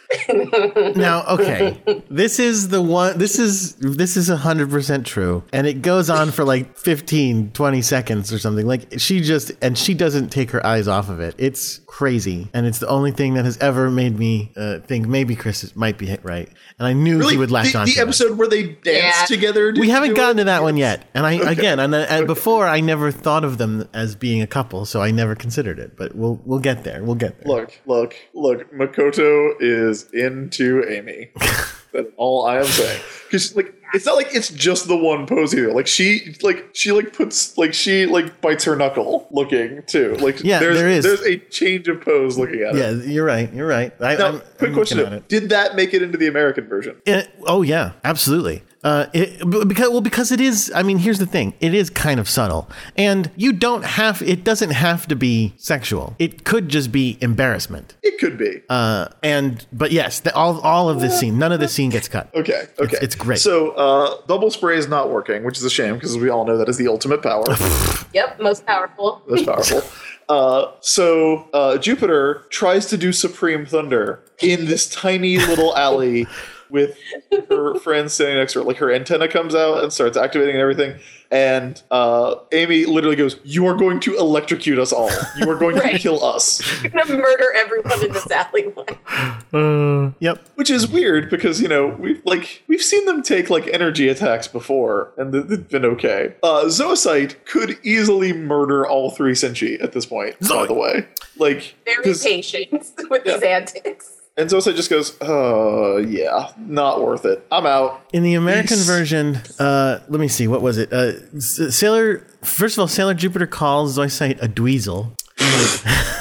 Now, 0.97 1.25
okay, 1.29 1.81
this 2.11 2.39
is 2.39 2.69
the 2.69 2.81
one. 2.83 3.19
This 3.19 3.39
is 3.39 3.75
this 3.77 4.17
is 4.17 4.29
hundred 4.29 4.71
percent 4.71 5.07
true, 5.07 5.43
and 5.53 5.67
it 5.67 5.83
goes 5.83 6.11
on 6.11 6.31
for 6.31 6.45
like 6.45 6.77
15, 6.77 7.53
20 7.53 7.83
seconds 7.83 8.33
or 8.33 8.39
something. 8.39 8.67
Like 8.67 8.99
she 8.99 9.21
just 9.21 9.53
and 9.63 9.77
she 9.77 9.95
doesn't 9.95 10.29
take 10.31 10.51
her 10.51 10.65
eyes 10.65 10.89
off 10.89 11.09
of 11.09 11.21
it. 11.21 11.35
It's 11.39 11.79
crazy, 11.87 12.49
and 12.55 12.67
it's 12.67 12.79
the 12.79 12.89
only 12.89 13.13
thing 13.13 13.35
that 13.35 13.45
has 13.45 13.59
ever 13.59 13.91
made 13.91 14.19
me 14.19 14.53
uh, 14.57 14.81
think 14.81 15.07
maybe 15.07 15.37
Chris 15.37 15.75
might 15.77 15.99
be 15.99 16.07
hit 16.07 16.25
right. 16.25 16.49
And 16.79 16.87
I 16.87 16.93
knew 16.93 17.21
he 17.29 17.37
would 17.37 17.51
latch 17.51 17.73
the, 17.73 17.79
on. 17.79 17.87
the 17.87 17.93
to 17.95 18.01
it. 18.01 18.03
episode 18.03 18.39
where 18.39 18.49
they 18.49 18.63
dance 18.73 18.85
Yeah. 18.85 19.25
together. 19.27 19.73
We 19.79 19.91
haven't 19.91 20.15
gotten 20.15 20.39
to 20.39 20.45
that 20.45 20.63
one 20.63 20.77
yet, 20.77 21.05
and 21.15 21.27
I 21.27 21.33
again, 21.35 21.79
and, 21.79 21.95
uh, 21.95 22.07
and 22.09 22.27
before 22.27 22.67
I 22.67 22.81
never 22.81 23.11
thought 23.11 23.45
of 23.45 23.59
them 23.59 23.89
as 23.93 24.15
being 24.17 24.43
a 24.43 24.47
couple, 24.47 24.85
so 24.87 25.01
I 25.03 25.11
never 25.11 25.35
considered 25.35 25.79
it. 25.79 25.97
But 25.97 26.15
we'll 26.15 26.41
we'll 26.45 26.59
get 26.59 26.85
there. 26.85 27.03
We'll 27.05 27.15
get 27.15 27.39
there. 27.41 27.49
Look, 27.49 27.81
look, 27.87 28.15
look. 28.35 28.73
Makoto 28.73 29.53
is 29.61 30.02
into 30.13 30.85
Ami. 30.87 31.31
That's 31.93 32.09
all 32.17 32.47
I 32.47 32.59
am 32.59 32.65
saying. 32.65 33.03
Because 33.27 33.55
like, 33.55 33.75
it's 33.95 34.07
not 34.07 34.17
like 34.17 34.35
it's 34.35 34.49
just 34.49 34.89
the 34.89 34.97
one 34.97 35.27
pose 35.27 35.55
either. 35.55 35.73
Like 35.73 35.87
she, 35.87 36.35
like 36.43 36.71
she, 36.73 36.93
like 36.93 37.13
puts, 37.13 37.59
like 37.59 37.75
she, 37.75 38.07
like 38.07 38.41
bites 38.41 38.65
her 38.65 38.75
knuckle, 38.77 39.27
looking 39.31 39.83
too. 39.83 40.15
Like 40.15 40.43
Yeah, 40.43 40.59
there's, 40.59 40.79
there 40.79 40.89
is. 40.89 41.05
There's 41.05 41.21
a 41.21 41.37
change 41.37 41.89
of 41.89 42.01
pose 42.01 42.39
looking 42.39 42.63
at 42.63 42.75
it. 42.75 42.79
Yeah, 42.79 42.91
you're 43.13 43.27
right. 43.27 43.53
You're 43.53 43.67
right. 43.67 43.93
I, 44.01 44.17
Now, 44.17 44.29
I'm, 44.29 44.39
quick 44.41 44.71
I'm 44.71 44.75
question: 44.75 45.13
it. 45.13 45.29
Did 45.29 45.51
that 45.51 45.77
make 45.77 45.93
it 45.93 46.03
into 46.03 46.17
the 46.17 46.29
American 46.29 46.67
version? 46.67 46.97
It- 47.05 47.29
oh 47.47 47.61
yeah, 47.63 47.93
absolutely. 48.05 48.63
Uh, 48.85 49.07
it, 49.13 49.39
because 49.69 49.91
well, 49.91 50.01
because 50.01 50.33
it 50.33 50.41
is. 50.41 50.73
I 50.75 50.83
mean, 50.83 50.99
here's 50.99 51.21
the 51.21 51.27
thing: 51.27 51.55
it 51.61 51.73
is 51.73 51.89
kind 51.89 52.19
of 52.19 52.29
subtle, 52.29 52.69
and 52.97 53.31
you 53.37 53.53
don't 53.53 53.85
have. 53.85 54.21
It 54.23 54.43
doesn't 54.43 54.71
have 54.71 55.07
to 55.07 55.15
be 55.15 55.55
sexual. 55.57 56.17
It 56.19 56.45
could 56.45 56.69
just 56.69 56.91
be 56.91 57.17
embarrassment. 57.21 57.97
It 58.03 58.19
could 58.19 58.37
be. 58.37 58.63
Uh, 58.69 59.07
and 59.23 59.65
but 59.73 59.93
yes, 59.93 60.19
the, 60.21 60.35
all 60.35 60.61
all 60.63 60.89
of 60.89 61.01
this 61.01 61.19
scene, 61.19 61.39
none 61.39 61.53
of 61.53 61.61
this 61.61 61.73
scene 61.73 61.91
gets 61.91 62.09
cut. 62.09 62.31
Okay, 62.43 62.65
okay, 62.81 62.97
it's 63.01 63.15
great. 63.15 63.39
So, 63.39 63.71
uh, 63.73 64.17
double 64.27 64.51
spray 64.51 64.77
is 64.77 64.89
not 64.89 65.11
working, 65.11 65.45
which 65.45 65.59
is 65.59 65.65
a 65.65 65.71
shame 65.71 65.95
because 65.95 66.19
we 66.19 66.29
all 66.29 66.45
know 66.45 66.57
that 66.57 66.69
is 66.69 66.77
the 66.77 66.89
ultimate 66.89 67.23
power. 67.23 67.45
Yep, 68.15 68.41
most 68.41 68.67
powerful. 68.67 69.23
Most 69.27 69.47
powerful. 69.47 69.83
Uh, 70.29 70.73
so 70.81 71.49
uh, 71.55 71.79
Jupiter 71.79 72.45
tries 72.51 72.87
to 72.87 72.97
do 72.99 73.13
Supreme 73.13 73.65
Thunder 73.65 74.21
in 74.41 74.67
this 74.67 74.89
tiny 74.89 75.39
little 75.39 75.75
alley 75.77 76.27
with 76.73 76.99
her 77.49 77.75
friend 77.79 78.11
standing 78.11 78.39
next 78.39 78.55
to 78.55 78.61
her. 78.61 78.65
Like 78.65 78.79
her 78.79 78.93
antenna 78.93 79.29
comes 79.29 79.55
out 79.55 79.83
and 79.83 79.93
starts 79.93 80.17
activating 80.17 80.55
and 80.55 80.63
everything. 80.63 80.99
And 81.31 81.81
uh, 81.91 82.37
Ami 82.53 82.85
literally 82.85 83.17
goes, 83.17 83.39
"You 83.45 83.67
are 83.67 83.75
going 83.75 84.01
to 84.01 84.17
electrocute 84.17 84.79
us 84.79 84.93
all. 84.93 85.11
You 85.39 85.49
are 85.49 85.59
going 85.59 85.77
to 85.77 85.99
kill 85.99 86.23
us." 86.25 86.61
You're 86.83 86.91
gonna 86.91 87.17
murder 87.17 87.47
everyone 87.55 88.05
in 88.05 88.13
this 88.13 88.31
alleyway. 88.31 88.99
Uh, 89.53 90.13
yep. 90.19 90.49
Which 90.55 90.71
is 90.71 90.89
weird 90.89 91.29
because 91.29 91.61
you 91.61 91.69
know 91.69 91.89
we've 91.89 92.25
like 92.25 92.63
we've 92.69 92.81
seen 92.81 93.05
them 93.05 93.23
take 93.23 93.51
like 93.51 93.67
energy 93.67 94.09
attacks 94.09 94.49
before 94.49 95.13
and 95.19 95.35
they've 95.35 95.69
been 95.69 95.85
okay. 95.85 96.35
Uh, 96.43 96.65
Zoisite 96.65 97.45
could 97.45 97.79
easily 97.83 98.33
murder 98.33 98.87
all 98.87 99.11
three 99.11 99.33
Senshi 99.33 99.83
at 99.83 99.93
this 99.93 100.07
point. 100.07 100.41
By 100.49 100.65
the 100.67 100.73
way, 100.73 101.07
like 101.37 101.75
very 101.85 102.15
patient 102.15 102.93
with 103.11 103.25
these 103.25 103.43
antics. 103.43 104.22
And 104.37 104.49
Zoisite 104.49 104.77
just 104.77 104.89
goes, 104.89 105.21
"Uh, 105.21 105.97
yeah, 105.99 106.53
not 106.57 107.03
worth 107.03 107.27
it. 107.27 107.47
I'm 107.53 107.67
out." 107.67 108.01
In 108.15 108.23
the 108.23 108.35
American 108.35 108.79
Peace. 108.79 108.87
version, 108.87 109.41
uh, 109.59 109.99
let 110.09 110.21
me 110.21 110.29
see, 110.29 110.49
what 110.49 110.63
was 110.63 110.79
it? 110.79 110.91
Uh, 110.93 111.39
Sailor, 111.39 112.27
first 112.43 112.77
of 112.77 112.81
all, 112.81 112.89
Sailor 112.89 113.13
Jupiter 113.15 113.47
calls 113.47 113.99
Zoisite 113.99 114.43
a 114.43 114.49
dweezil. 114.49 115.13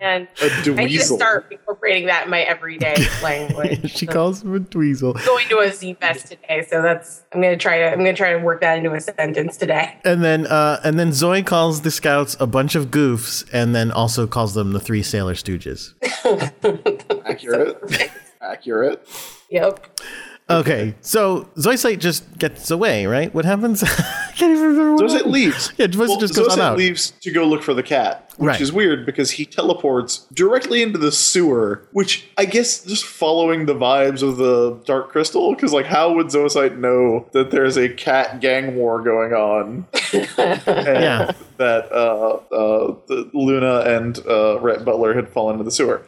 Man, 0.00 0.28
A 0.42 0.72
I 0.72 0.84
need 0.84 0.98
to 0.98 1.04
start 1.04 1.46
incorporating 1.50 2.06
that 2.06 2.24
in 2.24 2.30
my 2.30 2.40
everyday 2.42 2.96
language. 3.22 3.92
she 3.96 4.06
calls 4.06 4.42
him 4.42 4.54
a 4.54 4.60
dweezil. 4.60 5.24
going 5.24 5.48
to 5.48 5.58
a 5.58 5.72
Z 5.72 5.94
Fest 6.00 6.26
today, 6.28 6.66
so 6.68 6.82
that's 6.82 7.22
I'm 7.32 7.40
gonna 7.40 7.56
try 7.56 7.78
to 7.78 7.84
I'm 7.92 7.98
gonna 7.98 8.14
try 8.14 8.32
to 8.32 8.38
work 8.38 8.60
that 8.62 8.78
into 8.78 8.92
a 8.92 9.00
sentence 9.00 9.56
today. 9.56 9.98
And 10.04 10.24
then, 10.24 10.46
uh, 10.46 10.80
and 10.84 10.98
then 10.98 11.12
Zoe 11.12 11.42
calls 11.42 11.82
the 11.82 11.90
scouts 11.90 12.36
a 12.40 12.46
bunch 12.46 12.74
of 12.74 12.86
goofs, 12.90 13.44
and 13.52 13.74
then 13.74 13.90
also 13.92 14.26
calls 14.26 14.54
them 14.54 14.72
the 14.72 14.80
three 14.80 15.02
Sailor 15.02 15.34
Stooges. 15.34 15.94
Accurate. 17.26 18.10
Accurate. 18.40 19.06
Yep. 19.50 20.00
Okay, 20.48 20.94
so 21.00 21.48
Zoisite 21.56 21.98
just 21.98 22.38
gets 22.38 22.70
away, 22.70 23.06
right? 23.06 23.34
What 23.34 23.44
happens? 23.44 23.82
I 23.86 24.32
can't 24.36 24.52
even 24.52 24.76
remember. 24.76 25.04
what 25.04 25.26
leaves. 25.28 25.72
Yeah, 25.78 25.86
Zoisite 25.88 26.08
Well, 26.08 26.18
just 26.18 26.36
goes 26.36 26.48
on 26.52 26.60
out. 26.60 26.78
leaves 26.78 27.10
to 27.22 27.32
go 27.32 27.44
look 27.44 27.64
for 27.64 27.74
the 27.74 27.82
cat, 27.82 28.32
which 28.36 28.46
Right. 28.46 28.60
is 28.60 28.72
weird 28.72 29.04
because 29.06 29.32
he 29.32 29.44
teleports 29.44 30.24
directly 30.32 30.82
into 30.82 30.98
the 30.98 31.10
sewer, 31.10 31.82
which 31.90 32.28
I 32.38 32.44
guess 32.44 32.84
just 32.84 33.04
following 33.04 33.66
the 33.66 33.74
vibes 33.74 34.22
of 34.22 34.36
the 34.36 34.78
Dark 34.84 35.08
Crystal, 35.10 35.52
because 35.52 35.72
like 35.72 35.86
how 35.86 36.12
would 36.14 36.28
Zoisite 36.28 36.78
know 36.78 37.26
that 37.32 37.50
there's 37.50 37.76
a 37.76 37.88
cat 37.88 38.40
gang 38.40 38.76
war 38.76 39.02
going 39.02 39.32
on? 39.32 39.86
and 40.12 40.28
Yeah. 41.02 41.32
That 41.56 41.90
uh, 41.90 42.34
uh, 42.54 42.94
the 43.08 43.30
Luna 43.32 43.80
and 43.80 44.18
uh, 44.28 44.60
Rhett 44.60 44.84
Butler 44.84 45.14
had 45.14 45.28
fallen 45.30 45.54
into 45.54 45.64
the 45.64 45.70
sewer. 45.72 46.02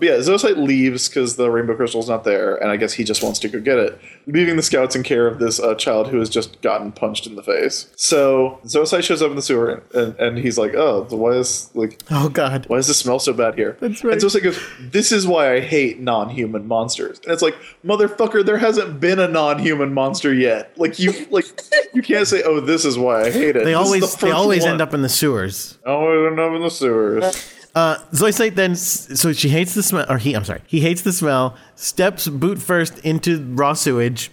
But 0.00 0.08
yeah, 0.08 0.14
Zoisite 0.16 0.56
leaves 0.56 1.08
because 1.08 1.36
the 1.36 1.50
Rainbow 1.50 1.76
Crystal's 1.76 2.08
not 2.08 2.24
there, 2.24 2.56
and 2.56 2.70
I 2.70 2.76
guess 2.78 2.94
he 2.94 3.04
just 3.04 3.22
wants 3.22 3.38
to 3.40 3.48
go 3.48 3.60
get 3.60 3.78
it, 3.78 4.00
leaving 4.26 4.56
the 4.56 4.62
scouts 4.62 4.96
in 4.96 5.02
care 5.02 5.26
of 5.26 5.38
this 5.38 5.60
uh, 5.60 5.74
child 5.74 6.08
who 6.08 6.18
has 6.18 6.30
just 6.30 6.60
gotten 6.62 6.90
punched 6.90 7.26
in 7.26 7.36
the 7.36 7.42
face. 7.42 7.86
So 7.96 8.58
Zoisite 8.64 9.02
shows 9.02 9.20
up 9.20 9.28
in 9.30 9.36
the 9.36 9.42
sewer, 9.42 9.82
and, 9.94 10.14
and 10.18 10.38
he's 10.38 10.56
like, 10.56 10.74
"Oh, 10.74 11.06
why 11.10 11.32
is 11.32 11.70
like 11.74 12.00
Oh 12.10 12.30
God. 12.30 12.64
why 12.68 12.76
does 12.78 12.88
this 12.88 12.96
smell 12.98 13.18
so 13.18 13.32
bad 13.34 13.54
here?" 13.56 13.76
That's 13.80 14.02
right. 14.02 14.14
And 14.14 14.22
Zoisite 14.22 14.42
goes, 14.42 14.58
"This 14.80 15.12
is 15.12 15.26
why 15.26 15.52
I 15.54 15.60
hate 15.60 16.00
non-human 16.00 16.66
monsters." 16.66 17.20
And 17.24 17.32
it's 17.32 17.42
like, 17.42 17.56
motherfucker, 17.84 18.42
there 18.44 18.56
hasn't 18.58 19.00
been 19.00 19.18
a 19.18 19.28
non-human 19.28 19.92
monster 19.92 20.32
yet. 20.32 20.72
Like 20.78 20.98
you, 20.98 21.12
like 21.30 21.44
you 21.92 22.00
can't 22.00 22.26
say, 22.26 22.42
"Oh, 22.42 22.60
this 22.60 22.86
is 22.86 22.96
why 22.96 23.22
I 23.24 23.30
hate 23.30 23.54
it." 23.56 23.64
They 23.64 23.72
This 23.72 23.76
always 23.76 24.16
the 24.16 24.26
they 24.26 24.32
always 24.32 24.62
one. 24.62 24.70
end 24.72 24.80
up 24.80 24.94
in 24.94 25.02
the 25.02 25.08
sewers. 25.10 25.76
always 25.84 26.26
end 26.30 26.40
up 26.40 26.52
in 26.54 26.62
the 26.62 26.70
sewers. 26.70 27.56
Uh, 27.74 27.98
Zoisite 28.12 28.56
then, 28.56 28.74
so 28.74 29.32
she 29.32 29.48
hates 29.48 29.74
the 29.74 29.82
smell, 29.82 30.04
or 30.08 30.18
he, 30.18 30.34
I'm 30.34 30.44
sorry, 30.44 30.62
he 30.66 30.80
hates 30.80 31.02
the 31.02 31.12
smell, 31.12 31.56
steps 31.76 32.26
boot 32.26 32.58
first 32.58 32.98
into 33.00 33.44
raw 33.54 33.74
sewage, 33.74 34.30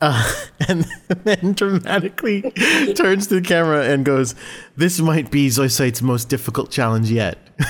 uh, 0.00 0.32
and 0.68 0.86
then 1.24 1.52
dramatically 1.54 2.42
turns 2.96 3.26
to 3.28 3.34
the 3.36 3.40
camera 3.40 3.84
and 3.84 4.04
goes, 4.04 4.34
This 4.76 5.00
might 5.00 5.30
be 5.30 5.48
Zoisite's 5.48 6.02
most 6.02 6.28
difficult 6.28 6.70
challenge 6.70 7.10
yet. 7.10 7.38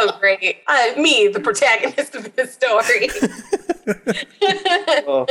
So 0.00 0.12
great. 0.18 0.62
Uh, 0.66 0.92
me, 0.96 1.28
the 1.28 1.40
protagonist 1.40 2.14
of 2.14 2.34
this 2.34 2.54
story. 2.54 3.10
Oh, 5.06 5.26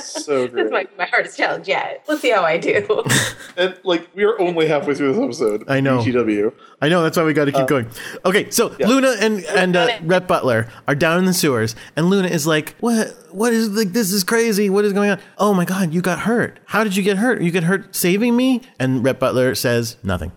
so 0.00 0.42
this 0.46 0.50
great. 0.52 0.70
might 0.70 0.90
be 0.90 0.96
my 0.96 1.06
hardest 1.06 1.36
challenge 1.36 1.68
yet. 1.68 2.04
Let's 2.08 2.20
see 2.20 2.30
how 2.30 2.42
I 2.42 2.58
do. 2.58 2.86
And 3.56 3.78
like 3.84 4.08
we 4.14 4.24
are 4.24 4.38
only 4.40 4.66
halfway 4.66 4.94
through 4.94 5.12
this 5.12 5.22
episode. 5.22 5.64
I 5.68 5.80
know. 5.80 5.98
BGW. 5.98 6.52
I 6.80 6.88
know 6.88 7.02
that's 7.02 7.16
why 7.18 7.24
we 7.24 7.34
got 7.34 7.44
to 7.46 7.52
keep 7.52 7.66
going. 7.66 7.86
Okay, 8.24 8.48
so 8.50 8.74
Luna 8.78 9.14
and 9.20 9.44
and 9.44 9.76
uh, 9.76 9.98
Rhett 10.02 10.26
Butler 10.26 10.68
are 10.88 10.94
down 10.94 11.18
in 11.18 11.26
the 11.26 11.34
sewers, 11.34 11.76
and 11.94 12.08
Luna 12.08 12.28
is 12.28 12.46
like, 12.46 12.74
"What? 12.80 13.14
What 13.30 13.52
is 13.52 13.68
like? 13.70 13.88
This 13.92 14.10
is 14.10 14.24
crazy. 14.24 14.70
What 14.70 14.86
is 14.86 14.94
going 14.94 15.10
on? 15.10 15.20
Oh 15.36 15.52
my 15.52 15.66
God, 15.66 15.92
you 15.92 16.00
got 16.00 16.20
hurt. 16.20 16.60
How 16.66 16.82
did 16.82 16.96
you 16.96 17.02
get 17.02 17.18
hurt? 17.18 17.42
You 17.42 17.50
get 17.50 17.64
hurt 17.64 17.94
saving 17.94 18.36
me?" 18.36 18.62
And 18.78 19.04
Rhett 19.04 19.18
Butler 19.20 19.54
says 19.54 19.96
nothing. 20.02 20.32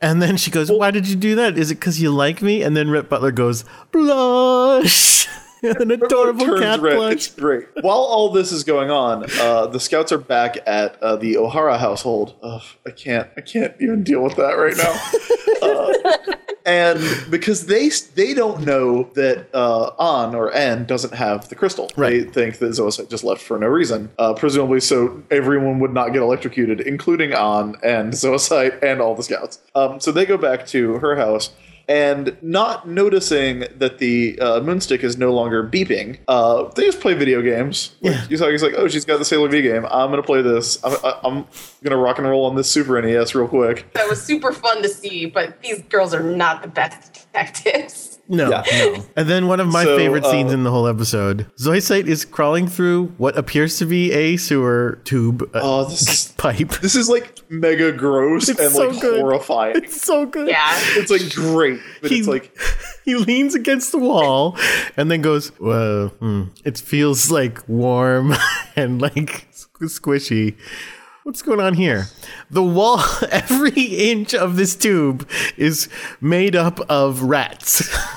And 0.00 0.20
then 0.20 0.36
she 0.36 0.50
goes, 0.50 0.70
"Why 0.70 0.90
did 0.90 1.08
you 1.08 1.16
do 1.16 1.34
that? 1.36 1.56
Is 1.56 1.70
it 1.70 1.76
because 1.76 2.02
you 2.02 2.10
like 2.10 2.42
me?" 2.42 2.62
And 2.62 2.76
then 2.76 2.90
Rhett 2.90 3.08
Butler 3.08 3.32
goes, 3.32 3.64
"Blush." 3.92 5.26
An 5.80 5.90
adorable 5.90 6.58
cat 6.58 6.80
red. 6.80 6.96
blush. 6.96 7.12
It's 7.14 7.34
great. 7.34 7.66
While 7.80 7.98
all 7.98 8.30
this 8.30 8.52
is 8.52 8.64
going 8.64 8.90
on, 8.90 9.24
uh, 9.40 9.66
the 9.66 9.80
scouts 9.80 10.12
are 10.12 10.18
back 10.18 10.58
at 10.66 11.02
uh, 11.02 11.16
the 11.16 11.36
O'Hara 11.36 11.78
household. 11.78 12.34
Ugh, 12.42 12.62
I 12.86 12.90
can't. 12.90 13.28
I 13.36 13.40
can't 13.40 13.74
even 13.80 14.02
deal 14.04 14.22
with 14.22 14.36
that 14.36 14.52
right 14.52 14.76
now. 14.76 14.94
uh, 15.62 16.26
and 16.66 17.00
because 17.30 17.66
they 17.66 17.88
they 18.14 18.34
don't 18.34 18.64
know 18.64 19.04
that 19.14 19.48
uh, 19.54 19.90
An 19.98 20.34
or 20.34 20.52
N 20.52 20.84
doesn't 20.84 21.14
have 21.14 21.48
the 21.48 21.54
crystal, 21.54 21.88
they 21.96 22.02
Right. 22.20 22.32
think 22.32 22.58
that 22.58 22.66
Zoisite 22.72 23.08
just 23.08 23.24
left 23.24 23.40
for 23.42 23.58
no 23.58 23.66
reason, 23.68 24.10
uh, 24.18 24.34
presumably 24.34 24.80
so 24.80 25.22
everyone 25.30 25.78
would 25.80 25.94
not 25.94 26.12
get 26.12 26.22
electrocuted, 26.22 26.80
including 26.82 27.32
An 27.32 27.76
and 27.82 28.12
Zoisite 28.12 28.82
and 28.82 29.00
all 29.00 29.14
the 29.14 29.22
scouts. 29.22 29.60
Um, 29.74 29.98
so 30.00 30.12
they 30.12 30.26
go 30.26 30.36
back 30.36 30.66
to 30.68 30.94
her 30.98 31.16
house. 31.16 31.50
And 31.88 32.36
not 32.42 32.86
noticing 32.86 33.60
that 33.76 33.96
the 33.98 34.38
uh, 34.40 34.60
moonstick 34.60 35.02
is 35.02 35.16
no 35.16 35.32
longer 35.32 35.66
beeping, 35.66 36.18
uh, 36.28 36.64
they 36.74 36.84
just 36.84 37.00
play 37.00 37.14
video 37.14 37.40
games. 37.40 37.94
Like, 38.02 38.12
Yeah. 38.14 38.20
He's 38.26 38.40
like, 38.42 38.50
he's 38.50 38.62
like, 38.62 38.74
oh, 38.76 38.88
she's 38.88 39.04
got 39.06 39.18
the 39.18 39.24
Sailor 39.24 39.48
V 39.48 39.62
game. 39.62 39.86
I'm 39.86 40.10
gonna 40.10 40.22
play 40.22 40.42
this. 40.42 40.82
I'm, 40.84 40.96
I- 41.02 41.18
I'm 41.24 41.46
gonna 41.82 41.96
rock 41.96 42.18
and 42.18 42.28
roll 42.28 42.44
on 42.44 42.56
this 42.56 42.70
Super 42.70 43.00
NES 43.00 43.34
real 43.34 43.48
quick. 43.48 43.90
that 43.94 44.06
was 44.08 44.20
super 44.22 44.52
fun 44.52 44.82
to 44.82 44.88
see, 44.88 45.26
but 45.26 45.62
these 45.62 45.80
girls 45.82 46.12
are 46.12 46.22
not 46.22 46.60
the 46.62 46.68
best 46.68 47.14
detectives. 47.32 48.17
No, 48.30 48.50
Yeah. 48.50 48.62
no. 48.70 49.06
And 49.16 49.28
then 49.28 49.46
one 49.46 49.58
of 49.58 49.68
my 49.68 49.84
So, 49.84 49.96
favorite 49.96 50.24
scenes 50.26 50.50
uh, 50.50 50.54
in 50.54 50.62
the 50.62 50.70
whole 50.70 50.86
episode: 50.86 51.46
Zoisite 51.58 52.06
is 52.06 52.24
crawling 52.26 52.68
through 52.68 53.06
what 53.16 53.36
appears 53.38 53.78
to 53.78 53.86
be 53.86 54.12
a 54.12 54.36
sewer 54.36 55.00
tube 55.04 55.42
uh, 55.54 55.60
Oh, 55.62 55.84
this 55.88 56.02
is 56.08 56.32
pipe. 56.36 56.68
this 56.82 56.94
is 56.94 57.08
like 57.08 57.38
mega 57.50 57.90
gross 57.90 58.48
It's 58.50 58.60
and 58.60 58.70
so 58.70 58.88
like 58.88 59.00
good. 59.00 59.20
horrifying. 59.20 59.76
It's 59.76 60.02
so 60.02 60.26
good. 60.26 60.48
Yeah. 60.48 60.70
It's 60.96 61.10
like 61.10 61.30
great, 61.34 61.80
but 62.02 62.10
He- 62.10 62.18
it's 62.18 62.28
like 62.28 62.54
he 63.04 63.14
leans 63.14 63.54
against 63.54 63.92
the 63.92 63.98
wall 63.98 64.58
and 64.96 65.10
then 65.10 65.22
goes, 65.22 65.48
"Whoa, 65.58 66.08
hmm, 66.18 66.42
it 66.64 66.76
feels 66.78 67.30
like 67.30 67.66
warm 67.68 68.34
and 68.76 69.00
like 69.00 69.48
squishy." 69.52 70.56
What's 71.28 71.42
going 71.42 71.60
on 71.60 71.74
here? 71.74 72.06
The 72.50 72.62
wall, 72.62 73.02
every 73.30 73.82
inch 73.82 74.32
of 74.32 74.56
this 74.56 74.74
tube 74.74 75.28
is 75.58 75.90
made 76.22 76.56
up 76.56 76.80
of 76.88 77.20
rats. 77.22 77.94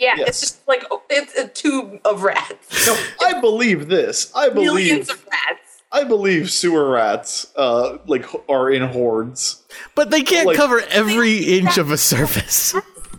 Yeah, 0.00 0.14
Yes. 0.18 0.28
it's 0.28 0.40
just 0.40 0.68
like 0.68 0.84
oh, 0.90 1.02
it's 1.08 1.34
a 1.36 1.48
tube 1.48 2.00
of 2.04 2.22
rats. 2.22 2.86
no, 2.86 2.96
I 3.24 3.40
believe 3.40 3.88
this. 3.88 4.32
I 4.34 4.48
believe 4.48 4.66
Millions 4.74 5.06
believe 5.08 5.10
of 5.22 5.26
rats. 5.30 5.82
I 5.92 6.04
believe 6.04 6.50
sewer 6.50 6.90
rats 6.90 7.52
uh 7.56 7.98
like 8.06 8.26
are 8.48 8.70
in 8.70 8.82
hordes. 8.82 9.62
but 9.94 10.10
they 10.10 10.22
can't 10.22 10.46
Like- 10.48 10.56
cover 10.56 10.80
every 10.90 11.36
inch 11.58 11.76
of 11.78 11.90
a 11.92 11.96
surface. 11.98 12.74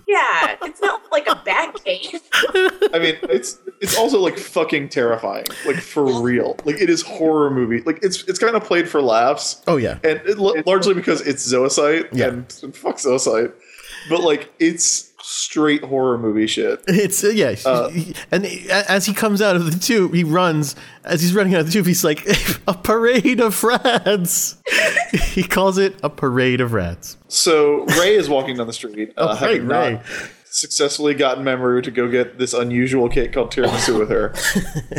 Yeah, 0.08 0.56
it's 0.62 0.82
not 0.82 1.02
like 1.12 1.28
a 1.28 1.36
bat 1.46 1.74
cave. 1.86 2.22
I 2.94 3.00
mean, 3.00 3.16
it's 3.24 3.58
it's 3.82 3.98
also 3.98 4.20
like 4.20 4.38
fucking 4.38 4.90
terrifying, 4.90 5.46
like 5.66 5.78
for 5.78 6.22
real. 6.22 6.58
Like 6.66 6.82
it 6.82 6.90
is 6.90 7.02
horror 7.02 7.50
movie. 7.52 7.82
Like 7.82 8.00
it's 8.04 8.24
it's 8.24 8.40
kind 8.40 8.56
of 8.56 8.64
played 8.64 8.88
for 8.90 9.02
laughs. 9.02 9.62
Oh 9.68 9.78
yeah. 9.78 10.00
and 10.04 10.20
it, 10.26 10.38
l- 10.38 10.56
largely 10.66 10.94
because 10.94 11.22
it's 11.22 11.52
Zoisite 11.52 12.10
Yeah. 12.12 12.28
and, 12.28 12.60
and 12.64 12.76
fuck 12.76 12.98
Zoisite. 12.98 13.54
But 14.10 14.22
like 14.22 14.50
it's 14.60 15.12
straight 15.22 15.84
horror 15.84 16.18
movie 16.18 16.48
shit. 16.48 16.82
It's 16.88 17.24
uh, 17.24 17.30
yeah, 17.30 17.52
he- 17.90 18.16
and 18.32 18.46
a- 18.46 18.90
as 18.92 19.06
he 19.06 19.14
comes 19.14 19.42
out 19.42 19.56
of 19.56 19.70
the 19.72 19.78
tube, 19.78 20.14
he 20.14 20.24
runs. 20.24 20.76
As 21.04 21.22
he's 21.22 21.34
running 21.34 21.54
out 21.56 21.62
of 21.62 21.66
the 21.68 21.72
tube, 21.74 21.86
he's 21.86 22.04
like, 22.04 22.26
"A 22.68 22.74
parade 22.74 23.40
of 23.42 23.62
rats." 23.64 24.56
he 25.12 25.44
calls 25.44 25.78
it 25.78 25.96
a 26.04 26.10
parade 26.10 26.62
of 26.62 26.74
rats. 26.74 27.18
So 27.28 27.86
Rei 28.00 28.16
is 28.16 28.30
walking 28.30 28.58
down 28.58 28.68
the 28.68 28.74
street, 28.74 29.14
uh, 29.18 29.28
Oh, 29.32 29.36
having 29.36 29.68
right, 29.68 29.94
not 29.94 30.04
Rei. 30.06 30.30
Successfully 30.58 31.14
gotten 31.14 31.44
Mamoru 31.44 31.84
to 31.84 31.92
go 31.92 32.08
get 32.10 32.40
this 32.40 32.54
unusual 32.54 33.10
cake 33.10 33.32
called 33.32 33.52
tiramisu 33.52 34.00
with 34.00 34.10
her. 34.10 34.34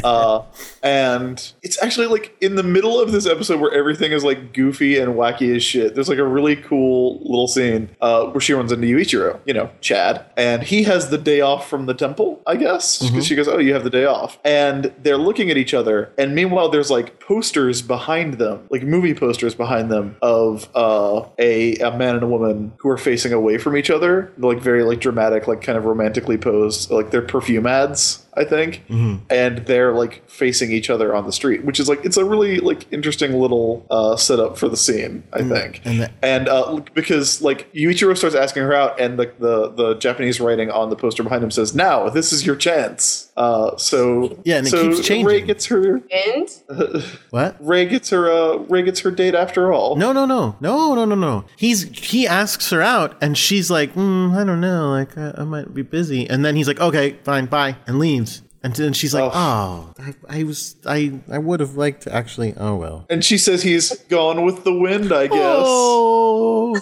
Uh, 0.05 0.45
and 0.83 1.53
it's 1.63 1.83
actually 1.83 2.07
like 2.07 2.37
in 2.41 2.55
the 2.55 2.63
middle 2.63 3.01
of 3.01 3.11
this 3.11 3.27
episode 3.27 3.61
where 3.61 3.73
everything 3.73 4.13
is 4.13 4.23
like 4.23 4.53
goofy 4.53 4.97
and 4.97 5.15
wacky 5.15 5.55
as 5.55 5.63
shit. 5.63 5.95
There's 5.95 6.09
like 6.09 6.19
a 6.19 6.27
really 6.27 6.55
cool 6.55 7.19
little 7.23 7.49
scene 7.49 7.91
uh, 8.01 8.27
where 8.27 8.41
she 8.41 8.53
runs 8.53 8.71
into 8.71 8.87
Yuichiro, 8.87 9.41
you 9.45 9.53
know, 9.55 9.71
Chad, 9.81 10.25
and 10.37 10.63
he 10.63 10.85
has 10.85 11.11
the 11.11 11.19
day 11.19 11.41
off 11.41 11.69
from 11.69 11.87
the 11.87 11.95
temple, 11.95 12.41
I 12.47 12.57
guess, 12.57 12.99
because 12.99 13.27
she 13.27 13.35
goes, 13.35 13.49
"Oh, 13.49 13.59
you 13.59 13.75
have 13.75 13.83
the 13.83 13.91
day 13.91 14.05
off," 14.05 14.39
and 14.45 14.93
they're 15.03 15.19
looking 15.19 15.51
at 15.51 15.57
each 15.57 15.75
other, 15.75 16.13
and 16.17 16.35
meanwhile, 16.35 16.69
there's 16.69 16.91
like 16.91 17.19
posters 17.19 17.83
behind 17.83 18.35
them, 18.35 18.67
like 18.71 18.85
movie 18.85 19.15
posters 19.15 19.55
behind 19.55 19.91
them 19.91 20.17
of 20.23 20.69
uh, 20.77 21.27
a 21.39 21.75
a 21.77 21.97
man 21.97 22.15
and 22.15 22.23
a 22.23 22.29
woman 22.29 22.73
who 22.79 22.89
are 22.89 22.99
facing 22.99 23.33
away 23.33 23.59
from 23.59 23.77
each 23.77 23.91
other, 23.91 24.33
like 24.39 24.61
very 24.61 24.85
like 24.85 25.01
dramatic, 25.01 25.48
like 25.49 25.63
kind 25.63 25.77
of 25.77 25.85
romantically 25.85 26.39
posed, 26.39 26.91
like 26.91 27.11
they're 27.11 27.23
perfume 27.23 27.67
ads. 27.67 28.25
I 28.39 28.45
think, 28.45 28.85
and 28.89 29.59
they're 29.67 29.93
like 29.93 30.23
facing 30.29 30.71
each 30.73 30.89
other 30.91 31.15
on 31.15 31.27
the 31.27 31.33
street, 31.33 31.65
which 31.65 31.81
is 31.81 31.89
like 31.89 32.05
it's 32.05 32.17
a 32.17 32.25
really 32.25 32.61
like 32.61 32.91
interesting 32.93 33.33
little 33.35 33.85
uh, 33.91 34.17
setup 34.17 34.57
for 34.57 34.69
the 34.69 34.77
scene. 34.77 35.25
I 35.33 35.43
think, 35.43 35.83
and 35.85 36.01
the- 36.01 36.11
and 36.23 36.49
uh, 36.49 36.81
because 36.95 37.43
like 37.43 37.73
Yuichiro 37.73 38.17
starts 38.17 38.37
asking 38.37 38.63
her 38.63 38.73
out, 38.75 38.99
and 39.01 39.19
the, 39.19 39.33
the 39.39 39.69
the 39.71 39.95
Japanese 39.95 40.41
writing 40.41 40.71
on 40.71 40.91
the 40.91 40.97
poster 40.97 41.23
behind 41.23 41.43
him 41.43 41.51
says, 41.51 41.75
"Now 41.75 42.09
this 42.09 42.33
is 42.33 42.47
your 42.47 42.57
chance." 42.57 43.25
Uh, 43.37 43.77
so 43.77 44.37
Yeah, 44.45 44.59
and 44.59 44.67
it 44.67 44.71
so 44.71 44.89
keeps 44.91 45.07
changing. 45.07 45.27
Rei 45.27 45.41
gets 45.43 45.67
her 45.67 46.01
And 46.13 46.49
What? 47.31 47.57
Rei 47.61 47.87
gets 47.87 48.11
her 48.11 48.29
uh, 48.31 48.57
Rei 48.69 48.83
gets 48.83 49.01
her 49.01 49.11
date 49.13 49.35
after 49.37 49.73
all. 49.73 49.95
No, 49.97 50.13
no, 50.13 50.27
no, 50.27 50.57
no, 50.61 50.95
no, 50.95 51.05
no, 51.05 51.15
no. 51.15 51.45
He's 51.57 51.83
he 51.99 52.27
asks 52.27 52.71
her 52.71 52.83
out, 52.83 53.17
and 53.21 53.39
she's 53.39 53.71
like, 53.71 53.95
mm, 53.95 54.35
I 54.37 54.43
don't 54.45 54.61
know, 54.61 54.91
like 54.91 55.17
I, 55.17 55.35
I 55.39 55.45
might 55.45 55.73
be 55.73 55.83
busy. 55.83 56.29
And 56.29 56.45
then 56.45 56.57
he's 56.57 56.67
like, 56.67 56.81
okay, 56.81 57.17
fine, 57.25 57.47
bye, 57.47 57.77
and 57.87 57.99
leaves. 58.01 58.28
And 58.63 58.75
then 58.75 58.93
she's 58.93 59.15
like, 59.15 59.31
oh. 59.33 59.95
oh, 59.99 60.03
I, 60.29 60.41
I 60.41 60.43
was, 60.43 60.77
I, 60.85 61.21
I 61.31 61.39
would 61.39 61.61
have 61.61 61.77
liked 61.77 62.03
to 62.03 62.15
actually. 62.15 62.55
Oh 62.57 62.75
well. 62.75 63.07
And 63.09 63.25
she 63.25 63.39
says 63.39 63.63
he's 63.63 63.97
gone 64.05 64.45
with 64.45 64.65
the 64.65 64.73
wind. 64.73 65.13
I 65.13 65.29
guess. 65.29 65.37
Oh. 65.39 66.75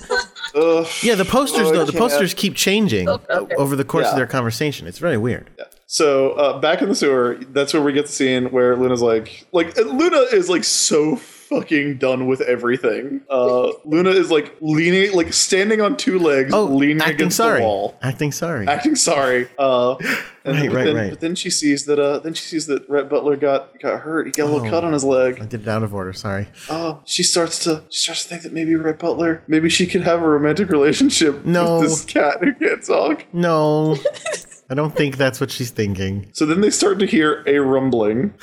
Ugh. 0.55 0.87
Yeah, 1.03 1.16
the 1.16 1.27
posters 1.27 1.66
Oh, 1.66 1.70
I 1.70 1.72
though, 1.72 1.85
the 1.85 1.93
can't. 1.93 2.03
posters 2.03 2.33
keep 2.33 2.55
changing 2.55 3.09
okay. 3.09 3.55
over 3.57 3.77
the 3.77 3.85
course 3.85 4.07
of 4.07 4.16
their 4.16 4.27
conversation. 4.27 4.87
It's 4.87 4.99
very 4.99 5.18
weird. 5.18 5.51
So 5.89 6.32
uh, 6.32 6.59
back 6.61 6.82
in 6.82 6.89
the 6.89 6.95
sewer, 6.97 7.39
that's 7.51 7.72
where 7.72 7.82
we 7.82 7.93
get 7.93 8.07
the 8.07 8.12
scene 8.12 8.47
where 8.51 8.76
Luna's 8.76 9.03
like, 9.03 9.47
like 9.53 9.76
Luna 9.76 10.18
is 10.32 10.49
like 10.49 10.64
so 10.64 11.14
fucking 11.14 11.99
done 11.99 12.26
with 12.26 12.41
everything. 12.41 13.20
Uh, 13.30 13.70
Luna 13.84 14.11
is 14.11 14.28
like 14.32 14.57
leaning, 14.61 15.12
like 15.12 15.32
standing 15.32 15.80
on 15.80 15.97
two 15.97 16.18
legs, 16.18 16.53
Oh, 16.53 16.64
leaning 16.64 16.99
acting 17.01 17.14
against 17.14 17.37
sorry. 17.37 17.61
the 17.61 17.66
wall, 17.66 17.97
Acting 18.03 18.32
sorry. 18.32 18.66
acting 18.66 18.97
sorry. 18.97 19.49
Uh, 19.57 19.95
and 20.45 20.57
Right, 20.57 20.68
but 20.68 20.74
right, 20.76 20.84
then, 20.87 20.97
right. 20.97 21.11
But 21.11 21.20
then 21.20 21.37
she 21.37 21.51
sees 21.51 21.84
that. 21.84 22.01
Uh, 22.01 22.18
then 22.18 22.34
she 22.34 22.43
sees 22.43 22.66
that 22.66 22.89
Rhett 22.89 23.09
Butler 23.09 23.37
got 23.37 23.78
got 23.78 24.01
hurt. 24.01 24.26
He 24.26 24.32
got 24.32 24.45
a 24.51 24.53
little 24.53 24.66
Oh. 24.66 24.70
cut 24.70 24.82
on 24.82 24.93
his 24.93 25.05
leg. 25.05 25.39
I 25.41 25.47
did 25.47 25.62
it 25.62 25.68
out 25.68 25.84
of 25.84 25.95
order. 25.95 26.12
Sorry. 26.12 26.49
Oh, 26.68 27.01
she 27.05 27.22
starts 27.22 27.61
to 27.61 27.84
she 27.91 28.03
starts 28.03 28.24
to 28.24 28.28
think 28.28 28.43
that 28.43 28.53
maybe 28.53 28.74
Rhett 28.74 28.99
Butler, 28.99 29.45
maybe 29.47 29.68
she 29.68 29.87
could 29.87 30.03
have 30.03 30.20
a 30.20 30.28
romantic 30.28 30.68
relationship 30.68 31.45
No. 31.45 31.78
with 31.78 31.91
this 31.91 32.05
cat 32.05 32.39
who 32.43 32.55
can't 32.55 32.84
talk. 32.84 33.24
No, 33.32 33.97
I 34.68 34.74
don't 34.74 34.94
think 34.96 35.16
that's 35.16 35.40
what 35.40 35.50
she's 35.50 35.70
thinking. 35.70 36.28
So 36.32 36.44
then 36.46 36.60
they 36.60 36.70
start 36.70 36.98
to 36.98 37.06
hear 37.06 37.42
a 37.46 37.58
rumbling, 37.60 38.34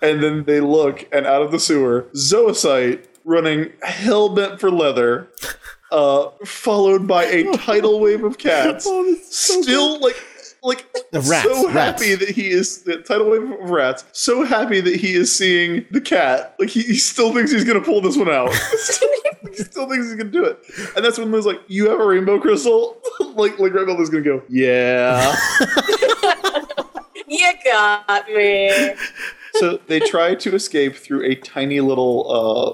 and 0.00 0.22
then 0.22 0.44
they 0.44 0.60
look, 0.60 1.06
and 1.12 1.26
out 1.26 1.42
of 1.42 1.52
the 1.52 1.60
sewer, 1.60 2.06
Zoisite 2.14 3.04
running 3.24 3.70
hell 3.82 4.30
bent 4.30 4.60
for 4.60 4.70
leather, 4.70 5.28
uh, 5.92 6.28
followed 6.44 7.06
by 7.06 7.24
a 7.24 7.52
tidal 7.58 8.00
wave 8.00 8.24
of 8.24 8.38
cats, 8.38 8.88
still 9.30 10.00
like. 10.00 10.16
Like 10.60 10.86
Of 11.12 11.28
rats, 11.28 11.44
so 11.44 11.70
rats. 11.70 12.02
happy 12.02 12.14
that 12.16 12.30
he 12.30 12.48
is 12.48 12.82
the 12.82 12.96
tidal 13.02 13.30
wave 13.30 13.48
of 13.48 13.70
rats. 13.70 14.04
So 14.10 14.42
happy 14.44 14.80
that 14.80 14.96
he 14.96 15.14
is 15.14 15.32
seeing 15.32 15.86
the 15.92 16.00
cat. 16.00 16.56
Like 16.58 16.68
he, 16.70 16.82
he 16.82 16.96
still 16.96 17.32
thinks 17.32 17.52
he's 17.52 17.62
gonna 17.62 17.80
pull 17.80 18.00
this 18.00 18.16
one 18.16 18.28
out. 18.28 18.48
he 19.58 19.64
still 19.64 19.88
thinks 19.88 20.06
he's 20.06 20.14
gonna 20.16 20.30
do 20.30 20.44
it. 20.44 20.58
And 20.96 21.04
that's 21.04 21.18
when 21.18 21.30
Liz 21.30 21.44
like, 21.46 21.60
"You 21.66 21.90
have 21.90 22.00
a 22.00 22.06
rainbow 22.06 22.40
crystal." 22.40 22.96
like 23.34 23.58
like 23.58 23.74
Red 23.74 23.86
Velvet's 23.86 24.10
gonna 24.10 24.22
go, 24.22 24.42
"Yeah." 24.48 25.34
you 27.28 27.52
got 27.64 28.28
me. 28.28 28.94
so 29.54 29.78
they 29.86 30.00
try 30.00 30.34
to 30.34 30.54
escape 30.54 30.96
through 30.96 31.24
a 31.24 31.34
tiny 31.34 31.80
little 31.80 32.30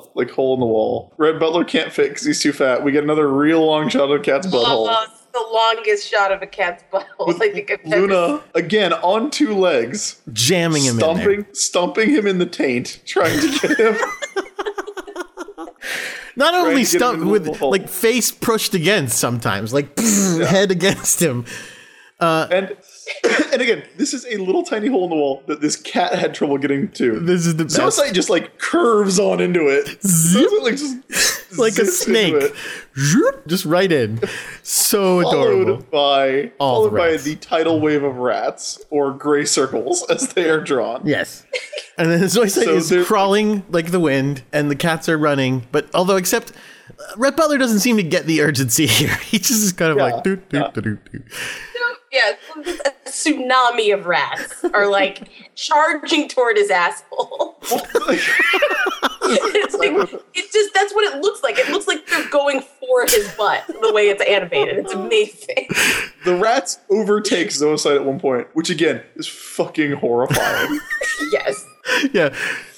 uh 0.07 0.09
like 0.14 0.30
hole 0.30 0.55
in 0.55 0.61
the 0.61 0.66
wall. 0.66 1.12
Rhett 1.16 1.41
Butler 1.41 1.64
can't 1.64 1.93
fit 1.93 2.11
because 2.11 2.24
he's 2.26 2.41
too 2.41 2.53
fat. 2.53 2.85
We 2.85 2.93
get 2.93 3.03
another 3.03 3.28
real 3.28 3.64
long 3.64 3.89
shot 3.89 4.11
of 4.11 4.22
Cat's 4.22 4.47
butthole. 4.47 4.89
It's 5.05 5.22
the 5.32 5.45
longest 5.53 6.09
shot 6.09 6.30
of 6.30 6.43
a 6.43 6.47
cat's 6.47 6.85
butthole 6.93 7.05
I 7.43 7.49
think 7.53 7.70
I've 7.70 7.80
ever 7.93 8.07
Luna 8.07 8.41
again 8.55 8.93
on 8.93 9.30
two 9.32 9.53
legs, 9.55 10.20
Jamming 10.32 10.85
him 10.85 10.93
in 10.93 10.97
there. 10.99 11.14
stomping 11.14 11.47
stomping 11.53 12.11
him 12.11 12.26
in 12.28 12.39
the 12.39 12.47
taint, 12.47 13.01
trying 13.05 13.39
to 13.41 13.59
get 13.59 13.78
him. 13.78 13.97
Not 16.37 16.55
only 16.55 16.85
stuck 16.85 17.20
with 17.20 17.47
hole. 17.57 17.70
like 17.70 17.89
face 17.89 18.30
pushed 18.30 18.74
against 18.74 19.18
sometimes, 19.18 19.72
like 19.72 19.99
head 19.99 20.70
against 20.70 21.20
him. 21.20 21.45
Uh, 22.20 22.47
and 22.51 22.76
and 23.53 23.61
again, 23.61 23.85
this 23.97 24.15
is 24.15 24.25
a 24.27 24.37
little 24.39 24.63
tiny 24.63 24.89
hole 24.89 25.05
in 25.05 25.11
the 25.11 25.17
wall 25.17 25.43
that 25.47 25.61
this 25.61 25.77
cat 25.77 26.15
had 26.15 26.35
trouble 26.35 26.59
getting 26.59 26.89
to. 26.93 27.21
This 27.21 27.47
is 27.47 27.57
the 27.57 27.65
best. 27.65 27.79
Zoisite 27.79 28.13
just 28.13 28.31
like 28.31 28.59
curves 28.59 29.19
on 29.19 29.41
into 29.41 29.69
it. 29.69 29.87
Zoisite, 30.01 30.63
like 30.63 30.77
just 30.77 30.99
like 31.59 31.73
a 31.73 31.85
zips 31.85 32.07
into 32.07 32.41
snake, 32.41 32.53
it. 32.97 33.47
Just 33.47 33.65
right 33.65 33.91
in. 33.91 34.21
So 34.63 35.21
adorable. 35.29 35.81
followed 35.81 35.91
by 35.91 36.53
All 36.59 36.85
the 36.85 36.91
followed 36.91 36.99
by 36.99 37.17
the 37.19 37.37
tidal 37.37 37.81
wave 37.81 38.03
of 38.03 38.17
rats 38.17 38.83
or 38.91 39.13
gray 39.13 39.45
circles 39.45 40.05
as 40.11 40.29
they 40.35 40.49
are 40.49 40.61
drawn. 40.61 41.03
Yes. 41.07 41.45
And 41.99 42.11
then 42.11 42.21
Zoisite 42.23 42.65
So 42.65 42.75
is 43.01 43.07
crawling 43.07 43.65
like 43.69 43.91
the 43.91 44.01
wind, 44.01 44.43
and 44.53 44.71
the 44.71 44.77
cats 44.77 45.09
are 45.09 45.19
running. 45.19 45.67
But 45.73 45.89
although, 45.95 46.17
except 46.17 46.53
uh, 46.91 47.03
Rhett 47.17 47.37
Butler 47.37 47.59
doesn't 47.59 47.81
seem 47.81 47.97
to 47.99 48.03
get 48.03 48.27
the 48.27 48.41
urgency 48.41 48.87
here. 48.87 49.15
He 49.17 49.39
just 49.39 49.63
is 49.63 49.73
kind 49.73 49.93
of 49.93 49.99
Yeah, 49.99 50.05
like 50.05 50.25
doot, 50.25 50.49
doot, 50.49 50.61
yeah. 50.61 50.71
doot, 50.71 50.85
doot, 50.85 51.13
doot. 51.13 51.25
Yeah, 52.13 52.33
a 52.87 52.91
tsunami 53.15 53.95
of 53.95 54.07
rats 54.07 54.65
are 54.75 54.89
like 54.89 55.29
charging 55.55 56.29
toward 56.29 56.57
his 56.57 56.71
asshole. 56.71 57.57
it's 57.62 59.75
like, 59.75 60.12
it 60.35 60.53
just 60.53 60.75
that's 60.75 60.95
what 60.95 61.15
it 61.15 61.21
looks 61.21 61.43
like. 61.43 61.59
It 61.59 61.69
looks 61.71 61.87
like 61.87 62.07
they're 62.07 62.29
going 62.29 62.61
for 62.61 63.03
his 63.05 63.33
butt 63.37 63.65
the 63.67 63.93
way 63.93 64.09
it's 64.09 64.23
animated. 64.23 64.79
It's 64.79 64.93
amazing. 64.93 65.69
the 66.25 66.37
rats 66.37 66.79
overtake 66.91 67.49
Zoisite 67.49 67.97
at 67.97 68.05
one 68.05 68.21
point, 68.21 68.49
which 68.55 68.71
again 68.71 69.03
is 69.17 69.27
fucking 69.27 69.93
horrifying. 69.93 70.81
yes. 71.33 71.65
Yeah. 72.12 72.35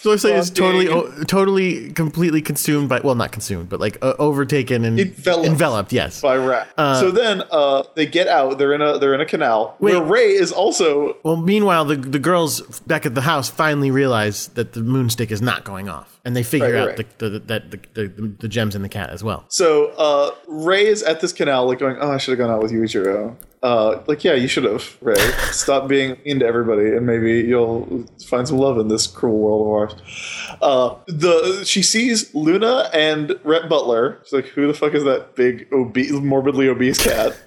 Zoisite 0.07 0.39
is 0.39 0.51
totally, 0.51 0.89
o- 0.89 1.11
totally, 1.25 1.91
completely 1.93 2.41
consumed 2.41 2.89
by, 2.89 3.01
well, 3.01 3.15
not 3.15 3.33
consumed, 3.33 3.69
but 3.69 3.81
like 3.81 3.99
uh, 4.03 4.15
overtaken 4.19 4.85
and 4.85 4.99
Enveloped. 5.01 5.47
enveloped 5.49 5.93
yes. 5.93 6.21
by 6.21 6.37
rat. 6.37 6.69
so 6.77 7.11
then 7.11 7.43
uh, 7.51 7.83
they 7.95 8.07
get 8.07 8.29
out. 8.29 8.59
They're 8.59 8.73
in 8.73 8.83
a 8.83 8.99
they're 8.99 9.15
in 9.15 9.21
a 9.21 9.27
canal 9.27 9.75
where 9.79 10.01
Rei 10.03 10.31
is 10.33 10.53
also 10.53 11.17
Well, 11.23 11.37
meanwhile, 11.37 11.85
the 11.85 11.97
the 11.97 12.19
girls 12.19 12.61
back 12.81 13.05
at 13.07 13.15
the 13.15 13.23
house 13.23 13.49
finally 13.49 13.91
realize 13.91 14.49
that 14.49 14.73
the 14.73 14.81
moonstick 14.81 15.31
is 15.31 15.43
not 15.43 15.65
going 15.65 15.89
off, 15.89 16.16
and 16.27 16.37
they 16.37 16.43
figure 16.43 16.73
Right, 16.75 16.83
out 16.83 16.89
right. 16.99 17.19
The, 17.19 17.29
the, 17.31 17.39
that 17.41 17.71
the, 17.71 17.79
the, 17.95 18.09
the, 18.41 18.49
gems 18.49 18.75
in 18.75 18.83
the 18.83 18.89
cat 18.91 19.09
as 19.11 19.25
well. 19.25 19.47
so 19.49 19.87
uh, 19.97 20.33
Rei 20.49 20.85
is 20.87 21.03
at 21.03 21.21
this 21.21 21.33
canal 21.33 21.67
like 21.67 21.79
going, 21.79 21.97
oh, 22.01 22.11
I 22.11 22.19
should 22.19 22.33
have 22.33 22.39
gone 22.47 22.55
out 22.55 22.63
with 22.63 22.73
Yuichiro. 22.73 23.35
Uh, 23.63 24.03
like 24.07 24.23
yeah, 24.23 24.35
you 24.35 24.47
should 24.47 24.65
have 24.65 24.97
Rei. 25.01 25.15
Stop 25.51 25.89
being 25.95 26.19
mean 26.25 26.39
to 26.41 26.47
everybody, 26.47 26.89
and 26.95 27.07
maybe 27.07 27.41
you'll 27.41 28.05
find 28.27 28.47
some 28.47 28.59
love 28.59 28.79
in 28.79 28.89
this 28.89 29.07
cruel 29.07 29.39
world 29.39 29.63
of 29.93 29.97
ours. 29.97 30.59
Uh, 30.61 30.95
the 31.09 31.65
she 31.65 31.83
sees 31.83 32.33
Luna 32.35 32.91
and 32.93 33.35
Rhett 33.45 33.69
Butler. 33.69 34.21
She's 34.25 34.33
like, 34.35 34.47
who 34.49 34.67
the 34.69 34.75
fuck 34.75 34.95
is 34.95 35.05
that 35.05 35.35
big 35.37 35.67
obese, 35.73 36.13
morbidly 36.13 36.69
obese 36.69 37.03
cat? 37.03 37.37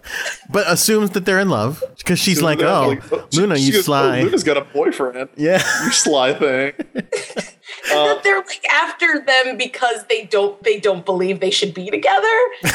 But 0.52 0.66
assumes 0.68 1.12
that 1.12 1.26
they're 1.26 1.40
in 1.40 1.50
love 1.50 1.84
because 2.00 2.18
she's 2.18 2.42
like, 2.42 2.60
"Oh, 2.64 2.88
like, 2.88 3.04
she- 3.32 3.40
Luna, 3.40 3.56
she 3.58 3.66
you 3.66 3.72
goes, 3.74 3.86
sly." 3.86 4.22
Oh, 4.22 4.24
Luna's 4.24 4.44
got 4.44 4.58
a 4.58 4.62
boyfriend. 4.62 5.30
yeah. 5.38 5.62
You 5.86 5.92
sly 5.92 6.34
thing. 6.34 6.74
Uh, 7.92 8.06
that 8.14 8.24
they're 8.24 8.38
like 8.38 8.66
after 8.72 9.20
them 9.20 9.58
because 9.58 10.06
they 10.10 10.26
don't 10.26 10.62
they 10.64 10.80
don't 10.80 11.06
believe 11.06 11.40
they 11.40 11.52
should 11.52 11.74
be 11.74 11.90
together. 11.90 12.28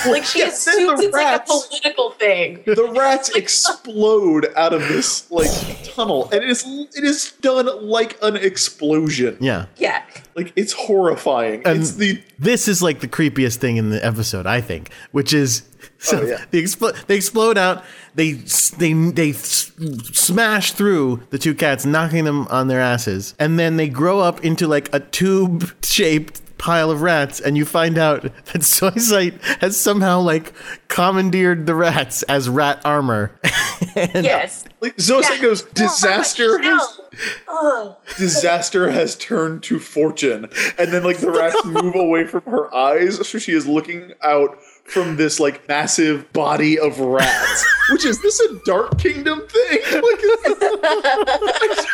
Like 0.06 0.24
she 0.24 0.38
Yeah, 0.40 0.46
then 0.46 0.54
assumes 0.54 1.00
the 1.00 1.06
it's 1.06 1.14
like 1.16 1.40
a 1.42 1.44
political 1.44 2.10
thing. 2.12 2.62
the 2.66 2.92
rats 2.96 3.28
explode 3.36 4.46
out 4.56 4.72
of 4.72 4.80
this 4.88 5.30
like 5.30 5.50
tunnel 5.84 6.24
and 6.32 6.42
it 6.42 6.50
is 6.50 6.64
it 6.94 7.04
is 7.04 7.32
done 7.40 7.66
like 7.86 8.16
an 8.22 8.36
explosion 8.36 9.36
yeah. 9.40 9.66
Yeah. 9.76 10.02
like 10.34 10.52
it's 10.56 10.72
horrifying 10.72 11.62
And- 11.66 11.80
it's 11.80 11.92
the 11.92 12.22
This 12.38 12.68
is 12.68 12.82
like 12.82 13.00
the 13.00 13.08
creepiest 13.08 13.56
thing 13.56 13.76
in 13.76 13.90
the 13.90 14.04
episode, 14.04 14.46
I 14.46 14.60
think, 14.60 14.90
which 15.12 15.32
is 15.32 15.62
so 15.98 16.20
Oh, 16.20 16.26
yeah. 16.26 16.44
they 16.50 16.58
explode. 16.58 16.96
They 17.06 17.16
explode 17.16 17.58
out. 17.58 17.84
They 18.14 18.32
they 18.78 18.92
they 18.92 19.32
smash 19.32 20.72
through 20.72 21.22
the 21.30 21.38
two 21.38 21.54
cats, 21.54 21.84
knocking 21.84 22.24
them 22.24 22.46
on 22.48 22.68
their 22.68 22.80
asses, 22.80 23.34
and 23.38 23.58
then 23.58 23.76
they 23.76 23.88
grow 23.88 24.20
up 24.20 24.44
into 24.44 24.66
like 24.68 24.92
a 24.94 25.00
tube-shaped 25.00 26.40
pile 26.58 26.90
of 26.90 27.02
rats, 27.02 27.40
and 27.40 27.56
you 27.56 27.64
find 27.64 27.98
out 27.98 28.22
that 28.22 28.62
Zoisite 28.62 29.40
has 29.60 29.76
somehow 29.76 30.20
like 30.20 30.52
commandeered 30.88 31.66
the 31.66 31.74
rats 31.74 32.22
as 32.24 32.48
rat 32.48 32.80
armor. 32.84 33.38
and 33.96 34.24
Yes. 34.24 34.64
Like 34.80 34.96
Zoisite 34.96 35.40
goes, 35.42 35.62
disaster 35.62 36.58
has 36.62 37.00
Oh, 37.48 37.96
disaster 38.16 38.90
has 38.90 39.16
turned 39.16 39.62
to 39.64 39.78
fortune, 39.78 40.48
and 40.78 40.92
then 40.92 41.04
like 41.04 41.18
the 41.18 41.30
rats 41.30 41.64
move 41.64 41.94
away 41.94 42.24
from 42.26 42.42
her 42.42 42.74
eyes, 42.74 43.16
so 43.28 43.38
she 43.38 43.52
is 43.52 43.66
looking 43.66 44.12
out 44.22 44.58
from 44.84 45.16
this 45.16 45.40
like 45.40 45.66
massive 45.68 46.30
body 46.32 46.78
of 46.78 46.98
rats. 47.00 47.64
Which 47.90 48.04
is 48.04 48.20
this 48.22 48.38
a 48.40 48.58
Dark 48.64 48.98
Kingdom 48.98 49.42
thing? 49.48 49.78
Like, 50.02 50.20
is 50.22 50.42
this- 50.42 50.58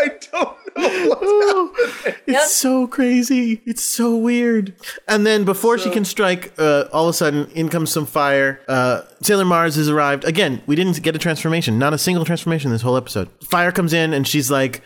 I 0.00 0.08
don't 0.30 0.56
know 0.76 1.72
happening. 1.74 2.14
It's 2.26 2.28
Yep. 2.28 2.42
so 2.48 2.86
crazy. 2.86 3.60
It's 3.66 3.82
so 3.82 4.16
weird. 4.16 4.74
And 5.08 5.26
then 5.26 5.44
before 5.44 5.76
she 5.78 5.90
can 5.90 6.04
strike, 6.04 6.52
uh, 6.58 6.84
all 6.92 7.04
of 7.08 7.10
a 7.10 7.12
sudden, 7.14 7.50
in 7.54 7.68
comes 7.68 7.90
some 7.90 8.06
fire. 8.06 8.60
Uh, 8.68 9.02
Sailor 9.22 9.44
Mars 9.44 9.74
has 9.76 9.88
arrived. 9.88 10.24
Again, 10.24 10.62
we 10.66 10.76
didn't 10.76 11.02
get 11.02 11.16
a 11.16 11.18
transformation. 11.18 11.78
Not 11.78 11.94
a 11.94 11.98
single 11.98 12.24
transformation 12.24 12.70
this 12.70 12.82
whole 12.82 12.96
episode. 12.96 13.28
Fire 13.42 13.72
comes 13.72 13.92
in 13.92 14.12
and 14.14 14.26
she's 14.28 14.50
like, 14.50 14.82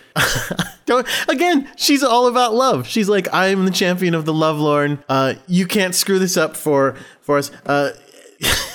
don't, 0.87 1.07
again, 1.29 1.69
she's 1.77 2.03
all 2.03 2.27
about 2.27 2.55
love. 2.55 2.87
She's 2.87 3.09
like, 3.09 3.33
I 3.35 3.49
am 3.49 3.65
the 3.67 3.71
champion 3.71 4.15
of 4.15 4.25
the 4.25 4.33
Lovelorn. 4.33 5.03
Uh, 5.09 5.35
you 5.47 5.67
can't 5.67 5.95
screw 5.95 6.19
this 6.19 6.37
up 6.39 6.57
for, 6.57 6.97
for 7.23 7.39
us. 7.39 7.51
Uh, 7.67 7.91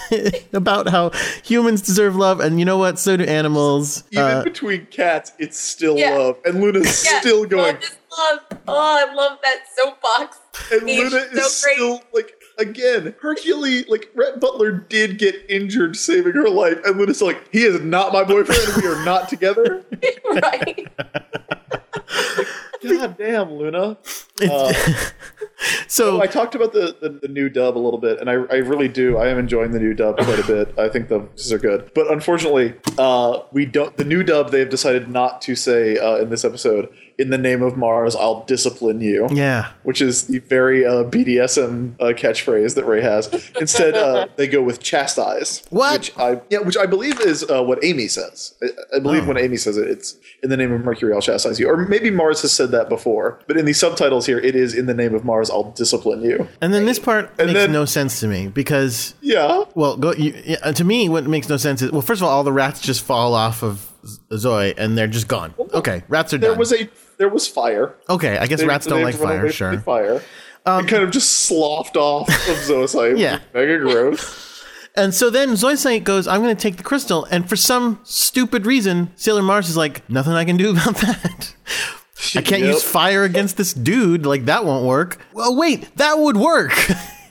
about 0.53 0.87
how 0.87 1.11
humans 1.43 1.81
deserve 1.81 2.15
love, 2.15 2.39
and 2.39 2.59
you 2.59 2.65
know 2.65 2.77
what? 2.77 2.97
So 2.97 3.17
do 3.17 3.25
animals. 3.25 4.03
Even 4.11 4.23
Uh, 4.23 4.43
between 4.43 4.85
cats, 4.87 5.33
it's 5.37 5.57
still 5.59 5.97
Yeah. 5.97 6.15
love, 6.17 6.37
and 6.45 6.61
Luna's 6.61 7.05
yeah. 7.05 7.19
still 7.19 7.45
going. 7.45 7.75
Love 7.75 7.83
is 7.83 7.95
love. 8.17 8.39
Oh, 8.69 9.07
I 9.07 9.13
love 9.13 9.37
that 9.43 9.63
soapbox. 9.75 10.37
And 10.71 10.87
He's 10.89 11.11
Luna 11.11 11.25
is 11.25 11.53
so 11.53 11.65
great. 11.67 11.75
still 11.75 12.01
like 12.13 12.33
again, 12.57 13.13
Hercule 13.19 13.83
like 13.89 14.09
Rhett 14.15 14.39
Butler 14.39 14.71
did 14.71 15.19
get 15.19 15.35
injured 15.49 15.95
saving 15.97 16.33
her 16.33 16.49
life, 16.49 16.79
and 16.85 16.97
Luna's 16.97 17.21
like, 17.21 17.43
he 17.51 17.63
is 17.65 17.81
not 17.81 18.13
my 18.13 18.23
boyfriend, 18.23 18.81
we 18.81 18.87
are 18.87 19.03
not 19.03 19.27
together. 19.27 19.83
right. 20.25 20.87
God 22.97 23.17
damn, 23.17 23.53
Luna. 23.53 23.97
Uh, 24.41 24.73
so 25.87 26.21
I 26.21 26.27
talked 26.27 26.55
about 26.55 26.73
the, 26.73 26.95
the, 27.01 27.09
the 27.21 27.27
new 27.27 27.49
dub 27.49 27.77
a 27.77 27.79
little 27.79 27.99
bit, 27.99 28.19
and 28.19 28.29
I, 28.29 28.33
I 28.33 28.57
really 28.57 28.87
do. 28.87 29.17
I 29.17 29.27
am 29.27 29.37
enjoying 29.37 29.71
the 29.71 29.79
new 29.79 29.93
dub 29.93 30.17
quite 30.17 30.39
a 30.39 30.47
bit. 30.47 30.77
I 30.77 30.89
think 30.89 31.09
the 31.09 31.19
voices 31.19 31.51
are 31.51 31.57
good, 31.57 31.91
but 31.93 32.11
unfortunately, 32.11 32.75
uh, 32.97 33.39
we 33.51 33.65
don't. 33.65 33.95
The 33.97 34.05
new 34.05 34.23
dub 34.23 34.51
they 34.51 34.59
have 34.59 34.69
decided 34.69 35.09
not 35.09 35.41
to 35.43 35.55
say 35.55 35.97
uh, 35.97 36.17
in 36.17 36.29
this 36.29 36.45
episode. 36.45 36.89
In 37.19 37.31
the 37.31 37.37
name 37.37 37.63
of 37.63 37.75
Mars, 37.75 38.15
I'll 38.15 38.43
discipline 38.45 39.01
you. 39.01 39.27
yeah, 39.31 39.71
which 39.83 40.01
is 40.01 40.27
the 40.27 40.37
very 40.39 40.85
uh, 40.85 41.03
BDSM 41.05 41.95
uh, 41.99 42.05
catchphrase 42.13 42.75
that 42.75 42.85
Rei 42.85 43.01
has. 43.01 43.27
Instead, 43.59 43.95
uh, 43.95 44.27
they 44.35 44.47
go 44.47 44.61
with 44.61 44.79
chastise. 44.79 45.63
What? 45.71 45.99
Which 45.99 46.17
I 46.17 46.41
yeah, 46.51 46.59
which 46.59 46.77
I 46.77 46.85
believe 46.85 47.19
is 47.19 47.43
uh, 47.49 47.63
what 47.63 47.79
Ami 47.83 48.07
says. 48.07 48.53
I, 48.61 48.97
I 48.97 48.99
believe 48.99 49.23
Oh. 49.23 49.29
when 49.33 49.37
Ami 49.43 49.57
says 49.57 49.77
it, 49.77 49.87
it's 49.87 50.15
in 50.43 50.49
the 50.51 50.57
name 50.57 50.71
of 50.71 50.81
Mercury, 50.85 51.11
I'll 51.13 51.21
chastise 51.21 51.59
you. 51.59 51.67
Or 51.67 51.77
maybe 51.77 52.11
Mars 52.11 52.41
has 52.43 52.51
said 52.51 52.69
that 52.71 52.87
before, 52.87 53.39
but 53.47 53.57
in 53.57 53.65
the 53.65 53.73
subtitles 53.73 54.27
here, 54.27 54.37
it 54.39 54.55
is 54.55 54.75
in 54.75 54.85
the 54.85 54.93
name 54.93 55.15
of 55.15 55.25
Mars, 55.25 55.49
I'll 55.49 55.71
discipline 55.71 56.21
you. 56.21 56.47
and 56.61 56.71
then 56.71 56.85
this 56.85 56.99
part 56.99 57.29
And 57.39 57.47
makes 57.47 57.53
then- 57.59 57.71
no 57.71 57.85
sense 57.85 58.19
to 58.19 58.27
me 58.27 58.47
because 58.47 59.15
Yeah. 59.21 59.63
Well, 59.73 59.97
go. 59.97 60.13
You, 60.13 60.39
yeah, 60.45 60.71
to 60.71 60.83
me, 60.83 61.09
what 61.09 61.25
makes 61.25 61.49
no 61.49 61.57
sense 61.57 61.81
is 61.81 61.91
well, 61.91 62.01
first 62.01 62.21
of 62.21 62.27
all, 62.27 62.33
all 62.37 62.43
the 62.43 62.51
rats 62.53 62.79
just 62.79 63.03
fall 63.03 63.33
off 63.33 63.63
of 63.63 63.91
Z- 64.05 64.19
Zoe 64.37 64.73
and 64.77 64.95
they're 64.95 65.07
just 65.07 65.27
gone. 65.27 65.53
Okay, 65.73 66.03
rats 66.07 66.31
are 66.33 66.37
There 66.37 66.51
done. 66.51 66.59
was 66.59 66.71
a 66.73 66.87
there 67.17 67.29
was 67.29 67.47
fire. 67.47 67.95
okay, 68.09 68.37
I 68.37 68.47
guess 68.47 68.59
They- 68.61 68.67
rats 68.67 68.85
don't 68.85 69.01
like 69.03 69.15
fire. 69.15 69.49
Sure. 69.51 69.77
Fire. 69.79 70.15
it 70.17 70.23
um, 70.65 70.85
kind 70.87 71.03
of 71.03 71.11
just 71.11 71.31
sloughed 71.47 71.95
off 71.97 72.27
of 72.29 72.55
Zoisite. 72.57 73.17
Yeah. 73.19 73.39
Mega 73.53 73.77
gross. 73.79 74.63
And 74.95 75.13
so 75.13 75.29
then 75.29 75.49
Zoisite 75.51 76.03
goes, 76.03 76.27
"I'm 76.27 76.41
going 76.41 76.55
to 76.55 76.59
take 76.61 76.77
the 76.77 76.83
crystal," 76.83 77.25
and 77.29 77.47
for 77.47 77.55
some 77.55 77.99
stupid 78.03 78.65
reason, 78.65 79.11
Sailor 79.15 79.43
Mars 79.43 79.69
is 79.69 79.77
like, 79.77 80.07
"Nothing 80.09 80.33
I 80.33 80.43
can 80.43 80.57
do 80.57 80.71
about 80.71 80.95
that." 81.05 81.53
I 82.35 82.41
can't 82.41 82.61
Yep. 82.63 82.73
use 82.73 82.83
fire 82.83 83.23
against 83.23 83.57
this 83.57 83.73
dude. 83.73 84.25
Like 84.25 84.45
that 84.45 84.65
won't 84.65 84.85
work. 84.85 85.19
Well, 85.33 85.55
wait, 85.55 85.95
that 85.97 86.17
would 86.17 86.35
work. 86.37 86.73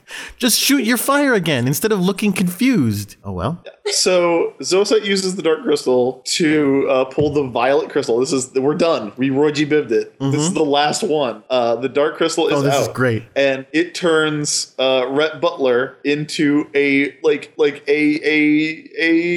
Just 0.37 0.59
shoot 0.59 0.85
your 0.85 0.97
fire 0.97 1.35
again 1.35 1.66
instead 1.66 1.93
of 1.93 2.01
looking 2.01 2.33
confused. 2.33 3.16
Oh 3.24 3.33
well. 3.33 3.62
So 3.87 4.55
Zoisite 4.61 5.05
uses 5.05 5.37
the 5.37 5.43
dark 5.43 5.62
crystal 5.62 6.23
to 6.37 6.89
uh, 6.91 7.05
pull 7.07 7.31
the 7.31 7.45
violet 7.45 7.89
crystal. 7.91 8.19
This 8.19 8.33
is 8.33 8.53
we're 8.55 8.74
done. 8.74 9.12
We 9.16 9.31
Roy 9.31 9.53
G. 9.53 9.65
Bibbed 9.65 9.93
it. 9.93 10.19
This 10.19 10.41
is 10.41 10.53
the 10.55 10.65
last 10.65 11.03
one. 11.03 11.43
Uh, 11.49 11.77
the 11.77 11.89
dark 11.89 12.16
crystal 12.16 12.49
is 12.49 12.55
Mm-hmm. 12.57 12.61
Oh, 12.62 12.62
this 12.62 12.74
out. 12.74 12.83
is 12.83 12.89
great. 12.89 13.24
and 13.37 13.66
it 13.73 13.95
turns 13.95 14.74
uh, 14.78 15.07
Rhett 15.09 15.41
Butler 15.41 15.97
into 16.05 16.69
a 16.74 17.16
like 17.23 17.53
like 17.57 17.83
a 17.89 18.20
a 18.24 18.89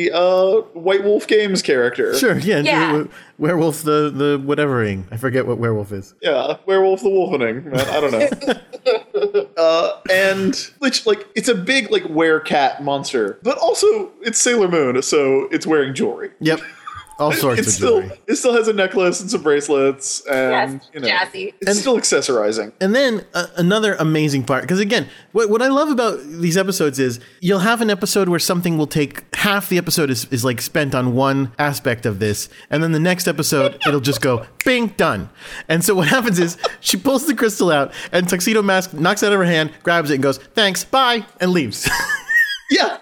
a 0.10 0.16
uh, 0.16 0.62
White 0.74 1.04
Wolf 1.04 1.28
Games 1.28 1.62
character. 1.62 2.18
Sure. 2.18 2.38
Yeah. 2.40 2.60
Yeah. 2.60 2.88
w- 2.88 3.10
Werewolf 3.38 3.84
the 3.84 4.10
the 4.14 4.38
whatevering. 4.46 5.06
I 5.12 5.18
forget 5.18 5.46
what 5.48 5.58
werewolf 5.60 5.92
is. 5.94 6.14
Yeah, 6.22 6.58
Werewolf 6.66 7.02
the 7.02 7.10
Wolfening. 7.10 7.64
Man, 7.66 7.80
I 7.80 8.00
don't 8.02 8.12
know. 8.12 8.99
uh, 9.60 10.00
and 10.10 10.56
which 10.80 11.06
like 11.06 11.28
it's 11.36 11.50
a 11.50 11.56
big 11.56 11.92
like 11.92 12.04
werecat 12.04 12.82
monster, 12.82 13.38
but 13.44 13.58
also 13.58 14.10
it's 14.22 14.40
Sailor 14.40 14.70
Moon, 14.70 15.02
so 15.02 15.50
it's 15.52 15.68
wearing 15.68 15.94
jewelry. 15.94 16.32
Yep. 16.40 16.62
All 17.20 17.32
sorts 17.34 17.60
It 17.60 17.68
of 17.68 17.74
still 17.74 18.02
jewelry. 18.02 18.20
it 18.28 18.36
still 18.38 18.54
has 18.54 18.68
a 18.70 18.74
necklace 18.74 19.20
and 19.22 19.30
some 19.30 19.42
bracelets, 19.44 20.26
and 20.26 20.74
Yes, 20.82 20.90
you 20.94 21.00
know, 21.02 21.08
jazzy. 21.08 21.54
it's 21.62 21.80
still 21.80 21.98
accessorizing. 21.98 22.72
And 22.80 22.96
then 22.96 23.26
uh, 23.34 23.48
another 23.58 23.96
amazing 23.96 24.46
part, 24.46 24.64
because 24.64 24.80
again, 24.80 25.08
what, 25.34 25.50
what 25.50 25.62
I 25.62 25.68
love 25.68 25.90
about 25.90 26.20
these 26.24 26.58
episodes 26.58 26.98
is 26.98 27.20
you'll 27.42 27.60
have 27.60 27.82
an 27.82 27.90
episode 27.90 28.30
where 28.30 28.40
something 28.40 28.78
will 28.78 28.88
take 28.88 29.24
half 29.36 29.70
the 29.70 29.78
episode 29.78 30.10
is, 30.10 30.26
is 30.32 30.46
like 30.46 30.62
spent 30.62 30.96
on 30.96 31.14
one 31.14 31.52
aspect 31.60 32.06
of 32.06 32.20
this, 32.20 32.48
and 32.70 32.82
then 32.82 32.94
the 32.94 33.00
next 33.00 33.28
episode 33.28 33.78
it'll 33.88 34.00
just 34.00 34.22
go 34.22 34.46
bing 34.64 34.88
done. 34.98 35.30
And 35.68 35.84
so 35.84 35.94
what 35.96 36.08
happens 36.08 36.40
is 36.40 36.58
she 36.80 36.96
pulls 36.98 37.28
the 37.28 37.36
crystal 37.36 37.70
out, 37.70 37.92
and 38.12 38.28
Tuxedo 38.30 38.62
Mask 38.62 38.94
knocks 38.94 39.24
it 39.24 39.28
out 39.28 39.34
of 39.34 39.40
her 39.40 39.46
hand, 39.46 39.72
grabs 39.84 40.10
it, 40.10 40.16
and 40.16 40.24
goes 40.24 40.38
thanks, 40.38 40.84
bye, 40.86 41.26
and 41.42 41.52
leaves. 41.52 41.90
Yeah. 42.72 43.00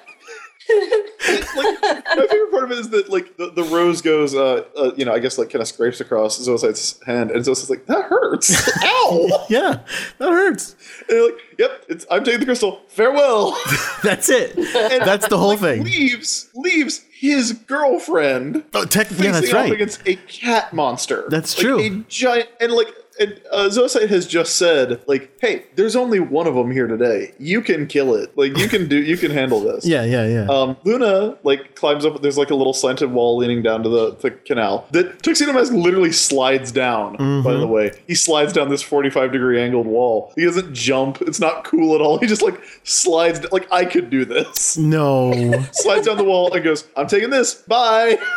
Like, 0.70 1.82
my 2.16 2.28
favorite 2.30 2.52
part 2.52 2.64
of 2.66 2.72
it 2.72 2.80
is 2.80 2.90
that 2.90 3.10
like 3.10 3.38
the, 3.38 3.52
the 3.52 3.64
rose 3.64 4.02
goes 4.02 4.36
uh, 4.36 4.66
uh 4.80 4.92
you 4.96 5.06
know 5.06 5.14
I 5.14 5.20
guess 5.20 5.38
like 5.38 5.50
kind 5.50 5.62
of 5.62 5.68
scrapes 5.68 6.00
across 6.02 6.40
Zoisite's 6.40 7.00
hand 7.06 7.32
and 7.32 7.44
Zoisite's 7.44 7.70
like 7.70 7.86
that 7.88 8.06
hurts 8.06 8.70
ow 8.84 9.46
yeah, 9.50 9.80
that 10.20 10.30
hurts. 10.30 10.76
and 11.02 11.10
they're 11.18 11.26
like 11.26 11.38
yep 11.58 11.84
it's 11.90 12.06
I'm 12.12 12.24
taking 12.24 12.40
the 12.42 12.46
crystal 12.46 12.82
farewell 12.88 13.58
That's 14.04 14.30
it. 14.30 14.56
That's 15.04 15.28
the 15.28 15.38
whole 15.38 15.58
thing. 15.58 15.84
leaves 15.84 16.50
leaves 16.56 17.04
his 17.12 17.54
girlfriend 17.54 18.64
Oh, 18.74 18.86
tech, 18.86 19.08
facing 19.08 19.26
yeah, 19.26 19.32
that's 19.32 19.48
off 19.50 19.54
right. 19.54 19.72
against 19.72 20.08
a 20.08 20.16
cat 20.16 20.72
monster 20.74 21.26
That's 21.30 21.58
Like, 21.58 21.66
true. 21.66 21.80
a 21.80 21.90
giant 22.08 22.50
and 22.60 22.72
like 22.74 22.90
and, 23.20 23.42
uh, 23.52 23.70
has 24.08 24.28
just 24.28 24.56
said 24.56 25.02
like 25.08 25.32
hey 25.42 25.66
there's 25.76 25.96
only 25.96 26.20
one 26.20 26.48
of 26.48 26.56
them 26.56 26.72
here 26.72 26.88
today 26.88 27.34
you 27.40 27.62
can 27.62 27.88
kill 27.88 28.14
it 28.16 28.36
like 28.38 28.56
you 28.58 28.68
can 28.68 28.88
do 28.88 29.02
you 29.02 29.18
can 29.18 29.32
handle 29.32 29.60
this 29.60 29.86
Yeah, 29.88 30.04
yeah, 30.04 30.28
yeah. 30.28 30.46
um, 30.50 30.76
Luna 30.84 31.38
like 31.44 31.76
climbs 31.76 32.06
up. 32.06 32.22
There's 32.22 32.38
like 32.38 32.50
a 32.52 32.56
little 32.56 32.74
slanted 32.74 33.12
wall 33.12 33.38
leaning 33.38 33.62
down 33.62 33.84
to 33.84 33.90
the, 33.90 34.16
the 34.16 34.32
canal. 34.32 34.88
That 34.92 35.24
Tuxedo 35.24 35.54
Mask 35.54 35.72
literally 35.72 36.12
slides 36.12 36.72
down. 36.72 37.18
Mm-hmm. 37.18 37.44
By 37.44 37.54
the 37.54 37.68
way, 37.68 37.92
he 38.08 38.16
slides 38.16 38.52
down 38.54 38.70
this 38.70 38.82
45 38.82 39.32
degree 39.32 39.62
angled 39.62 39.88
wall. 39.88 40.34
He 40.36 40.44
doesn't 40.44 40.74
jump. 40.74 41.22
It's 41.22 41.40
not 41.40 41.64
cool 41.64 41.96
at 41.96 42.02
all. 42.02 42.20
He 42.20 42.28
just 42.28 42.42
like 42.42 42.62
slides. 42.84 43.46
Like 43.52 43.72
I 43.72 43.86
could 43.86 44.10
do 44.10 44.26
this. 44.26 44.78
no. 44.78 45.32
slides 45.72 46.08
down 46.08 46.18
the 46.18 46.24
wall 46.24 46.54
and 46.54 46.64
goes, 46.64 46.88
"I'm 46.96 47.08
taking 47.08 47.30
this. 47.30 47.56
Bye." 47.56 48.18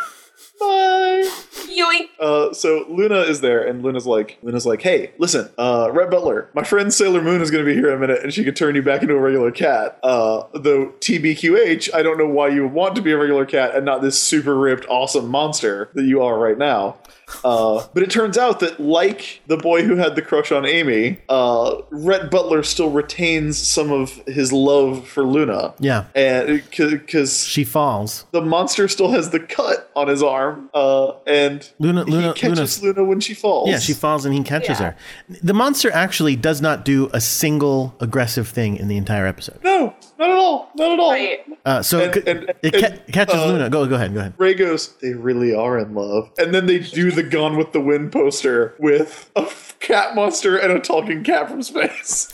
Bye. 0.61 1.31
Yoink. 1.71 2.09
Uh, 2.19 2.53
so 2.53 2.85
Luna 2.89 3.21
is 3.21 3.41
there, 3.41 3.67
and 3.67 3.83
Luna's 3.83 4.07
like, 4.07 4.39
Luna's 4.43 4.67
like, 4.67 4.83
hey, 4.83 5.13
listen, 5.19 5.49
uh, 5.57 5.89
Rhett 5.93 6.11
Butler, 6.11 6.51
my 6.55 6.63
friend 6.65 6.93
Sailor 6.93 7.23
Moon 7.23 7.41
is 7.41 7.51
going 7.51 7.65
to 7.65 7.69
be 7.69 7.75
here 7.75 7.89
in 7.89 7.95
a 7.97 7.99
minute, 7.99 8.23
and 8.23 8.33
she 8.35 8.45
could 8.45 8.57
turn 8.57 8.75
you 8.75 8.83
back 8.83 9.03
into 9.03 9.15
a 9.15 9.21
regular 9.21 9.51
cat. 9.51 9.99
Uh, 10.03 10.43
though 10.53 10.87
TBQH, 11.01 11.95
I 11.95 12.03
don't 12.03 12.19
know 12.19 12.27
why 12.29 12.49
you 12.49 12.63
would 12.65 12.73
want 12.73 12.97
to 12.97 13.03
be 13.03 13.13
a 13.13 13.19
regular 13.19 13.47
cat 13.47 13.75
and 13.75 13.85
not 13.85 14.03
this 14.03 14.21
super 14.21 14.57
ripped, 14.59 14.87
awesome 14.89 15.29
monster 15.29 15.91
that 15.95 16.05
you 16.05 16.23
are 16.23 16.39
right 16.39 16.59
now. 16.59 16.97
Uh, 17.45 17.87
but 17.95 18.03
it 18.03 18.11
turns 18.11 18.37
out 18.37 18.59
that, 18.59 18.81
like 18.81 19.41
the 19.47 19.57
boy 19.57 19.85
who 19.85 19.95
had 19.95 20.17
the 20.17 20.23
crush 20.23 20.51
on 20.51 20.67
Ami, 20.67 21.21
uh, 21.29 21.77
Rhett 21.91 22.29
Butler 22.29 22.65
still 22.65 22.91
retains 22.91 23.57
some 23.57 23.93
of 23.93 24.11
his 24.27 24.53
love 24.53 25.07
for 25.07 25.23
Luna. 25.23 25.73
Yeah. 25.79 26.07
And 26.17 26.61
because 26.69 27.47
She 27.47 27.63
falls. 27.63 28.27
the 28.33 28.43
monster 28.43 28.89
still 28.89 29.13
has 29.13 29.31
the 29.31 29.39
cut 29.39 29.89
on 29.95 30.09
his 30.09 30.25
arm, 30.25 30.50
uh, 30.75 31.13
and 31.27 31.69
Luna- 31.79 32.05
he 32.05 32.11
Luna- 32.11 32.35
catches 32.35 32.83
Luna 32.83 33.05
when 33.05 33.21
she 33.21 33.35
falls. 33.35 33.69
Yeah, 33.69 33.79
she 33.79 33.93
falls 33.93 34.25
and 34.25 34.35
he 34.35 34.43
catches 34.43 34.81
Yeah. 34.81 34.93
her. 34.93 34.97
The 35.43 35.55
monster 35.55 35.91
actually 35.93 36.37
does 36.37 36.61
not 36.61 36.85
do 36.85 37.11
a 37.13 37.21
single 37.21 37.95
aggressive 38.01 38.49
thing 38.49 38.77
in 38.77 38.89
the 38.89 38.97
entire 38.97 39.27
episode. 39.27 39.59
No, 39.65 39.95
not 40.19 40.31
at 40.31 40.37
all. 40.37 40.71
Not 40.77 40.93
at 40.93 41.01
all. 41.01 41.11
Right. 41.13 41.41
Uh, 41.65 41.83
so 41.83 42.01
And- 42.01 42.15
c- 42.15 42.23
and- 42.27 42.53
it 42.63 42.73
ca- 42.75 42.87
and, 42.87 43.01
catches 43.13 43.35
uh, 43.37 43.47
Luna. 43.47 43.69
Go, 43.71 43.87
go 43.87 43.95
ahead, 43.97 44.13
go 44.15 44.21
ahead. 44.21 44.35
Rei 44.39 44.55
goes, 44.55 44.95
they 45.03 45.13
really 45.15 45.55
are 45.55 45.79
in 45.79 45.95
love. 45.95 46.31
And 46.39 46.55
then 46.55 46.67
they 46.67 46.79
do 46.79 47.11
the 47.11 47.23
Gone 47.23 47.57
with 47.57 47.73
the 47.73 47.81
Wind 47.81 48.13
poster 48.13 48.75
with 48.79 49.31
a 49.37 49.41
f- 49.41 49.77
cat 49.81 50.15
monster 50.15 50.57
and 50.57 50.73
a 50.73 50.81
talking 50.81 51.23
cat 51.25 51.49
from 51.51 51.63
space. 51.63 52.29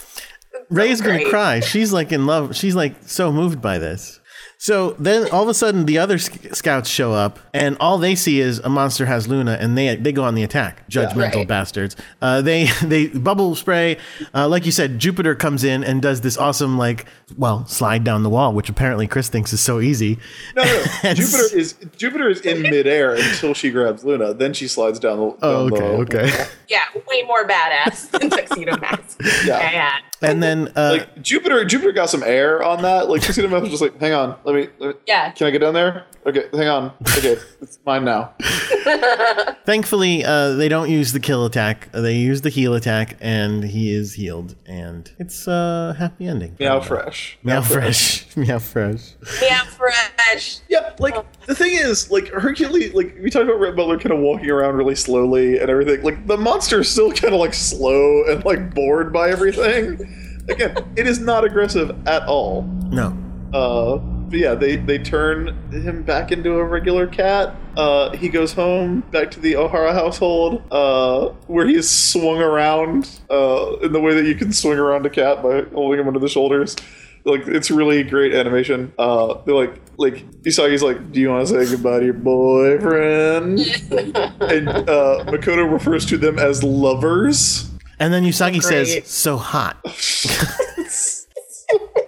Rei's 0.70 1.00
gonna 1.00 1.28
cry. 1.28 1.60
She's 1.60 1.92
like 1.92 2.10
in 2.12 2.26
love. 2.26 2.56
She's 2.56 2.74
like 2.74 2.94
so 3.06 3.30
moved 3.32 3.60
by 3.60 3.78
this. 3.78 4.20
So 4.66 4.96
then 4.98 5.30
all 5.30 5.44
of 5.44 5.48
a 5.48 5.54
sudden 5.54 5.86
the 5.86 5.98
other 5.98 6.18
sc- 6.18 6.52
scouts 6.52 6.90
show 6.90 7.12
up 7.12 7.38
and 7.54 7.76
all 7.78 7.98
they 7.98 8.16
see 8.16 8.40
is 8.40 8.58
a 8.58 8.68
monster 8.68 9.06
has 9.06 9.28
Luna 9.28 9.56
and 9.60 9.78
they 9.78 9.94
they 9.94 10.10
go 10.10 10.24
on 10.24 10.34
the 10.34 10.42
attack. 10.42 10.88
Judgmental 10.90 11.36
Right. 11.36 11.46
bastards. 11.46 11.94
Uh, 12.20 12.42
they 12.42 12.64
they 12.82 13.06
bubble 13.06 13.54
spray. 13.54 13.98
Uh, 14.34 14.48
like 14.48 14.66
you 14.66 14.72
said, 14.72 14.98
Jupiter 14.98 15.36
comes 15.36 15.62
in 15.62 15.84
and 15.84 16.02
does 16.02 16.20
this 16.22 16.36
awesome 16.36 16.76
like 16.78 17.06
well 17.38 17.64
slide 17.68 18.02
down 18.02 18.24
the 18.24 18.28
wall, 18.28 18.52
which 18.52 18.68
apparently 18.68 19.06
Chris 19.06 19.28
thinks 19.28 19.52
is 19.52 19.60
so 19.60 19.78
easy. 19.78 20.18
No, 20.56 20.64
no. 20.64 21.14
Jupiter 21.14 21.56
is 21.56 21.76
Jupiter 21.96 22.28
is 22.28 22.40
in 22.40 22.62
midair 22.62 23.14
until 23.14 23.54
she 23.54 23.70
grabs 23.70 24.04
Luna. 24.04 24.34
Then 24.34 24.52
she 24.52 24.66
slides 24.66 24.98
down 24.98 25.18
the. 25.18 25.36
Oh, 25.42 25.66
okay, 25.66 25.78
the 25.78 26.26
okay. 26.26 26.44
Yeah, 26.68 26.82
way 27.08 27.22
more 27.22 27.46
badass 27.46 28.10
than 28.10 28.28
Tuxedo 28.28 28.76
Mask. 28.78 29.20
Yeah. 29.22 29.60
yeah. 29.60 29.70
yeah. 29.70 29.98
And 30.22 30.42
then 30.42 30.72
uh, 30.74 30.96
Like 30.98 31.22
Jupiter, 31.22 31.64
Jupiter 31.64 31.92
got 31.92 32.10
some 32.10 32.24
air 32.24 32.60
on 32.64 32.82
that. 32.82 33.08
Like 33.08 33.22
Tuxedo 33.22 33.46
Mask 33.46 33.62
was 33.62 33.70
just 33.70 33.82
like, 33.82 34.00
hang 34.00 34.12
on, 34.14 34.36
let 34.44 34.55
me, 34.55 34.55
let 34.78 34.80
me- 34.80 34.94
Yeah. 35.06 35.30
Can 35.32 35.46
I 35.46 35.50
get 35.50 35.60
down 35.60 35.74
there? 35.74 36.04
Okay, 36.26 36.44
hang 36.52 36.68
on. 36.68 36.92
Okay, 37.16 37.36
it's 37.60 37.78
mine 37.86 38.04
now. 38.04 38.34
Thankfully, 39.64 40.24
uh, 40.24 40.52
they 40.54 40.68
don't 40.68 40.88
use 40.90 41.12
the 41.12 41.20
kill 41.20 41.44
attack. 41.44 41.88
They 41.92 42.14
use 42.16 42.42
the 42.42 42.48
heal 42.50 42.74
attack, 42.74 43.16
and 43.20 43.64
he 43.64 43.92
is 43.92 44.14
healed, 44.14 44.54
and 44.66 45.10
it's 45.18 45.46
a 45.46 45.94
happy 45.98 46.26
ending. 46.26 46.56
Meow 46.58 46.80
fresh. 46.80 47.38
Meow 47.42 47.62
fresh. 47.62 48.26
Meow 48.36 48.58
fresh. 48.58 49.14
Yeah, 49.42 49.64
fresh. 49.64 50.58
Yeah, 50.68 50.94
like 50.98 51.14
the 51.46 51.54
thing 51.54 51.72
is, 51.74 52.10
like 52.10 52.28
Hercules, 52.28 52.94
like 52.94 53.16
we 53.22 53.30
talked 53.30 53.44
about 53.44 53.60
Rhett 53.60 53.76
Butler 53.76 53.98
kind 53.98 54.12
of 54.12 54.18
walking 54.20 54.50
around 54.50 54.76
really 54.76 54.94
slowly 54.96 55.58
and 55.58 55.70
everything. 55.70 56.02
Like 56.02 56.26
the 56.26 56.36
monster 56.36 56.80
is 56.80 56.88
still 56.88 57.12
kind 57.12 57.34
of 57.34 57.40
like 57.40 57.54
slow 57.54 58.24
and 58.28 58.44
like 58.44 58.74
bored 58.74 59.12
by 59.12 59.30
everything. 59.30 60.44
Again, 60.48 60.76
it 60.96 61.06
is 61.08 61.18
not 61.18 61.44
aggressive 61.44 61.96
at 62.06 62.22
all. 62.26 62.62
No. 62.90 63.16
Uh, 63.52 63.98
but 64.28 64.38
yeah, 64.38 64.54
they 64.54 64.76
they 64.76 64.98
turn 64.98 65.48
him 65.70 66.02
back 66.02 66.32
into 66.32 66.54
a 66.54 66.64
regular 66.64 67.06
cat. 67.06 67.54
Uh, 67.76 68.10
he 68.16 68.28
goes 68.28 68.52
home 68.52 69.00
back 69.12 69.30
to 69.32 69.40
the 69.40 69.56
O'Hara 69.56 69.92
household, 69.92 70.62
uh, 70.70 71.28
where 71.46 71.66
he's 71.66 71.88
swung 71.88 72.38
around 72.38 73.20
uh, 73.30 73.76
in 73.82 73.92
the 73.92 74.00
way 74.00 74.14
that 74.14 74.24
you 74.24 74.34
can 74.34 74.52
swing 74.52 74.78
around 74.78 75.06
a 75.06 75.10
cat 75.10 75.42
by 75.42 75.62
holding 75.72 76.00
him 76.00 76.08
under 76.08 76.18
the 76.18 76.28
shoulders. 76.28 76.76
Like 77.24 77.46
it's 77.46 77.70
really 77.70 78.02
great 78.02 78.34
animation. 78.34 78.92
Uh, 78.98 79.38
they're 79.44 79.54
like 79.54 79.80
like 79.96 80.26
Usagi's 80.42 80.82
like, 80.82 81.12
"Do 81.12 81.20
you 81.20 81.30
want 81.30 81.46
to 81.48 81.64
say 81.64 81.70
goodbye 81.70 82.00
to 82.00 82.04
your 82.04 82.14
boyfriend?" 82.14 83.60
and 83.90 84.68
uh, 84.68 85.24
Makoto 85.26 85.70
refers 85.70 86.04
to 86.06 86.18
them 86.18 86.38
as 86.38 86.62
lovers. 86.64 87.70
And 87.98 88.12
then 88.12 88.24
Usagi 88.24 88.62
says, 88.62 89.06
"So 89.08 89.36
hot." 89.36 89.76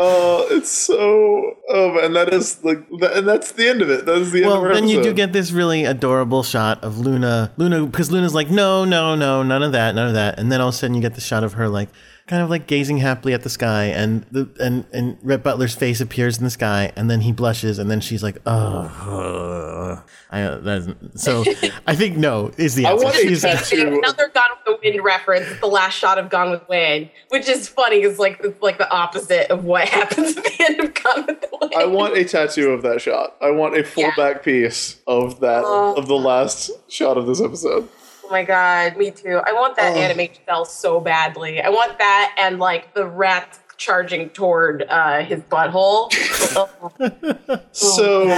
Uh, 0.00 0.46
it's 0.50 0.70
so 0.70 1.56
Oh 1.72 1.98
and 1.98 2.16
that 2.16 2.32
is 2.34 2.62
like, 2.64 2.88
that, 2.98 3.18
and 3.18 3.28
that's 3.28 3.52
the 3.52 3.68
end 3.68 3.80
of 3.80 3.90
it. 3.90 4.04
That 4.06 4.16
is 4.16 4.32
the 4.32 4.42
end 4.42 4.46
Well, 4.50 4.62
then 4.62 4.88
you 4.88 5.02
do 5.02 5.12
get 5.12 5.32
this 5.32 5.52
really 5.52 5.84
adorable 5.84 6.42
shot 6.42 6.82
of 6.82 6.98
Luna. 6.98 7.52
Luna, 7.56 7.86
because 7.86 8.10
Luna's 8.10 8.34
like, 8.34 8.50
"No, 8.50 8.84
no, 8.84 9.14
no, 9.14 9.42
none 9.42 9.62
of 9.62 9.72
that, 9.72 9.94
none 9.94 10.08
of 10.08 10.14
that." 10.14 10.38
And 10.38 10.50
then 10.50 10.60
all 10.60 10.68
of 10.68 10.74
a 10.74 10.78
sudden, 10.78 10.94
you 10.96 11.00
get 11.00 11.14
the 11.14 11.20
shot 11.20 11.44
of 11.44 11.52
her 11.52 11.68
like, 11.68 11.90
kind 12.30 12.42
of 12.44 12.48
like 12.48 12.68
gazing 12.68 12.98
happily 12.98 13.34
at 13.34 13.42
the 13.42 13.50
sky, 13.50 13.86
and 13.86 14.24
the 14.30 14.48
and 14.60 14.84
and 14.92 15.18
Rhett 15.22 15.42
Butler's 15.42 15.74
face 15.74 16.00
appears 16.00 16.38
in 16.38 16.44
the 16.44 16.50
sky, 16.50 16.92
and 16.96 17.10
then 17.10 17.22
he 17.22 17.32
blushes, 17.32 17.78
and 17.80 17.90
then 17.90 18.00
she's 18.00 18.22
like, 18.22 18.38
"Oh." 18.46 20.00
I, 20.32 20.42
uh, 20.42 20.94
so 21.16 21.42
I 21.88 21.96
think 21.96 22.16
no 22.16 22.52
is 22.56 22.76
the 22.76 22.86
I 22.86 22.92
answer. 22.92 23.04
want 23.04 23.16
a 23.16 23.20
She's- 23.20 23.42
tattoo. 23.42 23.98
Another 24.00 24.28
Gone 24.32 24.50
with 24.64 24.64
the 24.64 24.78
Wind 24.90 25.04
reference, 25.04 25.58
the 25.58 25.66
last 25.66 25.94
shot 25.98 26.18
of 26.18 26.30
Gone 26.30 26.52
with 26.52 26.66
Wind, 26.68 27.10
which 27.30 27.48
is 27.48 27.68
funny. 27.68 28.02
Is 28.02 28.20
like 28.20 28.38
it's 28.44 28.62
like 28.62 28.78
the 28.78 28.88
opposite 28.92 29.50
of 29.50 29.64
what 29.64 29.88
happens 29.98 30.36
at 30.36 30.44
the 30.44 30.56
end 30.60 30.78
of 30.80 30.94
Gone 30.94 31.26
with 31.26 31.40
the 31.40 31.48
Wind. 31.60 31.74
I 31.76 31.84
want 31.86 32.16
a 32.16 32.24
tattoo 32.24 32.70
of 32.70 32.82
that 32.82 33.00
shot. 33.00 33.34
I 33.42 33.50
want 33.50 33.76
a 33.76 33.82
full 33.82 34.04
Yeah. 34.04 34.14
back 34.16 34.44
piece 34.44 35.00
of 35.08 35.40
that 35.40 35.64
Oh. 35.66 35.94
of 35.96 36.06
the 36.06 36.14
last 36.14 36.70
shot 36.88 37.18
of 37.18 37.26
this 37.26 37.40
episode. 37.42 37.88
Oh 38.30 38.32
my 38.32 38.44
god, 38.44 38.96
me 38.96 39.10
too. 39.10 39.40
I 39.44 39.52
want 39.52 39.74
that 39.74 39.96
Oh. 39.96 40.00
animation 40.00 40.36
cell 40.46 40.64
so 40.64 41.00
badly. 41.00 41.60
I 41.60 41.68
want 41.68 41.98
that 41.98 42.32
and 42.38 42.60
like 42.60 42.94
the 42.94 43.04
rat 43.04 43.58
charging 43.76 44.28
toward 44.30 44.84
uh, 44.88 45.24
his 45.24 45.40
butthole. 45.40 46.12
oh, 47.50 47.60
So 47.72 48.28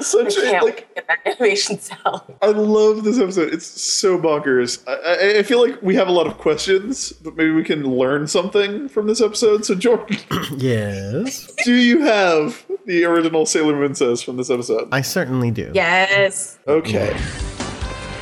such 0.00 0.36
I 0.38 0.42
a, 0.42 0.50
can't 0.50 0.64
like 0.64 0.74
wait 0.74 0.88
to 0.88 0.94
get 0.96 1.06
that 1.06 1.18
animation 1.24 1.78
cell. 1.78 2.26
I 2.42 2.46
love 2.48 3.04
this 3.04 3.20
episode. 3.20 3.54
It's 3.54 3.66
so 3.66 4.18
bonkers. 4.18 4.82
I, 4.88 5.36
I, 5.36 5.38
I 5.38 5.42
feel 5.44 5.64
like 5.64 5.80
we 5.82 5.94
have 5.94 6.08
a 6.08 6.12
lot 6.12 6.26
of 6.26 6.36
questions, 6.38 7.12
but 7.12 7.36
maybe 7.36 7.52
we 7.52 7.62
can 7.62 7.84
learn 7.84 8.26
something 8.26 8.88
from 8.88 9.06
this 9.06 9.20
episode. 9.20 9.64
So 9.64 9.76
Jordan, 9.76 10.18
yes, 10.56 11.52
do 11.64 11.74
you 11.74 12.00
have 12.00 12.66
the 12.86 13.04
original 13.04 13.46
Sailor 13.46 13.76
Moon 13.76 13.94
says 13.94 14.20
from 14.20 14.36
this 14.36 14.50
episode? 14.50 14.88
I 14.90 15.00
certainly 15.02 15.52
do. 15.52 15.70
Yes. 15.74 16.58
Okay. 16.66 17.16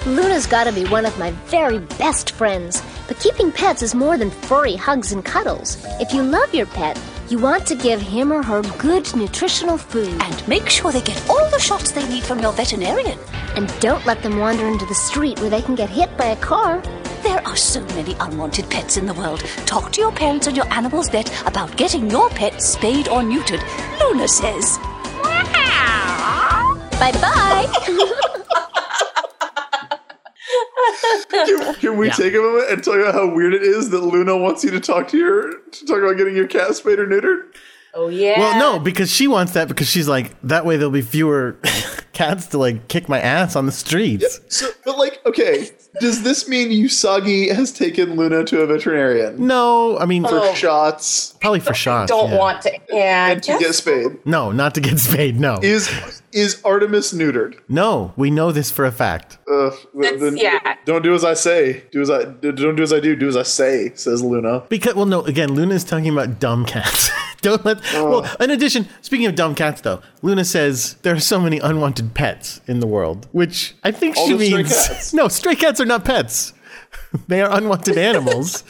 Luna's 0.07 0.47
gotta 0.47 0.70
be 0.70 0.85
one 0.85 1.05
of 1.05 1.19
my 1.19 1.33
very 1.51 1.81
best 1.81 2.31
friends. 2.31 2.81
But 3.09 3.19
keeping 3.19 3.51
pets 3.51 3.83
is 3.83 3.93
more 3.93 4.16
than 4.16 4.31
furry 4.31 4.77
hugs 4.77 5.11
and 5.11 5.24
cuddles. 5.24 5.85
If 6.01 6.15
you 6.15 6.23
love 6.23 6.55
your 6.55 6.66
pet, 6.66 6.97
you 7.28 7.41
want 7.41 7.66
to 7.66 7.74
give 7.74 8.01
him 8.01 8.33
or 8.33 8.41
her 8.41 8.62
good 8.78 9.12
nutritional 9.16 9.77
food. 9.77 10.23
And 10.23 10.47
make 10.47 10.69
sure 10.69 10.93
they 10.93 11.01
get 11.01 11.28
all 11.28 11.51
the 11.51 11.59
shots 11.59 11.91
they 11.91 12.09
need 12.09 12.23
from 12.23 12.39
your 12.39 12.53
veterinarian. 12.53 13.19
And 13.57 13.66
don't 13.81 14.07
let 14.07 14.23
them 14.23 14.39
wander 14.39 14.69
into 14.69 14.87
the 14.87 14.95
street 14.95 15.41
where 15.41 15.51
they 15.51 15.61
can 15.62 15.74
get 15.74 15.91
hit 15.91 16.16
by 16.16 16.27
a 16.27 16.37
car. 16.37 16.81
There 17.24 17.45
are 17.45 17.57
so 17.57 17.81
many 17.97 18.15
unwanted 18.20 18.70
pets 18.70 18.97
in 18.97 19.07
the 19.07 19.15
world. 19.15 19.41
Talk 19.66 19.91
to 19.93 20.01
your 20.01 20.12
parents 20.12 20.47
and 20.47 20.57
your 20.57 20.73
animal's 20.73 21.09
vet 21.09 21.33
about 21.49 21.77
getting 21.77 22.09
your 22.09 22.31
pet 22.31 22.62
spayed 22.62 23.09
or 23.09 23.23
neutered. 23.23 23.65
Luna 23.99 24.28
says. 24.28 24.78
Bye 27.01 27.12
bye! 27.12 28.23
Can, 31.45 31.75
can 31.75 31.97
we 31.97 32.07
Yeah. 32.07 32.13
take 32.15 32.35
a 32.35 32.39
moment 32.39 32.71
and 32.71 32.83
tell 32.83 32.97
you 32.97 33.11
how 33.13 33.27
weird 33.29 33.53
it 33.55 33.63
is 33.63 33.91
that 33.91 34.01
Luna 34.01 34.37
wants 34.37 34.65
you 34.65 34.71
to 34.71 34.81
talk 34.81 35.09
to 35.09 35.19
your 35.19 35.59
to 35.59 35.87
talk 35.87 35.99
about 35.99 36.17
getting 36.17 36.35
your 36.37 36.47
cat 36.47 36.75
spayed 36.75 36.99
or 36.99 37.07
neutered? 37.07 37.55
Oh 37.98 38.09
yeah. 38.09 38.39
Well, 38.39 38.59
no, 38.60 38.78
because 38.78 39.10
she 39.10 39.27
wants 39.27 39.52
that 39.55 39.68
because 39.68 39.89
she's 39.89 40.06
like 40.06 40.39
that 40.43 40.66
way 40.66 40.77
there'll 40.77 40.90
be 40.93 41.01
fewer 41.01 41.56
cats 42.12 42.47
to 42.48 42.59
like 42.59 42.89
kick 42.89 43.09
my 43.09 43.18
ass 43.18 43.56
on 43.56 43.64
the 43.64 43.73
streets. 43.73 44.39
So, 44.48 44.68
but 44.85 44.98
like, 44.98 45.18
okay, 45.24 45.70
does 46.01 46.23
this 46.23 46.47
mean 46.47 46.68
Usagi 46.70 47.51
has 47.55 47.73
taken 47.73 48.16
Luna 48.16 48.44
to 48.44 48.60
a 48.60 48.66
veterinarian 48.66 49.47
No, 49.47 49.98
I 49.98 50.05
mean 50.05 50.24
for 50.24 50.39
Oh. 50.40 50.55
shots 50.55 51.35
probably 51.40 51.60
for 51.60 51.73
shots. 51.73 52.10
Don't 52.10 52.31
yeah. 52.31 52.39
want 52.39 52.62
to. 52.62 52.78
Yeah. 52.90 53.31
and 53.31 53.43
to 53.44 53.59
get 53.59 53.74
spayed? 53.74 54.18
No, 54.27 54.52
not 54.52 54.74
to 54.74 54.81
get 54.82 54.98
spayed. 55.09 55.40
No, 55.40 55.59
Is 55.62 55.90
is 56.32 56.60
Artemis 56.66 57.14
neutered? 57.14 57.59
no, 57.68 58.12
we 58.16 58.31
know 58.31 58.52
this 58.52 58.70
for 58.70 58.85
a 58.85 58.93
fact. 58.93 59.39
Uh, 59.51 59.70
then 59.94 60.36
yeah. 60.36 60.77
Don't 60.85 61.02
do 61.02 61.14
as 61.14 61.24
I 61.24 61.32
say. 61.32 61.85
Do 61.93 62.02
as 62.02 62.10
I 62.10 62.24
don't 62.24 62.77
do 62.77 62.82
as 62.82 62.93
I 62.93 63.01
do. 63.01 63.16
Do 63.16 63.27
as 63.28 63.39
I 63.39 63.43
say. 63.43 63.93
Says 63.94 64.23
Luna. 64.23 64.64
Because 64.68 64.94
well, 64.94 65.06
no, 65.06 65.23
again, 65.23 65.55
Luna 65.55 65.74
is 65.74 65.82
talking 65.85 66.10
about 66.10 66.39
dumb 66.39 66.66
cats. 66.66 67.09
Don't 67.43 67.65
let. 67.65 67.83
Well, 67.93 68.27
oh. 68.27 68.45
in 68.45 68.51
addition, 68.51 68.89
speaking 69.03 69.27
of 69.27 69.35
dumb 69.35 69.55
cats, 69.55 69.81
though, 69.81 70.03
Luna 70.23 70.45
says 70.45 70.95
there 71.03 71.15
are 71.15 71.21
so 71.21 71.41
many 71.41 71.59
unwanted 71.59 72.15
pets 72.15 72.61
in 72.67 72.81
the 72.81 72.87
world, 72.87 73.29
which 73.33 73.75
I 73.85 73.91
think 73.91 74.17
All 74.17 74.27
she 74.27 74.37
the 74.37 74.47
stray 74.47 74.59
means 74.59 74.89
cats. 74.89 75.15
no. 75.15 75.29
Stray 75.29 75.55
cats 75.55 75.81
are 75.81 75.85
not 75.85 76.05
pets; 76.05 76.53
they 77.29 77.43
are 77.43 77.51
unwanted 77.53 77.99
animals. 77.99 78.65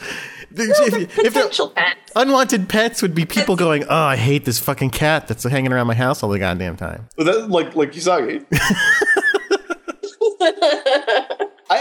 if, 0.51 1.17
if 1.19 1.33
they're 1.33 1.43
Potential 1.43 1.69
pets. 1.69 2.11
unwanted 2.15 2.67
pets 2.69 3.01
would 3.01 3.13
be 3.13 3.25
people 3.25 3.55
going, 3.55 3.83
"Oh, 3.85 3.95
I 3.95 4.15
hate 4.15 4.45
this 4.45 4.59
fucking 4.59 4.89
cat 4.89 5.27
that's 5.27 5.43
hanging 5.43 5.71
around 5.71 5.87
my 5.87 5.95
house 5.95 6.23
all 6.23 6.29
the 6.29 6.39
goddamn 6.39 6.77
time." 6.77 7.07
But 7.15 7.25
that 7.25 7.49
like 7.49 7.75
like 7.75 7.91
Usagi. 7.91 8.45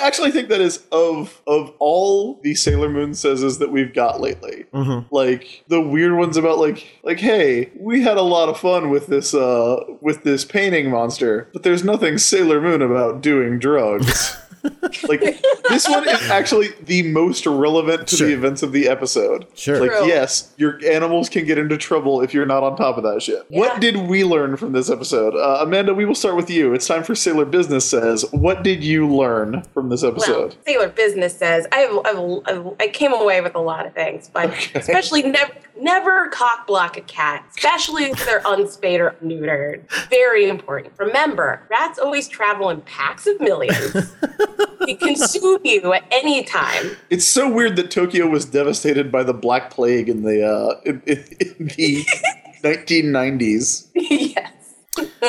I 0.03 0.07
actually 0.07 0.31
think 0.31 0.49
that 0.49 0.61
is 0.61 0.85
of 0.93 1.41
of 1.47 1.73
all 1.79 2.39
the 2.43 2.55
Sailor 2.55 2.89
Moon 2.89 3.15
says 3.15 3.59
that 3.59 3.71
we've 3.73 3.93
got 3.95 4.21
lately. 4.21 4.65
Like 5.11 5.65
the 5.69 5.81
weird 5.81 6.17
ones 6.17 6.37
about 6.37 6.59
like 6.59 6.87
like 7.03 7.19
hey, 7.19 7.71
we 7.79 8.03
had 8.03 8.17
a 8.17 8.23
lot 8.23 8.49
of 8.49 8.59
fun 8.59 8.91
with 8.91 9.07
this 9.07 9.35
uh 9.35 9.77
with 10.01 10.23
this 10.25 10.45
painting 10.45 10.91
monster, 10.91 11.49
but 11.53 11.63
there's 11.63 11.85
nothing 11.85 12.19
Sailor 12.19 12.61
Moon 12.61 12.83
about 12.83 13.21
doing 13.23 13.59
drugs. 13.59 14.37
like 15.09 15.21
this 15.69 15.89
one 15.89 16.09
is 16.09 16.23
actually 16.31 16.69
the 16.83 17.03
most 17.13 17.47
relevant 17.47 18.09
to 18.09 18.17
Sure. 18.17 18.27
the 18.29 18.33
events 18.35 18.63
of 18.63 18.73
the 18.73 18.89
episode. 18.89 19.47
Sure. 19.55 19.81
Like 19.81 19.91
True. 19.91 20.07
yes, 20.07 20.53
your 20.57 20.81
animals 20.87 21.29
can 21.29 21.45
get 21.45 21.59
into 21.59 21.77
trouble 21.77 22.21
if 22.23 22.33
you're 22.35 22.47
not 22.47 22.63
on 22.63 22.77
top 22.77 22.97
of 22.97 23.03
that 23.05 23.23
shit. 23.23 23.45
What 23.49 23.81
did 23.81 23.97
we 24.09 24.25
learn 24.25 24.57
from 24.57 24.73
this 24.73 24.91
episode? 24.91 25.35
Uh, 25.35 25.59
Amanda, 25.63 25.93
we 25.95 26.05
will 26.05 26.15
start 26.15 26.37
with 26.37 26.51
you. 26.51 26.73
It's 26.75 26.87
time 26.87 27.03
for 27.05 27.15
Sailor 27.15 27.45
Business 27.45 27.89
Says. 27.89 28.25
What 28.33 28.63
did 28.63 28.83
you 28.83 29.09
learn 29.09 29.63
from 29.75 29.89
this 29.89 30.03
Well, 30.03 30.13
episode? 30.13 30.57
Sailor 30.67 30.89
Business 30.89 31.37
says 31.37 31.67
I 31.73 31.77
have, 31.79 31.99
I've, 32.07 32.41
I've, 32.47 32.75
I 32.81 32.89
came 32.89 33.13
away 33.13 33.41
with 33.41 33.55
a 33.55 33.61
lot 33.61 33.87
of 33.87 33.95
things, 33.95 34.31
but 34.33 34.51
especially 34.75 35.23
never 35.23 35.53
never 35.79 36.29
cock 36.29 36.67
block 36.67 36.97
a 36.97 37.03
cat, 37.03 37.45
especially 37.55 38.05
if 38.05 38.25
they're 38.25 38.43
unspayed 38.47 39.01
or 39.01 39.15
neutered. 39.23 39.83
Very 40.09 40.49
important. 40.49 40.95
Remember, 40.99 41.63
rats 41.71 41.99
always 41.99 42.29
travel 42.29 42.71
in 42.71 42.81
packs 42.83 43.27
of 43.27 43.39
millions. 43.41 43.93
can 44.77 44.97
consume 44.97 45.61
you 45.65 45.93
at 45.93 46.05
any 46.11 46.45
time. 46.45 46.97
It's 47.11 47.27
so 47.27 47.51
weird 47.51 47.77
that 47.77 47.91
Tokyo 47.91 48.29
was 48.29 48.45
devastated 48.45 49.11
by 49.11 49.23
the 49.23 49.35
Black 49.35 49.71
Plague 49.71 50.09
in 50.09 50.23
the 50.23 50.47
uh, 50.47 50.81
in, 50.85 51.03
in, 51.07 51.19
in 51.41 51.67
the 51.77 52.05
1990s. 52.63 53.89
yes. 53.95 54.53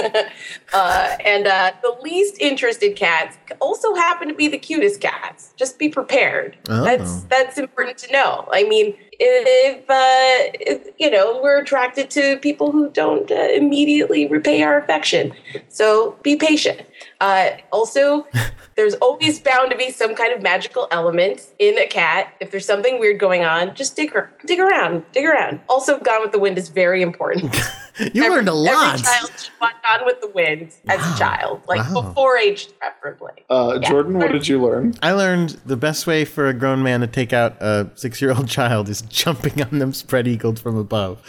uh, 0.74 1.18
and 1.26 1.48
uh, 1.48 1.72
the 1.82 1.98
least 2.02 2.40
interested 2.40 2.96
cats 2.96 3.38
also 3.60 3.94
happen 3.96 4.28
to 4.28 4.34
be 4.34 4.48
the 4.48 4.58
cutest 4.58 5.02
cats. 5.02 5.54
Just 5.58 5.78
be 5.78 5.90
prepared. 5.90 6.58
Oh. 6.70 6.84
That's 6.84 7.24
that's 7.24 7.58
important 7.58 7.98
to 8.00 8.12
know. 8.12 8.48
I 8.52 8.64
mean, 8.64 8.96
if, 9.20 9.80
uh, 9.90 10.58
if 10.60 10.88
you 10.98 11.10
know, 11.10 11.42
we're 11.42 11.60
attracted 11.60 12.10
to 12.12 12.38
people 12.38 12.72
who 12.72 12.90
don't 12.90 13.32
uh, 13.32 13.50
immediately 13.54 14.28
repay 14.28 14.64
our 14.64 14.78
affection, 14.80 15.34
so 15.70 16.18
be 16.24 16.36
patient. 16.36 16.82
Uh, 17.20 17.50
also, 17.72 18.28
there's 18.76 18.94
always 18.96 19.40
bound 19.40 19.72
to 19.72 19.78
be 19.78 19.90
some 19.92 20.14
kind 20.16 20.34
of 20.34 20.42
magical 20.42 20.88
element 20.92 21.42
in 21.60 21.78
a 21.80 21.88
cat. 21.88 22.34
If 22.40 22.52
there's 22.52 22.66
something 22.66 23.00
weird 23.00 23.20
going 23.20 23.44
on, 23.44 23.74
just 23.76 23.96
dig 23.96 24.12
dig 24.46 24.60
around, 24.60 25.04
dig 25.14 25.26
around. 25.26 25.62
Also, 25.68 26.00
Gone 26.00 26.22
with 26.22 26.32
the 26.32 26.40
Wind 26.40 26.58
is 26.58 26.70
very 26.70 27.02
important. 27.02 27.56
You 28.14 28.24
Every- 28.26 28.30
learned 28.36 28.50
a 28.50 28.54
lot. 28.54 28.94
Every 28.94 29.02
child 29.06 29.32
should 29.40 29.52
watch 29.60 29.74
Gone 29.82 30.06
with 30.06 30.22
the 30.22 30.28
Wind 30.30 30.72
as 30.88 31.00
a 31.00 31.18
child, 31.18 31.64
like 31.68 31.80
Wow. 31.92 32.04
before 32.04 32.38
age 32.38 32.68
preferably. 32.78 33.32
Uh, 33.50 33.80
Yeah. 33.82 33.90
Jordan, 33.90 34.20
what 34.20 34.32
did 34.32 34.48
you 34.48 34.62
learn? 34.62 34.94
I 35.02 35.14
learned 35.14 35.60
the 35.66 35.78
best 35.78 36.06
way 36.06 36.24
for 36.24 36.46
a 36.48 36.54
grown 36.54 36.84
man 36.84 37.00
to 37.02 37.08
take 37.08 37.34
out 37.34 37.60
a 37.60 37.90
six 37.96 38.22
year 38.22 38.30
old 38.36 38.48
child 38.60 38.88
is 38.88 39.02
jumping 39.02 39.64
on 39.64 39.80
them 39.80 39.94
spread 39.94 40.28
eagled 40.28 40.60
from 40.60 40.78
above. 40.78 41.24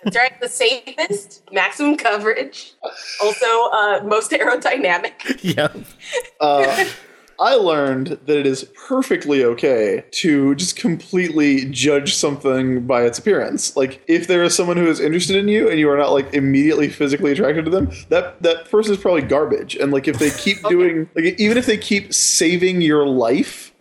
That's 0.07 0.15
right, 0.15 0.39
the 0.39 0.47
safest, 0.47 1.43
maximum 1.51 1.97
coverage, 1.97 2.73
also 3.21 3.45
uh, 3.71 4.01
most 4.05 4.31
aerodynamic. 4.31 5.39
yeah. 5.41 5.67
Uh, 6.39 6.85
I 7.39 7.53
learned 7.55 8.19
that 8.25 8.37
it 8.37 8.47
is 8.47 8.63
perfectly 8.87 9.43
okay 9.43 10.03
to 10.11 10.55
just 10.55 10.75
completely 10.75 11.65
judge 11.65 12.15
something 12.15 12.85
by 12.87 13.03
its 13.03 13.19
appearance. 13.19 13.75
Like 13.75 14.01
if 14.07 14.27
there 14.27 14.43
is 14.43 14.55
someone 14.55 14.77
who 14.77 14.87
is 14.87 14.99
interested 14.99 15.35
in 15.35 15.47
you 15.47 15.69
and 15.69 15.79
you 15.79 15.89
are 15.89 15.97
not 15.97 16.11
like 16.11 16.33
immediately 16.33 16.89
physically 16.89 17.31
attracted 17.31 17.65
to 17.65 17.71
them, 17.71 17.91
that 18.09 18.41
that 18.41 18.69
person 18.69 18.93
is 18.93 18.99
probably 18.99 19.21
garbage. 19.21 19.75
And 19.75 19.91
like 19.91 20.07
if 20.07 20.19
they 20.19 20.31
keep 20.31 20.61
doing 20.69 21.09
like 21.15 21.39
even 21.39 21.57
if 21.57 21.65
they 21.65 21.77
keep 21.77 22.13
saving 22.13 22.81
your 22.81 23.05
life, 23.05 23.73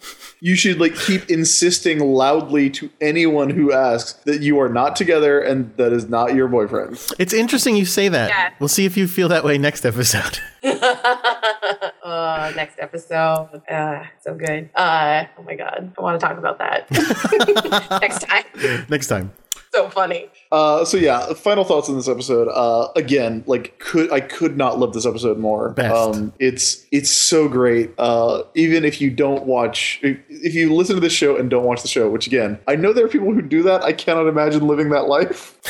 you 0.46 0.54
should 0.54 0.78
like 0.78 0.94
keep 0.94 1.28
insisting 1.28 1.98
loudly 1.98 2.70
to 2.70 2.88
anyone 3.00 3.50
who 3.50 3.72
asks 3.72 4.12
that 4.26 4.42
you 4.42 4.60
are 4.60 4.68
not 4.68 4.94
together 4.94 5.40
and 5.40 5.76
that 5.76 5.92
is 5.92 6.08
not 6.08 6.36
your 6.36 6.46
boyfriend. 6.46 7.04
It's 7.18 7.32
interesting 7.32 7.74
you 7.74 7.84
say 7.84 8.08
that. 8.08 8.28
Yeah. 8.28 8.52
We'll 8.60 8.68
see 8.68 8.84
if 8.84 8.96
you 8.96 9.08
feel 9.08 9.26
that 9.30 9.42
way 9.42 9.58
next 9.58 9.84
episode. 9.84 10.38
uh, 10.62 12.52
next 12.56 12.78
episode. 12.78 13.60
Uh, 13.68 14.04
so 14.20 14.36
good. 14.36 14.70
Uh, 14.76 15.24
oh 15.36 15.42
my 15.42 15.56
God. 15.56 15.92
I 15.98 16.00
want 16.00 16.20
to 16.20 16.24
talk 16.24 16.38
about 16.38 16.58
that 16.58 16.88
next 18.00 18.20
time. 18.20 18.86
next 18.88 19.08
time. 19.08 19.32
So 19.76 19.90
funny. 19.90 20.30
Uh, 20.50 20.86
so 20.86 20.96
yeah, 20.96 21.34
final 21.34 21.62
thoughts 21.62 21.90
on 21.90 21.96
this 21.96 22.08
episode. 22.08 22.48
Uh, 22.48 22.88
again, 22.96 23.44
like 23.46 23.78
could 23.78 24.10
I 24.10 24.20
could 24.20 24.56
not 24.56 24.78
love 24.78 24.94
this 24.94 25.04
episode 25.04 25.38
more. 25.38 25.70
Best. 25.70 25.94
Um, 25.94 26.32
it's 26.38 26.86
it's 26.92 27.10
so 27.10 27.46
great. 27.46 27.92
Uh, 27.98 28.42
even 28.54 28.86
if 28.86 29.02
you 29.02 29.10
don't 29.10 29.44
watch, 29.44 30.00
if, 30.02 30.18
if 30.30 30.54
you 30.54 30.74
listen 30.74 30.94
to 30.94 31.00
this 31.00 31.12
show 31.12 31.36
and 31.36 31.50
don't 31.50 31.64
watch 31.64 31.82
the 31.82 31.88
show, 31.88 32.08
which 32.08 32.26
again, 32.26 32.58
I 32.66 32.74
know 32.74 32.94
there 32.94 33.04
are 33.04 33.08
people 33.08 33.34
who 33.34 33.42
do 33.42 33.62
that. 33.64 33.82
I 33.82 33.92
cannot 33.92 34.28
imagine 34.28 34.66
living 34.66 34.88
that 34.90 35.08
life. 35.08 35.60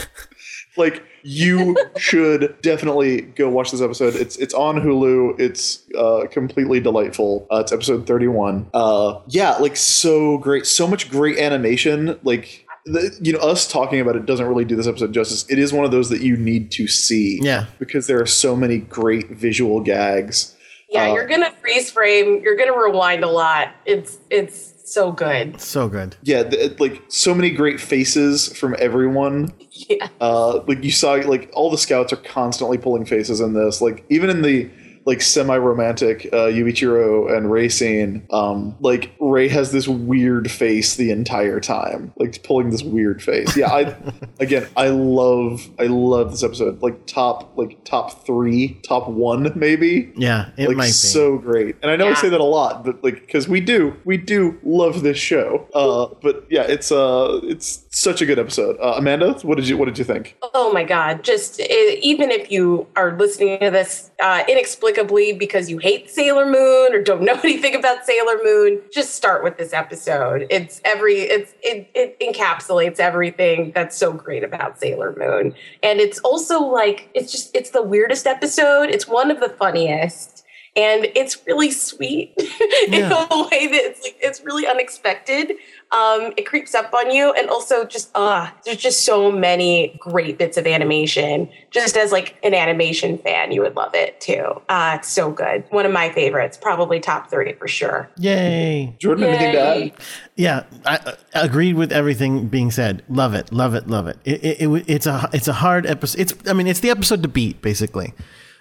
like 0.76 1.02
you 1.24 1.76
should 1.96 2.54
definitely 2.62 3.22
go 3.22 3.48
watch 3.48 3.72
this 3.72 3.80
episode. 3.80 4.14
It's 4.14 4.36
it's 4.36 4.54
on 4.54 4.76
Hulu. 4.76 5.40
It's 5.40 5.82
uh, 5.98 6.26
completely 6.30 6.78
delightful. 6.78 7.48
Uh, 7.50 7.56
it's 7.56 7.72
episode 7.72 8.06
thirty 8.06 8.28
one. 8.28 8.70
Uh, 8.72 9.20
yeah, 9.26 9.56
like 9.56 9.76
so 9.76 10.38
great. 10.38 10.64
So 10.64 10.86
much 10.86 11.10
great 11.10 11.38
animation. 11.38 12.20
Like 12.22 12.65
the, 12.86 13.16
you 13.20 13.32
know, 13.32 13.40
us 13.40 13.70
talking 13.70 14.00
about 14.00 14.16
it 14.16 14.26
doesn't 14.26 14.46
really 14.46 14.64
do 14.64 14.76
this 14.76 14.86
episode 14.86 15.12
justice. 15.12 15.44
It 15.50 15.58
is 15.58 15.72
one 15.72 15.84
of 15.84 15.90
those 15.90 16.08
that 16.10 16.22
you 16.22 16.36
need 16.36 16.70
to 16.72 16.86
see. 16.88 17.38
Yeah. 17.42 17.66
because 17.78 18.06
there 18.06 18.20
are 18.20 18.26
so 18.26 18.56
many 18.56 18.78
great 18.78 19.28
visual 19.30 19.80
gags. 19.80 20.56
Yeah, 20.88 21.10
Uh, 21.10 21.14
you're 21.14 21.26
gonna 21.26 21.52
freeze 21.60 21.90
frame. 21.90 22.40
You're 22.44 22.56
gonna 22.56 22.78
rewind 22.78 23.24
a 23.24 23.28
lot. 23.28 23.74
It's 23.86 24.18
it's 24.30 24.72
so 24.84 25.10
good. 25.10 25.60
So 25.60 25.88
good. 25.88 26.14
Yeah, 26.22 26.44
th- 26.44 26.78
like 26.78 27.02
so 27.08 27.34
many 27.34 27.50
great 27.50 27.80
faces 27.80 28.56
from 28.56 28.74
everyone. 28.78 29.52
Yeah. 29.90 30.08
Uh, 30.22 30.62
like 30.66 30.82
you 30.82 30.90
saw, 30.90 31.12
like 31.16 31.50
all 31.52 31.70
the 31.70 31.76
scouts 31.76 32.10
are 32.10 32.16
constantly 32.16 32.78
pulling 32.78 33.04
faces 33.04 33.42
in 33.42 33.52
this. 33.52 33.82
Like 33.82 34.06
even 34.08 34.30
in 34.30 34.40
the 34.40 34.70
like 35.06 35.22
semi-romantic 35.22 36.26
uh, 36.32 36.46
Yuichiro 36.46 37.34
and 37.34 37.50
Rei 37.50 37.68
scene, 37.68 38.26
um, 38.30 38.76
like 38.80 39.14
Rei 39.20 39.48
has 39.48 39.70
this 39.70 39.86
weird 39.86 40.50
face 40.50 40.96
the 40.96 41.12
entire 41.12 41.60
time, 41.60 42.12
like 42.16 42.42
pulling 42.42 42.70
this 42.70 42.82
weird 42.82 43.22
face. 43.22 43.56
Yeah, 43.56 43.72
I 43.72 43.96
again, 44.40 44.66
I 44.76 44.88
love, 44.88 45.70
I 45.78 45.84
love 45.84 46.32
this 46.32 46.42
episode. 46.42 46.82
Like 46.82 47.06
top, 47.06 47.56
like 47.56 47.82
top 47.84 48.26
three, 48.26 48.80
top 48.82 49.08
one 49.08 49.52
maybe. 49.54 50.12
Yeah, 50.16 50.50
it 50.56 50.68
like 50.68 50.76
might 50.76 50.86
be. 50.86 50.92
so 50.92 51.38
great. 51.38 51.76
And 51.82 51.90
I 51.90 51.96
know 51.96 52.08
I 52.08 52.14
say 52.14 52.28
that 52.28 52.40
a 52.40 52.44
lot, 52.44 52.84
but 52.84 53.02
like 53.04 53.20
because 53.20 53.48
we 53.48 53.60
do, 53.60 53.94
we 54.04 54.16
do 54.16 54.58
love 54.64 55.02
this 55.02 55.18
show. 55.18 55.68
Uh, 55.72 56.12
but 56.20 56.46
yeah, 56.50 56.62
it's 56.62 56.90
uh, 56.90 57.40
it's 57.44 57.84
such 57.96 58.20
a 58.20 58.26
good 58.26 58.38
episode. 58.38 58.76
Uh, 58.78 58.94
Amanda, 58.98 59.32
what 59.42 59.54
did 59.56 59.66
you 59.66 59.78
what 59.78 59.86
did 59.86 59.96
you 59.96 60.04
think? 60.04 60.36
Oh 60.52 60.70
my 60.70 60.84
God. 60.84 61.24
Just 61.24 61.58
eh, 61.60 61.96
even 62.02 62.30
if 62.30 62.50
you 62.50 62.86
are 62.94 63.16
listening 63.16 63.58
to 63.60 63.70
this 63.70 64.10
uh, 64.22 64.44
inexplicably 64.46 65.32
because 65.32 65.70
you 65.70 65.78
hate 65.78 66.10
Sailor 66.10 66.44
Moon 66.44 66.94
or 66.94 67.02
don't 67.02 67.22
know 67.28 67.40
anything 67.42 67.74
about 67.74 68.04
Sailor 68.04 68.38
Moon, 68.44 68.82
just 68.92 69.14
start 69.14 69.42
with 69.42 69.56
this 69.56 69.72
episode. 69.72 70.46
It's 70.50 70.80
every, 70.84 71.20
it's, 71.20 71.54
it, 71.62 71.88
it 71.94 72.20
encapsulates 72.20 72.98
everything 73.00 73.72
that's 73.74 73.96
so 73.96 74.12
great 74.12 74.44
about 74.44 74.78
Sailor 74.78 75.14
Moon. 75.16 75.54
And 75.82 75.98
it's 75.98 76.18
also 76.18 76.60
like, 76.62 77.08
it's 77.14 77.32
just, 77.32 77.54
it's 77.56 77.70
the 77.70 77.82
weirdest 77.82 78.26
episode. 78.26 78.90
It's 78.90 79.08
one 79.08 79.30
of 79.30 79.40
the 79.40 79.48
funniest. 79.48 80.42
And 80.76 81.06
it's 81.14 81.42
really 81.46 81.70
sweet 81.70 82.34
in 82.88 82.92
Yeah. 82.92 83.26
a 83.30 83.42
way 83.44 83.66
that 83.66 83.80
it's 83.82 84.02
like, 84.02 84.16
it's 84.20 84.44
really 84.44 84.66
unexpected 84.66 85.52
um, 85.92 86.32
it 86.36 86.46
creeps 86.46 86.74
up 86.74 86.92
on 86.92 87.10
you 87.10 87.32
and 87.34 87.48
also 87.48 87.84
just 87.84 88.10
uh 88.14 88.50
there's 88.64 88.76
just 88.76 89.04
so 89.04 89.30
many 89.30 89.96
great 90.00 90.36
bits 90.36 90.56
of 90.56 90.66
animation 90.66 91.48
just 91.70 91.96
as 91.96 92.10
like 92.10 92.36
an 92.42 92.54
animation 92.54 93.18
fan 93.18 93.52
you 93.52 93.60
would 93.60 93.76
love 93.76 93.94
it 93.94 94.20
too 94.20 94.60
uh 94.68 94.96
it's 94.98 95.08
so 95.08 95.30
good 95.30 95.64
one 95.70 95.86
of 95.86 95.92
my 95.92 96.10
favorites 96.10 96.58
probably 96.60 96.98
top 96.98 97.30
three 97.30 97.52
for 97.54 97.68
sure 97.68 98.10
Yay. 98.18 98.94
Jordan, 98.98 99.24
anything 99.24 99.52
to 99.52 99.60
add? 99.60 99.92
Yeah, 100.36 100.64
I, 100.84 101.14
I 101.34 101.40
agreed 101.44 101.76
with 101.76 101.92
everything 101.92 102.48
being 102.48 102.70
said. 102.70 103.02
Love 103.08 103.34
it, 103.34 103.52
love 103.52 103.74
it, 103.74 103.88
love 103.88 104.06
it. 104.06 104.18
It, 104.24 104.44
it, 104.44 104.62
it. 104.62 104.84
It's 104.86 105.06
a 105.06 105.28
it's 105.32 105.48
a 105.48 105.52
hard 105.54 105.86
episode. 105.86 106.20
It's 106.20 106.34
I 106.46 106.52
mean 106.52 106.66
it's 106.66 106.80
the 106.80 106.90
episode 106.90 107.22
to 107.22 107.28
beat 107.28 107.62
basically 107.62 108.12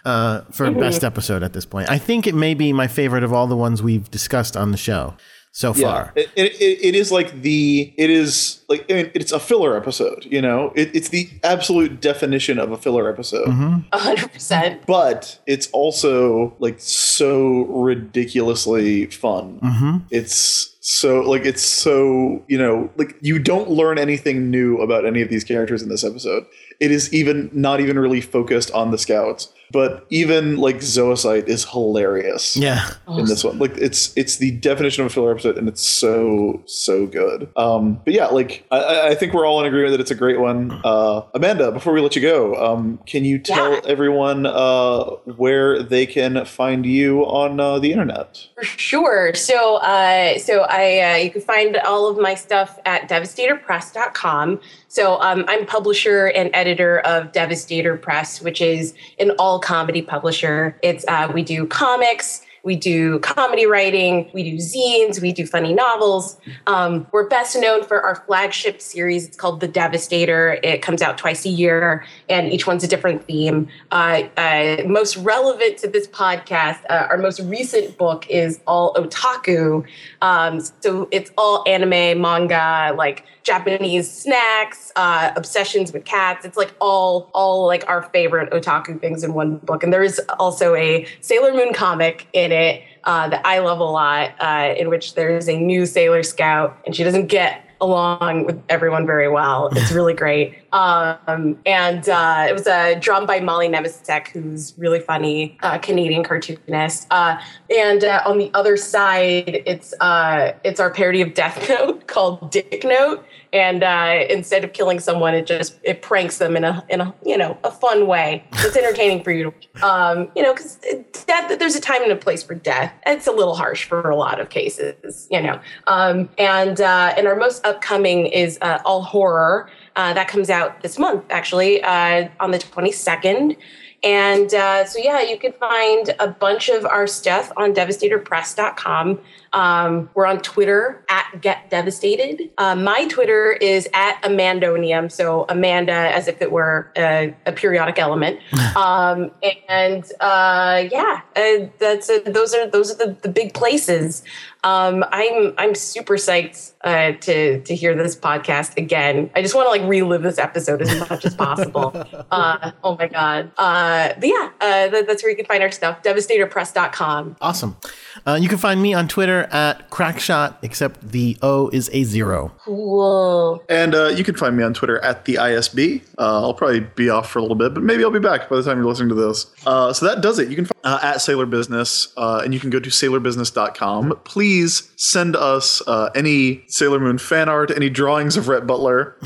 uh, 0.05 0.41
for 0.51 0.69
best 0.71 1.03
episode 1.03 1.43
at 1.43 1.53
this 1.53 1.65
point. 1.65 1.89
I 1.89 1.97
think 1.97 2.27
it 2.27 2.35
may 2.35 2.53
be 2.53 2.71
my 2.71 2.87
favorite 2.87 3.23
of 3.23 3.33
all 3.33 3.47
the 3.47 3.57
ones 3.57 3.81
we've 3.81 4.09
discussed 4.09 4.55
on 4.55 4.71
the 4.71 4.77
show 4.77 5.15
so 5.55 5.73
far. 5.73 6.11
It, 6.17 6.29
it, 6.35 6.51
it, 6.59 6.85
it 6.85 6.95
is 6.95 7.13
like 7.13 7.41
the 7.41 7.93
it 7.95 8.09
is 8.09 8.59
like 8.67 8.85
I 8.91 8.93
mean, 8.93 9.11
it's 9.13 9.31
a 9.31 9.39
filler 9.39 9.77
episode. 9.77 10.25
You 10.29 10.41
know, 10.41 10.73
it, 10.75 10.93
it's 10.93 11.09
the 11.09 11.29
absolute 11.45 12.01
definition 12.01 12.59
of 12.59 12.73
a 12.73 12.77
filler 12.77 13.09
episode. 13.09 13.47
Mm-hmm. 13.47 13.87
100% 13.93 14.85
But 14.85 15.39
it's 15.47 15.67
also 15.71 16.53
like 16.59 16.81
so 16.81 17.63
ridiculously 17.67 19.05
fun. 19.05 19.61
Mm-hmm. 19.61 19.97
It's 20.11 20.75
so 20.81 21.21
like 21.21 21.45
it's 21.45 21.63
so 21.63 22.43
you 22.49 22.57
know 22.57 22.91
like 22.97 23.15
you 23.21 23.39
don't 23.39 23.69
learn 23.69 23.97
anything 23.97 24.51
new 24.51 24.77
about 24.79 25.05
any 25.05 25.21
of 25.21 25.29
these 25.29 25.45
characters 25.45 25.81
in 25.81 25.87
this 25.87 26.03
episode. 26.03 26.45
It 26.79 26.91
is 26.91 27.13
even 27.13 27.49
not 27.53 27.79
even 27.79 27.97
really 27.99 28.21
focused 28.21 28.71
on 28.71 28.91
the 28.91 28.97
scouts, 28.97 29.49
but 29.71 30.05
even 30.09 30.57
like 30.57 30.77
Zoisite 30.77 31.47
is 31.47 31.65
hilarious 31.65 32.55
Yeah, 32.55 32.87
in 33.07 33.25
this 33.25 33.43
one. 33.43 33.57
Like 33.59 33.77
it's 33.77 34.15
it's 34.17 34.37
the 34.37 34.51
definition 34.51 35.03
of 35.05 35.11
a 35.11 35.13
filler 35.13 35.31
episode, 35.31 35.57
and 35.57 35.67
it's 35.67 35.81
so 35.81 36.61
so 36.65 37.07
good. 37.07 37.49
Um, 37.55 37.99
but 38.05 38.13
yeah, 38.13 38.27
like 38.27 38.65
I- 38.71 38.77
I, 38.85 39.07
I 39.09 39.15
think 39.15 39.33
we're 39.33 39.45
all 39.47 39.59
in 39.61 39.65
agreement 39.65 39.91
that 39.93 39.99
it's 40.01 40.11
a 40.11 40.15
great 40.15 40.39
one. 40.39 40.79
Uh, 40.83 41.21
Amanda, 41.33 41.71
before 41.71 41.93
we 41.93 42.01
let 42.01 42.15
you 42.15 42.21
go, 42.21 42.55
um, 42.55 42.99
can 43.05 43.25
you 43.25 43.39
tell 43.39 43.73
Yeah. 43.73 43.81
everyone 43.87 44.45
uh, 44.45 45.03
where 45.37 45.81
they 45.81 46.05
can 46.05 46.45
find 46.45 46.85
you 46.85 47.21
on 47.25 47.59
uh, 47.59 47.79
the 47.79 47.91
internet? 47.91 48.45
For 48.55 48.63
sure. 48.63 49.33
So, 49.33 49.77
uh, 49.77 50.37
so 50.37 50.61
I 50.69 51.13
uh, 51.13 51.15
you 51.17 51.31
can 51.31 51.41
find 51.41 51.77
all 51.77 52.07
of 52.07 52.17
my 52.19 52.35
stuff 52.35 52.77
at 52.85 53.09
devastatorpress.com. 53.09 54.59
So, 54.95 55.19
um, 55.19 55.43
I'm 55.49 55.65
publisher 55.65 56.27
and 56.27 56.49
editor 56.53 56.99
of 56.99 57.33
Devastator 57.33 57.97
Press, 57.97 58.41
which 58.41 58.61
is 58.61 58.93
an 59.19 59.31
all 59.31 59.59
comedy 59.59 60.01
publisher. 60.01 60.79
It's 60.81 61.03
uh, 61.09 61.29
we 61.33 61.43
do 61.43 61.67
comics. 61.67 62.44
We 62.65 62.75
do 62.75 63.19
comedy 63.19 63.67
writing. 63.67 64.27
We 64.33 64.41
do 64.41 64.57
zines. 64.57 65.21
We 65.21 65.31
do 65.31 65.45
funny 65.45 65.71
novels. 65.71 66.37
Um, 66.65 67.05
we're 67.11 67.29
best 67.29 67.55
known 67.55 67.83
for 67.83 68.01
our 68.01 68.15
flagship 68.25 68.81
series. 68.81 69.27
It's 69.27 69.37
called 69.37 69.59
The 69.59 69.67
Devastator. 69.67 70.57
It 70.63 70.81
comes 70.81 71.03
out 71.03 71.19
twice 71.19 71.45
a 71.45 71.49
year, 71.49 72.03
and 72.27 72.51
each 72.51 72.65
one's 72.65 72.83
a 72.83 72.87
different 72.87 73.23
theme. 73.25 73.67
Uh, 73.91 74.23
uh, 74.35 74.77
most 74.87 75.15
relevant 75.17 75.77
to 75.77 75.87
this 75.87 76.07
podcast, 76.07 76.79
uh, 76.89 77.05
our 77.07 77.19
most 77.19 77.39
recent 77.41 77.99
book 77.99 78.25
is 78.29 78.59
all 78.65 78.95
otaku. 78.95 79.85
Um, 80.23 80.59
so 80.81 81.07
it's 81.11 81.31
all 81.37 81.63
anime, 81.67 82.19
manga, 82.19 82.95
like 82.97 83.25
Japanese 83.43 84.11
snacks, 84.11 84.91
uh, 84.95 85.31
obsessions 85.35 85.93
with 85.93 86.03
cats. 86.03 86.45
It's 86.45 86.57
like 86.57 86.73
all 86.81 87.29
all 87.35 87.67
like 87.67 87.87
our 87.87 88.01
favorite 88.01 88.51
otaku 88.51 88.99
things 88.99 89.23
in 89.23 89.35
one 89.35 89.57
book. 89.57 89.83
And 89.83 89.93
there 89.93 90.01
is 90.01 90.19
also 90.39 90.73
a 90.73 91.05
Sailor 91.21 91.53
Moon 91.53 91.71
comic 91.71 92.27
in 92.33 92.51
it 92.55 92.83
uh, 93.03 93.29
that 93.29 93.45
I 93.45 93.59
love 93.59 93.79
a 93.79 93.83
lot, 93.83 94.31
uh, 94.39 94.73
in 94.75 94.89
which 94.89 95.13
there 95.13 95.35
is 95.35 95.47
a 95.47 95.57
new 95.57 95.85
Sailor 95.85 96.23
Scout, 96.23 96.77
and 96.85 96.95
she 96.95 97.03
doesn't 97.03 97.27
get 97.27 97.65
along 97.81 98.45
with 98.45 98.61
everyone 98.69 99.05
very 99.05 99.29
well. 99.29 99.69
It's 99.85 99.91
really 99.91 100.13
great. 100.13 100.55
Um, 100.71 101.59
and 101.65 102.07
uh, 102.09 102.47
it 102.49 102.53
was 102.53 102.65
uh, 102.65 102.95
drawn 102.99 103.25
by 103.25 103.39
Molly 103.39 103.67
Nemisek, 103.67 104.29
who's 104.29 104.73
really 104.77 104.99
funny 104.99 105.57
uh, 105.61 105.77
Canadian 105.77 106.23
cartoonist. 106.23 107.07
Uh, 107.11 107.37
and 107.69 108.03
uh, 108.03 108.21
on 108.25 108.37
the 108.39 108.49
other 108.53 108.77
side, 108.77 109.61
it's 109.65 109.93
uh, 109.99 110.53
it's 110.63 110.79
our 110.79 110.89
parody 110.89 111.21
of 111.21 111.33
Death 111.33 111.69
Note 111.69 112.07
called 112.07 112.51
Dick 112.51 112.83
Note. 112.83 113.23
And 113.55 113.83
uh, 113.83 114.25
instead 114.29 114.65
of 114.65 114.73
killing 114.73 114.99
someone, 114.99 115.33
it 115.33 115.47
just 115.47 115.79
it 115.81 116.01
pranks 116.01 116.39
them 116.39 116.57
in 116.57 116.65
a 116.65 116.83
in 116.89 116.99
a 116.99 117.15
you 117.25 117.37
know 117.37 117.57
a 117.63 117.71
fun 117.71 118.05
way. 118.05 118.43
It's 118.51 118.75
entertaining 118.75 119.23
for 119.23 119.31
you 119.31 119.53
to 119.73 119.87
um, 119.87 120.29
you 120.35 120.43
know 120.43 120.53
because 120.53 120.77
death 121.25 121.57
there's 121.57 121.75
a 121.75 121.79
time 121.79 122.03
and 122.03 122.11
a 122.11 122.17
place 122.17 122.43
for 122.43 122.53
death. 122.53 122.91
It's 123.05 123.27
a 123.27 123.31
little 123.31 123.55
harsh 123.55 123.85
for 123.85 124.09
a 124.09 124.15
lot 124.17 124.41
of 124.41 124.49
cases, 124.49 125.29
you 125.31 125.41
know. 125.41 125.57
Um, 125.87 126.27
and 126.37 126.81
uh, 126.81 127.13
and 127.15 127.27
our 127.27 127.37
most 127.37 127.65
upcoming 127.65 128.25
is 128.25 128.57
uh, 128.61 128.79
All 128.83 129.03
Horror. 129.03 129.69
Uh, 129.95 130.13
that 130.13 130.27
comes 130.27 130.49
out 130.49 130.81
this 130.81 130.99
month, 130.99 131.23
actually, 131.29 131.81
uh, 131.81 132.27
on 132.41 132.51
the 132.51 132.57
22nd. 132.57 133.55
And 134.03 134.53
uh, 134.53 134.85
so, 134.85 134.99
yeah, 134.99 135.21
you 135.21 135.37
can 135.39 135.51
find 135.53 136.13
a 136.19 136.27
bunch 136.27 136.69
of 136.69 136.85
our 136.85 137.07
stuff 137.07 137.51
on 137.57 137.73
devastatorpress.com. 137.73 139.19
Um, 139.55 140.09
we're 140.13 140.25
on 140.25 140.41
Twitter 140.41 141.03
at 141.09 141.41
Get 141.41 141.69
Devastated. 141.69 142.51
Uh, 142.57 142.75
my 142.75 143.07
Twitter 143.07 143.53
is 143.53 143.87
at 143.93 144.21
Amandonium, 144.21 145.09
so 145.09 145.45
Amanda 145.47 145.93
as 145.93 146.27
if 146.27 146.41
it 146.41 146.51
were 146.51 146.91
a, 146.97 147.33
a 147.45 147.53
periodic 147.53 147.97
element. 147.97 148.39
um, 148.75 149.31
and 149.69 150.03
uh, 150.19 150.83
yeah, 150.91 151.21
uh, 151.37 151.67
that's 151.79 152.09
uh, 152.09 152.19
those 152.25 152.53
are 152.53 152.67
those 152.67 152.91
are 152.91 153.07
the, 153.07 153.15
the 153.21 153.29
big 153.29 153.53
places. 153.53 154.23
Um, 154.65 155.05
I'm 155.11 155.53
I'm 155.59 155.75
super 155.75 156.15
psyched 156.15 156.73
uh, 156.81 157.11
to 157.21 157.61
to 157.61 157.75
hear 157.75 157.95
this 157.95 158.15
podcast 158.15 158.75
again. 158.77 159.29
I 159.35 159.43
just 159.43 159.53
want 159.53 159.67
to 159.67 159.69
like 159.69 159.87
relive 159.87 160.23
this 160.23 160.39
episode 160.39 160.81
as 160.81 161.07
much 161.07 161.23
as 161.23 161.35
possible. 161.35 161.91
uh, 162.31 162.71
oh 162.83 162.97
my 162.97 163.07
god! 163.07 163.51
Uh, 163.57 164.13
but 164.15 164.27
yeah, 164.27 164.49
uh, 164.59 164.87
that, 164.87 165.05
that's 165.05 165.21
where 165.21 165.29
you 165.29 165.35
can 165.35 165.45
find 165.45 165.61
our 165.61 165.69
stuff. 165.69 166.01
Devastatorpress.com. 166.01 167.37
Awesome. 167.41 167.77
Uh, 168.25 168.39
you 168.41 168.49
can 168.49 168.57
find 168.57 168.81
me 168.81 168.95
on 168.95 169.07
Twitter 169.07 169.44
at 169.51 169.89
Crackshot, 169.89 170.55
except 170.61 171.11
the 171.11 171.37
O 171.41 171.69
is 171.69 171.89
a 171.93 172.03
zero. 172.03 172.51
Cool. 172.59 173.63
And 173.69 173.95
uh, 173.95 174.07
you 174.07 174.23
can 174.23 174.35
find 174.35 174.55
me 174.57 174.63
on 174.63 174.73
Twitter 174.73 174.99
at 174.99 175.25
the 175.25 175.35
ISB. 175.35 176.01
Uh, 176.17 176.41
I'll 176.41 176.53
probably 176.53 176.81
be 176.81 177.09
off 177.09 177.29
for 177.29 177.39
a 177.39 177.41
little 177.41 177.55
bit, 177.55 177.73
but 177.73 177.83
maybe 177.83 178.03
I'll 178.03 178.11
be 178.11 178.19
back 178.19 178.49
by 178.49 178.57
the 178.57 178.63
time 178.63 178.77
you're 178.77 178.85
listening 178.87 179.09
to 179.09 179.15
this. 179.15 179.47
Uh, 179.65 179.93
so 179.93 180.05
that 180.05 180.21
does 180.21 180.39
it. 180.39 180.49
You 180.49 180.55
can 180.55 180.65
find 180.65 180.75
uh, 180.83 180.99
at 181.01 181.21
Sailor 181.21 181.45
Business, 181.45 182.13
uh, 182.17 182.41
and 182.43 182.53
you 182.53 182.59
can 182.59 182.69
go 182.69 182.79
to 182.79 182.89
sailorbusiness.com. 182.89 184.19
Please 184.23 184.91
send 184.95 185.35
us 185.35 185.81
uh, 185.87 186.09
any 186.15 186.63
Sailor 186.67 186.99
Moon 186.99 187.17
fan 187.17 187.49
art, 187.49 187.71
any 187.71 187.89
drawings 187.89 188.37
of 188.37 188.47
Rhett 188.47 188.65
Butler. 188.67 189.17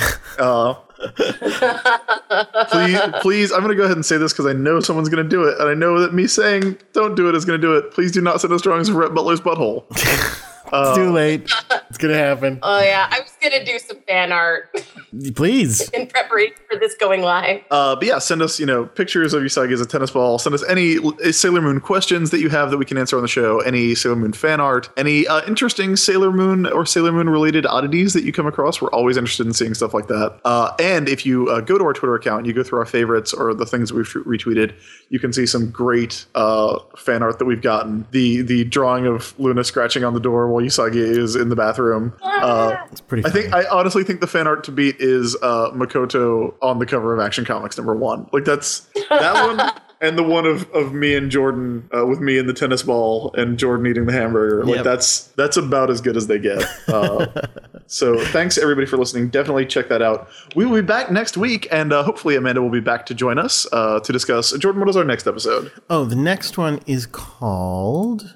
Uh, 1.01 2.65
please, 2.69 2.99
please, 3.21 3.51
I'm 3.51 3.59
going 3.59 3.69
to 3.69 3.75
go 3.75 3.83
ahead 3.83 3.97
and 3.97 4.05
say 4.05 4.17
this 4.17 4.33
because 4.33 4.45
I 4.45 4.53
know 4.53 4.79
someone's 4.79 5.09
going 5.09 5.23
to 5.23 5.29
do 5.29 5.43
it, 5.43 5.59
and 5.59 5.69
I 5.69 5.73
know 5.73 5.99
that 5.99 6.13
me 6.13 6.27
saying 6.27 6.77
don't 6.93 7.15
do 7.15 7.29
it 7.29 7.35
is 7.35 7.45
going 7.45 7.59
to 7.59 7.67
do 7.67 7.75
it. 7.75 7.91
Please 7.91 8.11
do 8.11 8.21
not 8.21 8.41
send 8.41 8.53
us 8.53 8.61
drawings 8.61 8.89
of 8.89 8.95
Rhett 8.95 9.13
Butler's 9.13 9.41
butthole. 9.41 9.85
it's 10.73 10.97
too 10.97 11.11
late. 11.11 11.51
It's 11.89 11.97
gonna 11.97 12.13
happen. 12.13 12.59
Oh 12.61 12.81
yeah, 12.81 13.07
I 13.09 13.21
was 13.21 13.31
gonna 13.41 13.63
do 13.65 13.77
some 13.79 13.97
fan 14.07 14.31
art 14.31 14.69
Please. 15.35 15.89
in 15.89 16.07
preparation 16.07 16.55
for 16.69 16.77
this 16.79 16.95
going 16.95 17.21
live. 17.21 17.61
Uh, 17.71 17.95
but 17.95 18.05
yeah, 18.05 18.19
send 18.19 18.41
us 18.41 18.59
you 18.59 18.65
know 18.65 18.85
pictures 18.85 19.33
of 19.33 19.41
Usagi 19.43 19.73
as 19.73 19.81
a 19.81 19.85
tennis 19.85 20.11
ball. 20.11 20.39
Send 20.39 20.53
us 20.55 20.63
any 20.69 20.97
uh, 20.97 21.31
Sailor 21.31 21.61
Moon 21.61 21.79
questions 21.79 22.31
that 22.31 22.39
you 22.39 22.49
have 22.49 22.71
that 22.71 22.77
we 22.77 22.85
can 22.85 22.97
answer 22.97 23.15
on 23.15 23.21
the 23.21 23.27
show. 23.27 23.59
Any 23.61 23.95
Sailor 23.95 24.15
Moon 24.15 24.33
fan 24.33 24.59
art. 24.59 24.89
Any 24.97 25.27
uh, 25.27 25.41
interesting 25.47 25.95
Sailor 25.95 26.31
Moon 26.31 26.65
or 26.67 26.85
Sailor 26.85 27.11
Moon 27.11 27.29
related 27.29 27.65
oddities 27.65 28.13
that 28.13 28.23
you 28.23 28.31
come 28.31 28.47
across. 28.47 28.81
We're 28.81 28.91
always 28.91 29.17
interested 29.17 29.45
in 29.47 29.53
seeing 29.53 29.73
stuff 29.73 29.93
like 29.93 30.07
that. 30.07 30.39
Uh, 30.45 30.73
and 30.79 31.07
if 31.09 31.25
you 31.25 31.49
uh, 31.49 31.61
go 31.61 31.77
to 31.77 31.83
our 31.83 31.93
Twitter 31.93 32.15
account, 32.15 32.39
and 32.39 32.47
you 32.47 32.53
go 32.53 32.63
through 32.63 32.79
our 32.79 32.85
favorites 32.85 33.33
or 33.33 33.53
the 33.53 33.65
things 33.65 33.91
we've 33.91 34.05
retweeted. 34.07 34.73
You 35.09 35.19
can 35.19 35.33
see 35.33 35.45
some 35.45 35.71
great 35.71 36.25
uh, 36.35 36.79
fan 36.95 37.23
art 37.23 37.39
that 37.39 37.45
we've 37.45 37.61
gotten. 37.61 38.05
The 38.11 38.41
the 38.43 38.63
drawing 38.63 39.07
of 39.07 39.37
Luna 39.39 39.63
scratching 39.63 40.03
on 40.03 40.13
the 40.13 40.19
door 40.19 40.47
while 40.49 40.63
Usagi 40.63 40.95
is 40.95 41.35
in 41.35 41.49
the 41.49 41.55
bathroom. 41.55 42.13
Uh, 42.23 42.75
It's 42.91 43.01
pretty. 43.01 43.27
I 43.29 43.31
think 43.31 43.53
I 43.53 43.65
honestly 43.65 44.03
think 44.03 44.21
the 44.21 44.27
fan 44.27 44.47
art 44.47 44.63
to 44.65 44.71
beat 44.71 44.97
is 44.99 45.35
uh, 45.41 45.71
Makoto 45.71 46.53
on 46.61 46.79
the 46.79 46.85
cover 46.85 47.13
of 47.13 47.19
Action 47.19 47.45
Comics 47.45 47.77
number 47.77 47.95
one. 47.95 48.27
Like 48.33 48.45
that's 48.45 48.81
that 49.09 49.47
one 49.47 49.71
and 50.01 50.17
the 50.17 50.23
one 50.23 50.45
of, 50.45 50.69
of 50.71 50.93
me 50.93 51.15
and 51.15 51.29
Jordan 51.29 51.89
uh, 51.95 52.05
with 52.05 52.19
me 52.19 52.37
in 52.37 52.47
the 52.47 52.53
tennis 52.53 52.83
ball 52.83 53.33
and 53.37 53.57
Jordan 53.59 53.87
eating 53.87 54.05
the 54.05 54.13
hamburger. 54.13 54.63
Like 54.65 54.75
Yep. 54.77 54.83
that's 54.85 55.23
that's 55.35 55.57
about 55.57 55.89
as 55.89 55.99
good 56.01 56.15
as 56.17 56.27
they 56.27 56.39
get. 56.39 56.63
Uh, 56.89 57.27
so 57.85 58.17
thanks 58.25 58.57
everybody 58.57 58.85
for 58.87 58.97
listening. 58.97 59.29
Definitely 59.29 59.65
check 59.65 59.89
that 59.89 60.01
out. 60.01 60.27
We 60.55 60.65
will 60.65 60.75
be 60.75 60.81
back 60.85 61.11
next 61.11 61.37
week, 61.37 61.67
and 61.71 61.93
uh, 61.93 62.03
hopefully 62.03 62.35
Amanda 62.35 62.61
will 62.61 62.69
be 62.71 62.79
back 62.79 63.05
to 63.07 63.13
join 63.13 63.37
us 63.39 63.67
uh, 63.71 63.99
to 64.01 64.11
discuss. 64.13 64.51
Jordan, 64.57 64.79
what 64.79 64.89
is 64.89 64.97
our 64.97 65.03
next 65.03 65.27
episode? 65.27 65.71
Oh, 65.89 66.05
the 66.05 66.15
next 66.15 66.57
one 66.57 66.79
is 66.87 67.05
called 67.05 68.35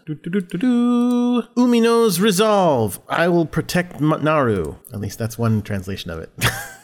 Umino's 1.58 2.22
Resolve. 2.22 3.00
I 3.10 3.28
will 3.28 3.46
protect 3.46 4.00
Naru. 4.00 4.76
At 4.94 5.00
least 5.00 5.18
that's 5.20 5.38
one 5.38 5.62
translation 5.62 6.12
of 6.12 6.20
it. 6.20 6.30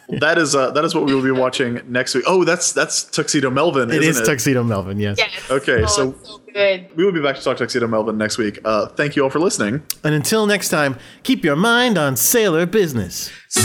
That 0.20 0.38
is 0.40 0.56
uh, 0.56 0.72
that 0.72 0.84
is 0.84 0.96
what 0.96 1.06
we 1.06 1.14
will 1.14 1.24
be 1.24 1.32
watching 1.32 1.82
next 1.88 2.16
week. 2.16 2.24
Oh, 2.28 2.44
that's 2.44 2.72
that's 2.74 3.04
Tuxedo 3.04 3.50
Melvin. 3.52 3.92
it 3.92 4.04
isn't 4.04 4.24
is 4.24 4.28
Tuxedo 4.28 4.64
Melvin. 4.64 5.00
Yes. 5.00 5.18
Yes. 5.20 5.30
Okay, 5.52 5.84
Oh, 5.84 5.86
so- 5.86 6.16
so 6.24 6.42
good. 6.52 6.88
We 6.96 7.06
will 7.06 7.12
be 7.12 7.22
back 7.22 7.36
to 7.36 7.44
talk 7.44 7.58
Tuxedo 7.58 7.88
Melvin 7.88 8.18
next 8.18 8.38
week. 8.40 8.60
Uh, 8.66 8.88
thank 8.88 9.16
you 9.16 9.24
all 9.24 9.30
for 9.30 9.40
listening. 9.40 9.84
And 10.04 10.16
until 10.16 10.48
next 10.48 10.70
time, 10.70 10.98
keep 11.24 11.44
your 11.46 11.56
mind 11.56 11.98
on 11.98 12.16
sailor 12.18 12.66
business. 12.66 13.30
So 13.50 13.62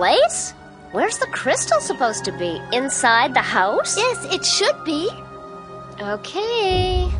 place? 0.00 0.54
Where's 0.92 1.18
the 1.18 1.26
crystal 1.26 1.78
supposed 1.78 2.24
to 2.24 2.32
be? 2.32 2.58
Inside 2.72 3.34
the 3.34 3.44
house? 3.44 3.98
Yes, 3.98 4.24
it 4.32 4.42
should 4.46 4.82
be. 4.82 5.10
Okay. 6.00 7.12